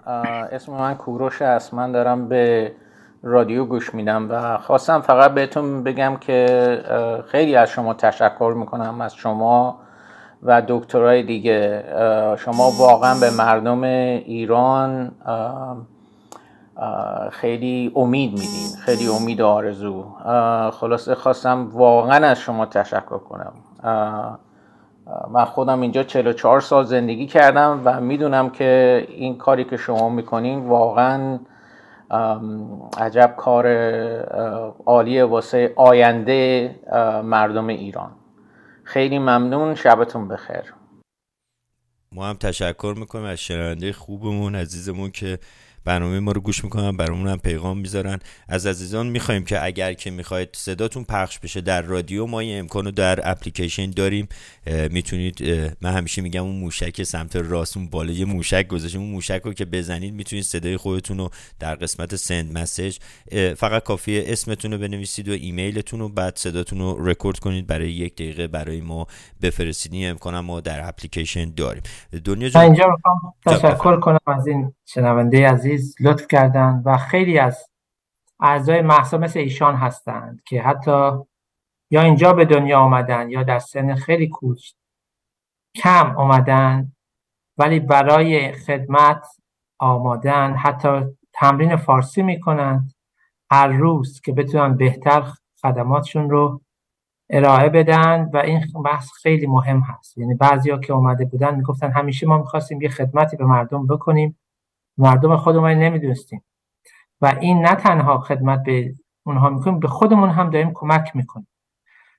اسم 0.51 0.71
من 0.71 0.95
کوروش 0.95 1.41
است. 1.41 1.73
من 1.73 1.91
دارم 1.91 2.27
به 2.27 2.75
رادیو 3.23 3.65
گوش 3.65 3.93
میدم 3.93 4.27
و 4.31 4.57
خواستم 4.57 5.01
فقط 5.01 5.33
بهتون 5.33 5.83
بگم 5.83 6.17
که 6.17 7.25
خیلی 7.27 7.55
از 7.55 7.69
شما 7.69 7.93
تشکر 7.93 8.53
می‌کنم 8.57 9.01
از 9.01 9.15
شما. 9.15 9.81
و 10.43 10.61
دکترای 10.67 11.23
دیگه. 11.23 11.83
شما 12.37 12.71
واقعا 12.79 13.19
به 13.19 13.29
مردم 13.37 13.83
ایران 13.83 15.11
خیلی 17.31 17.91
امید 17.95 18.31
میدین 18.31 18.77
خیلی 18.85 19.07
امید 19.07 19.41
و 19.41 19.47
آرزو. 19.47 20.05
خلاصه 20.71 21.15
خواستم 21.15 21.69
واقعا 21.73 22.27
از 22.27 22.39
شما 22.39 22.65
تشکر 22.65 23.17
کنم. 23.17 23.53
من 25.31 25.45
خودم 25.45 25.81
اینجا 25.81 26.03
44 26.03 26.61
سال 26.61 26.83
زندگی 26.83 27.27
کردم 27.27 27.81
و 27.85 28.01
می‌دونم 28.01 28.49
که 28.49 29.05
این 29.09 29.37
کاری 29.37 29.63
که 29.63 29.77
شما 29.77 30.09
می‌کنین 30.09 30.67
واقعا 30.67 31.39
عجب 32.97 33.33
کار 33.37 33.67
عالیه 34.85 35.25
واسه 35.25 35.73
آینده 35.75 36.75
مردم 37.23 37.67
ایران. 37.67 38.11
خیلی 38.93 39.19
ممنون 39.19 39.75
شبتون 39.75 40.27
بخیر. 40.27 40.73
ما 42.11 42.27
هم 42.29 42.35
تشکر 42.35 42.95
می‌کنیم 42.97 43.25
از 43.25 43.37
شنونده 43.37 43.93
خوبمون 43.93 44.55
عزیزمون 44.55 45.11
که 45.11 45.39
برنامه 45.85 46.19
ما 46.19 46.31
رو 46.31 46.41
گوش 46.41 46.63
می‌کنن 46.63 46.97
برامون 46.97 47.27
هم 47.27 47.37
پیغام 47.37 47.77
می‌ذارن. 47.77 48.19
از 48.47 48.65
عزیزان 48.65 49.07
می‌خوایم 49.07 49.45
که 49.45 49.65
اگر 49.65 49.93
که 49.93 50.11
می‌خواید 50.11 50.49
صداتون 50.53 51.03
پخش 51.03 51.39
بشه 51.39 51.61
در 51.61 51.81
رادیو 51.81 52.25
ما 52.25 52.39
این 52.39 52.59
امکان 52.59 52.85
رو 52.85 52.91
در 52.91 53.31
اپلیکیشن 53.31 53.91
داریم. 53.91 54.27
می‌تونید 54.91 55.43
من 55.81 55.91
همیشه 55.91 56.21
میگم 56.21 56.43
اون 56.43 56.55
موشک 56.55 57.03
سمت 57.03 57.35
راست 57.35 57.77
اون 57.77 57.87
بالا 57.89 58.11
یه 58.11 58.25
موشک 58.25 58.67
گذاشتیم. 58.67 59.01
اون 59.01 59.09
موشک 59.09 59.41
رو 59.43 59.53
که 59.53 59.65
بزنید 59.65 60.13
می‌تونید 60.13 60.45
صدای 60.45 60.77
خودتون 60.77 61.17
رو 61.17 61.29
در 61.59 61.75
قسمت 61.75 62.15
send 62.15 62.57
message 62.57 62.97
فقط 63.57 63.83
کافیه 63.83 64.23
اسمتون 64.27 64.73
رو 64.73 64.77
بنویسید 64.77 65.29
و 65.29 65.31
ایمیلتون 65.31 65.99
رو 65.99 66.09
بعد 66.09 66.35
صداتون 66.35 66.79
رو 66.79 67.09
رکورد 67.09 67.39
کنید. 67.39 67.67
برای 67.67 67.91
یک 67.91 68.15
دقیقه 68.15 68.47
برای 68.47 68.81
ما 68.81 69.07
بفرستید. 69.41 69.93
این 69.93 70.09
امکان 70.09 70.39
ما 70.39 70.61
در 70.61 70.87
اپلیکیشن 70.87 71.53
داریم. 71.53 71.83
دنیا 72.25 72.49
جان... 72.49 72.63
اینجا 72.63 72.97
تشکر 73.45 73.99
کنم 73.99 74.19
از 74.27 74.47
این 74.47 74.73
شنونده 74.93 75.49
عزیز 75.49 75.95
لطف 75.99 76.27
کردن 76.27 76.81
و 76.85 76.97
خیلی 76.97 77.39
از 77.39 77.69
اعضای 78.39 78.81
مهسا 78.81 79.17
مثل 79.17 79.39
ایشان 79.39 79.75
هستند 79.75 80.41
که 80.45 80.61
حتی 80.61 81.11
یا 81.91 82.01
اینجا 82.01 82.33
به 82.33 82.45
دنیا 82.45 82.79
آمدن 82.79 83.29
یا 83.29 83.43
در 83.43 83.59
سن 83.59 83.95
خیلی 83.95 84.27
کم 84.27 86.15
آمدن 86.17 86.91
ولی 87.57 87.79
برای 87.79 88.51
خدمت 88.51 89.27
آمادن 89.79 90.55
حتی 90.55 91.05
تمرین 91.33 91.75
فارسی 91.75 92.21
می‌کنند. 92.21 92.93
هر 93.51 93.67
روز 93.67 94.21
که 94.21 94.31
بتونن 94.31 94.77
بهتر 94.77 95.23
خدماتشون 95.61 96.29
رو 96.29 96.61
ارائه 97.29 97.69
بدن 97.69 98.29
و 98.33 98.37
این 98.37 98.61
بحث 98.85 99.11
خیلی 99.11 99.47
مهم 99.47 99.79
هست. 99.79 100.17
یعنی 100.17 100.33
بعضیا 100.33 100.77
که 100.77 100.93
اومده 100.93 101.25
بودن 101.25 101.55
می‌گفتن 101.55 101.91
همیشه 101.91 102.27
ما 102.27 102.37
می‌خواستیم 102.37 102.81
یه 102.81 102.89
خدمتی 102.89 103.37
به 103.37 103.45
مردم 103.45 103.87
بکنیم 103.87 104.37
مردم 104.97 105.37
خودمون 105.37 105.71
نمی‌دونستیم. 105.71 106.43
و 107.21 107.37
این 107.41 107.65
نه 107.65 107.75
تنها 107.75 108.19
خدمت 108.19 108.63
به 108.63 108.95
اونها 109.25 109.49
می‌کنیم 109.49 109.79
به 109.79 109.87
خودمون 109.87 110.29
هم 110.29 110.49
داریم 110.49 110.71
کمک 110.73 111.15
می‌کنیم. 111.15 111.47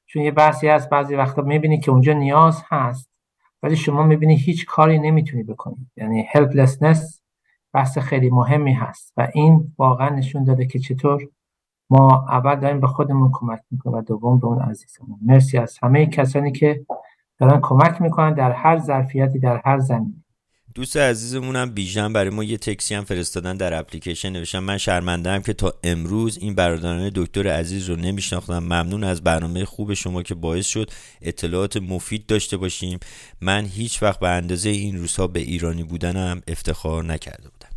چون 0.07 0.23
یه 0.23 0.31
بحثی 0.31 0.69
هست 0.69 0.91
بعضی 0.91 1.15
وقتا 1.15 1.43
می‌بینی 1.43 1.81
که 1.81 1.91
اونجا 1.91 2.13
نیاز 2.13 2.63
هست 2.69 3.11
ولی 3.63 3.77
شما 3.77 4.03
می‌بینی 4.03 4.37
هیچ 4.37 4.67
کاری 4.67 4.99
نمی‌تونی 4.99 5.43
بکنی. 5.43 5.91
یعنی 5.97 6.29
helplessness 6.35 7.21
بحث 7.73 7.99
خیلی 7.99 8.31
مهمی 8.31 8.73
هست 8.73 9.13
و 9.17 9.29
این 9.35 9.75
واقعا 9.79 10.09
نشون 10.09 10.45
داده 10.45 10.67
که 10.67 10.79
چطور 10.79 11.29
ما 11.91 12.27
اول 12.29 12.57
داریم 12.57 12.81
به 12.81 12.87
خودمون 12.87 13.31
کمک 13.33 13.61
می‌کنیم 13.71 13.97
و 13.97 14.03
دوم 14.03 14.39
به 14.39 14.47
اون 14.47 14.63
عزیزمون. 14.63 15.19
مرسی 15.23 15.59
از 15.59 15.79
همه 15.83 16.07
کسانی 16.07 16.53
که 16.53 16.87
دارن 17.39 17.61
کمک 17.61 18.03
می‌کنن 18.03 18.35
در 18.35 18.53
هر 18.53 18.79
ظرفیتی 18.79 19.39
در 19.39 19.61
هر 19.65 19.79
زمینی 19.79 20.22
دوست 20.75 20.97
عزیزمونم 20.97 21.71
بیژن 21.71 22.13
برای 22.13 22.31
ما 22.31 22.45
یه 22.45 22.57
تکسی 22.57 22.95
هم 22.95 23.05
فرستادن 23.05 23.57
در 23.57 23.79
اپلیکیشن 23.79 24.33
نوشتم 24.33 24.59
من 24.59 24.79
شرمنده 24.79 25.43
که 25.43 25.53
تا 25.53 25.75
امروز 25.85 26.39
این 26.39 26.55
برادران 26.55 27.11
دکتر 27.15 27.49
عزیز 27.49 27.91
رو 27.91 27.97
نمیشناختم. 27.97 28.59
ممنون 28.59 29.05
از 29.05 29.23
برنامه 29.23 29.65
خوب 29.65 29.95
شما 29.95 30.23
که 30.23 30.35
باعث 30.35 30.67
شد 30.67 30.91
اطلاعات 31.23 31.77
مفید 31.77 32.27
داشته 32.27 32.57
باشیم. 32.57 32.99
من 33.41 33.65
هیچ 33.65 34.03
وقت 34.03 34.21
به 34.21 34.29
اندازه 34.29 34.71
این 34.71 34.99
روزها 34.99 35.27
به 35.27 35.41
ایرانی 35.41 35.83
بودنم 35.83 36.43
افتخار 36.49 37.05
نکرده 37.05 37.49
بودم. 37.49 37.71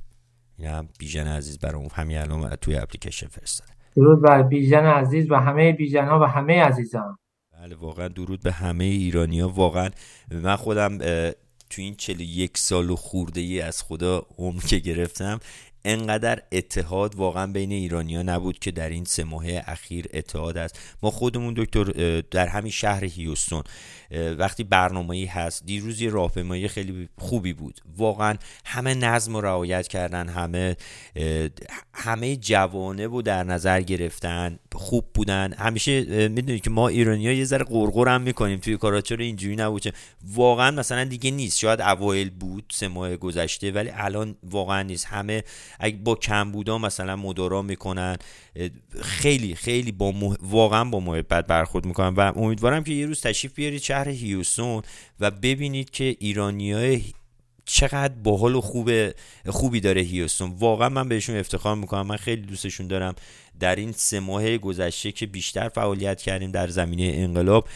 این 0.58 0.68
هم 0.68 0.90
بیژن 1.00 1.28
عزیز 1.28 1.60
برای 1.60 1.88
همین 1.94 2.18
الان 2.18 2.56
توی 2.56 2.76
اپلیکیشن 2.76 3.28
فرستاده. 3.28 3.72
درود 3.96 4.22
بر 4.22 4.44
بیژن 4.44 4.86
عزیز 4.86 5.32
و 5.32 5.36
همه 5.36 5.72
بیژن 5.72 6.06
ها 6.06 6.20
و 6.20 6.24
همه 6.24 6.62
عزیزان. 6.62 7.18
بله 7.54 7.76
واقعا 7.76 8.08
درود 8.08 8.44
به 8.44 8.52
همه 8.52 8.84
ایرانی 8.84 9.40
ها 9.40 9.50
واقعا 9.50 9.90
من 10.32 10.56
خودم 10.56 10.98
تو 11.70 11.82
این 11.82 11.96
یک 12.20 12.58
سال 12.58 12.90
و 12.90 12.96
خورده 12.96 13.42
ای 13.42 13.62
از 13.62 13.84
خدا 13.84 14.26
عمر 14.38 14.62
که 14.62 14.78
گرفتم 14.78 15.40
انقدر 15.86 16.42
اتحاد 16.52 17.16
واقعا 17.16 17.48
بین 17.48 17.72
ایرانیا 17.72 18.24
نبود 18.24 18.60
که 18.60 18.72
در 18.72 18.90
این 18.90 19.06
سه 19.06 19.24
ماه 19.24 19.46
اخیر 19.48 20.06
اتحاد 20.14 20.58
است. 20.58 20.80
ما 21.04 21.12
خودمون 21.12 21.54
دکتر 21.58 21.84
در 22.32 22.48
همین 22.48 22.72
شهر 22.72 23.06
هیوستون 23.06 23.64
وقتی 24.38 24.64
برنامه‌ای 24.64 25.26
هست 25.26 25.66
دیروز 25.66 26.02
یه 26.02 26.10
راهپیمایی 26.10 26.68
خیلی 26.68 27.10
خوبی 27.18 27.54
بود. 27.54 27.82
واقعا 27.98 28.36
همه 28.66 28.94
نظم 28.94 29.36
و 29.36 29.42
رعایت 29.42 29.88
کردن 29.88 30.30
همه 30.30 30.76
همه 31.94 32.36
جوانه 32.36 33.08
و 33.08 33.22
در 33.22 33.44
نظر 33.44 33.82
گرفتن. 33.82 34.60
خوب 34.76 35.06
بودن. 35.14 35.54
همیشه 35.54 36.28
می‌دونید 36.28 36.64
که 36.64 36.70
ما 36.70 36.88
ایرانی 36.88 37.28
ها 37.28 37.34
یه 37.34 37.46
ذره 37.46 37.64
قرقر 37.66 38.08
هم 38.08 38.22
می‌کنیم. 38.22 38.60
توی 38.60 38.78
کارا 38.78 39.02
چرا 39.02 39.26
اینجوری 39.26 39.56
نبود؟ 39.56 39.84
واقعا 40.34 40.72
مثلا 40.72 41.04
دیگه 41.04 41.32
نیست. 41.32 41.60
شاید 41.60 41.82
اوایل 41.82 42.30
بود 42.30 42.64
سه 42.72 42.88
ماه 42.88 43.18
گذشته 43.18 43.72
ولی 43.72 43.90
الان 43.94 44.36
واقعا 44.44 44.82
نیست. 44.82 45.06
همه 45.06 45.44
اگه 45.80 45.98
با 45.98 46.16
کم 46.16 46.52
بودا 46.52 46.78
مثلا 46.78 47.16
مدارا 47.16 47.62
می‌کنن 47.62 48.18
خیلی 49.02 49.56
خیلی 49.56 49.92
با 49.92 50.14
واقعا 50.42 50.84
با 50.84 51.00
محبت 51.00 51.48
برخورد 51.48 51.86
می‌کنن. 51.86 52.16
و 52.16 52.32
امیدوارم 52.36 52.84
که 52.84 52.94
یه 52.94 53.06
روز 53.06 53.22
تشریف 53.22 53.54
بیارید 53.54 53.82
شهر 53.82 54.10
هیوستون 54.10 54.82
و 55.20 55.32
ببینید 55.32 55.90
که 55.90 56.16
ایرانی 56.20 56.74
چقدر 57.66 58.14
باحال 58.14 58.56
و 58.56 58.62
خوبه 58.62 59.16
خوبی 59.48 59.80
داره 59.80 60.02
هیوستون. 60.02 60.56
واقعا 60.60 60.90
من 60.90 61.10
بهشون 61.10 61.38
افتخار 61.38 61.76
می‌کنم. 61.76 62.08
من 62.08 62.18
خیلی 62.18 62.42
دوستشون 62.42 62.88
دارم. 62.88 63.16
در 63.60 63.76
این 63.76 63.92
سه 63.92 64.20
ماه 64.20 64.58
گذشته 64.58 65.12
که 65.12 65.26
بیشتر 65.26 65.70
فعالیت 65.70 66.22
کردیم 66.22 66.52
در 66.52 66.68
زمینه 66.68 67.14
انقلاب 67.16 67.68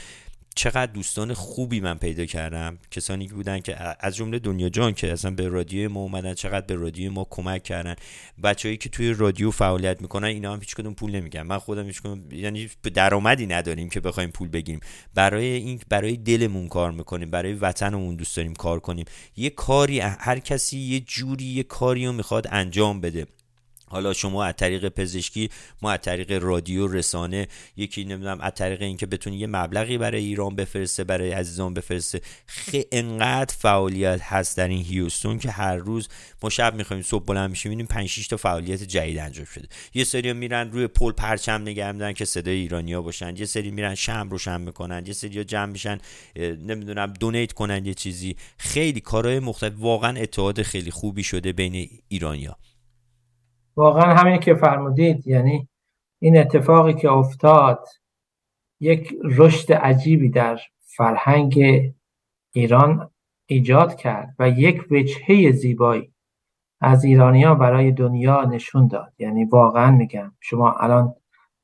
چقدر 0.59 0.91
دوستان 0.91 1.33
خوبی 1.33 1.79
من 1.79 1.97
پیدا 1.97 2.25
کردم. 2.25 2.77
کسانی 2.91 3.27
که 3.27 3.33
بودن 3.33 3.59
که 3.59 3.75
از 3.99 4.15
جمله 4.15 4.39
دنیا 4.39 4.69
جان 4.69 4.93
که 4.93 5.11
اصلا 5.11 5.31
به 5.31 5.47
رادیو 5.47 5.89
ما 5.89 5.99
اومدن 5.99 6.33
چقدر 6.33 6.65
به 6.65 6.75
رادیو 6.75 7.11
ما 7.11 7.27
کمک 7.29 7.63
کردن. 7.63 7.95
بچههایی 8.43 8.77
که 8.77 8.89
توی 8.89 9.13
رادیو 9.13 9.51
فعالیت 9.51 10.01
می‌کنن 10.01 10.27
اینا 10.27 10.53
هم 10.53 10.59
هیچ 10.59 10.75
کدوم 10.75 10.93
پول 10.93 11.11
نمیگن 11.11 11.41
من 11.41 11.57
خودم 11.57 11.85
هیچ 11.85 12.01
کدوم 12.01 12.31
یعنی 12.31 12.69
درآمدی 12.93 13.47
نداریم 13.47 13.89
که 13.89 13.99
بخوایم 13.99 14.29
پول 14.29 14.47
بگیریم. 14.47 14.79
برای 15.15 15.45
این 15.45 15.79
برای 15.89 16.17
دلمون 16.17 16.67
کار 16.67 16.91
می‌کنیم 16.91 17.31
برای 17.31 17.53
وطنمون 17.53 18.15
دوست 18.15 18.37
داریم 18.37 18.53
کار 18.53 18.79
کنیم. 18.79 19.05
یه 19.37 19.49
کاری 19.49 19.99
هر 19.99 20.39
کسی 20.39 20.77
یه 20.77 20.99
جوری 20.99 21.45
یه 21.45 21.63
کاری 21.63 22.11
می‌خواد 22.11 22.47
انجام 22.51 23.01
بده. 23.01 23.27
حالا 23.89 24.13
شما 24.13 24.43
از 24.43 24.53
طریق 24.57 24.89
پزشکی 24.89 25.49
ما 25.81 25.91
از 25.91 25.99
طریق 26.01 26.43
رادیو 26.43 26.87
رسانه 26.87 27.47
یکی 27.77 28.03
نمی‌دونم 28.03 28.41
از 28.41 28.53
طریق 28.55 28.81
اینکه 28.81 29.05
بتونی 29.05 29.37
یه 29.37 29.47
مبلغی 29.47 29.97
برای 29.97 30.23
ایران 30.23 30.55
بفرسته 30.55 31.03
برای 31.03 31.31
عزیزان 31.31 31.73
بفرسته. 31.73 32.21
خیلی 32.45 32.85
انقدر 32.91 33.55
فعالیت 33.57 34.21
هست 34.21 34.57
در 34.57 34.67
این 34.67 34.83
هیوستون 34.83 35.39
که 35.39 35.51
هر 35.51 35.75
روز 35.75 36.07
ما 36.43 36.49
شب 36.49 36.75
می‌خوایم 36.75 37.03
صبح 37.03 37.25
بلند 37.25 37.49
میشیم 37.49 37.69
ببینیم 37.69 37.85
5 37.85 38.09
6 38.09 38.27
تا 38.27 38.37
فعالیت 38.37 38.83
جدید 38.83 39.17
انجام 39.17 39.45
شده. 39.45 39.67
یه 39.93 40.03
سری 40.03 40.33
میرن 40.33 40.71
روی 40.71 40.87
پل 40.87 41.11
پرچم 41.11 41.61
نگه 41.61 41.91
میدن 41.91 42.13
که 42.13 42.25
صدای 42.25 42.55
ایرانیا 42.55 43.01
باشن. 43.01 43.35
یه 43.37 43.45
سری 43.45 43.71
میرن 43.71 43.95
شم 43.95 44.27
روشن 44.31 44.61
می‌کنن. 44.61 45.03
یه 45.05 45.13
سری 45.13 45.43
جمع 45.43 45.71
میشن 45.71 45.97
نمی‌دونم 46.35 47.13
دونیت 47.13 47.53
کنن 47.53 47.85
یه 47.85 47.93
چیزی. 47.93 48.35
خیلی 48.57 48.99
کارهای 48.99 49.39
مختلف. 49.39 49.73
واقعا 49.77 50.17
اتحاد 50.21 50.61
خیلی 50.61 50.91
خوبی 50.91 51.23
شده 51.23 51.53
بین 51.53 51.89
ایرانیا 52.07 52.57
واقعا 53.79 54.13
همین 54.13 54.37
که 54.37 54.55
فرمودید 54.55 55.27
یعنی 55.27 55.67
این 56.21 56.37
اتفاقی 56.37 56.93
که 56.93 57.11
افتاد 57.11 57.87
یک 58.79 59.13
رشد 59.23 59.73
عجیبی 59.73 60.29
در 60.29 60.59
فرهنگ 60.79 61.59
ایران 62.51 63.11
ایجاد 63.45 63.95
کرد 63.95 64.35
و 64.39 64.49
یک 64.49 64.87
وجهه 64.91 65.51
زیبایی 65.51 66.13
از 66.81 67.03
ایرانیا 67.03 67.55
برای 67.55 67.91
دنیا 67.91 68.43
نشون 68.43 68.87
داد. 68.87 69.13
یعنی 69.19 69.45
واقعا 69.45 69.91
میگم 69.91 70.31
شما 70.39 70.71
الان 70.71 71.13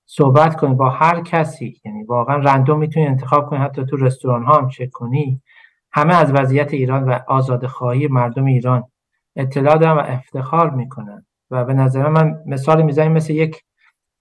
صحبت 0.05 0.55
کنید 0.55 0.77
با 0.77 0.89
هر 0.89 1.21
کسی 1.21 1.81
یعنی 1.85 2.03
واقعا 2.03 2.35
رندوم 2.35 2.79
می‌تونی 2.79 3.05
انتخاب 3.05 3.49
کنی 3.49 3.59
حتی 3.59 3.85
تو 3.85 3.97
رستوران 3.97 4.43
ها 4.43 4.57
هم 4.57 4.69
چک 4.69 4.89
کنی. 4.89 5.41
همه 5.91 6.15
از 6.15 6.31
وضعیت 6.31 6.73
ایران 6.73 7.03
و 7.03 7.19
آزادخواهی 7.27 8.07
مردم 8.07 8.45
ایران 8.45 8.83
اطلاع 9.35 9.77
دارن 9.77 9.97
و 9.97 9.99
افتخار 9.99 10.69
می‌کنن. 10.69 11.24
و 11.51 11.65
به 11.65 11.73
نظر 11.73 12.09
من 12.09 12.43
مثال 12.45 12.81
می‌زنیم 12.81 13.11
مثل 13.11 13.33
یک 13.33 13.63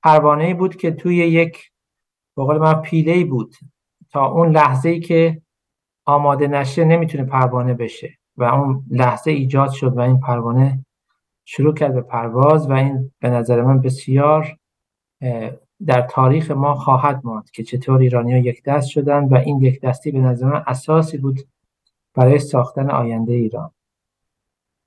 پروانه 0.03 0.55
بود 0.55 0.77
که 0.77 0.91
توی 0.91 1.17
یک 1.17 1.71
بقول 2.37 2.59
من 2.59 2.75
پیله 2.75 3.25
بود 3.25 3.55
تا 4.11 4.27
اون 4.27 4.51
لحظه 4.51 4.89
ای 4.89 5.01
که 5.01 5.43
آماده 6.05 6.47
نشه 6.47 6.85
نمی‌تونه 6.85 7.25
پروانه 7.25 7.75
بشه 7.75 8.19
و 8.37 8.45
اون 8.45 8.85
لحظه 8.91 9.31
ایجاد 9.31 9.71
شد 9.71 9.97
و 9.97 10.01
این 10.01 10.21
پروانه 10.21 10.85
شروع 11.45 11.75
کرد 11.75 11.95
به 11.95 12.01
پرواز 12.01 12.71
و 12.71 12.73
این 12.73 13.13
به 13.21 13.31
نظر 13.31 13.63
من 13.63 13.81
بسیار 13.81 14.57
در 15.87 16.03
تاریخ 16.11 16.51
ما 16.51 16.75
خواهد 16.75 17.21
ماند 17.25 17.51
که 17.51 17.63
چطور 17.63 18.01
ایرانی 18.01 18.33
ها 18.33 18.39
یک 18.39 18.63
دست 18.65 18.89
شدن 18.89 19.25
و 19.25 19.35
این 19.35 19.63
یک 19.63 19.81
دستی 19.81 20.11
به 20.11 20.19
نظر 20.19 20.47
من 20.47 20.65
اساسی 20.67 21.19
بود 21.19 21.41
برای 22.15 22.39
ساختن 22.39 22.91
آینده 22.91 23.33
ایران. 23.33 23.71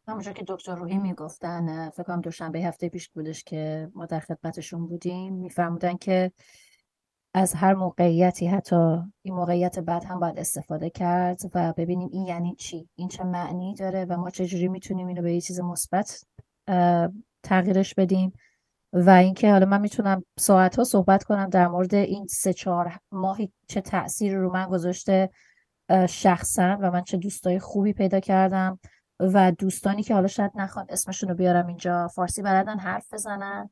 همونجور 0.08 0.34
که 0.34 0.46
دکتر 0.48 0.76
روحی 0.76 0.98
می‌گفتن 0.98 1.90
فکر 1.90 2.04
کنم 2.04 2.22
دوشنبه 2.22 2.60
هفته 2.60 2.90
پیش 2.90 3.10
بودش 3.10 3.44
که 3.44 3.92
ما 3.94 4.06
در 4.06 4.20
خدمتشون 4.20 4.88
بودیم 4.88 5.34
میفرمودن 5.34 5.98
که 5.98 6.32
از 7.34 7.54
هر 7.54 7.74
موقعیتی 7.74 8.48
حتی 8.48 9.00
این 9.22 9.36
موقعیت 9.36 9.80
بعد 9.80 10.04
هم 10.04 10.20
باید 10.20 10.40
استفاده 10.40 10.90
کرد 10.90 11.42
و 11.54 11.74
ببینیم 11.78 12.10
این 12.12 12.26
یعنی 12.26 12.56
چی؟ 12.56 12.90
این 12.96 13.08
چه 13.08 13.24
معنی 13.24 13.76
داره 13.76 14.06
و 14.06 14.18
ما 14.18 14.30
چجوری 14.30 14.68
می‌تونیم 14.68 15.08
اینو 15.08 15.22
به 15.22 15.34
یه 15.34 15.42
چیز 15.42 15.60
مثبت 15.60 16.24
تغییرش 17.44 17.94
بدیم؟ 17.94 18.34
و 18.94 19.10
اینکه 19.10 19.52
حالا 19.52 19.66
من 19.66 19.82
می‌تونم 19.82 20.24
ساعت 20.40 20.76
ها 20.76 20.84
صحبت 20.84 21.24
کنم 21.24 21.50
در 21.50 21.68
مورد 21.68 21.96
این 21.96 22.28
سه 22.28 22.54
چهار 22.54 23.00
ماهی 23.12 23.52
چه 23.68 23.82
تأثیری 23.82 24.36
رو 24.36 24.54
من 24.54 24.70
گذاشته 24.70 25.30
شخصا 26.10 26.78
و 26.82 26.92
من 26.92 27.04
چه 27.04 27.18
دوستای 27.18 27.60
خوبی 27.60 27.94
پیدا 27.94 28.20
کردم. 28.20 28.80
و 29.19 29.52
دوستانی 29.52 30.03
که 30.03 30.14
حالا 30.14 30.27
شاید 30.27 30.52
نخوان 30.56 30.85
اسمشون 30.89 31.30
رو 31.30 31.35
بیارم 31.35 31.68
اینجا 31.68 32.07
فارسی 32.07 32.41
بلدن 32.41 32.80
حرف 32.80 33.14
بزنن 33.14 33.69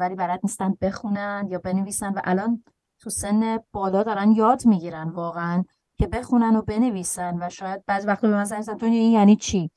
ولی 0.00 0.14
بلد 0.14 0.40
نیستن 0.42 0.74
بخونن 0.80 1.46
یا 1.50 1.58
بنویسن 1.58 2.12
و 2.12 2.20
الان 2.24 2.64
تو 2.98 3.10
سن 3.10 3.58
بالا 3.72 4.02
دارن 4.02 4.32
یاد 4.32 4.66
می‌گیرن 4.66 5.08
واقعا 5.08 5.64
که 5.98 6.06
بخونن 6.06 6.56
و 6.56 6.62
بنویسن 6.62 7.38
و 7.42 7.50
شاید 7.50 7.84
بعض 7.86 8.06
وقت 8.06 8.20
به 8.20 8.28
من 8.28 8.44
زنگ 8.44 8.64
تو 8.64 8.86
این 8.86 9.12
یعنی 9.12 9.36
چی؟ 9.36 9.70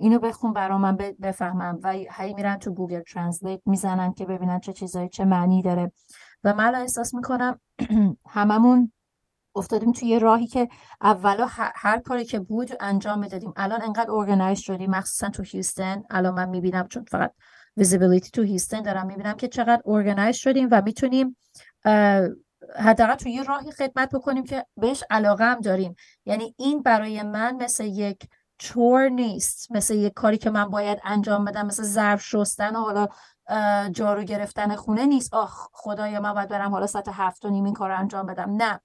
اینو 0.00 0.18
بخون 0.18 0.52
برا 0.52 0.78
من 0.78 0.96
بفهمم. 0.96 1.78
و 1.82 1.92
هی 1.92 2.34
میرن 2.34 2.56
تو 2.56 2.70
گوگل 2.70 3.00
ترنسلیت 3.02 3.60
می‌زنن 3.66 4.12
که 4.12 4.24
ببینن 4.24 4.60
چه 4.60 4.72
چیزایی 4.72 5.08
چه 5.08 5.24
معنی 5.24 5.62
داره. 5.62 5.92
و 6.44 6.54
من 6.54 6.74
احساس 6.74 7.14
می‌کنم 7.14 7.60
هممون 8.28 8.92
افتادیم 9.54 9.92
توی 9.92 10.08
یه 10.08 10.18
راهی 10.18 10.46
که 10.46 10.68
اولا 11.00 11.46
هر 11.74 11.98
کاری 11.98 12.24
که 12.24 12.40
بود 12.40 12.70
انجام 12.80 13.18
می‌دادیم. 13.18 13.52
الان 13.56 13.82
انقدر 13.82 14.10
organize 14.10 14.58
شدیم. 14.58 14.90
مخصوصا 14.90 15.28
تو 15.28 15.42
هیوستن. 15.42 16.02
الان 16.10 16.34
من 16.34 16.48
می‌بینم 16.48 16.88
چون 16.88 17.04
فقط 17.04 17.32
ویزیبیلیتی 17.76 18.30
تو 18.30 18.42
هیستن 18.42 18.82
دارم 18.82 19.06
می‌بینم 19.06 19.34
که 19.34 19.48
چقدر 19.48 19.82
ارگنایز 19.86 20.36
شدیم 20.36 20.68
و 20.70 20.82
می‌تونیم 20.84 21.36
حداقل 22.76 23.14
توی 23.14 23.32
یه 23.32 23.42
راهی 23.42 23.72
خدمت 23.72 24.14
بکنیم 24.14 24.44
که 24.44 24.66
بهش 24.76 25.04
علاقه 25.10 25.44
هم 25.44 25.60
داریم. 25.60 25.94
یعنی 26.26 26.54
این 26.58 26.82
برای 26.82 27.22
من 27.22 27.56
مثل 27.56 27.84
یک 27.84 28.28
چور 28.58 29.08
نیست. 29.08 29.72
مثل 29.72 29.94
یک 29.94 30.12
کاری 30.12 30.38
که 30.38 30.50
من 30.50 30.64
باید 30.64 30.98
انجام 31.04 31.44
بدم. 31.44 31.66
مثل 31.66 31.82
ظرف 31.82 32.24
شستن 32.24 32.76
و 32.76 32.80
حالا 32.80 33.08
جارو 33.90 34.22
گرفتن 34.22 34.76
خونه 34.76 35.06
نیست. 35.06 35.34
آخ 35.34 35.68
خدایا 35.72 36.20
من 36.20 36.32
باید 36.34 36.48
برم 36.48 36.70
حالا 36.70 36.86
ساعت 36.86 37.08
هفت 37.12 37.44
و 37.44 37.50
نیم 37.50 37.64
این 37.64 37.74
کار 37.74 37.90
انجام 37.90 38.26
بدم. 38.26 38.56
نه. 38.56 38.80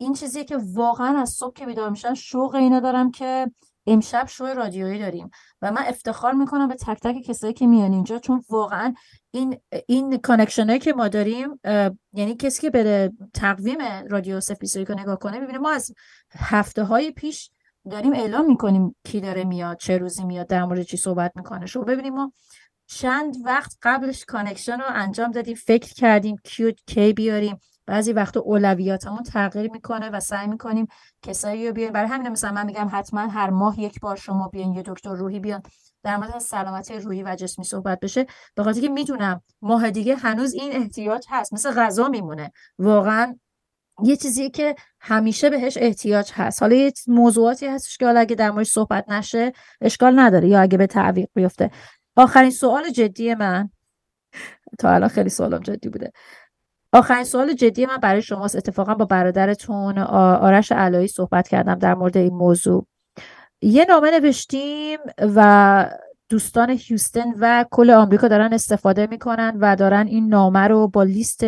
این 0.00 0.12
چیزیه 0.12 0.44
که 0.44 0.58
واقعا 0.74 1.20
از 1.20 1.30
صبح 1.30 1.54
که 1.54 1.66
بیدار 1.66 1.90
میشن 1.90 2.14
شوق 2.14 2.54
اینو 2.54 2.80
دارم 2.80 3.10
که 3.10 3.50
امشب 3.86 4.26
شو 4.28 4.44
رادیویی 4.46 4.98
داریم. 4.98 5.30
و 5.62 5.70
من 5.70 5.82
افتخار 5.86 6.32
می‌کنم 6.32 6.68
به 6.68 6.74
تک 6.74 7.00
تک 7.00 7.22
کسایی 7.26 7.52
که 7.52 7.66
میان 7.66 7.92
اینجا 7.92 8.18
چون 8.18 8.42
واقعا 8.50 8.94
این 9.30 9.58
این 9.86 10.18
connection 10.18 10.66
هایی 10.66 10.78
که 10.78 10.92
ما 10.92 11.08
داریم 11.08 11.60
یعنی 12.12 12.36
کسی 12.36 12.62
که 12.62 12.70
بره 12.70 13.12
تقویم 13.34 13.78
رادیو 14.10 14.40
سفیسوی 14.40 14.84
که 14.84 14.94
نگاه 14.94 15.18
کنه 15.18 15.38
می‌بینه 15.38 15.58
ما 15.58 15.70
از 15.70 15.90
هفته 16.32 16.84
های 16.84 17.10
پیش 17.10 17.50
داریم 17.90 18.12
اعلام 18.12 18.46
می‌کنیم 18.46 18.96
کی 19.04 19.20
داره 19.20 19.44
میاد 19.44 19.76
چه 19.76 19.98
روزی 19.98 20.24
میاد 20.24 20.46
در 20.46 20.64
مورد 20.64 20.82
چی 20.82 20.96
صحبت 20.96 21.32
می‌کنه. 21.36 21.66
شو 21.66 21.82
ببینیم 21.84 22.14
ما 22.14 22.32
چند 22.86 23.36
وقت 23.44 23.76
قبلش 23.82 24.24
connection 24.24 24.78
رو 24.78 24.84
انجام 24.88 25.30
دادیم 25.30 25.54
فکر 25.54 25.94
کردیم 25.94 26.36
کیو 26.44 26.72
کی 26.86 27.12
بیاریم. 27.12 27.58
بعضی 27.90 28.12
وقت 28.12 28.36
اولویاتمون 28.36 29.22
تغییر 29.22 29.70
می‌کنه 29.70 30.10
و 30.10 30.20
سعی 30.20 30.46
می‌کنیم 30.46 30.86
کسایی 31.22 31.68
رو 31.68 31.74
بیاریم. 31.74 31.92
برای 31.92 32.08
همین 32.08 32.28
مثلا 32.28 32.52
من 32.52 32.66
میگم 32.66 32.88
حتما 32.92 33.20
هر 33.20 33.50
ماه 33.50 33.80
یک 33.80 34.00
بار 34.00 34.16
شما 34.16 34.48
بیاین 34.48 34.72
یه 34.72 34.82
دکتر 34.86 35.14
روحی 35.14 35.40
بیان. 35.40 35.62
در 36.02 36.16
مورد 36.16 36.38
سلامتی 36.38 36.98
روحی 36.98 37.22
و 37.22 37.36
جسمی 37.36 37.64
صحبت 37.64 38.00
بشه. 38.00 38.26
به 38.54 38.62
خاطر 38.64 38.80
که 38.80 38.88
می‌دونم 38.88 39.42
ماه 39.62 39.90
دیگه 39.90 40.16
هنوز 40.16 40.54
این 40.54 40.72
احتیاج 40.72 41.26
هست. 41.30 41.52
مثل 41.52 41.70
غذا 41.70 42.08
میمونه. 42.08 42.52
واقعا 42.78 43.36
یه 44.02 44.16
چیزی 44.16 44.50
که 44.50 44.74
همیشه 45.00 45.50
بهش 45.50 45.78
احتیاج 45.80 46.32
هست. 46.34 46.62
حالا 46.62 46.76
یه 46.76 46.92
موضوعاتی 47.06 47.66
هستش 47.66 47.98
که 47.98 48.06
حالا 48.06 48.20
اگه 48.20 48.36
در 48.36 48.50
موردش 48.50 48.70
صحبت 48.70 49.08
نشه 49.08 49.52
اشکال 49.80 50.18
نداره 50.18 50.48
یا 50.48 50.60
اگه 50.60 50.78
به 50.78 50.86
تعویق 50.86 51.28
بیفته. 51.34 51.70
آخرین 52.16 52.50
سوال 52.50 52.90
جدی 52.90 53.34
من. 53.34 53.70
تا 54.78 54.90
الان 54.90 55.08
خیلی 55.08 55.28
سوالم 55.28 55.58
جدی 55.58 55.88
بوده. 55.88 56.12
آخرین 56.92 57.24
سوال 57.24 57.52
جدی 57.52 57.86
من 57.86 57.96
برای 57.96 58.22
شماست. 58.22 58.56
اتفاقا 58.56 58.94
با 58.94 59.04
برادرتون 59.04 59.98
آرش 59.98 60.72
علایی 60.72 61.08
صحبت 61.08 61.48
کردم 61.48 61.74
در 61.74 61.94
مورد 61.94 62.16
این 62.16 62.34
موضوع. 62.34 62.86
یه 63.62 63.84
نامه 63.88 64.10
نوشتیم 64.10 64.98
و 65.18 65.90
دوستان 66.28 66.70
هیوستن 66.70 67.34
و 67.38 67.64
کل 67.70 67.90
آمریکا 67.90 68.28
دارن 68.28 68.52
استفاده 68.52 69.06
می‌کنن 69.06 69.56
و 69.60 69.76
دارن 69.76 70.06
این 70.06 70.28
نامه 70.28 70.68
رو 70.68 70.88
با 70.88 71.02
لیست 71.02 71.44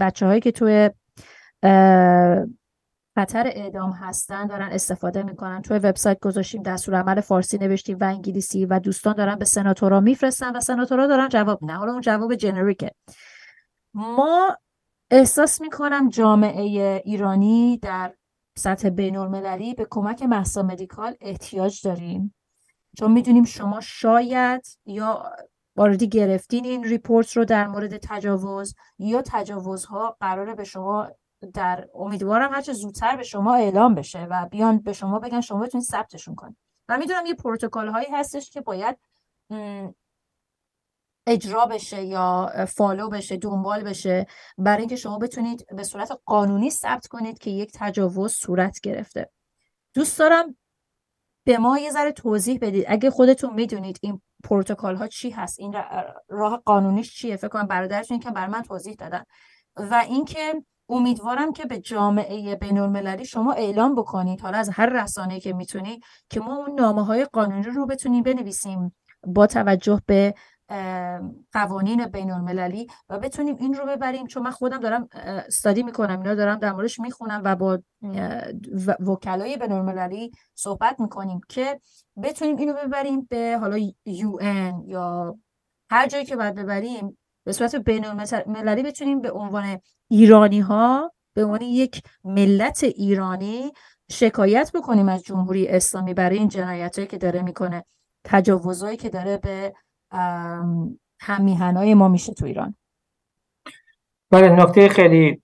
بچه 0.00 0.26
هایی 0.26 0.40
که 0.40 0.52
توی 0.52 0.90
خطر 3.14 3.46
اعدام 3.46 3.90
هستن 3.92 4.46
دارن 4.46 4.68
استفاده 4.72 5.22
می‌کنن. 5.22 5.62
توی 5.62 5.78
وبسایت 5.78 6.18
گذاشتیم 6.20 6.62
دستور 6.62 6.94
عمل 6.94 7.20
فارسی 7.20 7.58
نوشتیم 7.58 7.98
و 8.00 8.04
انگلیسی 8.04 8.66
و 8.66 8.78
دوستان 8.78 9.14
دارن 9.14 9.34
به 9.34 9.44
سناتورا 9.44 10.00
میفرستن 10.00 10.56
و 10.56 10.60
سناتورا 10.60 11.06
دارن 11.06 11.28
جواب 11.28 11.64
نه 11.64 11.72
حالا 11.72 11.92
اون 11.92 12.00
جواب 12.00 12.34
جنریکه 12.34 12.90
ما 13.94 14.56
احساس 15.12 15.60
می‌کنم 15.60 16.08
جامعه 16.08 17.02
ایرانی 17.04 17.78
در 17.82 18.14
سطح 18.58 18.88
بین 18.88 19.30
به 19.74 19.86
کمک 19.90 20.22
محسا 20.22 20.62
مدیکال 20.62 21.14
احتیاج 21.20 21.86
داریم. 21.86 22.34
چون 22.98 23.12
می‌دونیم 23.12 23.44
شما 23.44 23.80
شاید 23.80 24.78
یا 24.86 25.32
واردی 25.76 26.08
گرفتین 26.08 26.64
این 26.64 26.84
ریپورت 26.84 27.32
رو 27.32 27.44
در 27.44 27.66
مورد 27.66 27.96
تجاوز 27.96 28.74
یا 28.98 29.22
تجاوزها 29.22 30.16
قراره 30.20 30.54
به 30.54 30.64
شما 30.64 31.10
در 31.54 31.88
امیدوارم 31.94 32.52
هرچه 32.52 32.72
زودتر 32.72 33.16
به 33.16 33.22
شما 33.22 33.54
اعلام 33.54 33.94
بشه 33.94 34.24
و 34.30 34.48
بیان 34.50 34.78
به 34.78 34.92
شما 34.92 35.18
بگن 35.18 35.40
شما 35.40 35.60
بتونید 35.60 35.86
ثبتشون 35.86 36.34
کنید. 36.34 36.56
و 36.88 36.98
می‌دونم 36.98 37.26
یه 37.26 37.34
پروتکل 37.34 37.88
هایی 37.88 38.08
هستش 38.12 38.50
که 38.50 38.60
باید 38.60 38.96
اجرا 41.26 41.66
بشه 41.66 42.04
یا 42.04 42.52
فالو 42.68 43.08
بشه 43.08 43.36
دنبال 43.36 43.82
بشه 43.82 44.26
برای 44.58 44.78
اینکه 44.78 44.96
شما 44.96 45.18
بتونید 45.18 45.66
به 45.76 45.82
صورت 45.82 46.12
قانونی 46.24 46.70
ثبت 46.70 47.06
کنید 47.06 47.38
که 47.38 47.50
یک 47.50 47.72
تجاوز 47.74 48.32
صورت 48.32 48.80
گرفته. 48.80 49.30
دوست 49.94 50.18
دارم 50.18 50.56
به 51.44 51.58
ما 51.58 51.78
یه 51.78 51.90
ذره 51.90 52.12
توضیح 52.12 52.58
بدید. 52.62 52.84
اگه 52.88 53.10
خودتون 53.10 53.54
می‌دونید 53.54 53.98
این 54.02 54.22
پروتکل 54.44 54.94
ها 54.94 55.06
چی 55.06 55.30
هست 55.30 55.60
این 55.60 55.74
راه 56.28 56.62
قانونیش 56.64 57.14
چیه 57.14 57.36
فکر 57.36 57.48
کنم 57.48 57.66
برادرتون 57.66 58.18
که 58.18 58.30
بر 58.30 58.46
من 58.46 58.62
توضیح 58.62 58.94
دادن. 58.94 59.24
و 59.76 60.04
اینکه 60.08 60.62
امیدوارم 60.88 61.52
که 61.52 61.64
به 61.64 61.78
جامعه 61.78 62.56
بین 62.56 62.78
المللی 62.78 63.24
شما 63.24 63.52
اعلام 63.52 63.94
بکنید. 63.94 64.40
حالا 64.40 64.58
از 64.58 64.70
هر 64.72 65.02
رسانه 65.02 65.40
که 65.40 65.52
می‌تونید 65.52 66.02
که 66.30 66.40
ما 66.40 66.56
اون 66.56 66.80
نامه 66.80 67.04
های 67.04 67.24
قانونی 67.24 67.62
رو 67.62 67.86
بتونیم 67.86 68.22
بنویسیم 68.22 68.96
با 69.26 69.46
توجه 69.46 70.02
به 70.06 70.34
قوانین 71.52 72.06
بین 72.06 72.30
المللی 72.30 72.86
و 73.08 73.18
بتونیم 73.18 73.56
این 73.60 73.74
رو 73.74 73.86
ببریم. 73.86 74.26
چون 74.26 74.42
من 74.42 74.50
خودم 74.50 74.78
دارم 74.78 75.08
استادی 75.12 75.82
می‌کنم 75.82 76.18
اینا 76.18 76.34
دارم 76.34 76.58
در 76.58 76.72
موردش 76.72 77.00
می‌خونم 77.00 77.42
و 77.44 77.56
با 77.56 77.78
وکلای 79.00 79.56
بین 79.56 79.72
المللی 79.72 80.30
صحبت 80.54 81.00
می‌کنیم 81.00 81.40
که 81.48 81.80
بتونیم 82.22 82.56
اینو 82.56 82.72
ببریم 82.72 83.26
به 83.30 83.58
حالا 83.60 83.78
یو 84.06 84.38
یا 84.86 85.38
هر 85.90 86.06
جایی 86.08 86.24
که 86.24 86.36
باید 86.36 86.54
ببریم. 86.54 87.18
به 87.44 87.52
صورت 87.52 87.76
بین 87.76 88.04
المللی 88.04 88.82
بتونیم 88.82 89.20
به 89.20 89.32
عنوان 89.32 89.78
ایرانی 90.08 90.60
ها 90.60 91.12
به 91.34 91.44
عنوان 91.44 91.62
یک 91.62 92.02
ملت 92.24 92.84
ایرانی 92.84 93.72
شکایت 94.10 94.70
بکنیم 94.74 95.08
از 95.08 95.22
جمهوری 95.22 95.68
اسلامی 95.68 96.14
برای 96.14 96.38
این 96.38 96.48
جنایت 96.48 97.08
که 97.08 97.18
داره 97.18 97.42
می‌کنه 97.42 97.84
تجاوزهایی 98.24 98.96
که 98.96 99.08
داره 99.08 99.36
به 99.36 99.74
همیهنهای 101.20 101.94
ما 101.94 102.08
میشه 102.08 102.34
تو 102.34 102.44
ایران. 102.44 102.74
بله 104.30 104.48
نکته 104.48 104.88
خیلی 104.88 105.42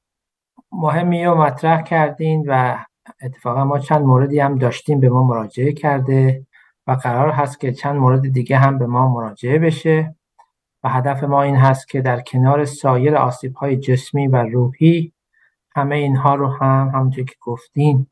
مهمی 0.72 1.24
رو 1.24 1.42
مطرح 1.42 1.82
کردین 1.82 2.44
و 2.48 2.78
اتفاقا 3.22 3.64
ما 3.64 3.78
چند 3.78 4.02
موردی 4.02 4.40
هم 4.40 4.58
داشتیم 4.58 5.00
به 5.00 5.08
ما 5.08 5.22
مراجعه 5.22 5.72
کرده 5.72 6.46
و 6.86 6.92
قرار 6.92 7.30
هست 7.30 7.60
که 7.60 7.72
چند 7.72 7.96
مورد 7.96 8.32
دیگه 8.32 8.56
هم 8.56 8.78
به 8.78 8.86
ما 8.86 9.08
مراجعه 9.08 9.58
بشه. 9.58 10.16
و 10.86 10.88
هدف 10.88 11.24
ما 11.24 11.42
این 11.42 11.56
هست 11.56 11.88
که 11.88 12.00
در 12.00 12.20
کنار 12.20 12.64
سایر 12.64 13.16
آسیب 13.16 13.54
های 13.54 13.76
جسمی 13.76 14.28
و 14.28 14.36
روحی 14.36 15.12
همه 15.76 15.96
اینها 15.96 16.34
رو 16.34 16.48
هم 16.48 16.90
همونطور 16.94 17.24
که 17.24 17.34
گفتین 17.40 18.06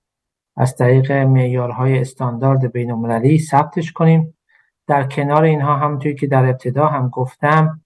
از 0.57 0.77
طریق 0.77 1.13
معیارهای 1.13 1.99
استاندارد 1.99 2.73
بین 2.73 2.91
المللی 2.91 3.39
ثبتش 3.39 3.93
کنیم. 3.93 4.35
در 4.87 5.05
کنار 5.05 5.43
اینها 5.43 5.77
همونطور 5.77 6.13
که 6.13 6.27
در 6.27 6.45
ابتدا 6.45 6.87
هم 6.87 7.09
گفتم 7.09 7.81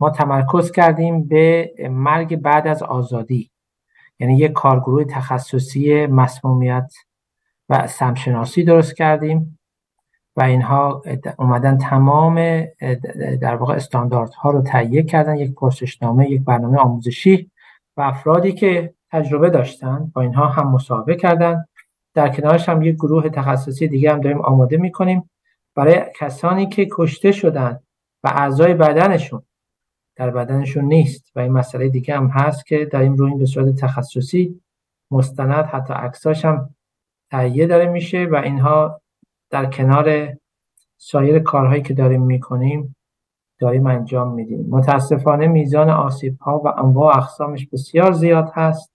ما 0.00 0.10
تمرکز 0.10 0.70
کردیم 0.70 1.24
به 1.24 1.72
مرگ 1.90 2.36
بعد 2.36 2.66
از 2.66 2.82
آزادی. 2.82 3.50
یعنی 4.18 4.38
یک 4.38 4.52
کارگروه 4.52 5.04
تخصصی 5.04 6.06
مسمومیت 6.06 6.92
و 7.68 7.86
سمشناسی 7.86 8.64
درست 8.64 8.96
کردیم 8.96 9.58
و 10.36 10.42
اینها 10.42 11.02
اومدن 11.38 11.78
تمام 11.78 12.64
در 13.40 13.56
واقع 13.56 13.74
استانداردها 13.74 14.50
رو 14.50 14.62
تهیه 14.62 15.02
کردن 15.02 15.36
یک 15.36 15.54
پرسشنامه 15.54 16.30
یک 16.30 16.44
برنامه 16.44 16.78
آموزشی 16.78 17.50
و 17.96 18.00
افرادی 18.00 18.52
که 18.52 18.94
تجربه 19.10 19.50
داشتن 19.50 20.10
با 20.14 20.22
اینها 20.22 20.46
هم 20.46 20.70
مصاحبه 20.70 21.16
کردن. 21.16 21.64
در 22.14 22.28
کنارش 22.28 22.68
هم 22.68 22.82
یک 22.82 22.94
گروه 22.94 23.28
تخصصی 23.28 23.88
دیگه 23.88 24.12
هم 24.12 24.20
داریم 24.20 24.40
آماده 24.40 24.76
می‌کنیم. 24.76 25.30
برای 25.78 26.04
کسانی 26.14 26.68
که 26.68 26.88
کشته 26.92 27.32
شدن 27.32 27.80
و 28.24 28.28
اعضای 28.34 28.74
بدنشون. 28.74 29.42
در 30.16 30.30
بدنشون 30.30 30.84
نیست 30.84 31.32
و 31.36 31.40
این 31.40 31.52
مسئله 31.52 31.88
دیگه 31.88 32.16
هم 32.16 32.26
هست 32.26 32.66
که 32.66 32.88
روی 32.92 33.30
این 33.30 33.38
به 33.38 33.46
صورت 33.46 33.74
تخصصی 33.74 34.60
مستند 35.10 35.64
حتی 35.64 35.94
عکساش 35.94 36.44
هم 36.44 36.74
تهیه 37.30 37.66
داره 37.66 37.86
میشه 37.86 38.28
و 38.32 38.36
اینها 38.36 39.00
در 39.50 39.66
کنار 39.66 40.36
سایر 40.96 41.38
کارهایی 41.38 41.82
که 41.82 41.94
داریم 41.94 42.22
می‌کنیم 42.22 42.96
داریم 43.60 43.86
انجام 43.86 44.34
میدیم. 44.34 44.66
متاسفانه 44.70 45.46
میزان 45.46 45.90
آسیب 45.90 46.38
ها 46.38 46.58
و 46.58 46.68
انواع 46.68 47.16
اقسامش 47.16 47.66
بسیار 47.66 48.12
زیاد 48.12 48.50
هست 48.54 48.92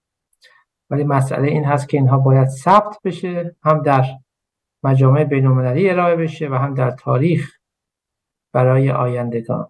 ولی 0.89 1.03
مسئله 1.03 1.47
این 1.47 1.65
هست 1.65 1.89
که 1.89 1.97
اینها 1.97 2.17
باید 2.17 2.47
ثبت 2.47 2.97
بشه 3.03 3.55
هم 3.63 3.81
در 3.81 4.05
مجامع 4.83 5.23
بینالمللی 5.23 5.89
ارائه 5.89 6.15
بشه 6.15 6.49
و 6.49 6.53
هم 6.53 6.73
در 6.73 6.91
تاریخ 6.91 7.57
برای 8.53 8.91
آیندگان. 8.91 9.69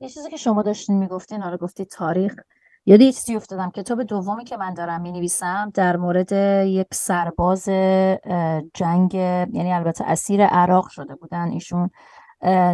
یه 0.00 0.08
چیزی 0.08 0.30
که 0.30 0.36
شما 0.36 0.62
داشتین 0.62 0.98
می‌گفتین 0.98 1.42
حالا 1.42 1.56
گفتی 1.56 1.84
تاریخ. 1.84 2.34
یاد 2.86 3.00
یه 3.00 3.12
چیزی 3.12 3.36
افتادم 3.36 3.70
کتاب 3.70 4.02
دومی 4.02 4.44
که 4.44 4.56
من 4.56 4.74
دارم 4.74 5.00
می 5.00 5.12
نویسم 5.12 5.70
در 5.74 5.96
مورد 5.96 6.32
یک 6.66 6.86
سرباز 6.92 7.68
جنگ 8.74 9.14
یعنی 9.14 9.72
البته 9.72 10.04
اسیر 10.04 10.46
عراق 10.46 10.88
شده 10.88 11.14
بودن. 11.14 11.50
ایشون 11.50 11.90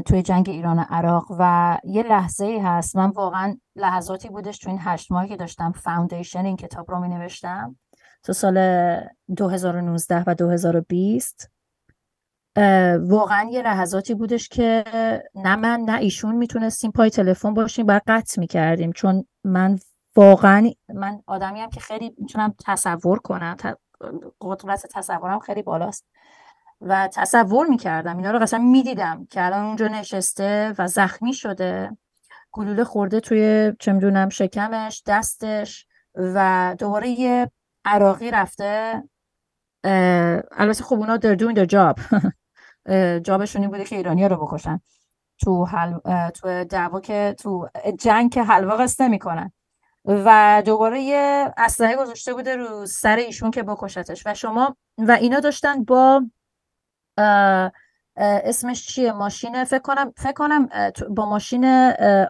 توی 0.07 0.23
جنگ 0.23 0.49
ایران 0.49 0.79
و 0.79 0.85
عراق 0.91 1.27
و 1.39 1.79
یه 1.85 2.03
لحظه 2.03 2.45
ای 2.45 2.59
هست. 2.59 2.97
من 2.97 3.11
واقعا 3.11 3.57
لحظاتی 3.77 4.29
بودش 4.29 4.59
تو 4.59 4.71
این 4.71 4.79
هشت 4.83 5.12
ماهی 5.12 5.29
که 5.29 5.37
داشتم 5.37 5.73
فاوندیشن 5.73 6.45
این 6.45 6.57
کتاب 6.57 6.91
رو 6.91 7.01
می 7.01 7.09
نوشتم 7.09 7.77
تو 8.22 8.32
سال 8.32 8.59
2019 9.36 10.24
و 10.26 10.34
2020 10.34 11.51
واقعا 13.01 13.48
یه 13.51 13.62
لحظاتی 13.62 14.14
بودش 14.14 14.48
که 14.48 14.84
نه 15.34 15.56
من 15.56 15.80
نه 15.80 15.98
ایشون 15.98 16.34
می‌تونستیم 16.34 16.90
پای 16.90 17.10
تلفن 17.10 17.55
باشیم 17.55 17.86
باید 17.86 18.02
قطع 18.06 18.40
می‌کردیم. 18.40 18.92
چون 18.92 19.24
من 19.44 19.78
واقعا 20.16 20.70
من 20.94 21.22
آدمی 21.26 21.60
هم 21.60 21.70
که 21.70 21.80
خیلی 21.80 22.14
می‌تونم 22.18 22.55
تصور 22.66 23.18
کنم 23.18 23.56
قدرت 24.40 24.86
تصورم 24.86 25.38
خیلی 25.38 25.62
بالاست. 25.62 26.05
و 26.80 27.09
تصور 27.12 27.66
می‌کردم. 27.66 28.16
اینا 28.16 28.30
رو 28.30 28.38
قسم 28.38 28.60
می‌دیدم 28.60 29.26
که 29.30 29.44
الان 29.44 29.64
اونجا 29.64 29.88
نشسته 29.88 30.74
و 30.78 30.88
زخمی 30.88 31.32
شده. 31.32 31.97
گلوله 32.52 32.84
خورده 32.84 33.20
توی 33.20 33.72
چه 33.80 33.92
می‌دونم 33.92 34.28
شکمش 34.28 35.02
دستش 35.06 35.86
و 36.14 36.74
دوباره 36.78 37.09
یه 37.09 37.51
عراقی 37.85 38.31
رفته 38.31 39.02
البته 40.52 40.85
خب 40.85 40.97
اونا 40.97 41.16
در 41.16 41.36
doing 41.36 41.55
their 41.57 41.69
job. 41.69 42.01
جابشون 43.27 43.62
این 43.62 43.70
بوده 43.70 43.85
که 43.85 43.97
ایرانی 43.97 44.28
رو 44.28 44.36
بکشن. 44.47 44.81
تو, 45.40 45.65
حل... 45.65 45.98
تو 46.28 46.65
دعوا 46.65 47.01
که 47.01 47.35
تو 47.39 47.69
جنگ 47.98 48.32
که 48.32 48.43
حلوا 48.43 48.77
قصد 48.77 49.02
نمی‌کنن. 49.02 49.52
و 50.05 50.62
دوباره 50.66 51.01
یه 51.01 51.52
اسلحه 51.57 51.97
گذاشته 51.97 52.35
بوده 52.35 52.57
رو 52.57 52.86
سر 52.86 53.16
ایشون 53.16 53.51
که 53.51 53.62
بکشتش. 53.62 54.23
و 54.27 54.35
شما 54.35 54.77
و 54.98 55.11
اینا 55.12 55.40
داشتن 55.40 55.85
با 55.85 56.23
اسمش 58.16 58.86
چیه؟ 58.86 59.12
ماشین 59.12 59.65
فکر 59.65 59.78
کنم 59.82 60.12
فکر 60.16 60.32
کنم 60.32 60.69
با 61.11 61.27
ماشین 61.27 61.65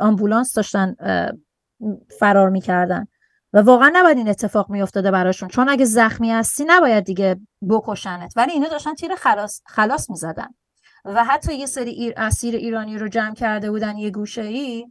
آمبولانس 0.01 0.55
داشتن 0.55 0.97
فرار 2.21 2.51
می‌کردن. 2.51 3.07
و 3.53 3.59
واقعا 3.59 3.91
نباید 3.95 4.17
این 4.17 4.29
اتفاق 4.29 4.71
میافتاده 4.71 5.11
براشون. 5.11 5.49
چون 5.49 5.69
اگه 5.69 5.85
زخمی 5.85 6.31
هستی 6.31 6.65
نباید 6.67 7.05
دیگه 7.05 7.37
بکشنت. 7.71 8.33
ولی 8.37 8.53
اینا 8.53 8.69
داشتن 8.69 8.95
تیر 8.95 9.15
خلاص 9.15 9.63
خلاص 9.67 10.11
می‌زدن. 10.11 10.49
و 11.05 11.25
حتی 11.25 11.55
یه 11.55 11.67
سری 11.67 11.91
ایر 11.91 12.15
اسیر 12.17 12.57
ایرانی 12.57 12.99
رو 12.99 13.09
جمع 13.09 13.35
کرده 13.35 13.71
بودن 13.71 13.97
یه 13.97 14.11
گوشه 14.11 14.43
ای 14.43 14.87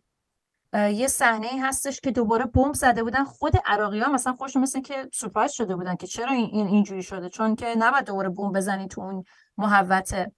یه 0.74 1.08
صحنه 1.08 1.48
ای 1.48 1.58
هستش 1.58 2.00
که 2.00 2.12
دوباره 2.12 2.46
بمب 2.46 2.74
زده 2.74 3.04
بودن. 3.04 3.24
خود 3.24 3.54
عراقی 3.66 4.00
ها 4.00 4.12
مثلا 4.12 4.34
خوش 4.34 4.56
مثل 4.56 4.82
که 4.82 5.10
سورپرایز 5.14 5.52
شده 5.52 5.76
بودن 5.76 5.96
که 5.96 6.08
چرا 6.08 6.32
این 6.32 6.68
اینجوری 6.68 7.04
شده؟ 7.04 7.30
چون 7.30 7.56
که 7.56 7.76
نباید 7.78 8.06
دوباره 8.06 8.30
بمب 8.30 8.56
بزنی 8.56 8.88
تو 8.88 9.02
اون 9.02 9.24
محوته 9.58 10.32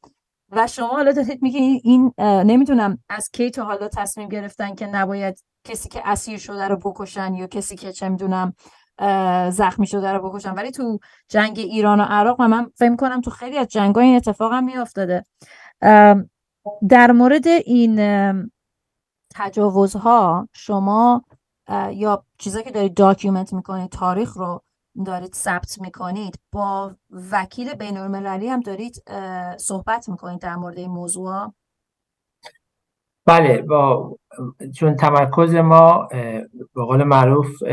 و 0.52 0.68
شما 0.68 0.88
حالا 0.88 1.12
دارید 1.12 1.42
میگی 1.44 1.82
این 1.84 2.14
نمی‌دونم 2.20 2.98
از 3.10 3.30
کی 3.34 3.52
تا 3.52 3.64
حالا 3.64 3.88
تصمیم 3.88 4.30
گرفتن 4.30 4.76
که 4.76 4.88
نباید 4.88 5.44
کسی 5.64 5.90
که 5.90 6.02
اسیر 6.06 6.38
شده 6.38 6.68
رو 6.68 6.78
بکشن 6.78 7.34
یا 7.34 7.48
کسی 7.48 7.76
که 7.76 7.92
چه 7.92 8.10
می‌دونم 8.10 8.54
زخمی 9.52 9.88
شده 9.88 10.14
رو 10.14 10.30
بکشن. 10.30 10.54
ولی 10.54 10.72
تو 10.72 11.00
جنگ 11.30 11.60
ایران 11.60 12.00
و 12.00 12.04
عراق 12.04 12.40
و 12.40 12.48
من 12.48 12.72
فکر 12.76 12.96
کنم 12.96 13.22
تو 13.22 13.32
خیلی 13.32 13.58
از 13.58 13.68
جنگ 13.68 13.98
این 13.98 14.16
اتفاق 14.16 14.54
هم 14.54 14.64
میافتاده. 14.64 15.24
در 16.90 17.12
مورد 17.12 17.48
این 17.48 18.00
تجاوزها 19.36 20.50
شما 20.54 21.26
یا 21.92 22.26
چیزایی 22.38 22.66
که 22.66 22.72
دارید 22.72 22.94
داکیومنت 22.94 23.54
می‌کنید 23.54 23.90
تاریخ 23.90 24.38
رو 24.38 24.62
دارید 25.06 25.34
ثبت 25.34 25.82
می‌کنید. 25.82 26.40
با 26.52 26.96
وکیل 27.32 27.74
بین 27.74 27.98
هم 27.98 28.60
دارید 28.60 29.04
صحبت 29.58 30.10
می‌کنید 30.10 30.40
در 30.40 30.56
مورد 30.56 30.78
این 30.78 30.92
موضوع. 30.92 31.54
بله 33.26 33.62
با 33.62 34.18
چون 34.76 34.96
تمرکز 34.96 35.56
ما 35.56 36.08
به 36.74 36.86
قول 36.86 37.04
معروف 37.04 37.64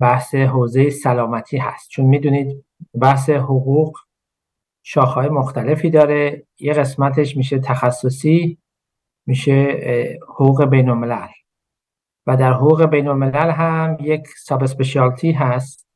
بحث 0.00 0.34
حوزه 0.34 0.90
سلامتی 0.90 1.58
هست. 1.58 1.90
چون 1.90 2.06
می‌دونید 2.06 2.64
بحث 3.00 3.30
حقوق 3.30 3.96
شاخهای 4.82 5.28
مختلفی 5.28 5.90
داره. 5.90 6.46
یه 6.58 6.72
قسمتش 6.72 7.36
میشه 7.36 7.58
تخصصی 7.58 8.58
میشه 9.26 9.78
حقوق 10.28 10.64
بین 10.64 10.88
الملل 10.88 11.28
و 12.26 12.36
در 12.36 12.52
حقوق 12.52 12.84
بین 12.84 13.08
الملل 13.08 13.50
هم 13.50 13.96
یک 14.00 14.28
ساب 14.28 14.62
اسپشیالتی 14.62 15.32
هست. 15.32 15.89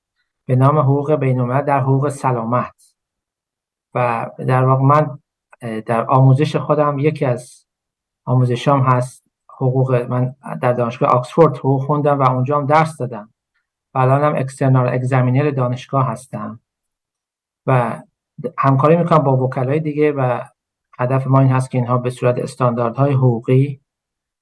به 0.47 0.57
نام 0.57 0.79
حقوق 0.79 1.13
بین 1.13 1.41
الملل 1.41 1.63
در 1.63 1.81
حقوق 1.81 2.09
سلامت. 2.09 2.95
و 3.95 4.31
در 4.39 4.65
واقع 4.65 4.83
من 4.83 5.19
در 5.87 6.11
آموزش 6.11 6.57
خودم 6.57 6.99
یکی 6.99 7.25
از 7.25 7.67
آموزشام 8.25 8.81
هست 8.81 9.25
حقوق. 9.49 9.95
من 9.95 10.35
در 10.63 10.73
دانشگاه 10.73 11.09
آکسفورد 11.09 11.57
حقوق 11.57 11.83
خوندم 11.83 12.19
و 12.19 12.31
اونجا 12.31 12.59
هم 12.59 12.67
درس 12.67 12.97
دادم. 12.97 13.31
و 13.95 13.99
الان 13.99 14.23
هم 14.23 14.35
اکسترنال 14.37 14.89
اگزامینر 14.89 15.51
دانشگاه 15.51 16.07
هستم. 16.07 16.61
و 17.67 18.03
همکاری 18.59 18.97
می‌کنم 18.97 19.19
با 19.19 19.37
وکلای 19.37 19.81
دیگه 19.81 20.13
و 20.13 20.41
هدف 20.99 21.27
ما 21.27 21.41
این 21.41 21.51
هست 21.51 21.71
که 21.71 21.79
اینها 21.79 21.99
به 21.99 22.11
صورت 22.11 22.39
استانداردهای 22.39 23.13
حقوقی 23.13 23.81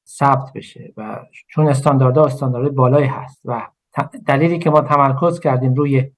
ثبت 0.07 0.53
بشه. 0.53 0.93
و 0.97 1.25
چون 1.49 1.69
استانداردها 1.69 2.25
استانداردهای 2.25 2.75
بالایی 2.75 3.07
هست 3.07 3.41
و 3.45 3.69
دلیلی 4.27 4.59
که 4.59 4.71
ما 4.71 4.81
تمرکز 4.81 5.41
کردیم 5.41 5.75
روی 5.75 6.13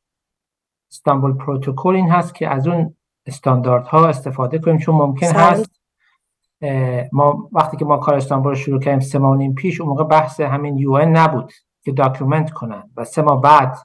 استانبول 0.90 1.34
پروتکل 1.34 1.94
این 1.94 2.10
هست 2.10 2.34
که 2.34 2.48
از 2.48 2.66
اون 2.66 2.96
استانداردها 3.26 4.08
استفاده 4.08 4.58
کنیم 4.58 4.78
چون 4.78 4.94
ممکن 4.94 5.26
هست 5.26 5.80
ما 7.12 7.48
وقتی 7.52 7.76
که 7.76 7.84
ما 7.84 7.96
کار 7.96 8.14
استانبول 8.14 8.52
رو 8.52 8.58
شروع 8.58 8.80
کردیم 8.80 9.00
سه 9.00 9.18
ماه 9.18 9.52
پیش 9.52 9.80
اون 9.80 9.90
موقع 9.90 10.04
بحث 10.04 10.40
همین 10.40 10.78
یو 10.78 10.98
نبود 10.98 11.52
که 11.84 11.92
document 11.92 12.50
کنن 12.50 12.90
و 12.96 13.04
سه 13.04 13.22
ماه 13.22 13.40
بعد 13.40 13.78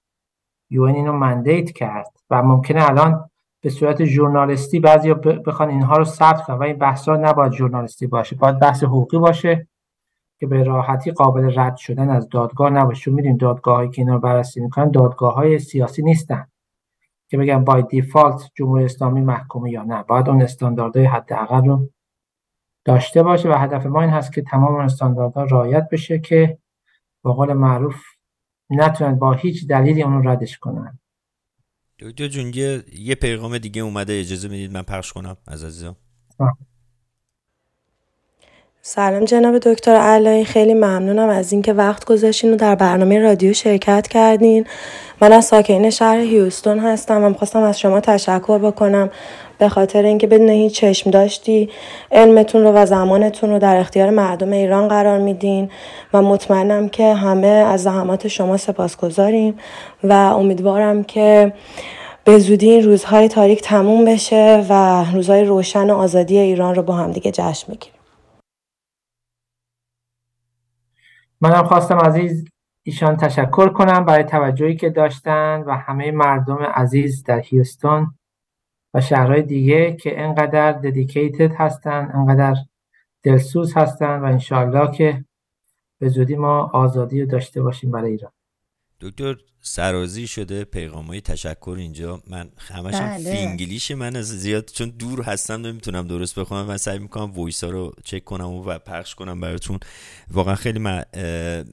UN 0.69 0.83
اینو 0.83 1.13
mandate 1.13 1.71
کرد 1.71 2.07
و 2.29 2.43
ممکنه 2.43 2.89
الان 2.89 3.29
به 3.61 3.69
صورت 3.69 4.05
ژورنالیستی 4.05 4.79
بعضی 4.79 5.13
بخوان 5.13 5.69
اینها 5.69 5.97
رو 5.97 6.05
ثبت 6.05 6.43
کنن 6.43 6.57
و 6.57 6.63
این 6.63 6.77
بحث 6.77 7.09
ها 7.09 7.15
نباید 7.15 7.51
ژورنالیستی 7.51 8.07
باشه 8.07 8.35
باید 8.35 8.59
بحث 8.59 8.83
حقوقی 8.83 9.17
باشه. 9.17 9.67
که 10.39 10.47
به 10.47 10.63
راحتی 10.63 11.11
قابل 11.11 11.59
رد 11.59 11.77
شدن 11.77 12.09
از 12.09 12.29
دادگاه 12.29 12.69
نباشه. 12.69 13.01
چون 13.01 13.13
می‌دونیم 13.13 13.37
دادگاهایی 13.37 13.89
که 13.89 14.01
اینا 14.01 14.13
رو 14.13 14.19
بررسی 14.19 14.61
می‌کنن 14.61 14.91
دادگاه 14.91 15.33
های 15.33 15.59
سیاسی 15.59 16.01
نیستن. 16.01 16.47
که 17.29 17.37
بگم 17.37 17.63
by 17.63 17.83
default 17.83 18.51
جمهوری 18.55 18.85
اسلامی 18.85 19.21
محکومه 19.21 19.71
یا 19.71 19.83
نه. 19.83 20.03
باید 20.03 20.29
اون 20.29 20.41
استانداردهای 20.41 21.05
حداقل 21.05 21.65
رو 21.65 21.89
داشته 22.85 23.23
باشه 23.23 23.49
و 23.49 23.53
هدف 23.53 23.85
ما 23.85 24.01
این 24.01 24.09
هست 24.09 24.33
که 24.33 24.41
تمام 24.41 24.75
استانداردها 24.75 25.43
رعایت 25.43 25.87
بشه 25.91 26.19
که 26.19 26.57
با 27.23 27.33
قول 27.33 27.53
معروف 27.53 27.95
نتونن 28.69 29.15
با 29.15 29.33
هیچ 29.33 29.67
دلیلی 29.67 30.03
اون 30.03 30.13
رو 30.13 30.29
ردش 30.29 30.57
کنن. 30.57 30.99
دکتر 31.99 32.27
جون 32.27 32.51
یه 32.93 33.15
پیغام 33.15 33.57
دیگه 33.57 33.81
اومده. 33.81 34.19
اجازه 34.19 34.47
می‌دید 34.47 34.73
من 34.73 34.81
پخش 34.81 35.13
کنم 35.13 35.37
از 35.47 35.63
عزیزم. 35.63 35.95
سلام 38.81 39.25
جناب 39.25 39.57
دکتر 39.57 39.95
علایی 39.95 40.45
خیلی 40.45 40.73
ممنونم 40.73 41.29
از 41.29 41.51
اینکه 41.51 41.73
وقت 41.73 42.05
گذاشتین 42.05 42.53
و 42.53 42.55
در 42.55 42.75
برنامه 42.75 43.19
رادیو 43.19 43.53
شرکت 43.53 44.07
کردین. 44.07 44.65
من 45.21 45.31
از 45.31 45.45
ساکنین 45.45 45.89
شهر 45.89 46.17
هیوستون 46.17 46.79
هستم 46.79 47.23
و 47.23 47.29
می‌خواستم 47.29 47.63
از 47.63 47.79
شما 47.79 47.99
تشکر 47.99 48.57
بکنم 48.57 49.09
به 49.57 49.69
خاطر 49.69 50.03
اینکه 50.03 50.27
بدون 50.27 50.49
هیچ 50.49 50.73
چشم 50.73 51.11
داشتی 51.11 51.69
علمتون 52.11 52.63
رو 52.63 52.71
و 52.71 52.85
زمانتون 52.85 53.49
رو 53.49 53.59
در 53.59 53.75
اختیار 53.75 54.09
مردم 54.09 54.51
ایران 54.51 54.87
قرار 54.87 55.19
میدین 55.19 55.69
و 56.13 56.21
مطمئنم 56.21 56.89
که 56.89 57.13
همه 57.13 57.47
از 57.47 57.83
زحمات 57.83 58.27
شما 58.27 58.57
سپاسگزاریم 58.57 59.59
و 60.03 60.13
امیدوارم 60.13 61.03
که 61.03 61.53
به 62.23 62.39
زودی 62.39 62.69
این 62.69 62.83
روزهای 62.83 63.27
تاریک 63.27 63.61
تموم 63.61 64.05
بشه 64.05 64.65
و 64.69 65.05
روزهای 65.13 65.43
روشن 65.43 65.89
و 65.89 65.95
آزادی 65.95 66.37
ایران 66.37 66.75
رو 66.75 66.83
با 66.83 66.93
هم 66.93 67.11
دیگه 67.11 67.31
جشن 67.31 67.65
می‌گیریم 67.67 67.98
منم 71.41 71.63
خواستم 71.63 71.97
عزیز 71.97 72.45
ایشان 72.83 73.17
تشکر 73.17 73.69
کنم 73.69 74.05
برای 74.05 74.23
توجهی 74.23 74.75
که 74.75 74.89
داشتن 74.89 75.63
و 75.65 75.71
همه 75.71 76.11
مردم 76.11 76.57
عزیز 76.57 77.23
در 77.23 77.39
هیوستون 77.39 78.13
و 78.93 79.01
شهرهای 79.01 79.41
دیگه 79.41 79.95
که 79.95 80.21
انقدر 80.21 80.71
ددیکیتد 80.71 81.51
هستن 81.55 82.11
انقدر 82.13 82.55
دلسوز 83.23 83.77
هستن 83.77 84.19
و 84.19 84.25
انشاءالله 84.25 84.91
که 84.91 85.25
به 85.99 86.09
زودی 86.09 86.35
ما 86.35 86.69
آزادی 86.73 87.21
رو 87.21 87.27
داشته 87.27 87.61
باشیم 87.61 87.91
برای 87.91 88.11
ایران. 88.11 88.31
دکتر 89.01 89.35
سرازیر 89.61 90.27
شده 90.27 90.63
پیغام 90.63 91.05
های 91.05 91.21
تشکر 91.21 91.75
اینجا. 91.79 92.23
من 92.27 92.49
همش 92.57 92.95
بله. 92.95 93.31
فینگلیش 93.31 93.91
من 93.91 94.15
از 94.15 94.39
زیاد 94.39 94.71
چون 94.73 94.89
دور 94.89 95.21
هستم 95.21 95.65
نمی‌تونم 95.65 96.07
درست 96.07 96.39
بخونم. 96.39 96.65
من 96.65 96.77
سعی 96.77 96.99
می‌کنم 96.99 97.31
voice 97.31 97.63
ها 97.63 97.69
رو 97.69 97.93
چک 98.03 98.23
کنم 98.23 98.49
و 98.49 98.79
پخش 98.79 99.15
کنم 99.15 99.39
براتون. 99.39 99.79
واقعا 100.31 100.55
خیلی 100.55 100.79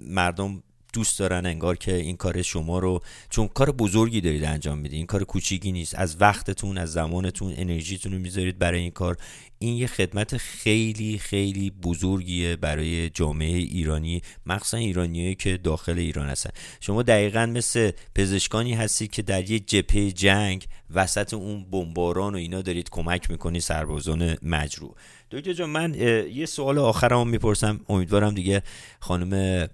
مردم 0.08 0.62
دوست 0.96 1.18
دارن 1.18 1.46
انگار 1.46 1.76
که 1.76 1.94
این 1.94 2.16
کار 2.16 2.42
شما 2.42 2.78
رو 2.78 3.00
چون 3.30 3.48
کار 3.48 3.72
بزرگی 3.72 4.20
دارید 4.20 4.44
انجام 4.44 4.78
می‌دید. 4.78 4.96
این 4.96 5.06
کار 5.06 5.24
کوچیکی 5.24 5.72
نیست. 5.72 5.94
از 5.94 6.20
وقتتون 6.20 6.78
از 6.78 6.92
زمانتون 6.92 7.54
انرژیتون 7.56 8.12
رو 8.12 8.18
می‌ذارید 8.18 8.58
برای 8.58 8.80
این 8.80 8.90
کار. 8.90 9.16
این 9.58 9.76
یه 9.76 9.86
خدمت 9.86 10.36
خیلی 10.36 11.18
خیلی 11.18 11.70
بزرگیه 11.70 12.56
برای 12.56 13.10
جامعه 13.10 13.56
ایرانی. 13.56 14.22
مخصوصا 14.46 14.76
ایرانیایی 14.76 15.34
که 15.34 15.56
داخل 15.56 15.98
ایران 15.98 16.28
هستن. 16.28 16.50
شما 16.80 17.02
دقیقا 17.02 17.46
مثل 17.46 17.90
پزشکانی 18.14 18.74
هستید 18.74 19.10
که 19.10 19.22
در 19.22 19.50
یه 19.50 19.58
جبهه 19.58 20.10
جنگ 20.10 20.66
وسط 20.94 21.34
اون 21.34 21.64
بمباران 21.70 22.34
و 22.34 22.38
اینا 22.38 22.62
دارید 22.62 22.90
کمک 22.90 23.30
می‌کنی 23.30 23.60
سربازان 23.60 24.36
مجروح. 24.42 24.94
دکتر 25.30 25.52
جان 25.52 25.70
من 25.70 25.94
یه 26.34 26.46
سوال 26.46 26.78
آخرم 26.78 27.28
می‌پرسم. 27.28 27.80
امیدوارم 27.88 28.34
دیگه 28.34 28.62
خانم 29.00 29.66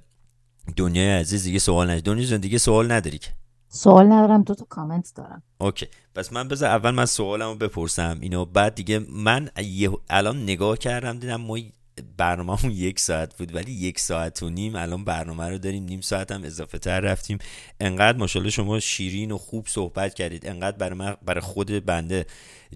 دنیای 0.76 1.20
عزیز 1.20 1.44
دیگه 1.44 1.58
سوال 1.58 1.86
نداری. 1.86 2.02
دنیا 2.02 2.36
دیگه 2.36 2.58
سوال 2.58 2.92
نداری 2.92 3.18
که. 3.18 3.30
سوال 3.68 4.06
ندارم 4.06 4.42
دو 4.42 4.54
تا 4.54 4.64
کامنت 4.64 5.12
دارم. 5.14 5.42
اوکی. 5.58 5.86
پس 6.14 6.32
من 6.32 6.48
بذار 6.48 6.70
اول 6.70 6.90
من 6.90 7.06
سوالمو 7.06 7.54
بپرسم. 7.54 8.18
اینو 8.20 8.44
بعد 8.44 8.74
دیگه 8.74 8.98
من 8.98 9.48
الان 10.10 10.42
نگاه 10.42 10.78
کردم 10.78 11.18
دیدم 11.18 11.40
ما 11.40 11.58
برنامه 12.16 12.64
یک 12.64 13.00
ساعت 13.00 13.38
بود 13.38 13.54
ولی 13.54 13.72
یک 13.72 14.00
ساعت 14.00 14.42
و 14.42 14.50
نیم 14.50 14.76
الان 14.76 15.04
برنامه 15.04 15.48
رو 15.48 15.58
داریم 15.58 15.84
نیم 15.84 16.00
ساعت 16.00 16.32
هم 16.32 16.44
اضافه 16.44 16.78
تر 16.78 17.00
رفتیم. 17.00 17.38
انقدر 17.80 18.18
ماشاءالله 18.18 18.50
شما 18.50 18.80
شیرین 18.80 19.30
و 19.30 19.38
خوب 19.38 19.66
صحبت 19.68 20.14
کردید. 20.14 20.46
انقدر 20.46 20.76
برای, 20.76 20.98
من 20.98 21.16
برای 21.22 21.40
خود 21.40 21.86
بنده 21.86 22.26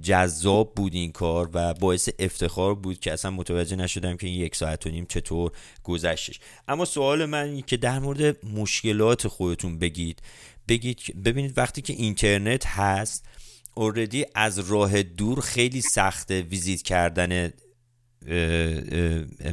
جذاب 0.03 0.75
بود 0.75 0.95
این 0.95 1.13
کار 1.13 1.51
و 1.53 1.75
باعث 1.75 2.09
افتخار 2.19 2.75
بود 2.75 3.01
که 3.01 3.13
اصلا 3.13 3.31
متوجه 3.31 3.77
نشدم 3.77 4.17
که 4.17 4.27
این 4.27 4.41
یک 4.41 4.57
ساعت 4.57 4.87
و 4.87 4.91
نیم 4.91 5.07
چطور 5.09 5.53
گذشتش. 5.85 6.41
اما 6.69 6.85
سوال 6.85 7.25
من 7.25 7.45
این 7.45 7.63
که 7.63 7.77
در 7.77 7.99
مورد 7.99 8.47
مشکلات 8.47 9.29
خودتون 9.29 9.79
بگید 9.79 10.23
بگید 10.69 11.23
ببینید 11.25 11.59
وقتی 11.59 11.83
که 11.83 11.93
اینترنت 11.93 12.67
هست 12.67 13.25
اوردی 13.75 14.25
از 14.35 14.59
راه 14.59 15.03
دور 15.03 15.41
خیلی 15.41 15.81
سخته 15.81 16.43
ویزیت 16.43 16.83
کردن 16.83 17.51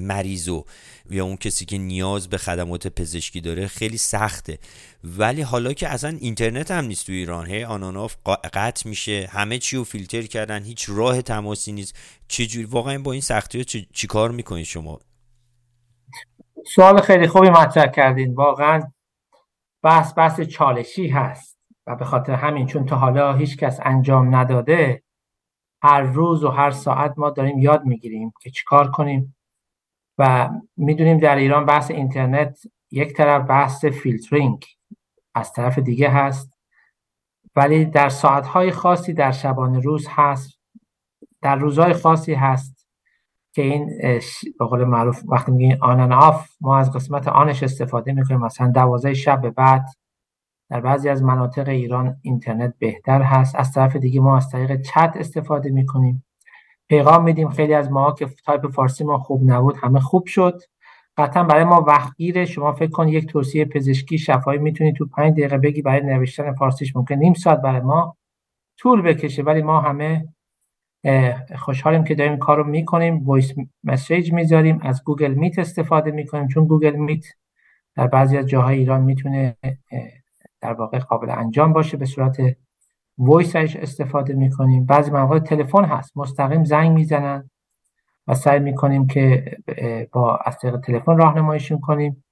مریضو 0.01 0.65
یا 1.09 1.25
اون 1.25 1.37
کسی 1.37 1.65
که 1.65 1.77
نیاز 1.77 2.29
به 2.29 2.37
خدمات 2.37 2.87
پزشکی 2.87 3.41
داره 3.41 3.67
خیلی 3.67 3.97
سخته. 3.97 4.57
ولی 5.03 5.41
حالا 5.41 5.73
که 5.73 5.89
اصلا 5.89 6.17
اینترنت 6.19 6.71
هم 6.71 6.85
نیست 6.85 7.05
تو 7.05 7.11
ایران. 7.11 7.47
هی 7.47 7.63
آناناف 7.63 8.15
قطع 8.53 8.89
میشه. 8.89 9.29
همه 9.31 9.57
چی 9.57 9.77
رو 9.77 9.83
فیلتر 9.83 10.21
کردن. 10.21 10.63
هیچ 10.63 10.85
راه 10.89 11.21
تماسی 11.21 11.71
نیست. 11.71 11.95
چجوری 12.27 12.65
واقعا 12.65 12.97
با 12.97 13.11
این 13.11 13.21
سختی 13.21 13.57
ها 13.57 13.63
چی, 13.63 13.87
چی 13.93 14.07
کار 14.07 14.31
می‌کنید 14.31 14.65
شما؟ 14.65 14.99
سوال 16.75 17.01
خیلی 17.01 17.27
خوبی 17.27 17.49
مطرح 17.49 17.91
کردین. 17.91 18.33
واقعا 18.33 18.81
بحث 19.83 20.13
بحث 20.17 20.41
چالشی 20.41 21.07
هست. 21.07 21.53
و 21.87 21.95
به 21.95 22.05
خاطر 22.05 22.33
همین 22.33 22.67
چون 22.67 22.85
تا 22.85 22.95
حالا 22.95 23.33
هیچ 23.33 23.57
کس 23.57 23.79
انجام 23.83 24.35
نداده 24.35 25.03
هر 25.83 26.01
روز 26.01 26.43
و 26.43 26.49
هر 26.49 26.71
ساعت 26.71 27.13
ما 27.17 27.29
داریم 27.29 27.59
یاد 27.59 27.85
می‌گیریم 27.85 28.33
که 28.41 28.49
چیکار 28.49 28.91
کنیم 28.91 29.35
و 30.17 30.49
می‌دونیم 30.77 31.17
در 31.17 31.35
ایران 31.35 31.65
بحث 31.65 31.91
اینترنت 31.91 32.59
یک 32.91 33.13
طرف 33.13 33.49
بحث 33.49 33.85
فیلترینگ 33.85 34.65
از 35.35 35.53
طرف 35.53 35.79
دیگه 35.79 36.09
هست 36.09 36.53
ولی 37.55 37.85
در 37.85 38.09
ساعتهای 38.09 38.71
خاصی 38.71 39.13
در 39.13 39.31
شبانه 39.31 39.79
روز 39.79 40.07
هست 40.09 40.59
در 41.41 41.55
روزهای 41.55 41.93
خاصی 41.93 42.33
هست 42.33 42.87
که 43.53 43.61
این 43.61 43.99
به 44.59 44.65
قول 44.65 44.83
معروف 44.83 45.23
وقتی 45.27 45.51
میگیم 45.51 45.77
on 45.81 46.11
off 46.11 46.49
ما 46.61 46.77
از 46.77 46.91
قسمت 46.91 47.27
on 47.27 47.45
ش 47.45 47.63
استفاده 47.63 48.13
می‌کنیم 48.13 48.39
مثلا 48.39 48.71
دوازه 48.71 49.13
شب 49.13 49.41
به 49.41 49.49
بعد 49.49 49.85
در 50.73 50.81
بعضی 50.81 51.09
از 51.09 51.23
مناطق 51.23 51.69
ایران 51.69 52.17
اینترنت 52.21 52.73
بهتر 52.79 53.21
هست. 53.21 53.55
از 53.55 53.71
طرف 53.71 53.95
دیگه 53.95 54.21
ما 54.21 54.37
از 54.37 54.49
طریق 54.49 54.81
چت 54.81 55.13
استفاده 55.15 55.69
می‌کنیم. 55.69 56.25
پیغام 56.89 57.23
میدیم. 57.23 57.49
خیلی 57.49 57.73
از 57.73 57.91
ما 57.91 58.11
که 58.11 58.27
تایپ 58.45 58.67
فارسی 58.67 59.03
ما 59.03 59.17
خوب 59.17 59.51
نبود 59.51 59.77
همه 59.77 59.99
خوب 59.99 60.25
شد. 60.25 60.61
قطعا 61.17 61.43
برای 61.43 61.63
ما 61.63 61.81
وقتگیره. 61.81 62.45
شما 62.45 62.73
فکر 62.73 62.91
کن 62.91 63.07
یک 63.07 63.25
توصیه 63.25 63.65
پزشکی 63.65 64.17
شفاهی 64.17 64.59
می‌تونی 64.59 64.93
تو 64.93 65.05
پنج 65.05 65.33
دقیقه 65.33 65.57
بگی 65.57 65.81
برای 65.81 66.01
نوشتن 66.01 66.53
فارسیش 66.53 66.95
ممکن. 66.95 67.15
نیم 67.15 67.33
ساعت 67.33 67.61
برای 67.61 67.81
ما 67.81 68.17
طول 68.77 69.01
بکشه 69.01 69.43
ولی 69.43 69.61
ما 69.61 69.81
همه 69.81 70.27
خوشحالیم 71.55 72.03
که 72.03 72.15
داریم 72.15 72.37
کار 72.37 72.57
رو 72.57 72.63
می‌کنیم. 72.63 73.23
voice 73.25 73.53
message 73.83 74.33
می‌ذاریم. 74.33 74.79
از 74.81 75.03
گوگل 75.03 75.33
میت 75.33 75.59
استفاده 75.59 76.11
می‌کنیم. 76.11 76.47
چون 76.47 76.67
گوگل 76.67 76.95
میت 76.95 77.25
در 77.95 78.07
بعضی 78.07 78.37
از 78.37 78.45
جاهای 78.45 78.77
ایران 78.77 79.01
می‌تونه 79.01 79.55
در 80.63 80.73
واقع 80.73 80.99
قابل 80.99 81.29
انجام 81.29 81.73
باشه 81.73 81.97
به 81.97 82.05
صورت 82.05 82.37
voice 83.17 83.55
استفاده 83.55 84.33
می‌کنیم. 84.33 84.85
بعضی 84.85 85.11
مواقع 85.11 85.39
تلفن 85.39 85.85
هست 85.85 86.17
مستقیم 86.17 86.63
زنگ 86.63 86.91
می‌زنن 86.91 87.49
و 88.27 88.33
سعی 88.33 88.59
می‌کنیم 88.59 89.07
که 89.07 89.57
با 90.11 90.37
از 90.37 90.57
طریق 90.57 90.77
تلفن 90.77 91.17
راهنماییشون 91.17 91.79
کنیم. 91.79 92.23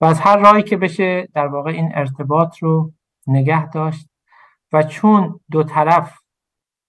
و 0.00 0.04
از 0.04 0.20
هر 0.20 0.36
راهی 0.36 0.62
که 0.62 0.76
بشه 0.76 1.28
در 1.34 1.46
واقع 1.46 1.70
این 1.70 1.90
ارتباط 1.94 2.58
رو 2.58 2.92
نگه 3.26 3.70
داشت. 3.70 4.08
و 4.72 4.82
چون 4.82 5.40
دو 5.50 5.62
طرف 5.62 6.18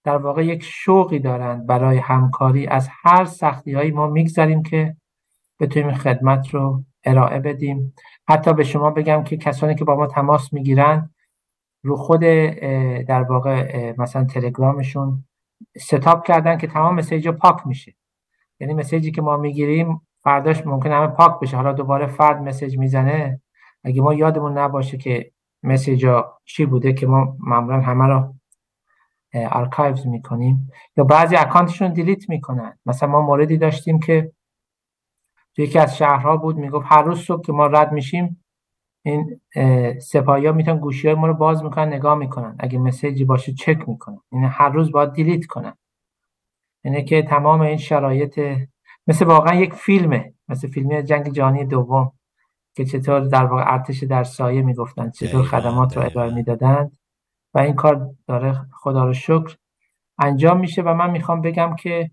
در 0.04 0.16
واقع 0.16 0.44
یک 0.44 0.62
شوقی 0.62 1.18
دارند 1.18 1.66
برای 1.66 1.98
همکاری 1.98 2.66
از 2.66 2.88
هر 3.02 3.24
سختی 3.24 3.72
هایی 3.72 3.90
ما 3.90 4.06
می‌گذاریم 4.06 4.62
که 4.62 4.96
بتونیم 5.60 5.92
خدمت 5.92 6.48
رو 6.48 6.84
ارائه 7.04 7.38
بدیم. 7.40 7.94
حتی 8.28 8.52
به 8.52 8.64
شما 8.64 8.90
بگم 8.90 9.24
که 9.24 9.36
کسانی 9.36 9.74
که 9.74 9.84
با 9.84 9.96
ما 9.96 10.06
تماس 10.06 10.52
می‌گیرن 10.52 11.10
رو 11.82 11.96
خود 11.96 12.20
در 13.08 13.22
واقع 13.22 13.94
مثلا 13.98 14.24
تلگرامشون 14.24 15.24
ستاپ 15.78 16.26
کردن 16.26 16.58
که 16.58 16.66
تمام 16.66 16.94
مسیج 16.94 17.28
پاک 17.28 17.66
میشه. 17.66 17.94
یعنی 18.60 18.74
مسیجی 18.74 19.10
که 19.10 19.22
ما 19.22 19.36
می‌گیریم 19.36 20.00
فرداش 20.24 20.66
ممکن 20.66 20.92
همه 20.92 21.06
پاک 21.06 21.40
بشه. 21.40 21.56
حالا 21.56 21.72
دوباره 21.72 22.06
فرد 22.06 22.42
مسیج 22.42 22.78
می‌زنه 22.78 23.40
اگه 23.84 24.02
ما 24.02 24.14
یادمون 24.14 24.58
نباشه 24.58 24.96
که 24.96 25.30
message 25.62 26.06
چی 26.44 26.66
بوده 26.66 26.92
که 26.92 27.06
ما 27.06 27.36
معمولا 27.40 27.80
همه 27.80 28.06
رو 28.06 28.34
archives 29.50 30.06
می‌کنیم 30.06 30.70
یا 30.96 31.04
بعضی 31.04 31.36
account 31.36 31.72
شون 31.72 31.92
delete 31.92 32.28
می‌کنن. 32.28 32.78
مثلا 32.86 33.08
ما 33.08 33.20
موردی 33.20 33.56
داشتیم 33.56 33.98
که 33.98 34.32
تو 35.56 35.62
یکی 35.62 35.78
از 35.78 35.96
شهرها 35.96 36.36
بود 36.36 36.56
می‌گفت 36.56 36.86
هر 36.88 37.02
روز 37.02 37.20
صبح 37.20 37.42
که 37.42 37.52
ما 37.52 37.66
رد 37.66 37.92
میشیم 37.92 38.44
این 39.02 39.40
سپاهی 40.00 40.46
ها 40.46 40.52
میان 40.52 40.78
گوشی 40.78 41.08
های 41.08 41.16
ما 41.16 41.26
رو 41.26 41.34
باز 41.34 41.64
می‌کنن 41.64 41.88
نگاه 41.88 42.14
می‌کنن. 42.14 42.56
اگه 42.58 42.78
message 42.78 43.18
ی 43.18 43.24
باشه 43.24 43.52
چک 43.52 43.88
می‌کنن. 43.88 44.20
این 44.32 44.44
هر 44.44 44.68
روز 44.68 44.92
باید 44.92 45.12
delete 45.12 45.46
کنن. 45.46 45.74
اینه 46.84 47.02
که 47.02 47.22
تمام 47.22 47.60
این 47.60 47.76
شرایط 47.76 48.40
مثل 49.06 49.24
واقعا 49.24 49.54
یک 49.54 49.74
فیلمه. 49.74 50.34
مثل 50.48 50.68
فیلم 50.68 51.00
جنگ 51.00 51.28
جهانی 51.28 51.64
دوم 51.64 52.12
که 52.76 52.84
چطور 52.84 53.20
در 53.20 53.44
واقع 53.44 53.72
ارتش 53.72 54.02
در 54.02 54.24
سایه 54.24 54.62
می‌گفتن 54.62 55.10
چطور 55.10 55.42
خدمات 55.42 55.96
رو 55.96 56.02
ارائه 56.02 56.34
می‌دادند. 56.34 56.96
و 57.54 57.58
این 57.58 57.74
کار 57.74 58.10
داره 58.26 58.66
خدا 58.72 59.04
رو 59.04 59.12
شکر 59.12 59.56
انجام 60.18 60.60
میشه. 60.60 60.82
و 60.82 60.94
من 60.94 61.10
می‌خوام 61.10 61.40
بگم 61.40 61.76
که 61.78 62.10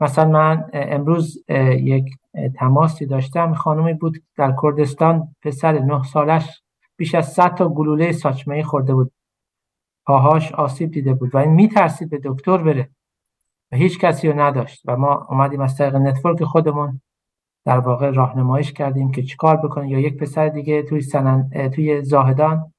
مثلا 0.00 0.28
من 0.28 0.70
امروز 0.72 1.44
یک 1.78 2.04
تماسی 2.56 3.06
داشتم 3.06 3.54
خانمی 3.54 3.94
بود 3.94 4.22
در 4.36 4.54
کردستان 4.62 5.34
پسر 5.42 5.78
نه 5.78 6.02
سالش 6.02 6.62
بیش 6.96 7.14
از 7.14 7.32
100 7.32 7.54
تا 7.54 7.68
گلوله 7.68 8.12
ساچمه 8.12 8.62
خورده 8.62 8.94
بود. 8.94 9.12
پاهاش 10.06 10.52
آسیب 10.52 10.90
دیده 10.90 11.14
بود 11.14 11.34
و 11.34 11.38
این 11.38 11.50
میترسید 11.50 12.10
به 12.10 12.20
دکتر 12.24 12.58
بره. 12.58 12.90
و 13.72 13.76
هیچ 13.76 13.98
کسی 13.98 14.28
رو 14.28 14.40
نداشت 14.40 14.82
و 14.84 14.96
ما 14.96 15.26
اومدیم 15.30 15.60
از 15.60 15.76
طریق 15.76 15.96
network 15.96 16.44
خودمون 16.44 17.00
در 17.64 17.78
واقع 17.78 18.10
راهنماییش 18.10 18.72
کردیم 18.72 19.10
که 19.10 19.22
چیکار 19.22 19.56
بکنه 19.56 19.90
یا 19.90 19.98
یک 19.98 20.16
پسر 20.16 20.48
دیگه 20.48 20.82
توی 20.82 21.00
سنن... 21.00 21.70
توی 21.74 22.02
زاهدان 22.02 22.72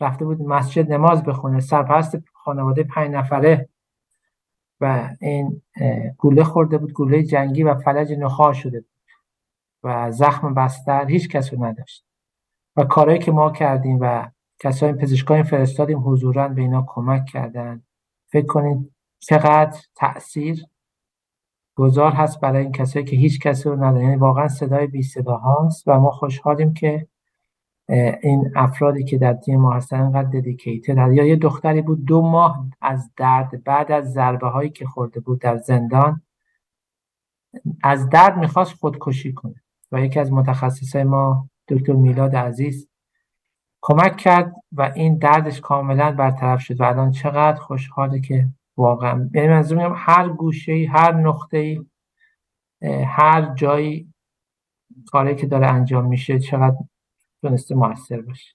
رفته 0.00 0.24
بود 0.24 0.40
مسجد 0.40 0.92
نماز 0.92 1.22
بخونه. 1.22 1.60
سرپرست 1.60 2.18
خانواده 2.32 2.82
پنج 2.82 3.10
نفره 3.10 3.68
و 4.80 5.10
این 5.20 5.62
گلوله 6.18 6.44
خورده 6.44 6.78
بود 6.78 6.92
گلوله 6.92 7.22
جنگی 7.22 7.62
و 7.62 7.74
فلج 7.74 8.12
نخاع 8.12 8.52
شده 8.52 8.80
بود 8.80 8.90
و 9.82 10.12
زخم 10.12 10.54
بستر 10.54 11.06
هیچ 11.06 11.28
کس 11.28 11.52
رو 11.52 11.64
نداشت. 11.64 12.04
و 12.76 12.84
کارهایی 12.84 13.18
که 13.18 13.32
ما 13.32 13.50
کردیم 13.50 13.98
و 14.00 14.28
کسای 14.58 14.92
پزشکان 14.92 15.42
فرستادیم 15.42 16.08
حضورا 16.08 16.48
به 16.48 16.62
اینا 16.62 16.84
کمک 16.88 17.26
کردن. 17.26 17.82
فکر 18.26 18.46
کنید 18.46 18.94
چقدر 19.18 19.80
تاثیر 19.94 20.64
گذار 21.76 22.12
هست 22.12 22.40
برای 22.40 22.62
این 22.62 22.72
کسایی 22.72 23.04
که 23.04 23.16
هیچ 23.16 23.40
کسی 23.40 23.68
رو 23.68 23.76
ندارن. 23.76 24.04
یعنی 24.04 24.16
واقعا 24.16 24.48
صدای 24.48 24.86
بی 24.86 25.02
صدا 25.02 25.36
هاست 25.36 25.88
و 25.88 26.00
ما 26.00 26.10
خوشحالیم 26.10 26.74
که 26.74 27.08
این 27.88 28.52
افرادی 28.56 29.04
که 29.04 29.18
در 29.18 29.34
تیم 29.34 29.60
ما 29.60 29.72
هستن 29.72 30.00
انقدر 30.00 30.28
ددیکیتد 30.28 31.12
یا 31.12 31.24
یه 31.24 31.36
دختری 31.36 31.82
بود 31.82 32.04
دو 32.04 32.22
ماه 32.22 32.66
از 32.80 33.10
درد 33.16 33.64
بعد 33.64 33.92
از 33.92 34.12
ضربه 34.12 34.48
هایی 34.48 34.70
که 34.70 34.86
خورده 34.86 35.20
بود 35.20 35.40
در 35.40 35.56
زندان 35.56 36.22
از 37.82 38.08
درد 38.08 38.36
می‌خواست 38.36 38.74
خودکشی 38.74 39.32
کنه. 39.32 39.54
و 39.92 40.00
یکی 40.00 40.20
از 40.20 40.32
متخصصای 40.32 41.04
ما 41.04 41.48
دکتر 41.68 41.92
میلاد 41.92 42.36
عزیز 42.36 42.88
کمک 43.82 44.16
کرد 44.16 44.54
و 44.72 44.92
این 44.94 45.18
دردش 45.18 45.60
کاملا 45.60 46.12
برطرف 46.12 46.60
شد. 46.60 46.80
و 46.80 46.84
الان 46.84 47.10
چقدر 47.10 47.60
خوشحاله 47.60 48.20
که 48.20 48.48
واقعا 48.76 49.30
یعنی 49.34 49.48
منظور 49.48 49.92
هر 49.96 50.28
گوشه 50.28 50.86
هر 50.90 51.12
نقطه 51.12 51.80
هر 53.06 53.54
جایی 53.54 54.14
کاری 55.06 55.34
که 55.34 55.46
داره 55.46 55.66
انجام 55.66 56.06
میشه 56.06 56.38
چقدر 56.38 56.76
تونسته 57.48 57.74
موثر 57.74 58.20
باشه 58.20 58.50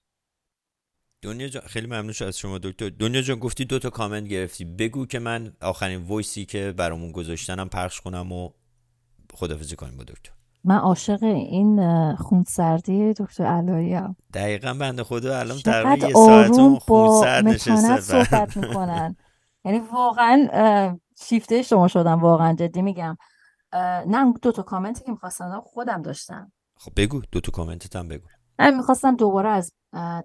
دنیا 1.22 1.48
جان 1.48 1.62
خیلی 1.66 1.86
ممنون 1.86 2.14
از 2.26 2.38
شما 2.38 2.58
دکتر. 2.58 2.88
دنیا 2.88 3.22
جان 3.22 3.38
گفتی 3.38 3.64
دو 3.64 3.78
تا 3.78 3.90
کامنت 3.90 4.28
گرفتی. 4.28 4.64
بگو 4.64 5.06
که 5.06 5.18
من 5.18 5.52
آخرین 5.60 6.02
وایسی 6.02 6.44
که 6.44 6.74
برامون 6.76 7.12
گذاشتنم 7.12 7.68
پخش 7.68 8.00
کنم 8.00 8.32
و 8.32 8.50
خدافزی 9.34 9.76
کنیم 9.76 9.96
با 9.96 10.04
دکتر. 10.04 10.32
من 10.64 10.76
عاشق 10.76 11.22
این 11.22 12.14
خونسردی 12.16 13.12
دکتر 13.12 13.44
علایی 13.44 13.94
هم 13.94 14.16
دقیقا 14.34 14.74
بنده 14.74 15.04
خدا 15.04 15.38
الان 15.38 15.58
تقریبا 15.58 16.06
یه 16.06 16.14
ساعت 16.14 16.78
خونسرد 16.78 17.44
نشسته. 17.44 18.00
صحبت 18.00 18.56
می‌کنن. 18.56 19.16
یعنی 19.64 19.78
واقعا 19.78 20.98
شیفته 21.22 21.62
شما 21.62 21.88
شدم 21.88 22.20
واقعا 22.20 22.52
جدی 22.52 22.82
میگم. 22.82 23.16
نه 24.06 24.34
دو 24.42 24.52
تا 24.52 24.62
کامنتی 24.62 25.04
که 25.04 25.10
می‌خواستم 25.10 25.62
خودم 25.64 26.02
داشتم. 26.02 26.52
خب 26.76 26.92
بگو 26.96 27.22
دو 27.32 27.40
تا 27.40 27.52
کامنتت 27.52 27.96
هم 27.96 28.08
بگو. 28.08 28.26
من 28.60 28.76
می‌خواستم 28.76 29.16
دوباره 29.16 29.48
از 29.48 29.72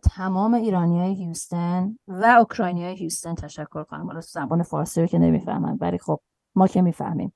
تمام 0.04 0.54
ایرانی 0.54 1.00
های 1.00 1.16
هیوستن 1.16 1.98
و 2.08 2.26
اوکراینی 2.40 2.84
های 2.84 2.96
هیوستن 2.96 3.36
تشکر 3.36 3.84
کنم 3.84 4.06
حالا 4.06 4.22
زبان 4.22 4.64
فارسی 4.64 5.02
رو 5.02 5.08
که 5.08 5.20
نمی‌فهمن 5.20 5.78
ولی 5.82 5.98
خب 5.98 6.20
ما 6.56 6.68
که 6.68 6.82
می‌فهمیم. 6.82 7.34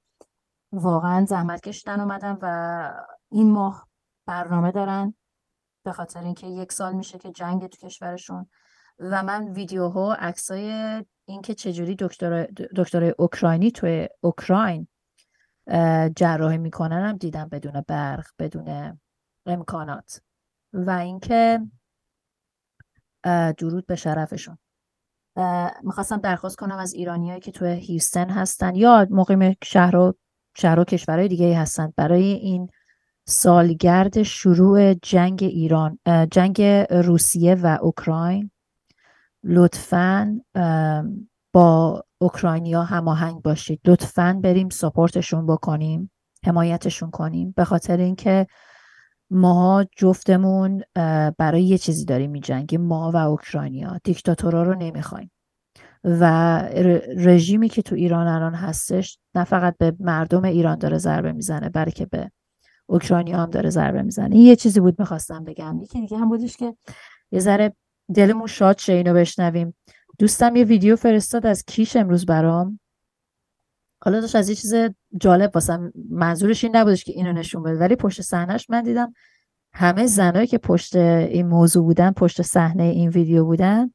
واقعا 0.71 1.25
زحمت 1.25 1.61
کشیدن 1.61 1.99
اومدن 1.99 2.37
و 2.41 2.91
این 3.31 3.51
ماه 3.51 3.87
برنامه 4.25 4.71
دارن 4.71 5.13
به 5.85 5.91
خاطر 5.91 6.23
اینکه 6.23 6.47
یک 6.47 6.71
سال 6.71 6.93
میشه 6.93 7.17
که 7.17 7.31
جنگ 7.31 7.67
تو 7.67 7.87
کشورشون. 7.87 8.49
و 8.99 9.23
من 9.23 9.47
ویدیوها 9.47 10.13
عکسای 10.13 10.71
اینکه 11.25 11.53
چجوری 11.53 11.95
دکتر 11.99 12.43
دکتر 12.75 13.13
اوکراینی 13.17 13.71
توی 13.71 14.07
اوکراین 14.21 14.87
جراحی 16.15 16.57
می‌کنن 16.57 17.05
هم 17.05 17.17
دیدم 17.17 17.49
بدون 17.49 17.83
برق 17.87 18.25
بدون 18.39 18.99
امکانات. 19.45 20.21
و 20.73 20.89
اینکه 20.89 21.59
درود 23.57 23.85
به 23.85 23.95
شرفشون. 23.95 24.57
می‌خواستم 25.83 26.17
درخواست 26.17 26.57
کنم 26.57 26.77
از 26.77 26.93
ایرانیایی 26.93 27.39
که 27.39 27.51
توی 27.51 27.69
هیوستن 27.69 28.29
هستن 28.29 28.75
یا 28.75 29.07
مقیم 29.09 29.55
شهر 29.63 29.95
و 29.95 30.13
شهر 30.57 30.79
و 30.79 30.83
کشورهای 30.83 31.27
دیگه 31.27 31.59
هستند 31.59 31.93
برای 31.95 32.23
این 32.23 32.69
سالگرد 33.27 34.23
شروع 34.23 34.93
جنگ 34.93 35.43
ایران 35.43 35.99
جنگ 36.31 36.61
روسیه 36.89 37.55
و 37.55 37.77
اوکراین 37.81 38.51
لطفا 39.43 40.39
با 41.53 42.03
اوکراینیا 42.17 42.83
هماهنگ 42.83 43.41
باشید. 43.41 43.81
لطفا 43.85 44.39
بریم 44.43 44.69
سپورتشون 44.69 45.45
بکنیم 45.45 46.11
حمایتشون 46.45 47.11
کنیم. 47.11 47.53
به 47.57 47.63
خاطر 47.63 47.97
اینکه 47.97 48.47
ما 49.31 49.85
جفتمون 49.97 50.83
برای 51.37 51.63
یه 51.63 51.77
چیزی 51.77 52.05
داریم 52.05 52.31
میجنگیم 52.31 52.81
ما 52.81 53.11
و 53.13 53.17
اوکراینیا. 53.17 53.99
دیکتاتورا 54.03 54.63
رو 54.63 54.75
نمی‌خوایم. 54.75 55.31
و 56.03 56.63
رژیمی 57.17 57.69
که 57.69 57.81
تو 57.81 57.95
ایران 57.95 58.27
الان 58.27 58.53
هستش 58.53 59.19
نه 59.35 59.43
فقط 59.43 59.77
به 59.77 59.95
مردم 59.99 60.43
ایران 60.43 60.77
داره 60.77 60.97
ضربه 60.97 61.31
می‌زنه 61.31 61.69
بلکه 61.69 62.05
به 62.05 62.31
اوکراینیا 62.85 63.37
هم 63.37 63.49
داره 63.49 63.69
ضربه 63.69 64.01
می‌زنه. 64.01 64.35
این 64.35 64.45
یه 64.45 64.55
چیزی 64.55 64.79
بود 64.79 64.99
می‌خواستم 64.99 65.43
بگم. 65.43 65.79
یکی 65.81 66.01
دیگه 66.01 66.17
هم 66.17 66.29
بودش 66.29 66.57
که 66.57 66.75
یه 67.31 67.39
ذره 67.39 67.75
دلمون 68.15 68.47
شاد 68.47 68.77
شه 68.77 68.93
اینو 68.93 69.13
بشنویم. 69.13 69.75
دوستم 70.19 70.55
یه 70.55 70.63
ویدیو 70.63 70.95
فرستاد 70.95 71.45
از 71.45 71.63
کیش 71.67 71.95
امروز 71.95 72.25
برام. 72.25 72.79
حالا 74.01 74.19
داشت 74.21 74.35
از 74.35 74.49
یه 74.49 74.55
چیز 74.55 74.73
جالب 75.21 75.51
واسم 75.53 75.93
منظورش 76.09 76.63
این 76.63 76.75
نبودش 76.75 77.03
که 77.03 77.11
اینو 77.11 77.33
نشون 77.33 77.63
بده 77.63 77.79
ولی 77.79 77.95
پشت 77.95 78.21
صحنهش 78.21 78.69
من 78.69 78.83
دیدم 78.83 79.13
همه 79.73 80.07
زنایی 80.07 80.47
که 80.47 80.57
پشت 80.57 80.95
این 80.95 81.47
موضوع 81.47 81.83
بودن 81.83 82.11
پشت 82.11 82.41
صحنه 82.41 82.83
این 82.83 83.09
ویدیو 83.09 83.45
بودن 83.45 83.91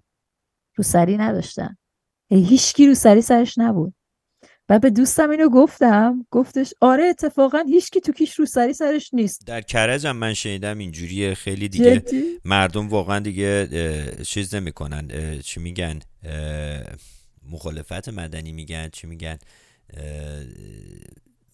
رو 0.76 0.84
سری 0.84 1.16
نداشتن. 1.16 1.76
هیچکی 2.30 2.86
رو 2.86 2.94
سری 2.94 3.22
سرش 3.22 3.58
نبود. 3.58 3.94
و 4.68 4.78
به 4.78 4.90
دوستم 4.90 5.30
اینو 5.30 5.48
گفتم 5.48 6.26
گفتش 6.30 6.74
آره 6.80 7.04
اتفاقا 7.04 7.58
هیچکی 7.68 8.00
تو 8.00 8.12
کیش 8.12 8.34
رو 8.34 8.46
سری 8.46 8.72
سرش 8.72 9.14
نیست. 9.14 9.46
در 9.46 9.60
کرج 9.60 10.06
هم 10.06 10.16
من 10.16 10.34
شنیدم 10.34 10.78
اینجوریه 10.78 11.34
خیلی 11.34 11.68
دیگه 11.68 12.02
مردم 12.44 12.88
واقعا 12.88 13.18
دیگه 13.18 13.68
چیز 14.24 14.54
نمی‌کنن. 14.54 15.08
چی 15.40 15.60
میگن؟ 15.60 15.98
مخالفت 17.50 18.08
مدنی 18.08 18.52
میگن 18.52 18.88
چی 18.88 19.06
میگن؟ 19.06 19.38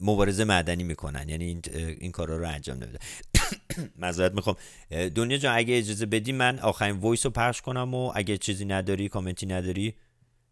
مبارزه 0.01 0.45
مدنی 0.45 0.83
می‌کنن. 0.83 1.29
یعنی 1.29 1.45
این, 1.45 1.63
این 2.01 2.13
کارا 2.13 2.37
رو 2.37 2.49
انجام 2.49 2.77
نمیده 2.77 2.99
معذرت 4.03 4.35
می‌خوام. 4.35 4.57
دنیا 5.15 5.37
جان 5.39 5.57
اگه 5.57 5.79
اجازه 5.79 6.07
بدی 6.07 6.33
من 6.33 6.59
آخرین 6.59 6.97
voice 6.97 7.27
رو 7.27 7.33
پخش 7.33 7.61
کنم 7.61 7.95
و 7.95 8.13
اگه 8.15 8.37
چیزی 8.37 8.65
نداری 8.65 9.09
کامنتی 9.09 9.47
نداری؟ 9.47 9.95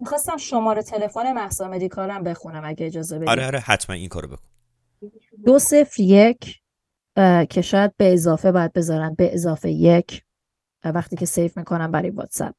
می‌خواستم 0.01 0.37
شماره 0.37 0.83
تلفن 0.83 1.33
مهسا 1.33 1.69
مدیکالم 1.69 2.23
بخونم 2.23 2.63
اگه 2.65 2.87
اجازه 2.87 3.19
بدی. 3.19 3.31
آره 3.31 3.47
آره 3.47 3.59
حتما 3.59 3.97
این 3.97 4.09
کارو 4.09 4.29
بکن. 4.29 4.49
دو 5.47 5.59
صفر 5.59 6.03
یک 6.03 6.61
که 7.51 7.63
شاید 7.63 7.97
به 7.97 8.13
اضافه 8.13 8.53
باید 8.53 8.73
بذارن 8.73 9.15
به 9.15 9.35
اضافه 9.35 9.71
یک 9.71 10.23
وقتی 10.85 11.17
که 11.17 11.27
save 11.27 11.59
می‌کنم 11.59 11.91
برای 11.91 12.11
واتساپ. 12.11 12.55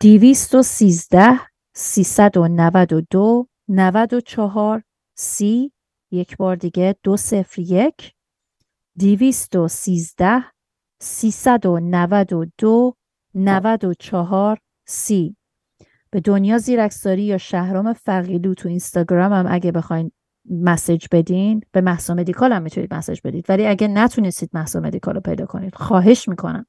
دویست 0.00 0.54
و 0.54 0.62
سیزده 0.62 1.40
سیصد 1.74 2.36
و 2.36 2.48
نود 2.48 2.92
و 2.92 3.02
دو 3.10 3.47
نود 3.68 4.14
و 4.14 4.20
چهار 4.20 4.82
سی 5.16 5.72
یک 6.10 6.36
بار 6.36 6.56
دیگه 6.56 6.96
دو 7.02 7.16
صفر 7.16 7.60
یک 7.60 8.12
دیویست 8.96 9.56
و 9.56 9.68
سیزده 9.68 10.44
سیصد 11.00 11.66
و 11.66 11.80
نود 11.82 12.32
و 12.32 12.46
دو 12.58 12.94
نود 13.34 13.84
و 13.84 13.94
چهار 13.94 14.58
سی. 14.86 15.36
به 16.10 16.20
دنیا 16.20 16.58
زیرکساری 16.58 17.22
یا 17.22 17.38
شهرام 17.38 17.92
فقیلو 17.92 18.54
تو 18.54 18.68
اینستاگرام 18.68 19.32
هم 19.32 19.46
اگه 19.48 19.72
بخواین 19.72 20.10
مسج 20.50 21.06
بدین 21.12 21.60
به 21.72 21.80
محسا 21.80 22.14
مدیکال 22.14 22.52
هم 22.52 22.62
می‌تونید 22.62 22.94
مسج 22.94 23.20
بدید. 23.24 23.46
ولی 23.48 23.66
اگه 23.66 23.88
نتونستید 23.88 24.50
محسا 24.52 24.80
مدیکال 24.80 25.14
رو 25.14 25.20
پیدا 25.20 25.46
کنید 25.46 25.74
خواهش 25.74 26.28
می‌کنم. 26.28 26.66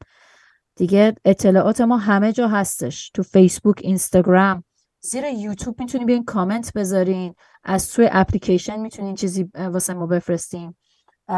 دیگه 0.76 1.16
اطلاعات 1.26 1.82
ما 1.82 1.98
همه 1.98 2.34
جا 2.34 2.48
هستش. 2.48 3.10
تو 3.10 3.24
فیسبوک 3.24 3.80
اینستاگرام 3.82 4.64
زیر 5.02 5.24
یوتیوب 5.24 5.80
می‌تونید 5.80 6.08
بیاین 6.08 6.26
کامنت 6.26 6.74
بذارین. 6.74 7.36
از 7.64 7.92
توی 7.92 8.10
اپلیکیشن 8.12 8.80
می‌تونین 8.80 9.16
چیزی 9.16 9.52
واسه 9.56 9.94
ما 9.94 10.08
بفرستین. 10.08 10.76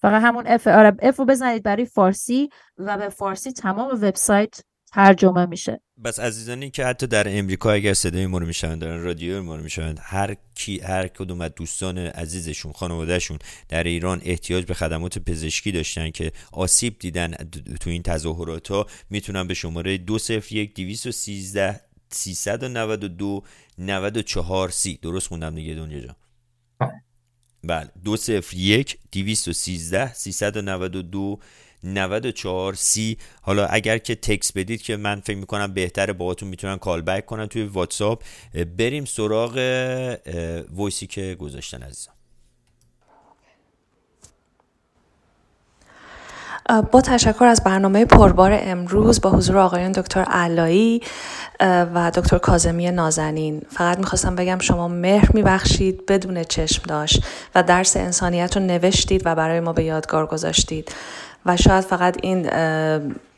فقط 0.00 0.22
همون 0.22 0.58
F 0.58 0.66
آره 0.66 0.90
F 0.90 1.16
رو 1.16 1.24
بزنید 1.24 1.62
برای 1.62 1.84
فارسی 1.84 2.50
و 2.78 2.98
به 2.98 3.08
فارسی 3.08 3.52
تمام 3.52 3.88
وبسایت 3.88 4.60
ترجمه 4.96 5.46
میشه. 5.46 5.80
بس 6.04 6.20
عزیزانی 6.20 6.70
که 6.70 6.86
حتی 6.86 7.06
در 7.06 7.38
امریکا 7.38 7.72
اگر 7.72 7.94
صدای 7.94 8.26
ما 8.26 8.38
رو 8.38 8.46
میشنوند 8.46 8.80
دارن 8.80 9.02
رادیو 9.02 9.42
ما 9.42 9.56
رو 9.56 9.62
میشنوند 9.62 9.98
هر 10.02 10.36
کی 10.54 10.78
هر 10.80 11.08
کدوم 11.08 11.40
از 11.40 11.50
دوستان 11.56 11.98
عزیزشون 11.98 12.72
خانوادهشون 12.72 13.38
در 13.68 13.84
ایران 13.84 14.20
احتیاج 14.24 14.64
به 14.64 14.74
خدمات 14.74 15.18
پزشکی 15.18 15.72
داشتن 15.72 16.10
که 16.10 16.32
آسیب 16.52 16.98
دیدن 16.98 17.34
تو 17.80 17.90
این 17.90 18.02
تظاهرات 18.02 18.68
ها 18.68 18.86
می‌تونن 19.10 19.46
به 19.46 19.54
شماره 19.54 19.98
201 19.98 20.74
213 20.74 21.80
392 22.10 23.42
94 23.78 24.68
سی. 24.68 24.98
درست 25.02 25.28
خوندم 25.28 25.54
دیگه 25.54 25.74
دنیا 25.74 26.00
جان. 26.00 26.14
بله 27.64 27.90
201 28.04 28.98
213 29.12 30.12
392 30.12 31.38
94 31.86 32.74
سی 32.74 33.18
حالا 33.42 33.66
اگر 33.66 33.98
که 33.98 34.14
تکس 34.14 34.52
بدید 34.52 34.82
که 34.82 34.96
من 34.96 35.20
فکر 35.20 35.36
می‌کنم 35.36 35.74
بهتره 35.74 36.12
باهاتون 36.12 36.48
می‌تونن 36.48 36.76
call 36.76 37.02
back 37.02 37.26
کنن 37.26 37.46
توی 37.46 37.62
واتساپ 37.62 38.22
بریم 38.78 39.04
سراغ 39.04 39.58
voice 40.74 41.01
ی 41.01 41.06
که 41.06 41.36
گذاشتن 41.40 41.82
عزیزم 41.82 42.12
با 46.92 47.00
تشکر 47.00 47.44
از 47.44 47.64
برنامه 47.64 48.04
پربار 48.04 48.58
امروز 48.62 49.20
با 49.20 49.30
حضور 49.30 49.58
آقایان 49.58 49.92
دکتر 49.92 50.20
علایی 50.20 51.00
و 51.60 52.12
دکتر 52.14 52.38
کازمی 52.38 52.90
نازنین. 52.90 53.62
فقط 53.70 53.98
می‌خواستم 53.98 54.36
بگم 54.36 54.58
شما 54.58 54.88
مهر 54.88 55.30
می‌بخشید 55.34 56.06
بدون 56.06 56.44
چشم 56.44 56.82
داشت 56.88 57.24
و 57.54 57.62
درس 57.62 57.96
انسانیت 57.96 58.56
رو 58.56 58.62
نوشتید 58.62 59.22
و 59.24 59.34
برای 59.34 59.60
ما 59.60 59.72
به 59.72 59.84
یادگار 59.84 60.26
گذاشتید. 60.26 60.92
و 61.46 61.56
شاید 61.56 61.84
فقط 61.84 62.16
این 62.22 62.50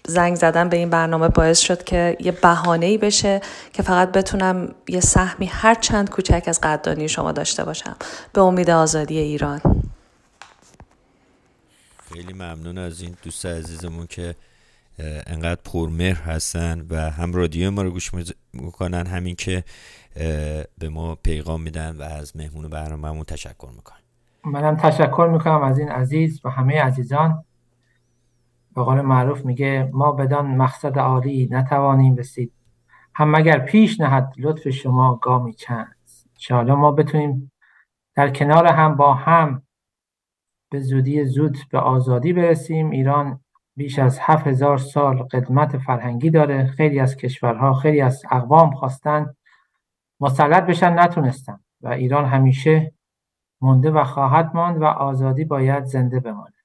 زنگ 0.07 0.37
زدن 0.37 0.69
به 0.69 0.77
این 0.77 0.91
برنامه 0.91 1.29
باعث 1.29 1.59
شد 1.59 1.85
که 1.85 2.17
یه 2.21 2.33
بهانه‌ای 2.33 2.99
بشه 2.99 3.41
که 3.73 3.83
فقط 3.83 4.13
بتونم 4.13 4.75
یه 4.89 5.01
سهمی 5.01 5.47
هر 5.47 5.75
چند 5.75 6.11
کوچک 6.11 6.45
از 6.47 6.61
قدردانی 6.61 7.09
شما 7.09 7.33
داشته 7.33 7.65
باشم. 7.65 7.97
به 8.33 8.41
امید 8.41 8.71
آزادی 8.71 9.19
ایران. 9.19 9.61
خیلی 12.13 12.33
ممنون 12.33 12.79
از 12.79 13.01
این 13.01 13.17
دوست 13.23 13.47
عزیزمون 13.47 14.07
که 14.07 14.35
انقدر 15.27 15.61
پرمهر 15.65 16.23
هستن 16.23 16.87
و 16.91 17.11
هم 17.11 17.33
رادیو 17.33 17.71
ما 17.71 17.83
رو 17.83 17.91
گوش 17.91 18.11
می‌کنن 18.53 19.07
همین 19.07 19.37
که 19.37 19.65
به 20.79 20.89
ما 20.91 21.15
پیغام 21.15 21.63
میدن 21.63 21.97
و 21.97 22.03
از 22.03 22.37
مهمون 22.37 22.69
برنامهمون 22.69 23.25
تشکر 23.25 23.69
می‌کنن 23.77 23.99
منم 24.45 24.77
تشکر 24.77 25.29
می‌کنم 25.33 25.63
از 25.63 25.79
این 25.79 25.89
عزیز 25.89 26.41
و 26.45 26.51
همه 26.51 26.83
عزیزان. 26.83 27.45
به 28.74 28.82
قول 28.82 29.01
معروف 29.01 29.45
میگه 29.45 29.90
ما 29.93 30.12
بدان 30.12 30.47
مقصد 30.47 30.99
عالی 30.99 31.49
نتوانیم 31.51 32.16
رسید. 32.16 32.53
هم 33.15 33.36
مگر 33.36 33.59
پیش 33.59 34.01
نهد 34.01 34.32
لطف 34.39 34.69
شما 34.69 35.15
گامی 35.15 35.53
چند. 35.53 35.97
انشاءالله 36.35 36.74
ما 36.74 36.93
بتونیم 36.93 37.53
در 38.15 38.31
کنار 38.31 38.66
هم 38.66 38.97
با 38.97 39.15
هم 39.15 39.62
به 40.70 40.81
زودی 40.81 41.24
زود 41.24 41.59
به 41.70 41.78
آزادی 41.78 42.32
برسیم. 42.32 42.90
ایران 42.90 43.40
بیش 43.77 43.99
از 43.99 44.19
هفت 44.23 44.47
هزار 44.47 44.78
سال 44.78 45.23
قدمت 45.23 45.78
فرهنگی 45.78 46.31
داره. 46.31 46.66
خیلی 46.66 47.01
از 47.01 47.16
کشورها 47.16 47.74
خیلی 47.74 48.01
از 48.01 48.23
اقوام 48.31 48.70
خواستن 48.70 49.35
مسلط 50.20 50.66
بشن 50.66 50.99
نتونستن. 50.99 51.61
و 51.81 51.89
ایران 51.89 52.24
همیشه 52.24 52.93
مونده 53.61 53.90
و 53.90 54.05
خواهد 54.05 54.51
ماند 54.55 54.82
و 54.82 54.85
آزادی 54.85 55.45
باید 55.45 55.85
زنده 55.85 56.20
بمانه 56.20 56.58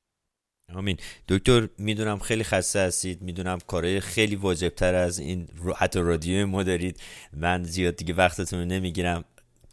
آمین 0.75 0.97
دکتر 1.27 1.67
می‌دونم 1.77 2.19
خیلی 2.19 2.43
خسته 2.43 2.79
هستید. 2.79 3.21
می‌دونم 3.21 3.57
کارهای 3.67 3.99
خیلی 3.99 4.35
واجبتر 4.35 4.95
از 4.95 5.19
این 5.19 5.47
حتی 5.77 5.99
رادیو 5.99 6.47
ما 6.47 6.63
دارید. 6.63 6.99
من 7.33 7.63
زیاد 7.63 7.95
دیگه 7.95 8.13
وقتتون 8.13 8.59
رو 8.59 8.65
نمی‌گیرم. 8.65 9.23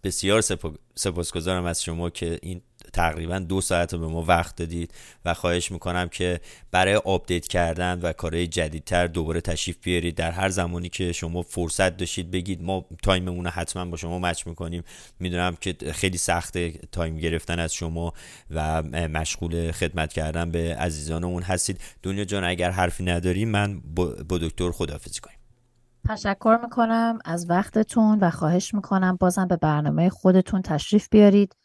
بسیار 0.05 0.41
سپاسگزارم 0.95 1.65
از 1.65 1.83
شما 1.83 2.11
که 2.11 2.39
این 2.43 2.63
تقریبا 2.93 3.39
دو 3.39 3.61
ساعت 3.61 3.93
رو 3.93 3.99
به 3.99 4.07
ما 4.07 4.23
وقت 4.23 4.57
دادید 4.57 4.95
و 5.25 5.35
خواهش 5.35 5.73
می‌کنم 5.73 6.09
که 6.09 6.41
برای 6.71 6.95
update 6.95 7.49
کردن 7.49 8.01
و 8.01 8.13
کارهای 8.13 8.47
جدیدتر 8.47 9.07
دوباره 9.07 9.41
تشریف 9.41 9.77
بیارید. 9.83 10.15
در 10.15 10.31
هر 10.31 10.49
زمانی 10.49 10.89
که 10.89 11.13
شما 11.13 11.43
فرصت 11.43 11.97
داشتید 11.97 12.31
بگید 12.31 12.63
ما 12.63 12.87
time 13.03 13.27
مون 13.27 13.45
رو 13.45 13.51
حتما 13.51 13.85
با 13.85 13.97
شما 13.97 14.19
match 14.19 14.47
می‌کنیم. 14.47 14.83
می‌دونم 15.21 15.57
که 15.61 15.77
خیلی 15.93 16.19
سخت 16.19 16.59
تایم 16.93 17.17
گرفتن 17.17 17.59
از 17.59 17.75
شما 17.75 18.13
و 18.51 18.83
مشغول 18.83 19.73
خدمت 19.73 20.13
کردن 20.13 20.51
به 20.51 20.75
عزیزانمون 20.75 21.43
هستید. 21.43 21.81
دنیا 22.03 22.25
جان 22.25 22.45
اگر 22.45 22.71
حرفی 22.71 23.05
نداری 23.05 23.45
من 23.45 23.81
با 24.29 24.39
دکتر 24.39 24.71
خداحافظی 24.71 25.21
کنیم. 25.21 25.37
تشکر 26.09 26.59
می‌کنم 26.63 27.19
از 27.25 27.51
وقتتون 27.51 28.19
و 28.19 28.31
خواهش 28.31 28.75
می‌کنم 28.75 29.17
بازم 29.21 29.47
به 29.49 29.57
برنامه 29.57 30.09
خودتون 30.09 30.63
تشریف 30.63 31.09
بیارید. 31.11 31.57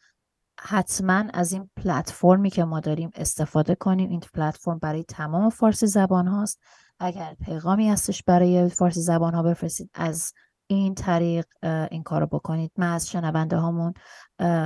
حتما 0.59 1.23
از 1.33 1.53
این 1.53 1.69
پلتفرمی 1.77 2.49
که 2.49 2.63
ما 2.63 2.79
داریم 2.79 3.09
استفاده 3.15 3.75
کنیم. 3.75 4.09
این 4.09 4.19
پلتفرم 4.33 4.79
برای 4.79 5.03
تمام 5.03 5.49
فارسی 5.49 5.87
زبان 5.87 6.27
هاست. 6.27 6.59
اگر 6.99 7.35
پیغامی 7.45 7.89
هستش 7.89 8.23
برای 8.23 8.69
فارسی 8.69 9.01
زبان 9.01 9.33
ها 9.33 9.43
بفرستید 9.43 9.89
از 9.93 10.33
این 10.67 10.95
طریق 10.95 11.45
این 11.91 12.03
کارو 12.03 12.25
بکنید. 12.25 12.71
من 12.77 12.93
از 12.93 13.09
شنونده 13.09 13.57
هامون 13.57 13.93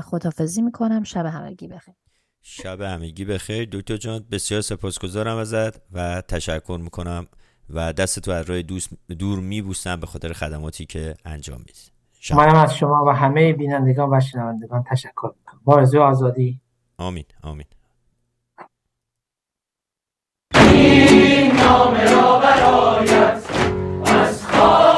خدافزی 0.02 0.62
می‌کنم. 0.62 1.04
شب 1.04 1.26
همگی 1.26 1.68
بخیر. 1.68 1.94
شب 2.42 2.82
همگی 2.82 3.26
بخیر. 3.26 3.70
دکتر 3.72 3.98
جان 3.98 4.26
بسیار 4.32 4.62
سپاسگزارم 4.62 5.38
ازت 5.38 5.82
و 5.92 6.22
تشکر 6.22 6.80
می‌کنم 6.82 7.28
و 7.70 7.94
دست 7.94 8.20
تو 8.20 8.32
از 8.32 8.50
راه 8.50 8.62
دور 9.20 9.40
میبوسم 9.40 10.00
به 10.00 10.08
خاطر 10.08 10.34
خدماتی 10.34 10.86
که 10.86 11.16
انجام 11.26 11.58
می‌دید 11.58 11.99
شب. 12.20 12.36
منم 12.36 12.56
از 12.56 12.76
شما 12.76 13.06
و 13.06 13.10
همه 13.10 13.54
بینندگان 13.54 14.10
و 14.14 14.20
شنوندگان 14.20 14.84
تشکر 14.84 15.32
می‌کنم 15.38 15.62
با 15.64 15.88
آزادی 16.02 16.62
آمین 16.98 17.26
آمین 17.44 17.66
این 20.74 21.56
نام 21.56 21.94
را 21.94 22.40
برایت 22.40 23.44
از 24.06 24.46
خواهد 24.48 24.89